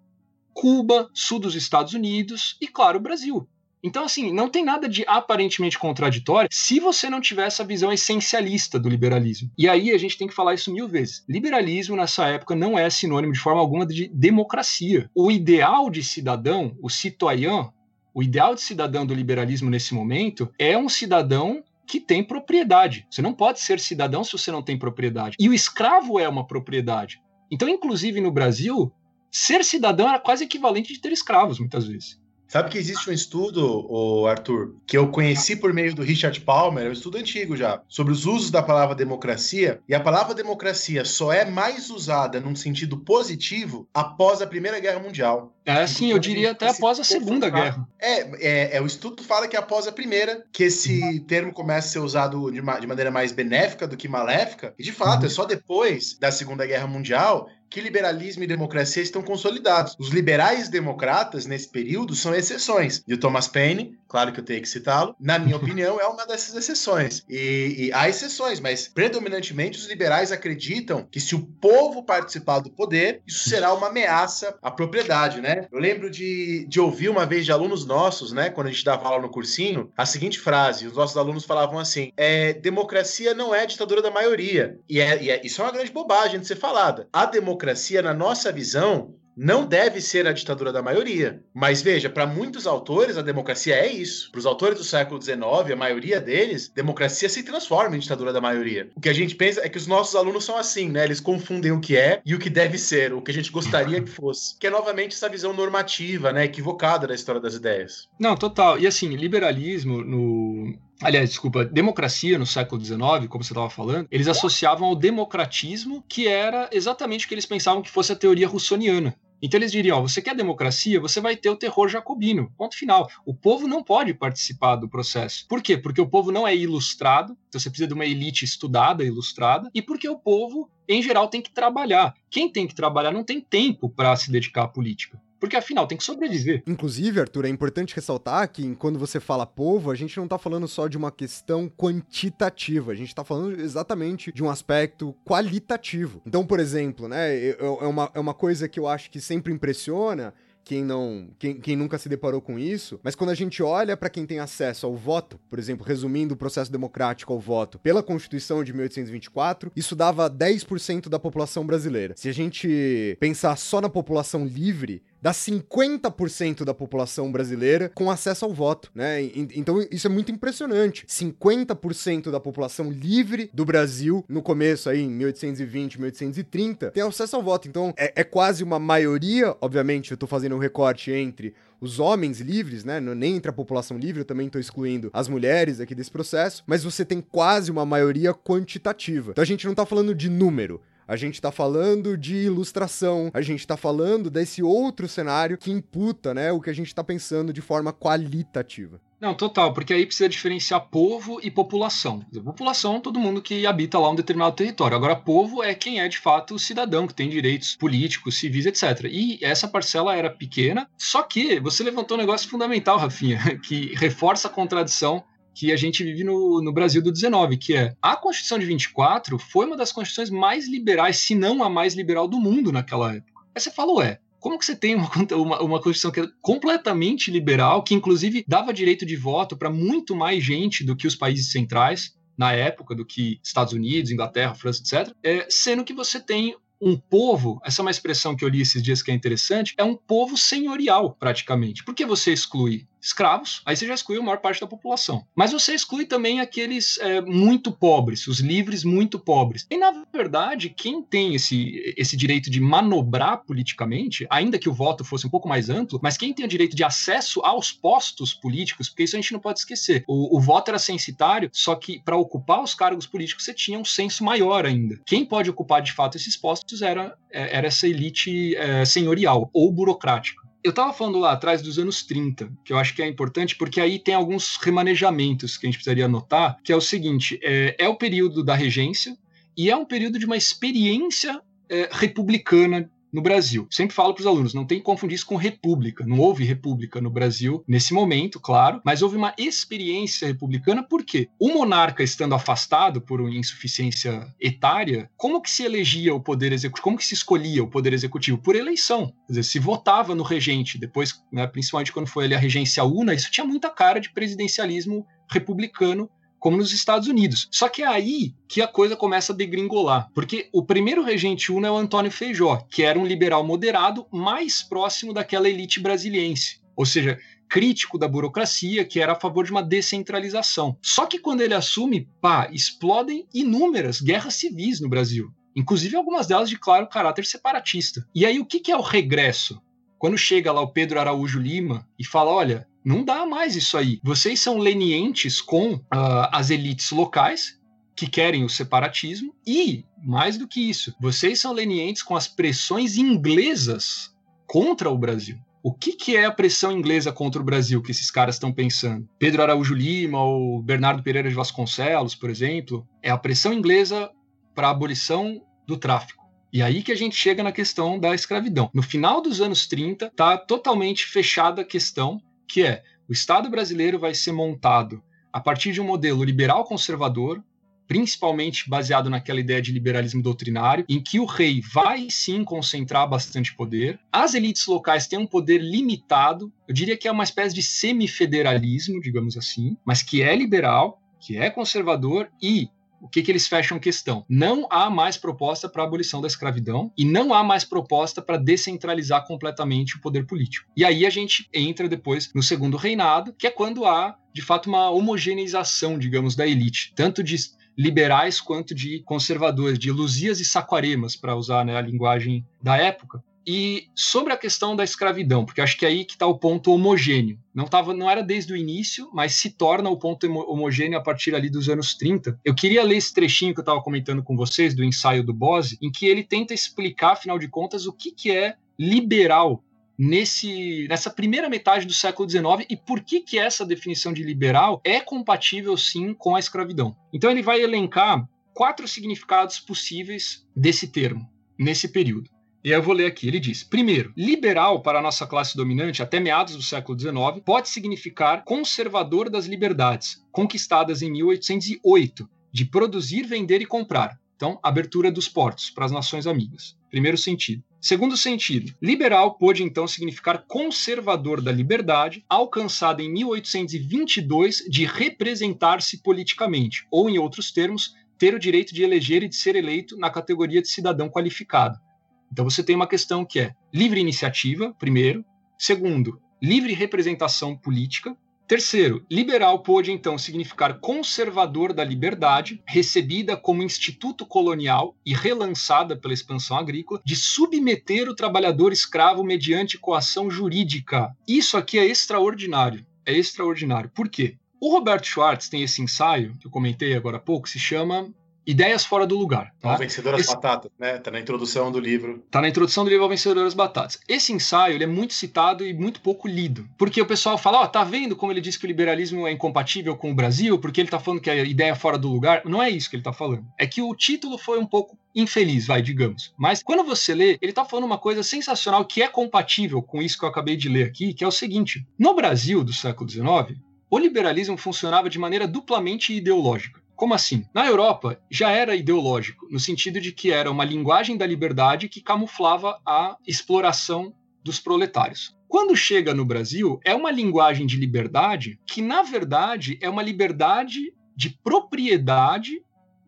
Cuba, 0.53 1.09
sul 1.13 1.39
dos 1.39 1.55
Estados 1.55 1.93
Unidos 1.93 2.57
e, 2.59 2.67
claro, 2.67 2.97
o 2.97 3.01
Brasil. 3.01 3.47
Então, 3.87 4.03
assim, 4.03 4.33
não 4.33 4.49
tem 4.49 4.65
nada 4.65 4.87
de 4.89 5.05
aparentemente 5.07 5.79
contraditório 5.79 6.49
se 6.51 6.77
você 6.77 7.09
não 7.09 7.21
tiver 7.21 7.47
essa 7.47 7.63
visão 7.63 7.91
essencialista 7.91 8.77
do 8.77 8.89
liberalismo. 8.89 9.49
E 9.57 9.69
aí 9.69 9.91
a 9.91 9.97
gente 9.97 10.17
tem 10.17 10.27
que 10.27 10.33
falar 10.33 10.53
isso 10.53 10.73
mil 10.73 10.89
vezes. 10.89 11.23
Liberalismo, 11.27 11.95
nessa 11.95 12.27
época, 12.27 12.53
não 12.53 12.77
é 12.77 12.89
sinônimo 12.89 13.31
de 13.31 13.39
forma 13.39 13.61
alguma 13.61 13.85
de 13.85 14.09
democracia. 14.09 15.09
O 15.15 15.31
ideal 15.31 15.89
de 15.89 16.03
cidadão, 16.03 16.75
o 16.81 16.89
citoyen, 16.89 17.71
O 18.13 18.23
ideal 18.23 18.55
de 18.55 18.61
cidadão 18.61 19.05
do 19.05 19.13
liberalismo 19.13 19.69
nesse 19.69 19.93
momento 19.93 20.51
é 20.59 20.75
um 20.77 20.89
cidadão 20.89 21.63
que 21.87 21.99
tem 21.99 22.23
propriedade. 22.23 23.05
Você 23.09 23.21
não 23.21 23.31
pode 23.31 23.59
ser 23.59 23.79
cidadão 23.79 24.23
se 24.23 24.33
você 24.33 24.51
não 24.51 24.63
tem 24.63 24.77
propriedade. 24.77 25.37
E 25.39 25.47
o 25.47 25.53
escravo 25.53 26.19
é 26.19 26.27
uma 26.27 26.45
propriedade. 26.45 27.21
Então, 27.49 27.69
inclusive 27.69 28.19
no 28.19 28.31
Brasil, 28.31 28.91
ser 29.31 29.63
cidadão 29.63 30.09
era 30.09 30.19
quase 30.19 30.43
equivalente 30.43 30.91
de 30.91 30.99
ter 30.99 31.11
escravos, 31.11 31.59
muitas 31.59 31.87
vezes. 31.87 32.19
Sabe 32.47 32.69
que 32.69 32.77
existe 32.77 33.09
um 33.09 33.13
estudo, 33.13 33.85
o 33.89 34.25
Arthur, 34.25 34.75
que 34.85 34.97
eu 34.97 35.09
conheci 35.09 35.55
por 35.55 35.73
meio 35.73 35.93
do 35.93 36.01
Richard 36.01 36.39
Palmer, 36.41 36.85
é 36.85 36.89
um 36.89 36.93
estudo 36.93 37.17
antigo 37.17 37.57
já, 37.57 37.81
sobre 37.89 38.13
os 38.13 38.25
usos 38.25 38.49
da 38.49 38.63
palavra 38.63 38.95
democracia, 38.95 39.81
e 39.87 39.93
a 39.93 39.99
palavra 39.99 40.33
democracia 40.33 41.03
só 41.03 41.33
é 41.33 41.43
mais 41.43 41.89
usada 41.89 42.39
num 42.39 42.55
sentido 42.55 42.97
positivo 42.97 43.87
após 43.93 44.41
a 44.41 44.47
Primeira 44.47 44.79
Guerra 44.79 44.99
Mundial. 44.99 45.56
É, 45.67 45.85
sim, 45.85 46.11
eu 46.11 46.17
diria 46.17 46.51
até 46.51 46.69
após 46.69 46.97
a 46.97 47.03
Segunda 47.03 47.49
Guerra. 47.49 47.85
É, 47.99 48.21
é, 48.39 48.77
é, 48.77 48.81
o 48.81 48.85
estudo 48.85 49.21
fala 49.21 49.49
que 49.49 49.55
é 49.57 49.59
após 49.59 49.85
a 49.85 49.91
Primeira 49.91 50.45
que 50.49 50.63
esse 50.63 51.19
termo 51.27 51.51
começa 51.51 51.89
a 51.89 51.91
ser 51.91 51.99
usado 51.99 52.49
de, 52.49 52.61
de 52.61 52.87
maneira 52.87 53.11
mais 53.11 53.33
benéfica 53.33 53.85
do 53.85 53.97
que 53.97 54.07
maléfica, 54.07 54.73
e 54.79 54.83
de 54.83 54.93
fato, 54.93 55.25
é 55.25 55.29
só 55.29 55.43
depois 55.43 56.17
da 56.17 56.31
Segunda 56.31 56.65
Guerra 56.65 56.87
Mundial 56.87 57.49
que 57.69 57.81
liberalismo 57.81 58.43
e 58.43 58.47
democracia 58.47 59.03
estão 59.03 59.21
consolidados. 59.21 59.95
Os 59.99 60.09
liberais 60.09 60.69
democratas, 60.69 61.45
nesse 61.45 61.67
período, 61.67 62.15
são 62.15 62.33
exceções. 62.33 63.03
E 63.05 63.13
o 63.13 63.19
Thomas 63.19 63.47
Paine, 63.47 63.97
claro 64.07 64.31
que 64.31 64.39
eu 64.39 64.45
tenho 64.45 64.61
que 64.61 64.69
citá-lo, 64.69 65.15
na 65.19 65.37
minha 65.37 65.55
opinião, 65.57 65.99
é 65.99 66.07
uma 66.07 66.25
dessas 66.25 66.55
exceções. 66.55 67.23
E, 67.29 67.87
e, 67.87 67.93
há 67.93 68.07
exceções, 68.07 68.59
mas 68.59 68.87
predominantemente 68.87 69.77
os 69.77 69.87
liberais 69.87 70.31
acreditam 70.31 71.07
que 71.09 71.19
se 71.19 71.35
o 71.35 71.45
povo 71.45 72.03
participar 72.03 72.59
do 72.59 72.71
poder, 72.71 73.21
isso 73.25 73.49
será 73.49 73.73
uma 73.73 73.87
ameaça 73.87 74.57
à 74.61 74.71
propriedade, 74.71 75.41
né? 75.41 75.67
Eu 75.71 75.79
lembro 75.79 76.09
de, 76.09 76.65
de 76.67 76.79
ouvir 76.79 77.09
uma 77.09 77.25
vez 77.25 77.45
de 77.45 77.51
alunos 77.51 77.85
nossos, 77.85 78.31
né, 78.31 78.49
quando 78.49 78.67
a 78.67 78.71
gente 78.71 78.83
dava 78.83 79.07
aula 79.07 79.21
no 79.21 79.29
cursinho, 79.29 79.91
a 79.97 80.05
seguinte 80.05 80.39
frase: 80.39 80.87
os 80.87 80.93
nossos 80.93 81.17
alunos 81.17 81.45
falavam 81.45 81.79
assim: 81.79 82.11
é, 82.15 82.53
democracia 82.53 83.33
não 83.33 83.53
é 83.53 83.65
ditadura 83.65 84.01
da 84.01 84.11
maioria. 84.11 84.79
E, 84.89 84.99
é, 84.99 85.21
e 85.21 85.29
é, 85.29 85.41
isso 85.43 85.61
é 85.61 85.65
uma 85.65 85.71
grande 85.71 85.91
bobagem 85.91 86.39
de 86.39 86.47
ser 86.47 86.55
falada. 86.55 87.07
A 87.11 87.25
democracia 87.25 87.57
democracia, 87.57 88.01
na 88.01 88.13
nossa 88.13 88.51
visão, 88.51 89.15
não 89.37 89.67
deve 89.67 90.01
ser 90.01 90.25
a 90.25 90.31
ditadura 90.31 90.73
da 90.73 90.81
maioria. 90.81 91.43
Mas 91.53 91.81
veja, 91.83 92.09
para 92.09 92.25
muitos 92.25 92.65
autores, 92.65 93.17
a 93.17 93.21
democracia 93.21 93.75
é 93.75 93.85
isso. 93.85 94.31
Para 94.31 94.39
os 94.39 94.45
autores 94.47 94.79
do 94.79 94.83
século 94.83 95.21
XIX, 95.21 95.37
a 95.71 95.75
maioria 95.75 96.19
deles, 96.19 96.71
democracia 96.73 97.29
se 97.29 97.43
transforma 97.43 97.95
em 97.95 97.99
ditadura 97.99 98.33
da 98.33 98.41
maioria. 98.41 98.89
O 98.95 99.01
que 99.01 99.09
a 99.09 99.13
gente 99.13 99.35
pensa 99.35 99.61
é 99.63 99.69
que 99.69 99.77
os 99.77 99.85
nossos 99.85 100.15
alunos 100.15 100.43
são 100.43 100.57
assim, 100.57 100.89
né? 100.89 101.03
Eles 101.03 101.19
confundem 101.19 101.71
o 101.71 101.79
que 101.79 101.95
é 101.95 102.19
e 102.25 102.33
o 102.33 102.39
que 102.39 102.49
deve 102.49 102.79
ser, 102.79 103.13
o 103.13 103.21
que 103.21 103.29
a 103.29 103.33
gente 103.33 103.51
gostaria 103.51 104.01
que 104.01 104.09
fosse. 104.09 104.57
Que 104.57 104.65
é 104.65 104.71
novamente 104.71 105.13
essa 105.13 105.29
visão 105.29 105.53
normativa, 105.53 106.33
né? 106.33 106.45
Equivocada 106.45 107.05
da 107.05 107.13
história 107.13 107.39
das 107.39 107.53
ideias. 107.53 108.07
Não, 108.19 108.35
total. 108.35 108.79
E 108.79 108.87
assim, 108.87 109.09
liberalismo 109.09 110.03
no, 110.03 110.73
aliás, 111.01 111.29
desculpa, 111.29 111.63
democracia 111.63 112.39
no 112.39 112.45
século 112.45 112.83
XIX, 112.83 113.27
como 113.29 113.43
você 113.43 113.53
estava 113.53 113.69
falando, 113.69 114.07
eles 114.09 114.27
associavam 114.27 114.87
ao 114.87 114.95
democratismo, 114.95 116.03
que 116.07 116.27
era 116.27 116.69
exatamente 116.71 117.25
o 117.25 117.27
que 117.27 117.35
eles 117.35 117.45
pensavam 117.45 117.81
que 117.81 117.89
fosse 117.89 118.11
a 118.11 118.15
teoria 118.15 118.47
russoniana. 118.47 119.15
Então 119.41 119.59
eles 119.59 119.71
diriam: 119.71 119.99
ó, 119.99 120.01
você 120.01 120.21
quer 120.21 120.35
democracia, 120.35 120.99
você 120.99 121.21
vai 121.21 121.35
ter 121.35 121.49
o 121.49 121.55
terror 121.55 121.87
jacobino. 121.87 122.51
Ponto 122.57 122.75
final. 122.75 123.09
O 123.25 123.33
povo 123.33 123.67
não 123.67 123.83
pode 123.83 124.13
participar 124.13 124.75
do 124.75 124.89
processo. 124.89 125.45
Por 125.47 125.61
quê? 125.61 125.77
Porque 125.77 126.01
o 126.01 126.07
povo 126.07 126.31
não 126.31 126.47
é 126.47 126.55
ilustrado, 126.55 127.37
então 127.47 127.59
você 127.59 127.69
precisa 127.69 127.87
de 127.87 127.93
uma 127.93 128.05
elite 128.05 128.45
estudada, 128.45 129.03
ilustrada, 129.03 129.69
e 129.73 129.81
porque 129.81 130.09
o 130.09 130.17
povo, 130.17 130.69
em 130.87 131.01
geral, 131.01 131.27
tem 131.27 131.41
que 131.41 131.51
trabalhar. 131.51 132.13
Quem 132.29 132.51
tem 132.51 132.67
que 132.67 132.75
trabalhar 132.75 133.11
não 133.11 133.23
tem 133.23 133.39
tempo 133.41 133.89
para 133.89 134.15
se 134.15 134.31
dedicar 134.31 134.63
à 134.63 134.67
política. 134.67 135.21
Porque 135.39 135.55
afinal 135.55 135.87
tem 135.87 135.97
que 135.97 136.03
sobreviver. 136.03 136.63
Inclusive, 136.65 137.21
Arthur, 137.21 137.45
é 137.45 137.49
importante 137.49 137.95
ressaltar 137.95 138.49
que 138.49 138.75
quando 138.75 138.97
você 138.97 139.19
fala 139.19 139.45
povo, 139.45 139.91
a 139.91 139.95
gente 139.95 140.17
não 140.17 140.27
tá 140.27 140.37
falando 140.37 140.67
só 140.67 140.87
de 140.87 140.97
uma 140.97 141.11
questão 141.11 141.69
quantitativa, 141.69 142.91
a 142.91 142.95
gente 142.95 143.13
tá 143.13 143.23
falando 143.23 143.59
exatamente 143.59 144.31
de 144.31 144.43
um 144.43 144.49
aspecto 144.49 145.15
qualitativo. 145.25 146.21
Então, 146.25 146.45
por 146.45 146.59
exemplo, 146.59 147.07
né, 147.07 147.49
é, 147.49 147.57
uma, 147.61 148.11
é 148.13 148.19
uma 148.19 148.33
coisa 148.33 148.67
que 148.67 148.79
eu 148.79 148.87
acho 148.87 149.09
que 149.09 149.19
sempre 149.21 149.53
impressiona 149.53 150.33
quem 150.67 150.83
não, 150.83 151.29
quem, 151.39 151.61
quem 151.61 151.77
nunca 151.77 151.97
se 151.97 152.09
deparou 152.09 152.41
com 152.41 152.59
isso, 152.59 152.99
mas 153.01 153.15
quando 153.15 153.29
a 153.29 153.33
gente 153.33 153.63
olha 153.63 153.95
para 153.95 154.09
quem 154.09 154.25
tem 154.25 154.39
acesso 154.39 154.85
ao 154.85 154.97
voto, 154.97 155.39
por 155.49 155.57
exemplo, 155.57 155.85
resumindo 155.85 156.33
o 156.33 156.37
processo 156.37 156.69
democrático 156.69 157.31
ao 157.31 157.39
voto 157.39 157.79
pela 157.79 158.03
Constituição 158.03 158.61
de 158.65 158.73
1824, 158.73 159.71
isso 159.73 159.95
dava 159.95 160.29
10% 160.29 161.07
da 161.07 161.17
população 161.17 161.65
brasileira. 161.65 162.15
Se 162.17 162.27
a 162.27 162.33
gente 162.33 163.15
pensar 163.17 163.55
só 163.55 163.79
na 163.79 163.89
população 163.89 164.45
livre, 164.45 165.01
dá 165.21 165.31
50% 165.31 166.63
da 166.63 166.73
população 166.73 167.31
brasileira 167.31 167.89
com 167.93 168.09
acesso 168.09 168.45
ao 168.45 168.53
voto, 168.53 168.91
né? 168.93 169.21
Então 169.55 169.85
isso 169.91 170.07
é 170.07 170.09
muito 170.09 170.31
impressionante. 170.31 171.05
50% 171.05 172.31
da 172.31 172.39
população 172.39 172.91
livre 172.91 173.49
do 173.53 173.65
Brasil 173.65 174.23
no 174.27 174.41
começo 174.41 174.89
aí 174.89 175.01
em 175.01 175.09
1820, 175.09 175.99
1830 175.99 176.91
tem 176.91 177.03
acesso 177.03 177.35
ao 177.35 177.43
voto. 177.43 177.67
Então 177.67 177.93
é, 177.97 178.13
é 178.15 178.23
quase 178.23 178.63
uma 178.63 178.79
maioria, 178.79 179.55
obviamente, 179.61 180.11
eu 180.11 180.17
tô 180.17 180.27
fazendo 180.27 180.55
um 180.55 180.59
recorte 180.59 181.11
entre 181.11 181.53
os 181.79 181.99
homens 181.99 182.39
livres, 182.39 182.83
né? 182.83 182.99
Nem 182.99 183.35
entre 183.35 183.49
a 183.49 183.53
população 183.53 183.97
livre, 183.97 184.21
eu 184.21 184.25
também 184.25 184.47
estou 184.47 184.59
excluindo 184.59 185.09
as 185.13 185.27
mulheres 185.27 185.79
aqui 185.79 185.93
desse 185.93 186.11
processo, 186.11 186.63
mas 186.65 186.83
você 186.83 187.05
tem 187.05 187.21
quase 187.21 187.71
uma 187.71 187.85
maioria 187.85 188.33
quantitativa. 188.33 189.31
Então 189.31 189.41
a 189.41 189.45
gente 189.45 189.65
não 189.65 189.73
está 189.73 189.85
falando 189.85 190.15
de 190.15 190.29
número, 190.29 190.81
a 191.07 191.15
gente 191.15 191.35
está 191.35 191.51
falando 191.51 192.17
de 192.17 192.35
ilustração, 192.35 193.31
a 193.33 193.41
gente 193.41 193.61
está 193.61 193.77
falando 193.77 194.29
desse 194.29 194.61
outro 194.61 195.07
cenário 195.07 195.57
que 195.57 195.71
imputa, 195.71 196.33
né, 196.33 196.51
o 196.51 196.59
que 196.59 196.69
a 196.69 196.73
gente 196.73 196.87
está 196.87 197.03
pensando 197.03 197.53
de 197.53 197.61
forma 197.61 197.93
qualitativa. 197.93 198.99
Não, 199.19 199.33
total, 199.33 199.73
porque 199.73 199.93
aí 199.93 200.05
precisa 200.05 200.29
diferenciar 200.29 200.89
povo 200.89 201.39
e 201.41 201.49
população. 201.49 202.23
População, 202.43 203.01
todo 203.01 203.19
mundo 203.19 203.41
que 203.41 203.65
habita 203.65 203.97
lá 203.97 204.11
um 204.11 204.15
determinado 204.15 204.55
território. 204.55 204.95
Agora, 204.95 205.15
povo 205.15 205.63
é 205.63 205.73
quem 205.73 205.99
é 205.99 206.07
de 206.07 206.19
fato 206.19 206.53
o 206.53 206.59
cidadão, 206.59 207.07
que 207.07 207.15
tem 207.15 207.27
direitos 207.27 207.75
políticos, 207.75 208.37
civis, 208.37 208.67
etc. 208.67 209.05
E 209.09 209.39
essa 209.41 209.67
parcela 209.67 210.15
era 210.15 210.29
pequena, 210.29 210.87
só 210.95 211.23
que 211.23 211.59
você 211.59 211.83
levantou 211.83 212.15
um 212.15 212.19
negócio 212.19 212.47
fundamental, 212.47 212.99
Rafinha, 212.99 213.39
que 213.63 213.95
reforça 213.95 214.47
a 214.47 214.51
contradição 214.51 215.23
que 215.57 215.71
a 215.71 215.75
gente 215.75 216.03
vive 216.03 216.23
no, 216.23 216.61
no 216.61 216.71
Brasil 216.71 217.01
do 217.01 217.11
19, 217.11 217.57
que 217.57 217.75
é 217.75 217.95
a 217.99 218.15
Constituição 218.15 218.59
de 218.59 218.65
24 218.67 219.39
foi 219.39 219.65
uma 219.65 219.75
das 219.75 219.91
constituições 219.91 220.29
mais 220.29 220.67
liberais, 220.67 221.17
se 221.17 221.33
não 221.33 221.63
a 221.63 221.69
mais 221.69 221.95
liberal 221.95 222.27
do 222.27 222.39
mundo 222.39 222.71
naquela 222.71 223.15
época. 223.15 223.41
Aí 223.55 223.59
você 223.59 223.71
fala, 223.71 223.91
ué, 223.93 224.19
como 224.39 224.59
que 224.59 224.65
você 224.65 224.75
tem 224.75 224.93
uma, 224.93 225.09
uma, 225.33 225.61
uma, 225.63 225.81
Constituição 225.81 226.11
que 226.11 226.19
é 226.19 226.27
completamente 226.43 227.31
liberal, 227.31 227.81
que 227.81 227.95
inclusive 227.95 228.45
dava 228.47 228.71
direito 228.71 229.03
de 229.03 229.15
voto 229.15 229.57
para 229.57 229.71
muito 229.71 230.15
mais 230.15 230.43
gente 230.43 230.83
do 230.83 230.95
que 230.95 231.07
os 231.07 231.15
países 231.15 231.51
centrais 231.51 232.15
na 232.37 232.53
época, 232.53 232.93
do 232.93 233.03
que 233.03 233.39
Estados 233.43 233.73
Unidos, 233.73 234.11
Inglaterra, 234.11 234.53
França, 234.53 234.81
etc., 234.83 235.11
é, 235.23 235.47
sendo 235.49 235.83
que 235.83 235.93
você 235.93 236.19
tem 236.19 236.55
um 236.79 236.95
povo, 236.95 237.59
essa 237.65 237.81
é 237.81 237.83
uma 237.83 237.91
expressão 237.91 238.35
que 238.35 238.45
eu 238.45 238.49
li 238.49 238.61
esses 238.61 238.83
dias 238.83 239.01
que 239.01 239.09
é 239.09 239.13
interessante, 239.13 239.73
é 239.77 239.83
um 239.83 239.95
povo 239.95 240.37
senhorial, 240.37 241.15
praticamente. 241.19 241.83
Por 241.83 241.95
que 241.95 242.05
você 242.05 242.31
exclui 242.31 242.87
escravos, 243.07 243.61
aí 243.65 243.75
você 243.75 243.87
já 243.87 243.93
exclui 243.93 244.19
a 244.19 244.21
maior 244.21 244.39
parte 244.39 244.61
da 244.61 244.67
população. 244.67 245.25
Mas 245.35 245.51
você 245.51 245.73
exclui 245.73 246.05
também 246.05 246.39
aqueles 246.39 246.97
é, 246.99 247.21
muito 247.21 247.71
pobres, 247.71 248.27
os 248.27 248.39
livres 248.39 248.83
muito 248.83 249.19
pobres. 249.19 249.65
E, 249.69 249.77
na 249.77 250.03
verdade, 250.13 250.69
quem 250.69 251.01
tem 251.01 251.35
esse, 251.35 251.93
esse 251.97 252.15
direito 252.15 252.49
de 252.49 252.59
manobrar 252.59 253.43
politicamente, 253.45 254.27
ainda 254.29 254.59
que 254.59 254.69
o 254.69 254.73
voto 254.73 255.03
fosse 255.03 255.25
um 255.25 255.29
pouco 255.29 255.47
mais 255.47 255.69
amplo, 255.69 255.99
mas 256.01 256.17
quem 256.17 256.33
tem 256.33 256.45
o 256.45 256.49
direito 256.49 256.75
de 256.75 256.83
acesso 256.83 257.41
aos 257.43 257.71
postos 257.71 258.33
políticos, 258.33 258.89
porque 258.89 259.03
isso 259.03 259.15
a 259.15 259.21
gente 259.21 259.33
não 259.33 259.39
pode 259.39 259.59
esquecer. 259.59 260.03
O, 260.07 260.37
o 260.37 260.41
voto 260.41 260.69
era 260.69 260.79
censitário, 260.79 261.49
só 261.53 261.75
que 261.75 262.01
para 262.03 262.17
ocupar 262.17 262.61
os 262.61 262.75
cargos 262.75 263.05
políticos 263.05 263.45
você 263.45 263.53
tinha 263.53 263.79
um 263.79 263.85
censo 263.85 264.23
maior 264.23 264.65
ainda. 264.65 264.99
Quem 265.05 265.25
pode 265.25 265.49
ocupar 265.49 265.81
de 265.81 265.93
fato 265.93 266.17
esses 266.17 266.35
postos 266.35 266.81
era, 266.81 267.17
é, 267.31 267.57
era 267.57 267.67
essa 267.67 267.87
elite 267.87 268.55
é, 268.55 268.85
senhorial 268.85 269.49
ou 269.53 269.71
burocrática. 269.71 270.46
Eu 270.63 270.71
estava 270.71 270.91
falando 270.91 271.19
lá 271.19 271.31
atrás 271.31 271.61
dos 271.61 271.77
anos 271.79 272.03
30, 272.03 272.51
que 272.65 272.73
eu 272.73 272.77
acho 272.77 272.95
que 272.95 273.01
é 273.01 273.07
importante, 273.07 273.55
porque 273.55 273.79
aí 273.79 273.99
tem 273.99 274.13
alguns 274.13 274.57
remanejamentos 274.57 275.57
que 275.57 275.65
a 275.65 275.67
gente 275.67 275.77
precisaria 275.77 276.07
notar, 276.07 276.57
que 276.63 276.71
é 276.71 276.75
o 276.75 276.81
seguinte: 276.81 277.39
é, 277.41 277.75
é 277.77 277.87
o 277.87 277.95
período 277.95 278.43
da 278.43 278.55
regência 278.55 279.17
e 279.55 279.69
é 279.69 279.75
um 279.75 279.85
período 279.85 280.19
de 280.19 280.25
uma 280.25 280.37
experiência 280.37 281.41
é, 281.69 281.89
republicana 281.91 282.89
no 283.17 283.23
Brasil. 283.23 283.67
Sempre 283.71 283.95
falo 283.95 284.13
para 284.13 284.21
os 284.21 284.27
alunos, 284.27 284.53
não 284.53 284.63
tem 284.63 284.77
que 284.77 284.83
confundir 284.83 285.15
isso 285.15 285.25
com 285.25 285.35
república. 285.35 286.05
Não 286.05 286.19
houve 286.19 286.43
república 286.43 287.01
no 287.01 287.09
Brasil 287.09 287.63
nesse 287.67 287.91
momento, 287.91 288.39
claro, 288.39 288.79
mas 288.85 289.01
houve 289.01 289.17
uma 289.17 289.33
experiência 289.39 290.27
republicana 290.27 290.83
porque 290.83 291.27
o 291.39 291.49
monarca 291.49 292.03
estando 292.03 292.35
afastado 292.35 293.01
por 293.01 293.19
uma 293.19 293.35
insuficiência 293.35 294.31
etária, 294.39 295.09
como 295.17 295.41
que 295.41 295.49
se 295.49 295.63
elegia 295.63 296.13
o 296.13 296.21
poder 296.21 296.53
executivo? 296.53 296.83
Como 296.83 296.97
que 296.97 297.05
se 297.05 297.15
escolhia 297.15 297.63
o 297.63 297.69
poder 297.69 297.91
executivo? 297.91 298.37
Por 298.37 298.55
eleição. 298.55 299.07
Quer 299.25 299.33
dizer, 299.33 299.43
se 299.43 299.57
votava 299.57 300.13
no 300.13 300.21
regente, 300.21 300.77
depois, 300.77 301.19
né, 301.33 301.47
principalmente 301.47 301.91
quando 301.91 302.05
foi 302.05 302.25
ali 302.25 302.35
a 302.35 302.39
regência 302.39 302.83
una, 302.83 303.15
isso 303.15 303.31
tinha 303.31 303.45
muita 303.45 303.71
cara 303.71 303.99
de 303.99 304.11
presidencialismo 304.11 305.07
republicano 305.29 306.09
como 306.39 306.57
nos 306.57 306.71
Estados 306.71 307.07
Unidos. 307.07 307.47
Só 307.51 307.69
que 307.69 307.83
é 307.83 307.87
aí 307.87 308.33
que 308.47 308.61
a 308.61 308.67
coisa 308.67 308.95
começa 308.95 309.33
a 309.33 309.35
degringolar, 309.35 310.09
porque 310.13 310.49
o 310.53 310.65
primeiro 310.65 311.03
regente 311.03 311.51
uno 311.51 311.65
é 311.65 311.71
o 311.71 311.77
Antônio 311.77 312.11
Feijó, 312.11 312.57
que 312.69 312.83
era 312.83 312.99
um 312.99 313.05
liberal 313.05 313.43
moderado 313.43 314.05
mais 314.11 314.61
próximo 314.61 315.13
daquela 315.13 315.49
elite 315.49 315.79
brasiliense. 315.79 316.61
Ou 316.75 316.85
seja, 316.85 317.17
crítico 317.49 317.97
da 317.97 318.07
burocracia, 318.07 318.85
que 318.85 318.99
era 318.99 319.13
a 319.13 319.19
favor 319.19 319.45
de 319.45 319.51
uma 319.51 319.63
descentralização. 319.63 320.77
Só 320.81 321.05
que 321.05 321.19
quando 321.19 321.41
ele 321.41 321.53
assume, 321.53 322.09
pá, 322.21 322.49
explodem 322.51 323.25
inúmeras 323.33 324.01
guerras 324.01 324.35
civis 324.35 324.79
no 324.79 324.89
Brasil. 324.89 325.29
Inclusive 325.55 325.95
algumas 325.95 326.27
delas 326.27 326.49
de 326.49 326.59
claro 326.59 326.87
caráter 326.87 327.25
separatista. 327.25 328.05
E 328.13 328.25
aí 328.25 328.39
o 328.39 328.45
que, 328.45 328.71
é 328.71 328.77
o 328.77 328.81
regresso? 328.81 329.59
Quando 329.97 330.17
chega 330.17 330.51
lá 330.51 330.61
o 330.61 330.71
Pedro 330.71 330.99
Araújo 330.99 331.39
Lima 331.39 331.87
e 331.97 332.05
fala: 332.05 332.29
olha, 332.29 332.67
não 332.83 333.03
dá 333.03 333.25
mais 333.25 333.55
isso 333.55 333.77
aí. 333.77 333.99
Vocês 334.03 334.39
são 334.39 334.57
lenientes 334.57 335.41
com 335.41 335.73
uh, 335.73 336.29
as 336.31 336.49
elites 336.49 336.91
locais 336.91 337.57
que 337.95 338.07
querem 338.07 338.43
o 338.43 338.49
separatismo 338.49 339.33
e, 339.45 339.83
mais 340.03 340.37
do 340.37 340.47
que 340.47 340.69
isso, 340.69 340.95
vocês 340.99 341.39
são 341.39 341.51
lenientes 341.51 342.03
com 342.03 342.15
as 342.15 342.27
pressões 342.27 342.95
inglesas 342.95 344.15
contra 344.45 344.89
o 344.89 344.97
Brasil. 344.97 345.37
O 345.63 345.73
que, 345.73 345.93
que 345.93 346.15
é 346.15 346.23
a 346.23 346.31
pressão 346.31 346.71
inglesa 346.71 347.11
contra 347.11 347.41
o 347.41 347.45
Brasil 347.45 347.81
que 347.81 347.91
esses 347.91 348.09
caras 348.09 348.35
estão 348.35 348.53
pensando? 348.53 349.09
Pedro 349.19 349.41
Araújo 349.41 349.73
Lima 349.73 350.23
ou 350.23 350.61
Bernardo 350.61 351.03
Pereira 351.03 351.27
de 351.27 351.35
Vasconcelos, 351.35 352.15
por 352.15 352.29
exemplo, 352.29 352.87
é 353.01 353.09
a 353.09 353.17
pressão 353.17 353.51
inglesa 353.51 354.09
para 354.55 354.67
a 354.67 354.71
abolição 354.71 355.41
do 355.67 355.75
tráfico. 355.75 356.23
E 356.53 356.61
aí 356.61 356.81
que 356.81 356.91
a 356.91 356.95
gente 356.95 357.15
chega 357.15 357.43
na 357.43 357.51
questão 357.51 357.99
da 357.99 358.15
escravidão. 358.15 358.69
No 358.73 358.81
final 358.81 359.21
dos 359.21 359.41
anos 359.41 359.67
30, 359.67 360.05
está 360.05 360.37
totalmente 360.37 361.05
fechada 361.05 361.61
a 361.61 361.65
questão 361.65 362.21
que 362.47 362.63
é 362.63 362.83
o 363.07 363.13
Estado 363.13 363.49
brasileiro 363.49 363.99
vai 363.99 364.13
ser 364.13 364.31
montado 364.31 365.01
a 365.31 365.39
partir 365.39 365.71
de 365.71 365.79
um 365.79 365.85
modelo 365.85 366.23
liberal 366.23 366.63
conservador, 366.63 367.43
principalmente 367.87 368.69
baseado 368.69 369.09
naquela 369.09 369.39
ideia 369.39 369.61
de 369.61 369.71
liberalismo 369.71 370.21
doutrinário, 370.21 370.85
em 370.89 371.01
que 371.01 371.19
o 371.19 371.25
rei 371.25 371.61
vai 371.61 372.07
sim 372.09 372.43
concentrar 372.43 373.07
bastante 373.07 373.55
poder. 373.55 373.99
As 374.11 374.33
elites 374.33 374.65
locais 374.67 375.07
têm 375.07 375.19
um 375.19 375.27
poder 375.27 375.59
limitado, 375.59 376.51
eu 376.67 376.73
diria 376.73 376.97
que 376.97 377.07
é 377.07 377.11
uma 377.11 377.23
espécie 377.23 377.55
de 377.55 377.61
semifederalismo, 377.61 378.99
digamos 378.99 379.37
assim, 379.37 379.77
mas 379.85 380.03
que 380.03 380.21
é 380.21 380.35
liberal, 380.35 381.01
que 381.19 381.37
é 381.37 381.49
conservador 381.49 382.29
e 382.41 382.69
o 383.01 383.07
que, 383.07 383.21
que 383.21 383.31
eles 383.31 383.47
fecham 383.47 383.79
questão? 383.79 384.25
Não 384.29 384.67
há 384.69 384.89
mais 384.89 385.17
proposta 385.17 385.69
para 385.69 385.83
a 385.83 385.85
abolição 385.85 386.21
da 386.21 386.27
escravidão 386.27 386.91
e 386.97 387.05
não 387.05 387.33
há 387.33 387.43
mais 387.43 387.63
proposta 387.63 388.21
para 388.21 388.37
descentralizar 388.37 389.25
completamente 389.25 389.97
o 389.97 390.01
poder 390.01 390.25
político. 390.25 390.69
E 390.75 390.83
aí 390.83 391.05
a 391.05 391.09
gente 391.09 391.47
entra 391.53 391.87
depois 391.87 392.31
no 392.33 392.43
segundo 392.43 392.77
reinado, 392.77 393.33
que 393.33 393.47
é 393.47 393.51
quando 393.51 393.85
há, 393.85 394.17
de 394.33 394.41
fato, 394.41 394.67
uma 394.67 394.89
homogeneização, 394.89 395.97
digamos, 395.97 396.35
da 396.35 396.47
elite, 396.47 396.93
tanto 396.95 397.23
de 397.23 397.35
liberais 397.77 398.41
quanto 398.41 398.73
de 398.73 399.01
conservadores, 399.03 399.77
de 399.77 399.91
Luzias 399.91 400.39
e 400.39 400.45
Saquaremas, 400.45 401.15
para 401.15 401.35
usar 401.35 401.63
né, 401.63 401.77
a 401.77 401.81
linguagem 401.81 402.43
da 402.61 402.75
época, 402.75 403.23
e 403.47 403.87
sobre 403.95 404.33
a 404.33 404.37
questão 404.37 404.75
da 404.75 404.83
escravidão, 404.83 405.45
porque 405.45 405.61
acho 405.61 405.77
que 405.77 405.85
é 405.85 405.87
aí 405.87 406.03
que 406.03 406.13
está 406.13 406.27
o 406.27 406.37
ponto 406.37 406.69
homogêneo. 406.73 407.39
Não, 407.55 407.63
tava, 407.63 407.93
não 407.93 408.09
era 408.09 408.21
desde 408.21 408.51
o 408.51 408.57
início, 408.57 409.09
mas 409.13 409.35
se 409.35 409.51
torna 409.51 409.89
o 409.89 409.97
ponto 409.97 410.27
homogêneo 410.27 410.99
a 410.99 411.01
partir 411.01 411.33
ali 411.33 411.49
dos 411.49 411.69
anos 411.69 411.95
30. 411.95 412.37
Eu 412.43 412.53
queria 412.53 412.83
ler 412.83 412.97
esse 412.97 413.13
trechinho 413.13 413.53
que 413.53 413.61
eu 413.61 413.63
estava 413.63 413.81
comentando 413.81 414.21
com 414.21 414.35
vocês, 414.35 414.75
do 414.75 414.83
ensaio 414.83 415.23
do 415.23 415.33
Bose, 415.33 415.77
em 415.81 415.89
que 415.89 416.05
ele 416.05 416.25
tenta 416.25 416.53
explicar, 416.53 417.13
afinal 417.13 417.39
de 417.39 417.47
contas, 417.47 417.87
o 417.87 417.93
que, 417.93 418.11
que 418.11 418.31
é 418.31 418.55
liberal 418.77 419.63
nesse, 419.97 420.85
nessa 420.89 421.09
primeira 421.09 421.49
metade 421.49 421.85
do 421.85 421.93
século 421.93 422.29
XIX 422.29 422.65
e 422.69 422.75
por 422.75 422.99
que, 422.99 423.21
que 423.21 423.39
essa 423.39 423.65
definição 423.65 424.11
de 424.11 424.23
liberal 424.23 424.81
é 424.83 424.99
compatível, 424.99 425.77
sim, 425.77 426.13
com 426.13 426.35
a 426.35 426.39
escravidão. 426.39 426.93
Então 427.13 427.31
ele 427.31 427.41
vai 427.41 427.61
elencar 427.61 428.27
quatro 428.53 428.85
significados 428.89 429.57
possíveis 429.57 430.45
desse 430.53 430.89
termo, 430.89 431.29
nesse 431.57 431.87
período. 431.87 432.29
E 432.67 432.71
eu 432.71 432.83
vou 432.83 432.93
ler 432.93 433.05
aqui. 433.05 433.29
Ele 433.29 433.39
diz: 433.39 433.63
primeiro, 433.63 434.11
liberal 434.13 434.81
para 434.81 434.99
a 434.99 435.01
nossa 435.01 435.25
classe 435.25 435.55
dominante 435.55 436.03
até 436.03 436.19
meados 436.19 436.53
do 436.53 436.61
século 436.61 436.99
XIX 436.99 437.41
pode 437.45 437.69
significar 437.69 438.43
conservador 438.43 439.29
das 439.29 439.45
liberdades, 439.45 440.21
conquistadas 440.33 441.01
em 441.01 441.09
1808, 441.09 442.29
de 442.51 442.65
produzir, 442.65 443.25
vender 443.25 443.61
e 443.61 443.65
comprar. 443.65 444.19
Então, 444.35 444.59
abertura 444.61 445.09
dos 445.09 445.29
portos 445.29 445.69
para 445.69 445.85
as 445.85 445.93
nações 445.93 446.27
amigas. 446.27 446.75
Primeiro 446.89 447.17
sentido. 447.17 447.63
Segundo 447.79 448.17
sentido, 448.17 448.75
liberal 448.81 449.37
pode 449.37 449.63
então 449.63 449.87
significar 449.87 450.43
conservador 450.45 451.41
da 451.41 451.53
liberdade, 451.53 452.25
alcançada 452.27 453.01
em 453.01 453.09
1822 453.09 454.65
de 454.69 454.83
representar-se 454.83 456.03
politicamente, 456.03 456.85
ou, 456.91 457.09
em 457.09 457.17
outros 457.17 457.49
termos, 457.49 457.93
ter 458.17 458.33
o 458.35 458.39
direito 458.39 458.73
de 458.73 458.83
eleger 458.83 459.23
e 459.23 459.29
de 459.29 459.37
ser 459.37 459.55
eleito 459.55 459.95
na 459.95 460.09
categoria 460.09 460.61
de 460.61 460.67
cidadão 460.67 461.07
qualificado. 461.07 461.86
Então 462.31 462.45
você 462.45 462.63
tem 462.63 462.75
uma 462.75 462.87
questão 462.87 463.25
que 463.25 463.39
é 463.39 463.53
livre 463.73 463.99
iniciativa, 463.99 464.73
primeiro. 464.77 465.23
Segundo, 465.57 466.21
livre 466.41 466.73
representação 466.73 467.55
política. 467.55 468.15
Terceiro, 468.47 469.05
liberal 469.11 469.61
pode 469.61 469.91
então 469.91 470.17
significar 470.17 470.79
conservador 470.79 471.73
da 471.73 471.83
liberdade, 471.83 472.61
recebida 472.65 473.35
como 473.35 473.61
instituto 473.61 474.25
colonial 474.25 474.95
e 475.05 475.13
relançada 475.13 475.97
pela 475.97 476.13
expansão 476.13 476.55
agrícola, 476.55 477.01
de 477.03 477.13
submeter 477.13 478.07
o 478.07 478.15
trabalhador 478.15 478.71
escravo 478.71 479.21
mediante 479.21 479.77
coação 479.77 480.31
jurídica. 480.31 481.13
Isso 481.27 481.57
aqui 481.57 481.77
é 481.77 481.85
extraordinário. 481.85 482.85
É 483.05 483.11
extraordinário. 483.11 483.89
Por 483.89 484.07
quê? 484.07 484.37
O 484.61 484.71
Roberto 484.71 485.07
Schwartz 485.07 485.49
tem 485.49 485.61
esse 485.61 485.81
ensaio, 485.81 486.33
que 486.39 486.47
eu 486.47 486.51
comentei 486.51 486.95
agora 486.95 487.17
há 487.17 487.19
pouco, 487.19 487.49
se 487.49 487.59
chama 487.59 488.09
Ideias 488.47 488.85
fora 488.85 489.05
do 489.05 489.17
lugar. 489.17 489.53
Tá? 489.59 489.75
O 489.75 489.77
Vencedor 489.77 490.13
das 490.13 490.21
Esse... 490.21 490.33
Batatas, 490.33 490.71
né? 490.79 490.97
Tá 490.99 491.11
na 491.11 491.19
introdução 491.19 491.69
do 491.69 491.81
livro. 491.81 492.23
Tá 492.31 492.39
na 492.39 492.47
introdução 492.47 492.85
do 492.85 492.89
livro 492.89 493.03
Ao 493.03 493.09
Vencedor 493.09 493.43
das 493.43 493.53
Batatas. 493.53 493.99
Esse 494.07 494.31
ensaio 494.31 494.75
ele 494.75 494.85
é 494.85 494.87
muito 494.87 495.13
citado 495.13 495.67
e 495.67 495.73
muito 495.73 495.99
pouco 495.99 496.29
lido. 496.29 496.65
Porque 496.77 497.01
o 497.01 497.05
pessoal 497.05 497.37
fala, 497.37 497.59
ó, 497.59 497.63
oh, 497.65 497.67
tá 497.67 497.83
vendo 497.83 498.15
como 498.15 498.31
ele 498.31 498.39
diz 498.39 498.55
que 498.55 498.65
o 498.65 498.67
liberalismo 498.67 499.27
é 499.27 499.33
incompatível 499.33 499.97
com 499.97 500.11
o 500.11 500.15
Brasil? 500.15 500.57
Porque 500.57 500.79
ele 500.79 500.89
tá 500.89 500.97
falando 500.97 501.19
que 501.19 501.29
a 501.29 501.35
ideia 501.35 501.71
é 501.71 501.75
fora 501.75 501.97
do 501.97 502.07
lugar. 502.07 502.41
Não 502.45 502.63
é 502.63 502.69
isso 502.69 502.89
que 502.89 502.95
ele 502.95 503.03
tá 503.03 503.11
falando. 503.11 503.45
É 503.59 503.67
que 503.67 503.81
o 503.81 503.93
título 503.93 504.37
foi 504.37 504.57
um 504.57 504.65
pouco 504.65 504.97
infeliz, 505.13 505.67
vai, 505.67 505.81
digamos. 505.81 506.33
Mas 506.37 506.63
quando 506.63 506.85
você 506.85 507.13
lê, 507.13 507.37
ele 507.41 507.51
tá 507.51 507.65
falando 507.65 507.83
uma 507.83 507.97
coisa 507.97 508.23
sensacional 508.23 508.85
que 508.85 509.01
é 509.01 509.09
compatível 509.09 509.81
com 509.81 510.01
isso 510.01 510.17
que 510.17 510.23
eu 510.23 510.29
acabei 510.29 510.55
de 510.55 510.69
ler 510.69 510.85
aqui, 510.85 511.13
que 511.13 511.23
é 511.23 511.27
o 511.27 511.31
seguinte: 511.31 511.85
no 511.99 512.13
Brasil 512.13 512.63
do 512.63 512.71
século 512.71 513.09
XIX, 513.09 513.59
o 513.89 513.97
liberalismo 513.97 514.55
funcionava 514.55 515.09
de 515.09 515.19
maneira 515.19 515.45
duplamente 515.45 516.13
ideológica. 516.13 516.86
Como 516.97 517.13
assim? 517.13 517.45
Na 517.53 517.67
Europa 517.67 518.19
já 518.27 518.49
era 518.49 518.75
ideológico, 518.75 519.47
no 519.51 519.59
sentido 519.59 520.01
de 520.01 520.11
que 520.11 520.31
era 520.31 520.49
uma 520.49 520.65
linguagem 520.65 521.15
da 521.15 521.27
liberdade 521.27 521.87
que 521.87 522.01
camuflava 522.01 522.81
a 522.83 523.15
exploração 523.25 524.11
dos 524.43 524.59
proletários. 524.59 525.37
Quando 525.47 525.75
chega 525.75 526.11
no 526.11 526.25
Brasil, 526.25 526.79
é 526.83 526.95
uma 526.95 527.11
linguagem 527.11 527.67
de 527.67 527.77
liberdade 527.77 528.59
que, 528.65 528.81
na 528.81 529.03
verdade, 529.03 529.77
é 529.79 529.87
uma 529.87 530.01
liberdade 530.01 530.91
de 531.15 531.29
propriedade 531.29 532.63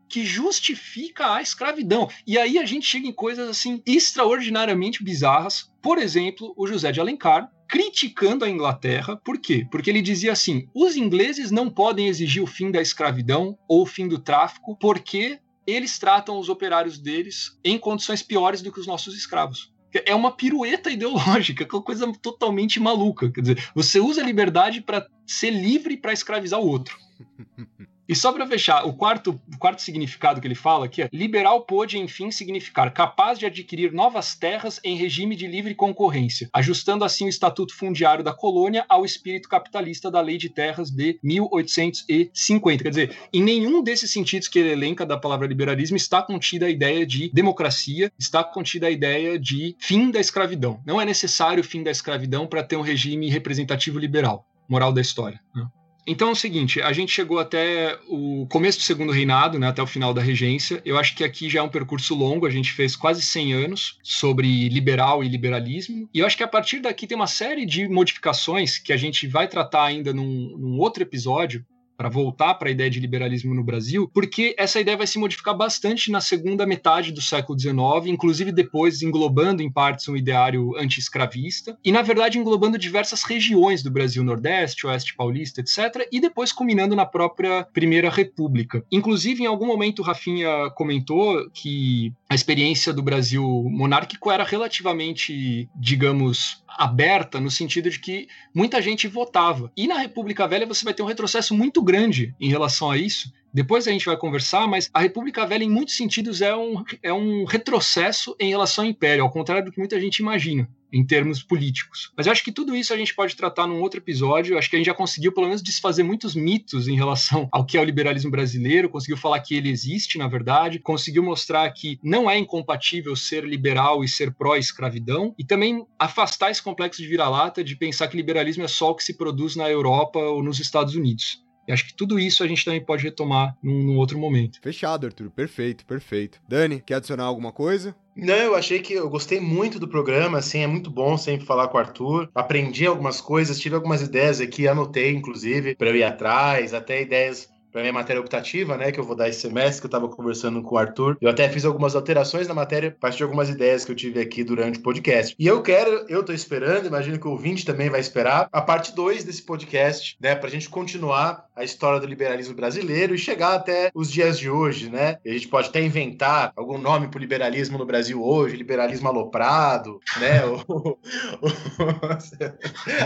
que 0.07 0.23
justifica 0.23 1.33
a 1.33 1.41
escravidão. 1.41 2.07
E 2.27 2.37
aí 2.37 2.59
a 2.59 2.65
gente 2.65 2.85
chega 2.85 3.07
em 3.07 3.13
coisas 3.13 3.49
assim 3.49 3.81
extraordinariamente 3.87 5.03
bizarras. 5.03 5.71
Por 5.81 5.97
exemplo, 5.97 6.53
o 6.55 6.67
José 6.67 6.91
de 6.91 6.99
Alencar, 6.99 7.51
criticando 7.69 8.43
a 8.43 8.49
Inglaterra. 8.49 9.15
Por 9.15 9.39
quê? 9.39 9.65
Porque 9.71 9.89
ele 9.89 10.01
dizia 10.01 10.31
assim: 10.31 10.67
os 10.73 10.97
ingleses 10.97 11.51
não 11.51 11.69
podem 11.69 12.07
exigir 12.07 12.43
o 12.43 12.47
fim 12.47 12.71
da 12.71 12.81
escravidão 12.81 13.57
ou 13.67 13.83
o 13.83 13.85
fim 13.85 14.07
do 14.07 14.17
tráfico, 14.17 14.75
porque 14.75 15.39
eles 15.67 15.99
tratam 15.99 16.39
os 16.39 16.49
operários 16.49 16.97
deles 16.97 17.57
em 17.63 17.77
condições 17.77 18.23
piores 18.23 18.61
do 18.61 18.71
que 18.71 18.79
os 18.79 18.87
nossos 18.87 19.15
escravos. 19.15 19.71
É 20.05 20.13
uma 20.13 20.31
pirueta 20.31 20.91
ideológica, 20.91 21.65
que 21.65 21.73
é 21.73 21.77
uma 21.77 21.83
coisa 21.83 22.11
totalmente 22.21 22.79
maluca. 22.79 23.31
Quer 23.31 23.41
dizer, 23.41 23.69
você 23.73 23.99
usa 23.99 24.21
a 24.21 24.25
liberdade 24.25 24.81
para 24.81 25.07
ser 25.25 25.51
livre 25.51 25.97
para 25.97 26.13
escravizar 26.13 26.59
o 26.59 26.67
outro. 26.67 26.97
E 28.09 28.15
só 28.15 28.33
para 28.33 28.47
fechar, 28.47 28.87
o 28.87 28.93
quarto, 28.93 29.39
o 29.53 29.57
quarto 29.59 29.83
significado 29.83 30.41
que 30.41 30.47
ele 30.47 30.55
fala 30.55 30.85
aqui 30.85 31.03
é: 31.03 31.09
liberal 31.13 31.61
pôde, 31.61 31.99
enfim, 31.99 32.31
significar 32.31 32.91
capaz 32.91 33.37
de 33.37 33.45
adquirir 33.45 33.93
novas 33.93 34.33
terras 34.33 34.79
em 34.83 34.97
regime 34.97 35.35
de 35.35 35.45
livre 35.45 35.75
concorrência, 35.75 36.49
ajustando 36.51 37.05
assim 37.05 37.25
o 37.25 37.29
estatuto 37.29 37.75
fundiário 37.75 38.23
da 38.23 38.33
colônia 38.33 38.83
ao 38.89 39.05
espírito 39.05 39.47
capitalista 39.47 40.09
da 40.09 40.21
Lei 40.21 40.37
de 40.37 40.49
Terras 40.49 40.89
de 40.89 41.19
1850. 41.21 42.83
Quer 42.83 42.89
dizer, 42.89 43.17
em 43.31 43.43
nenhum 43.43 43.83
desses 43.83 44.09
sentidos 44.09 44.47
que 44.47 44.57
ele 44.57 44.71
elenca 44.71 45.05
da 45.05 45.15
palavra 45.15 45.45
liberalismo 45.45 45.95
está 45.95 46.19
contida 46.23 46.65
a 46.65 46.69
ideia 46.69 47.05
de 47.05 47.29
democracia, 47.31 48.11
está 48.17 48.43
contida 48.43 48.87
a 48.87 48.91
ideia 48.91 49.37
de 49.37 49.75
fim 49.77 50.09
da 50.09 50.19
escravidão. 50.19 50.81
Não 50.83 50.99
é 50.99 51.05
necessário 51.05 51.61
o 51.61 51.63
fim 51.63 51.83
da 51.83 51.91
escravidão 51.91 52.47
para 52.47 52.63
ter 52.63 52.75
um 52.75 52.81
regime 52.81 53.29
representativo 53.29 53.99
liberal. 53.99 54.47
Moral 54.67 54.91
da 54.91 55.01
história. 55.01 55.39
Né? 55.53 55.67
Então 56.09 56.29
é 56.29 56.31
o 56.31 56.35
seguinte, 56.35 56.81
a 56.81 56.91
gente 56.91 57.11
chegou 57.11 57.37
até 57.37 57.99
o 58.07 58.47
começo 58.47 58.79
do 58.79 58.83
segundo 58.83 59.11
reinado, 59.11 59.59
né, 59.59 59.67
até 59.67 59.79
o 59.79 59.85
final 59.85 60.11
da 60.11 60.23
regência. 60.23 60.81
Eu 60.83 60.97
acho 60.97 61.15
que 61.15 61.23
aqui 61.23 61.47
já 61.47 61.59
é 61.59 61.61
um 61.61 61.69
percurso 61.69 62.15
longo, 62.15 62.47
a 62.47 62.49
gente 62.49 62.73
fez 62.73 62.95
quase 62.95 63.21
100 63.21 63.53
anos 63.53 63.99
sobre 64.01 64.67
liberal 64.69 65.23
e 65.23 65.29
liberalismo. 65.29 66.09
E 66.11 66.17
eu 66.17 66.25
acho 66.25 66.35
que 66.35 66.41
a 66.41 66.47
partir 66.47 66.79
daqui 66.79 67.05
tem 67.05 67.15
uma 67.15 67.27
série 67.27 67.63
de 67.63 67.87
modificações 67.87 68.79
que 68.79 68.91
a 68.91 68.97
gente 68.97 69.27
vai 69.27 69.47
tratar 69.47 69.83
ainda 69.83 70.11
num, 70.11 70.57
num 70.57 70.79
outro 70.79 71.03
episódio, 71.03 71.63
para 71.99 72.07
voltar 72.07 72.53
para 72.53 72.69
a 72.69 72.71
ideia 72.71 72.89
de 72.89 72.97
liberalismo 72.97 73.53
no 73.53 73.61
Brasil, 73.61 74.09
porque 74.13 74.55
essa 74.57 74.79
ideia 74.79 74.95
vai 74.95 75.05
se 75.05 75.19
modificar 75.19 75.53
bastante 75.53 76.09
na 76.09 76.21
segunda 76.21 76.65
metade 76.65 77.11
do 77.11 77.21
século 77.21 77.59
XIX, 77.59 78.07
inclusive 78.07 78.53
depois 78.53 79.01
englobando 79.01 79.61
em 79.61 79.69
partes 79.69 80.07
um 80.07 80.15
ideário 80.15 80.77
anti-escravista, 80.77 81.77
e 81.83 81.91
na 81.91 82.01
verdade 82.01 82.39
englobando 82.39 82.77
diversas 82.77 83.23
regiões 83.23 83.83
do 83.83 83.91
Brasil, 83.91 84.23
Nordeste, 84.23 84.87
Oeste 84.87 85.13
Paulista, 85.13 85.59
etc., 85.59 86.07
e 86.09 86.21
depois 86.21 86.53
culminando 86.53 86.95
na 86.95 87.05
própria 87.05 87.67
Primeira 87.73 88.09
República. 88.09 88.81
Inclusive, 88.89 89.43
em 89.43 89.47
algum 89.47 89.67
momento, 89.67 90.01
Rafinha 90.01 90.69
comentou 90.75 91.49
que 91.49 92.13
a 92.29 92.35
experiência 92.35 92.93
do 92.93 93.03
Brasil 93.03 93.43
monárquico 93.69 94.31
era 94.31 94.45
relativamente, 94.45 95.67
digamos, 95.75 96.63
aberta 96.77 97.41
no 97.41 97.51
sentido 97.51 97.89
de 97.89 97.99
que 97.99 98.27
muita 98.55 98.81
gente 98.81 99.07
votava. 99.07 99.71
E 99.75 99.85
na 99.85 99.97
República 99.97 100.47
Velha 100.47 100.65
você 100.65 100.85
vai 100.85 100.93
ter 100.93 101.03
um 101.03 101.07
retrocesso 101.07 101.53
muito 101.53 101.81
grande 101.89 102.35
em 102.39 102.49
relação 102.49 102.91
a 102.91 102.97
isso. 102.97 103.33
Depois 103.51 103.87
a 103.87 103.91
gente 103.91 104.05
vai 104.05 104.15
conversar, 104.15 104.67
mas 104.67 104.89
a 104.93 105.01
República 105.01 105.43
Velha, 105.43 105.63
em 105.63 105.69
muitos 105.69 105.97
sentidos, 105.97 106.39
é 106.39 106.55
um, 106.55 106.83
é 107.01 107.11
um 107.11 107.45
retrocesso 107.45 108.35
em 108.39 108.49
relação 108.49 108.83
ao 108.83 108.89
Império, 108.89 109.23
ao 109.23 109.31
contrário 109.31 109.65
do 109.65 109.71
que 109.71 109.79
muita 109.79 109.99
gente 109.99 110.17
imagina 110.17 110.69
em 110.93 111.05
termos 111.05 111.41
políticos. 111.41 112.11
Mas 112.15 112.25
eu 112.25 112.31
acho 112.31 112.43
que 112.43 112.51
tudo 112.51 112.75
isso 112.75 112.93
a 112.93 112.97
gente 112.97 113.13
pode 113.13 113.35
tratar 113.35 113.65
num 113.65 113.81
outro 113.81 113.99
episódio. 113.99 114.53
Eu 114.53 114.59
acho 114.59 114.69
que 114.69 114.75
a 114.75 114.79
gente 114.79 114.85
já 114.85 114.93
conseguiu, 114.93 115.31
pelo 115.31 115.47
menos, 115.47 115.63
desfazer 115.63 116.03
muitos 116.03 116.35
mitos 116.35 116.87
em 116.87 116.95
relação 116.95 117.47
ao 117.51 117.65
que 117.65 117.77
é 117.77 117.81
o 117.81 117.83
liberalismo 117.83 118.29
brasileiro, 118.29 118.89
conseguiu 118.89 119.17
falar 119.17 119.39
que 119.39 119.55
ele 119.55 119.69
existe, 119.69 120.17
na 120.17 120.27
verdade, 120.27 120.79
conseguiu 120.79 121.23
mostrar 121.23 121.69
que 121.71 121.99
não 122.03 122.29
é 122.29 122.37
incompatível 122.37 123.15
ser 123.15 123.43
liberal 123.45 124.03
e 124.03 124.07
ser 124.07 124.31
pró-escravidão, 124.31 125.33
e 125.37 125.43
também 125.43 125.85
afastar 125.97 126.51
esse 126.51 126.61
complexo 126.61 127.01
de 127.01 127.07
vira-lata 127.07 127.63
de 127.63 127.75
pensar 127.75 128.07
que 128.07 128.17
liberalismo 128.17 128.63
é 128.63 128.67
só 128.67 128.91
o 128.91 128.95
que 128.95 129.03
se 129.03 129.17
produz 129.17 129.55
na 129.55 129.69
Europa 129.69 130.19
ou 130.19 130.43
nos 130.43 130.59
Estados 130.59 130.95
Unidos. 130.95 131.43
E 131.69 131.71
acho 131.71 131.85
que 131.85 131.93
tudo 131.93 132.17
isso 132.17 132.43
a 132.43 132.47
gente 132.47 132.65
também 132.65 132.83
pode 132.83 133.03
retomar 133.03 133.55
num, 133.61 133.83
num, 133.83 133.97
outro 133.97 134.17
momento. 134.17 134.59
Fechado, 134.59 135.05
Arthur. 135.05 135.29
Perfeito, 135.29 135.85
perfeito. 135.85 136.41
Dani, 136.49 136.81
quer 136.83 136.95
adicionar 136.95 137.25
alguma 137.25 137.51
coisa? 137.51 137.95
Não, 138.15 138.33
eu 138.33 138.55
achei 138.55 138.79
que 138.79 138.93
eu 138.93 139.07
gostei 139.07 139.39
muito 139.39 139.77
do 139.79 139.87
programa, 139.87 140.39
assim, 140.39 140.61
é 140.61 140.67
muito 140.67 140.89
bom 140.89 141.15
sempre 141.15 141.45
falar 141.45 141.67
com 141.67 141.77
o 141.77 141.79
Arthur. 141.79 142.27
Aprendi 142.33 142.87
algumas 142.87 143.21
coisas, 143.21 143.59
tive 143.59 143.75
algumas 143.75 144.01
ideias 144.01 144.41
aqui, 144.41 144.67
anotei, 144.67 145.11
inclusive, 145.13 145.75
para 145.75 145.89
eu 145.89 145.95
ir 145.95 146.03
atrás, 146.03 146.73
até 146.73 147.03
ideias 147.03 147.47
para 147.71 147.81
minha 147.81 147.93
matéria 147.93 148.19
optativa, 148.19 148.77
né, 148.77 148.91
que 148.91 148.99
eu 148.99 149.03
vou 149.03 149.15
dar 149.15 149.29
esse 149.29 149.41
semestre, 149.41 149.81
que 149.81 149.85
eu 149.85 149.89
estava 149.89 150.07
conversando 150.07 150.61
com 150.61 150.75
o 150.75 150.77
Arthur. 150.77 151.17
Eu 151.21 151.29
até 151.29 151.47
fiz 151.49 151.65
algumas 151.65 151.95
alterações 151.95 152.47
na 152.47 152.53
matéria, 152.53 152.89
a 152.89 152.99
partir 152.99 153.17
de 153.17 153.23
algumas 153.23 153.49
ideias 153.49 153.85
que 153.85 153.91
eu 153.91 153.95
tive 153.95 154.19
aqui 154.19 154.43
durante 154.43 154.79
o 154.79 154.81
podcast. 154.81 155.35
E 155.37 155.47
eu 155.47 155.61
quero, 155.61 156.05
eu 156.09 156.23
tô 156.23 156.33
esperando, 156.33 156.87
imagino 156.87 157.19
que 157.19 157.27
o 157.27 157.31
ouvinte 157.31 157.65
também 157.65 157.89
vai 157.89 157.99
esperar, 157.99 158.49
a 158.51 158.61
parte 158.61 158.95
2 158.95 159.23
desse 159.23 159.43
podcast, 159.43 160.17
né, 160.19 160.35
pra 160.35 160.49
gente 160.49 160.69
continuar 160.69 161.47
a 161.55 161.63
história 161.63 161.99
do 161.99 162.07
liberalismo 162.07 162.55
brasileiro 162.55 163.13
e 163.13 163.17
chegar 163.17 163.53
até 163.53 163.91
os 163.93 164.09
dias 164.09 164.39
de 164.39 164.49
hoje, 164.49 164.89
né? 164.89 165.17
E 165.25 165.29
a 165.29 165.33
gente 165.33 165.49
pode 165.49 165.67
até 165.67 165.81
inventar 165.81 166.53
algum 166.55 166.77
nome 166.77 167.09
pro 167.09 167.19
liberalismo 167.19 167.77
no 167.77 167.85
Brasil 167.85 168.23
hoje, 168.23 168.55
liberalismo 168.55 169.09
aloprado, 169.09 169.99
né? 170.19 170.45
ou, 170.47 170.63
ou, 170.69 170.99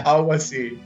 algo 0.06 0.32
assim. 0.32 0.80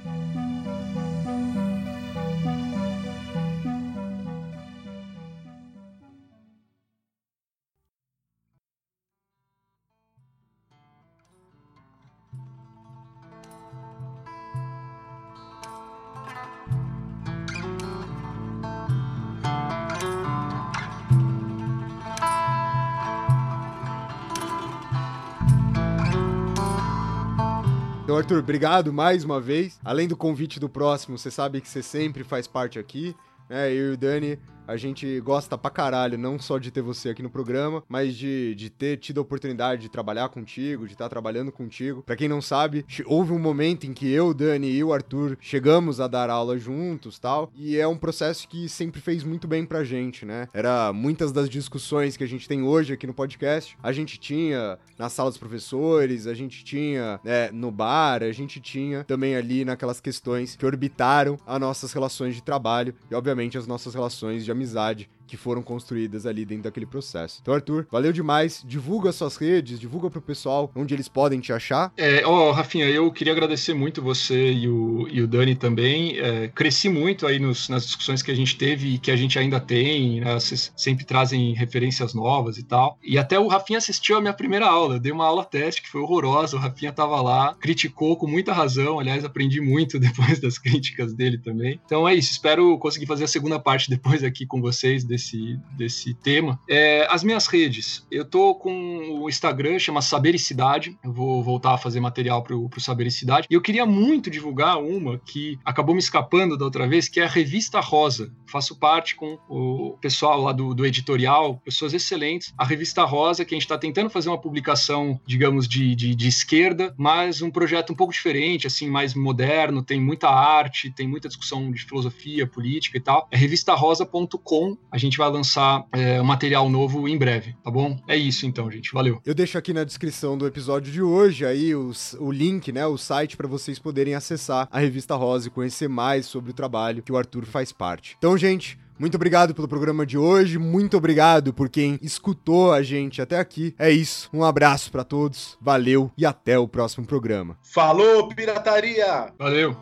Arthur, 28.18 28.40
obrigado 28.40 28.92
mais 28.92 29.24
uma 29.24 29.40
vez. 29.40 29.80
Além 29.86 30.08
do 30.08 30.18
convite 30.18 30.60
do 30.60 30.68
próximo, 30.68 31.20
você 31.20 31.30
sabe 31.30 31.62
que 31.62 31.70
você 31.70 31.84
sempre 31.84 32.24
faz 32.24 32.48
parte 32.48 32.80
aqui. 32.80 33.16
Né? 33.48 33.72
Eu 33.72 33.92
e 33.92 33.94
o 33.94 33.98
Dani 33.98 34.40
a 34.68 34.76
gente 34.78 35.20
gosta 35.22 35.58
pra 35.58 35.72
caralho, 35.72 36.18
não 36.18 36.38
só 36.38 36.58
de 36.58 36.70
ter 36.72 36.82
você 36.82 37.10
aqui 37.10 37.24
no 37.24 37.30
programa, 37.30 37.84
mas 37.88 38.16
de, 38.16 38.54
de 38.56 38.70
ter 38.70 38.98
tido 38.98 39.20
a 39.20 39.22
oportunidade 39.22 39.82
de 39.82 39.90
trabalhar 39.90 40.30
contigo, 40.30 40.86
de 40.86 40.94
estar 40.94 41.06
tá 41.06 41.10
trabalhando 41.10 41.52
contigo. 41.52 42.04
Para 42.04 42.16
quem 42.16 42.28
não 42.28 42.42
sabe, 42.42 42.86
houve 43.06 43.32
um 43.32 43.40
momento 43.40 43.86
em 43.86 43.94
que 43.94 44.12
eu, 44.12 44.34
Dani 44.34 44.70
e 44.70 44.84
o 44.84 44.94
Arthur 44.94 45.38
chegamos 45.40 46.00
a 46.02 46.08
dar 46.08 46.30
aula 46.30 46.58
juntos 46.58 47.18
tal, 47.18 47.52
e 47.56 47.78
é 47.78 47.88
um 47.88 47.98
processo 47.98 48.48
que 48.48 48.68
sempre 48.68 49.00
fez 49.00 49.24
muito 49.24 49.48
bem 49.48 49.66
pra 49.66 49.84
gente, 49.84 50.26
né? 50.26 50.48
Era 50.54 50.92
muitas 50.92 51.32
das 51.32 51.50
discussões 51.50 52.18
que 52.18 52.24
a 52.24 52.28
gente 52.28 52.48
tem 52.48 52.64
hoje 52.64 52.94
aqui 52.94 53.08
no 53.08 53.14
podcast, 53.14 53.78
a 53.82 53.92
gente 53.92 54.20
tinha 54.20 54.78
na 54.98 55.10
sala 55.10 55.30
dos 55.30 55.38
professores, 55.38 56.28
a 56.28 56.34
gente 56.34 56.64
tinha 56.64 57.20
né, 57.24 57.50
no 57.52 57.72
bar, 57.72 58.24
a 58.24 58.32
gente 58.32 58.60
tinha 58.60 59.04
também 59.04 59.36
ali 59.36 59.64
naquelas 59.64 60.02
questões 60.02 60.56
que 60.56 60.66
orbitaram 60.66 61.40
as 61.46 61.60
nossas 61.60 61.94
relações 61.94 62.36
de 62.36 62.44
trabalho 62.44 62.94
e, 63.10 63.16
obviamente, 63.16 63.58
as 63.58 63.68
nossas 63.68 63.94
relações 63.94 64.44
de 64.44 64.52
amizade 64.58 65.10
que 65.28 65.38
foram 65.38 65.62
construídas 65.62 66.26
ali 66.26 66.46
dentro 66.46 66.64
daquele 66.64 66.86
processo. 66.86 67.40
Então, 67.42 67.54
Arthur, 67.54 67.86
valeu 67.92 68.12
demais. 68.12 68.64
Divulga 68.66 69.12
suas 69.12 69.36
redes, 69.36 69.80
divulga 69.80 70.10
pro 70.10 70.22
pessoal 70.22 70.72
onde 70.76 70.94
eles 70.94 71.08
podem 71.08 71.40
te 71.40 71.52
achar. 71.52 71.92
É, 71.98 72.26
ó, 72.26 72.52
Rafinha, 72.52 72.90
eu 72.90 73.12
queria 73.12 73.34
agradecer 73.34 73.74
muito 73.74 74.02
você 74.02 74.52
e 74.52 74.68
o, 74.68 75.08
e 75.10 75.22
o 75.22 75.28
Dani 75.28 75.56
também. 75.56 76.18
É, 76.20 76.48
cresci 76.48 76.90
muito 76.90 77.28
aí 77.28 77.40
nos, 77.40 77.70
nas 77.70 77.86
discussões 77.86 78.22
que 78.22 78.32
a 78.32 78.36
gente 78.36 78.58
teve 78.58 78.96
e 78.96 78.98
que 78.98 79.12
a 79.12 79.16
gente 79.16 79.38
ainda 79.38 79.60
tem, 79.60 80.22
né? 80.22 80.34
Vocês 80.34 80.72
sempre 80.76 81.06
trazem 81.06 81.54
referências 81.54 82.14
novas 82.14 82.58
e 82.58 82.64
tal. 82.64 82.98
E 83.04 83.18
até 83.18 83.40
o 83.40 83.48
Rafinha 83.48 83.80
assistiu 83.80 84.18
a 84.18 84.22
minha 84.22 84.34
primeira 84.34 84.68
aula. 84.68 84.96
Eu 84.96 85.00
dei 85.00 85.12
uma 85.12 85.26
aula 85.26 85.44
teste 85.44 85.82
que 85.82 85.90
foi 85.90 86.02
horrorosa. 86.02 86.56
O 86.56 86.60
Rafinha 86.60 86.92
tava 86.92 87.22
lá, 87.22 87.54
criticou 87.56 88.16
com 88.18 88.28
muita 88.28 88.54
razão. 88.54 89.00
Aliás, 89.00 89.26
aprendi 89.26 89.60
muito 89.60 90.00
depois 90.00 90.40
das 90.40 90.58
críticas 90.58 91.14
dele 91.14 91.38
também. 91.38 91.80
Então 91.86 92.08
é 92.08 92.16
isso. 92.16 92.32
Espero 92.32 92.78
conseguir 92.78 93.06
fazer 93.06 93.26
a 93.26 93.28
segunda 93.28 93.60
parte 93.60 93.90
depois 93.90 94.24
aqui 94.24 94.46
com 94.46 94.62
vocês 94.62 95.04
desse, 95.18 95.60
desse 95.76 96.14
tema. 96.14 96.60
É, 96.70 97.08
as 97.10 97.24
minhas 97.24 97.48
redes. 97.48 98.06
Eu 98.12 98.24
tô 98.24 98.56
com 98.56 99.20
o 99.22 99.28
Instagram, 99.28 99.80
chama 99.80 100.02
Sabericidade. 100.02 100.98
Eu 101.04 101.12
vou 101.12 101.44
voltar 101.44 101.74
a 101.74 101.78
fazer 101.78 102.00
material 102.00 102.44
pro, 102.44 102.70
pro 102.70 102.80
Sabericidade. 102.80 103.48
E 103.50 103.54
eu 103.54 103.62
queria 103.62 103.86
muito 103.86 104.30
divulgar 104.30 104.78
uma 104.78 105.18
que 105.18 105.58
acabou 105.66 105.96
me 105.96 106.00
escapando 106.00 106.58
da 106.58 106.64
outra 106.64 106.88
vez, 106.88 107.10
que 107.10 107.20
é 107.20 107.24
a 107.24 107.28
Revista 107.28 107.80
Rosa. 107.80 108.32
Faço 108.46 108.78
parte 108.80 109.16
com 109.16 109.38
o 109.50 109.98
pessoal 110.00 110.42
lá 110.42 110.52
do, 110.52 110.74
do 110.74 110.86
editorial, 110.86 111.60
pessoas 111.66 111.94
excelentes. 111.94 112.54
A 112.58 112.64
Revista 112.64 113.04
Rosa, 113.04 113.44
que 113.44 113.54
a 113.54 113.58
gente 113.58 113.66
está 113.66 113.78
tentando 113.78 114.10
fazer 114.10 114.30
uma 114.30 114.40
publicação, 114.40 115.20
digamos, 115.26 115.68
de, 115.68 115.96
de, 115.96 116.16
de 116.16 116.28
esquerda, 116.28 116.94
mas 116.98 117.42
um 117.42 117.50
projeto 117.50 117.92
um 117.92 117.96
pouco 117.96 118.14
diferente, 118.14 118.68
assim, 118.68 118.90
mais 118.90 119.14
moderno, 119.16 119.84
tem 119.84 120.00
muita 120.00 120.30
arte, 120.30 120.92
tem 120.92 121.08
muita 121.08 121.28
discussão 121.28 121.72
de 121.72 121.84
filosofia, 121.84 122.46
política 122.46 122.98
e 122.98 123.02
tal. 123.02 123.28
É 123.32 123.38
revistarosa.com. 123.38 124.78
A 124.92 124.98
gente 124.98 125.07
gente 125.08 125.18
vai 125.18 125.30
lançar 125.30 125.86
é, 125.92 126.22
um 126.22 126.26
material 126.26 126.70
novo 126.70 127.08
em 127.08 127.18
breve, 127.18 127.56
tá 127.64 127.72
bom? 127.72 128.00
É 128.08 128.16
isso 128.16 128.46
então, 128.46 128.70
gente. 128.70 128.94
Valeu. 128.94 129.20
Eu 129.26 129.34
deixo 129.34 129.58
aqui 129.58 129.74
na 129.74 129.84
descrição 129.84 130.38
do 130.38 130.46
episódio 130.46 130.92
de 130.92 131.02
hoje 131.02 131.46
aí 131.46 131.76
os, 131.76 132.16
o 132.20 132.32
link, 132.32 132.72
né, 132.72 132.86
o 132.86 132.98
site 132.98 133.36
para 133.36 133.48
vocês 133.48 133.80
poderem 133.80 134.16
acessar 134.16 134.68
a 134.72 134.80
revista 134.80 135.16
Rosa 135.16 135.48
e 135.48 135.52
conhecer 135.52 135.88
mais 135.88 136.26
sobre 136.26 136.52
o 136.52 136.54
trabalho 136.54 137.02
que 137.02 137.12
o 137.12 137.18
Arthur 137.18 137.46
faz 137.46 137.72
parte. 137.72 138.16
Então, 138.18 138.38
gente, 138.38 138.78
muito 139.00 139.16
obrigado 139.16 139.54
pelo 139.54 139.68
programa 139.68 140.06
de 140.06 140.18
hoje, 140.18 140.58
muito 140.58 140.98
obrigado 140.98 141.54
por 141.54 141.70
quem 141.70 142.00
escutou 142.02 142.74
a 142.74 142.82
gente 142.82 143.22
até 143.22 143.40
aqui. 143.40 143.76
É 143.78 143.92
isso, 143.92 144.30
um 144.34 144.44
abraço 144.44 144.92
para 144.92 145.04
todos, 145.04 145.58
valeu 145.62 146.12
e 146.18 146.26
até 146.26 146.58
o 146.58 146.68
próximo 146.68 147.06
programa. 147.06 147.58
Falou, 147.62 148.28
pirataria! 148.30 149.32
Valeu! 149.38 149.78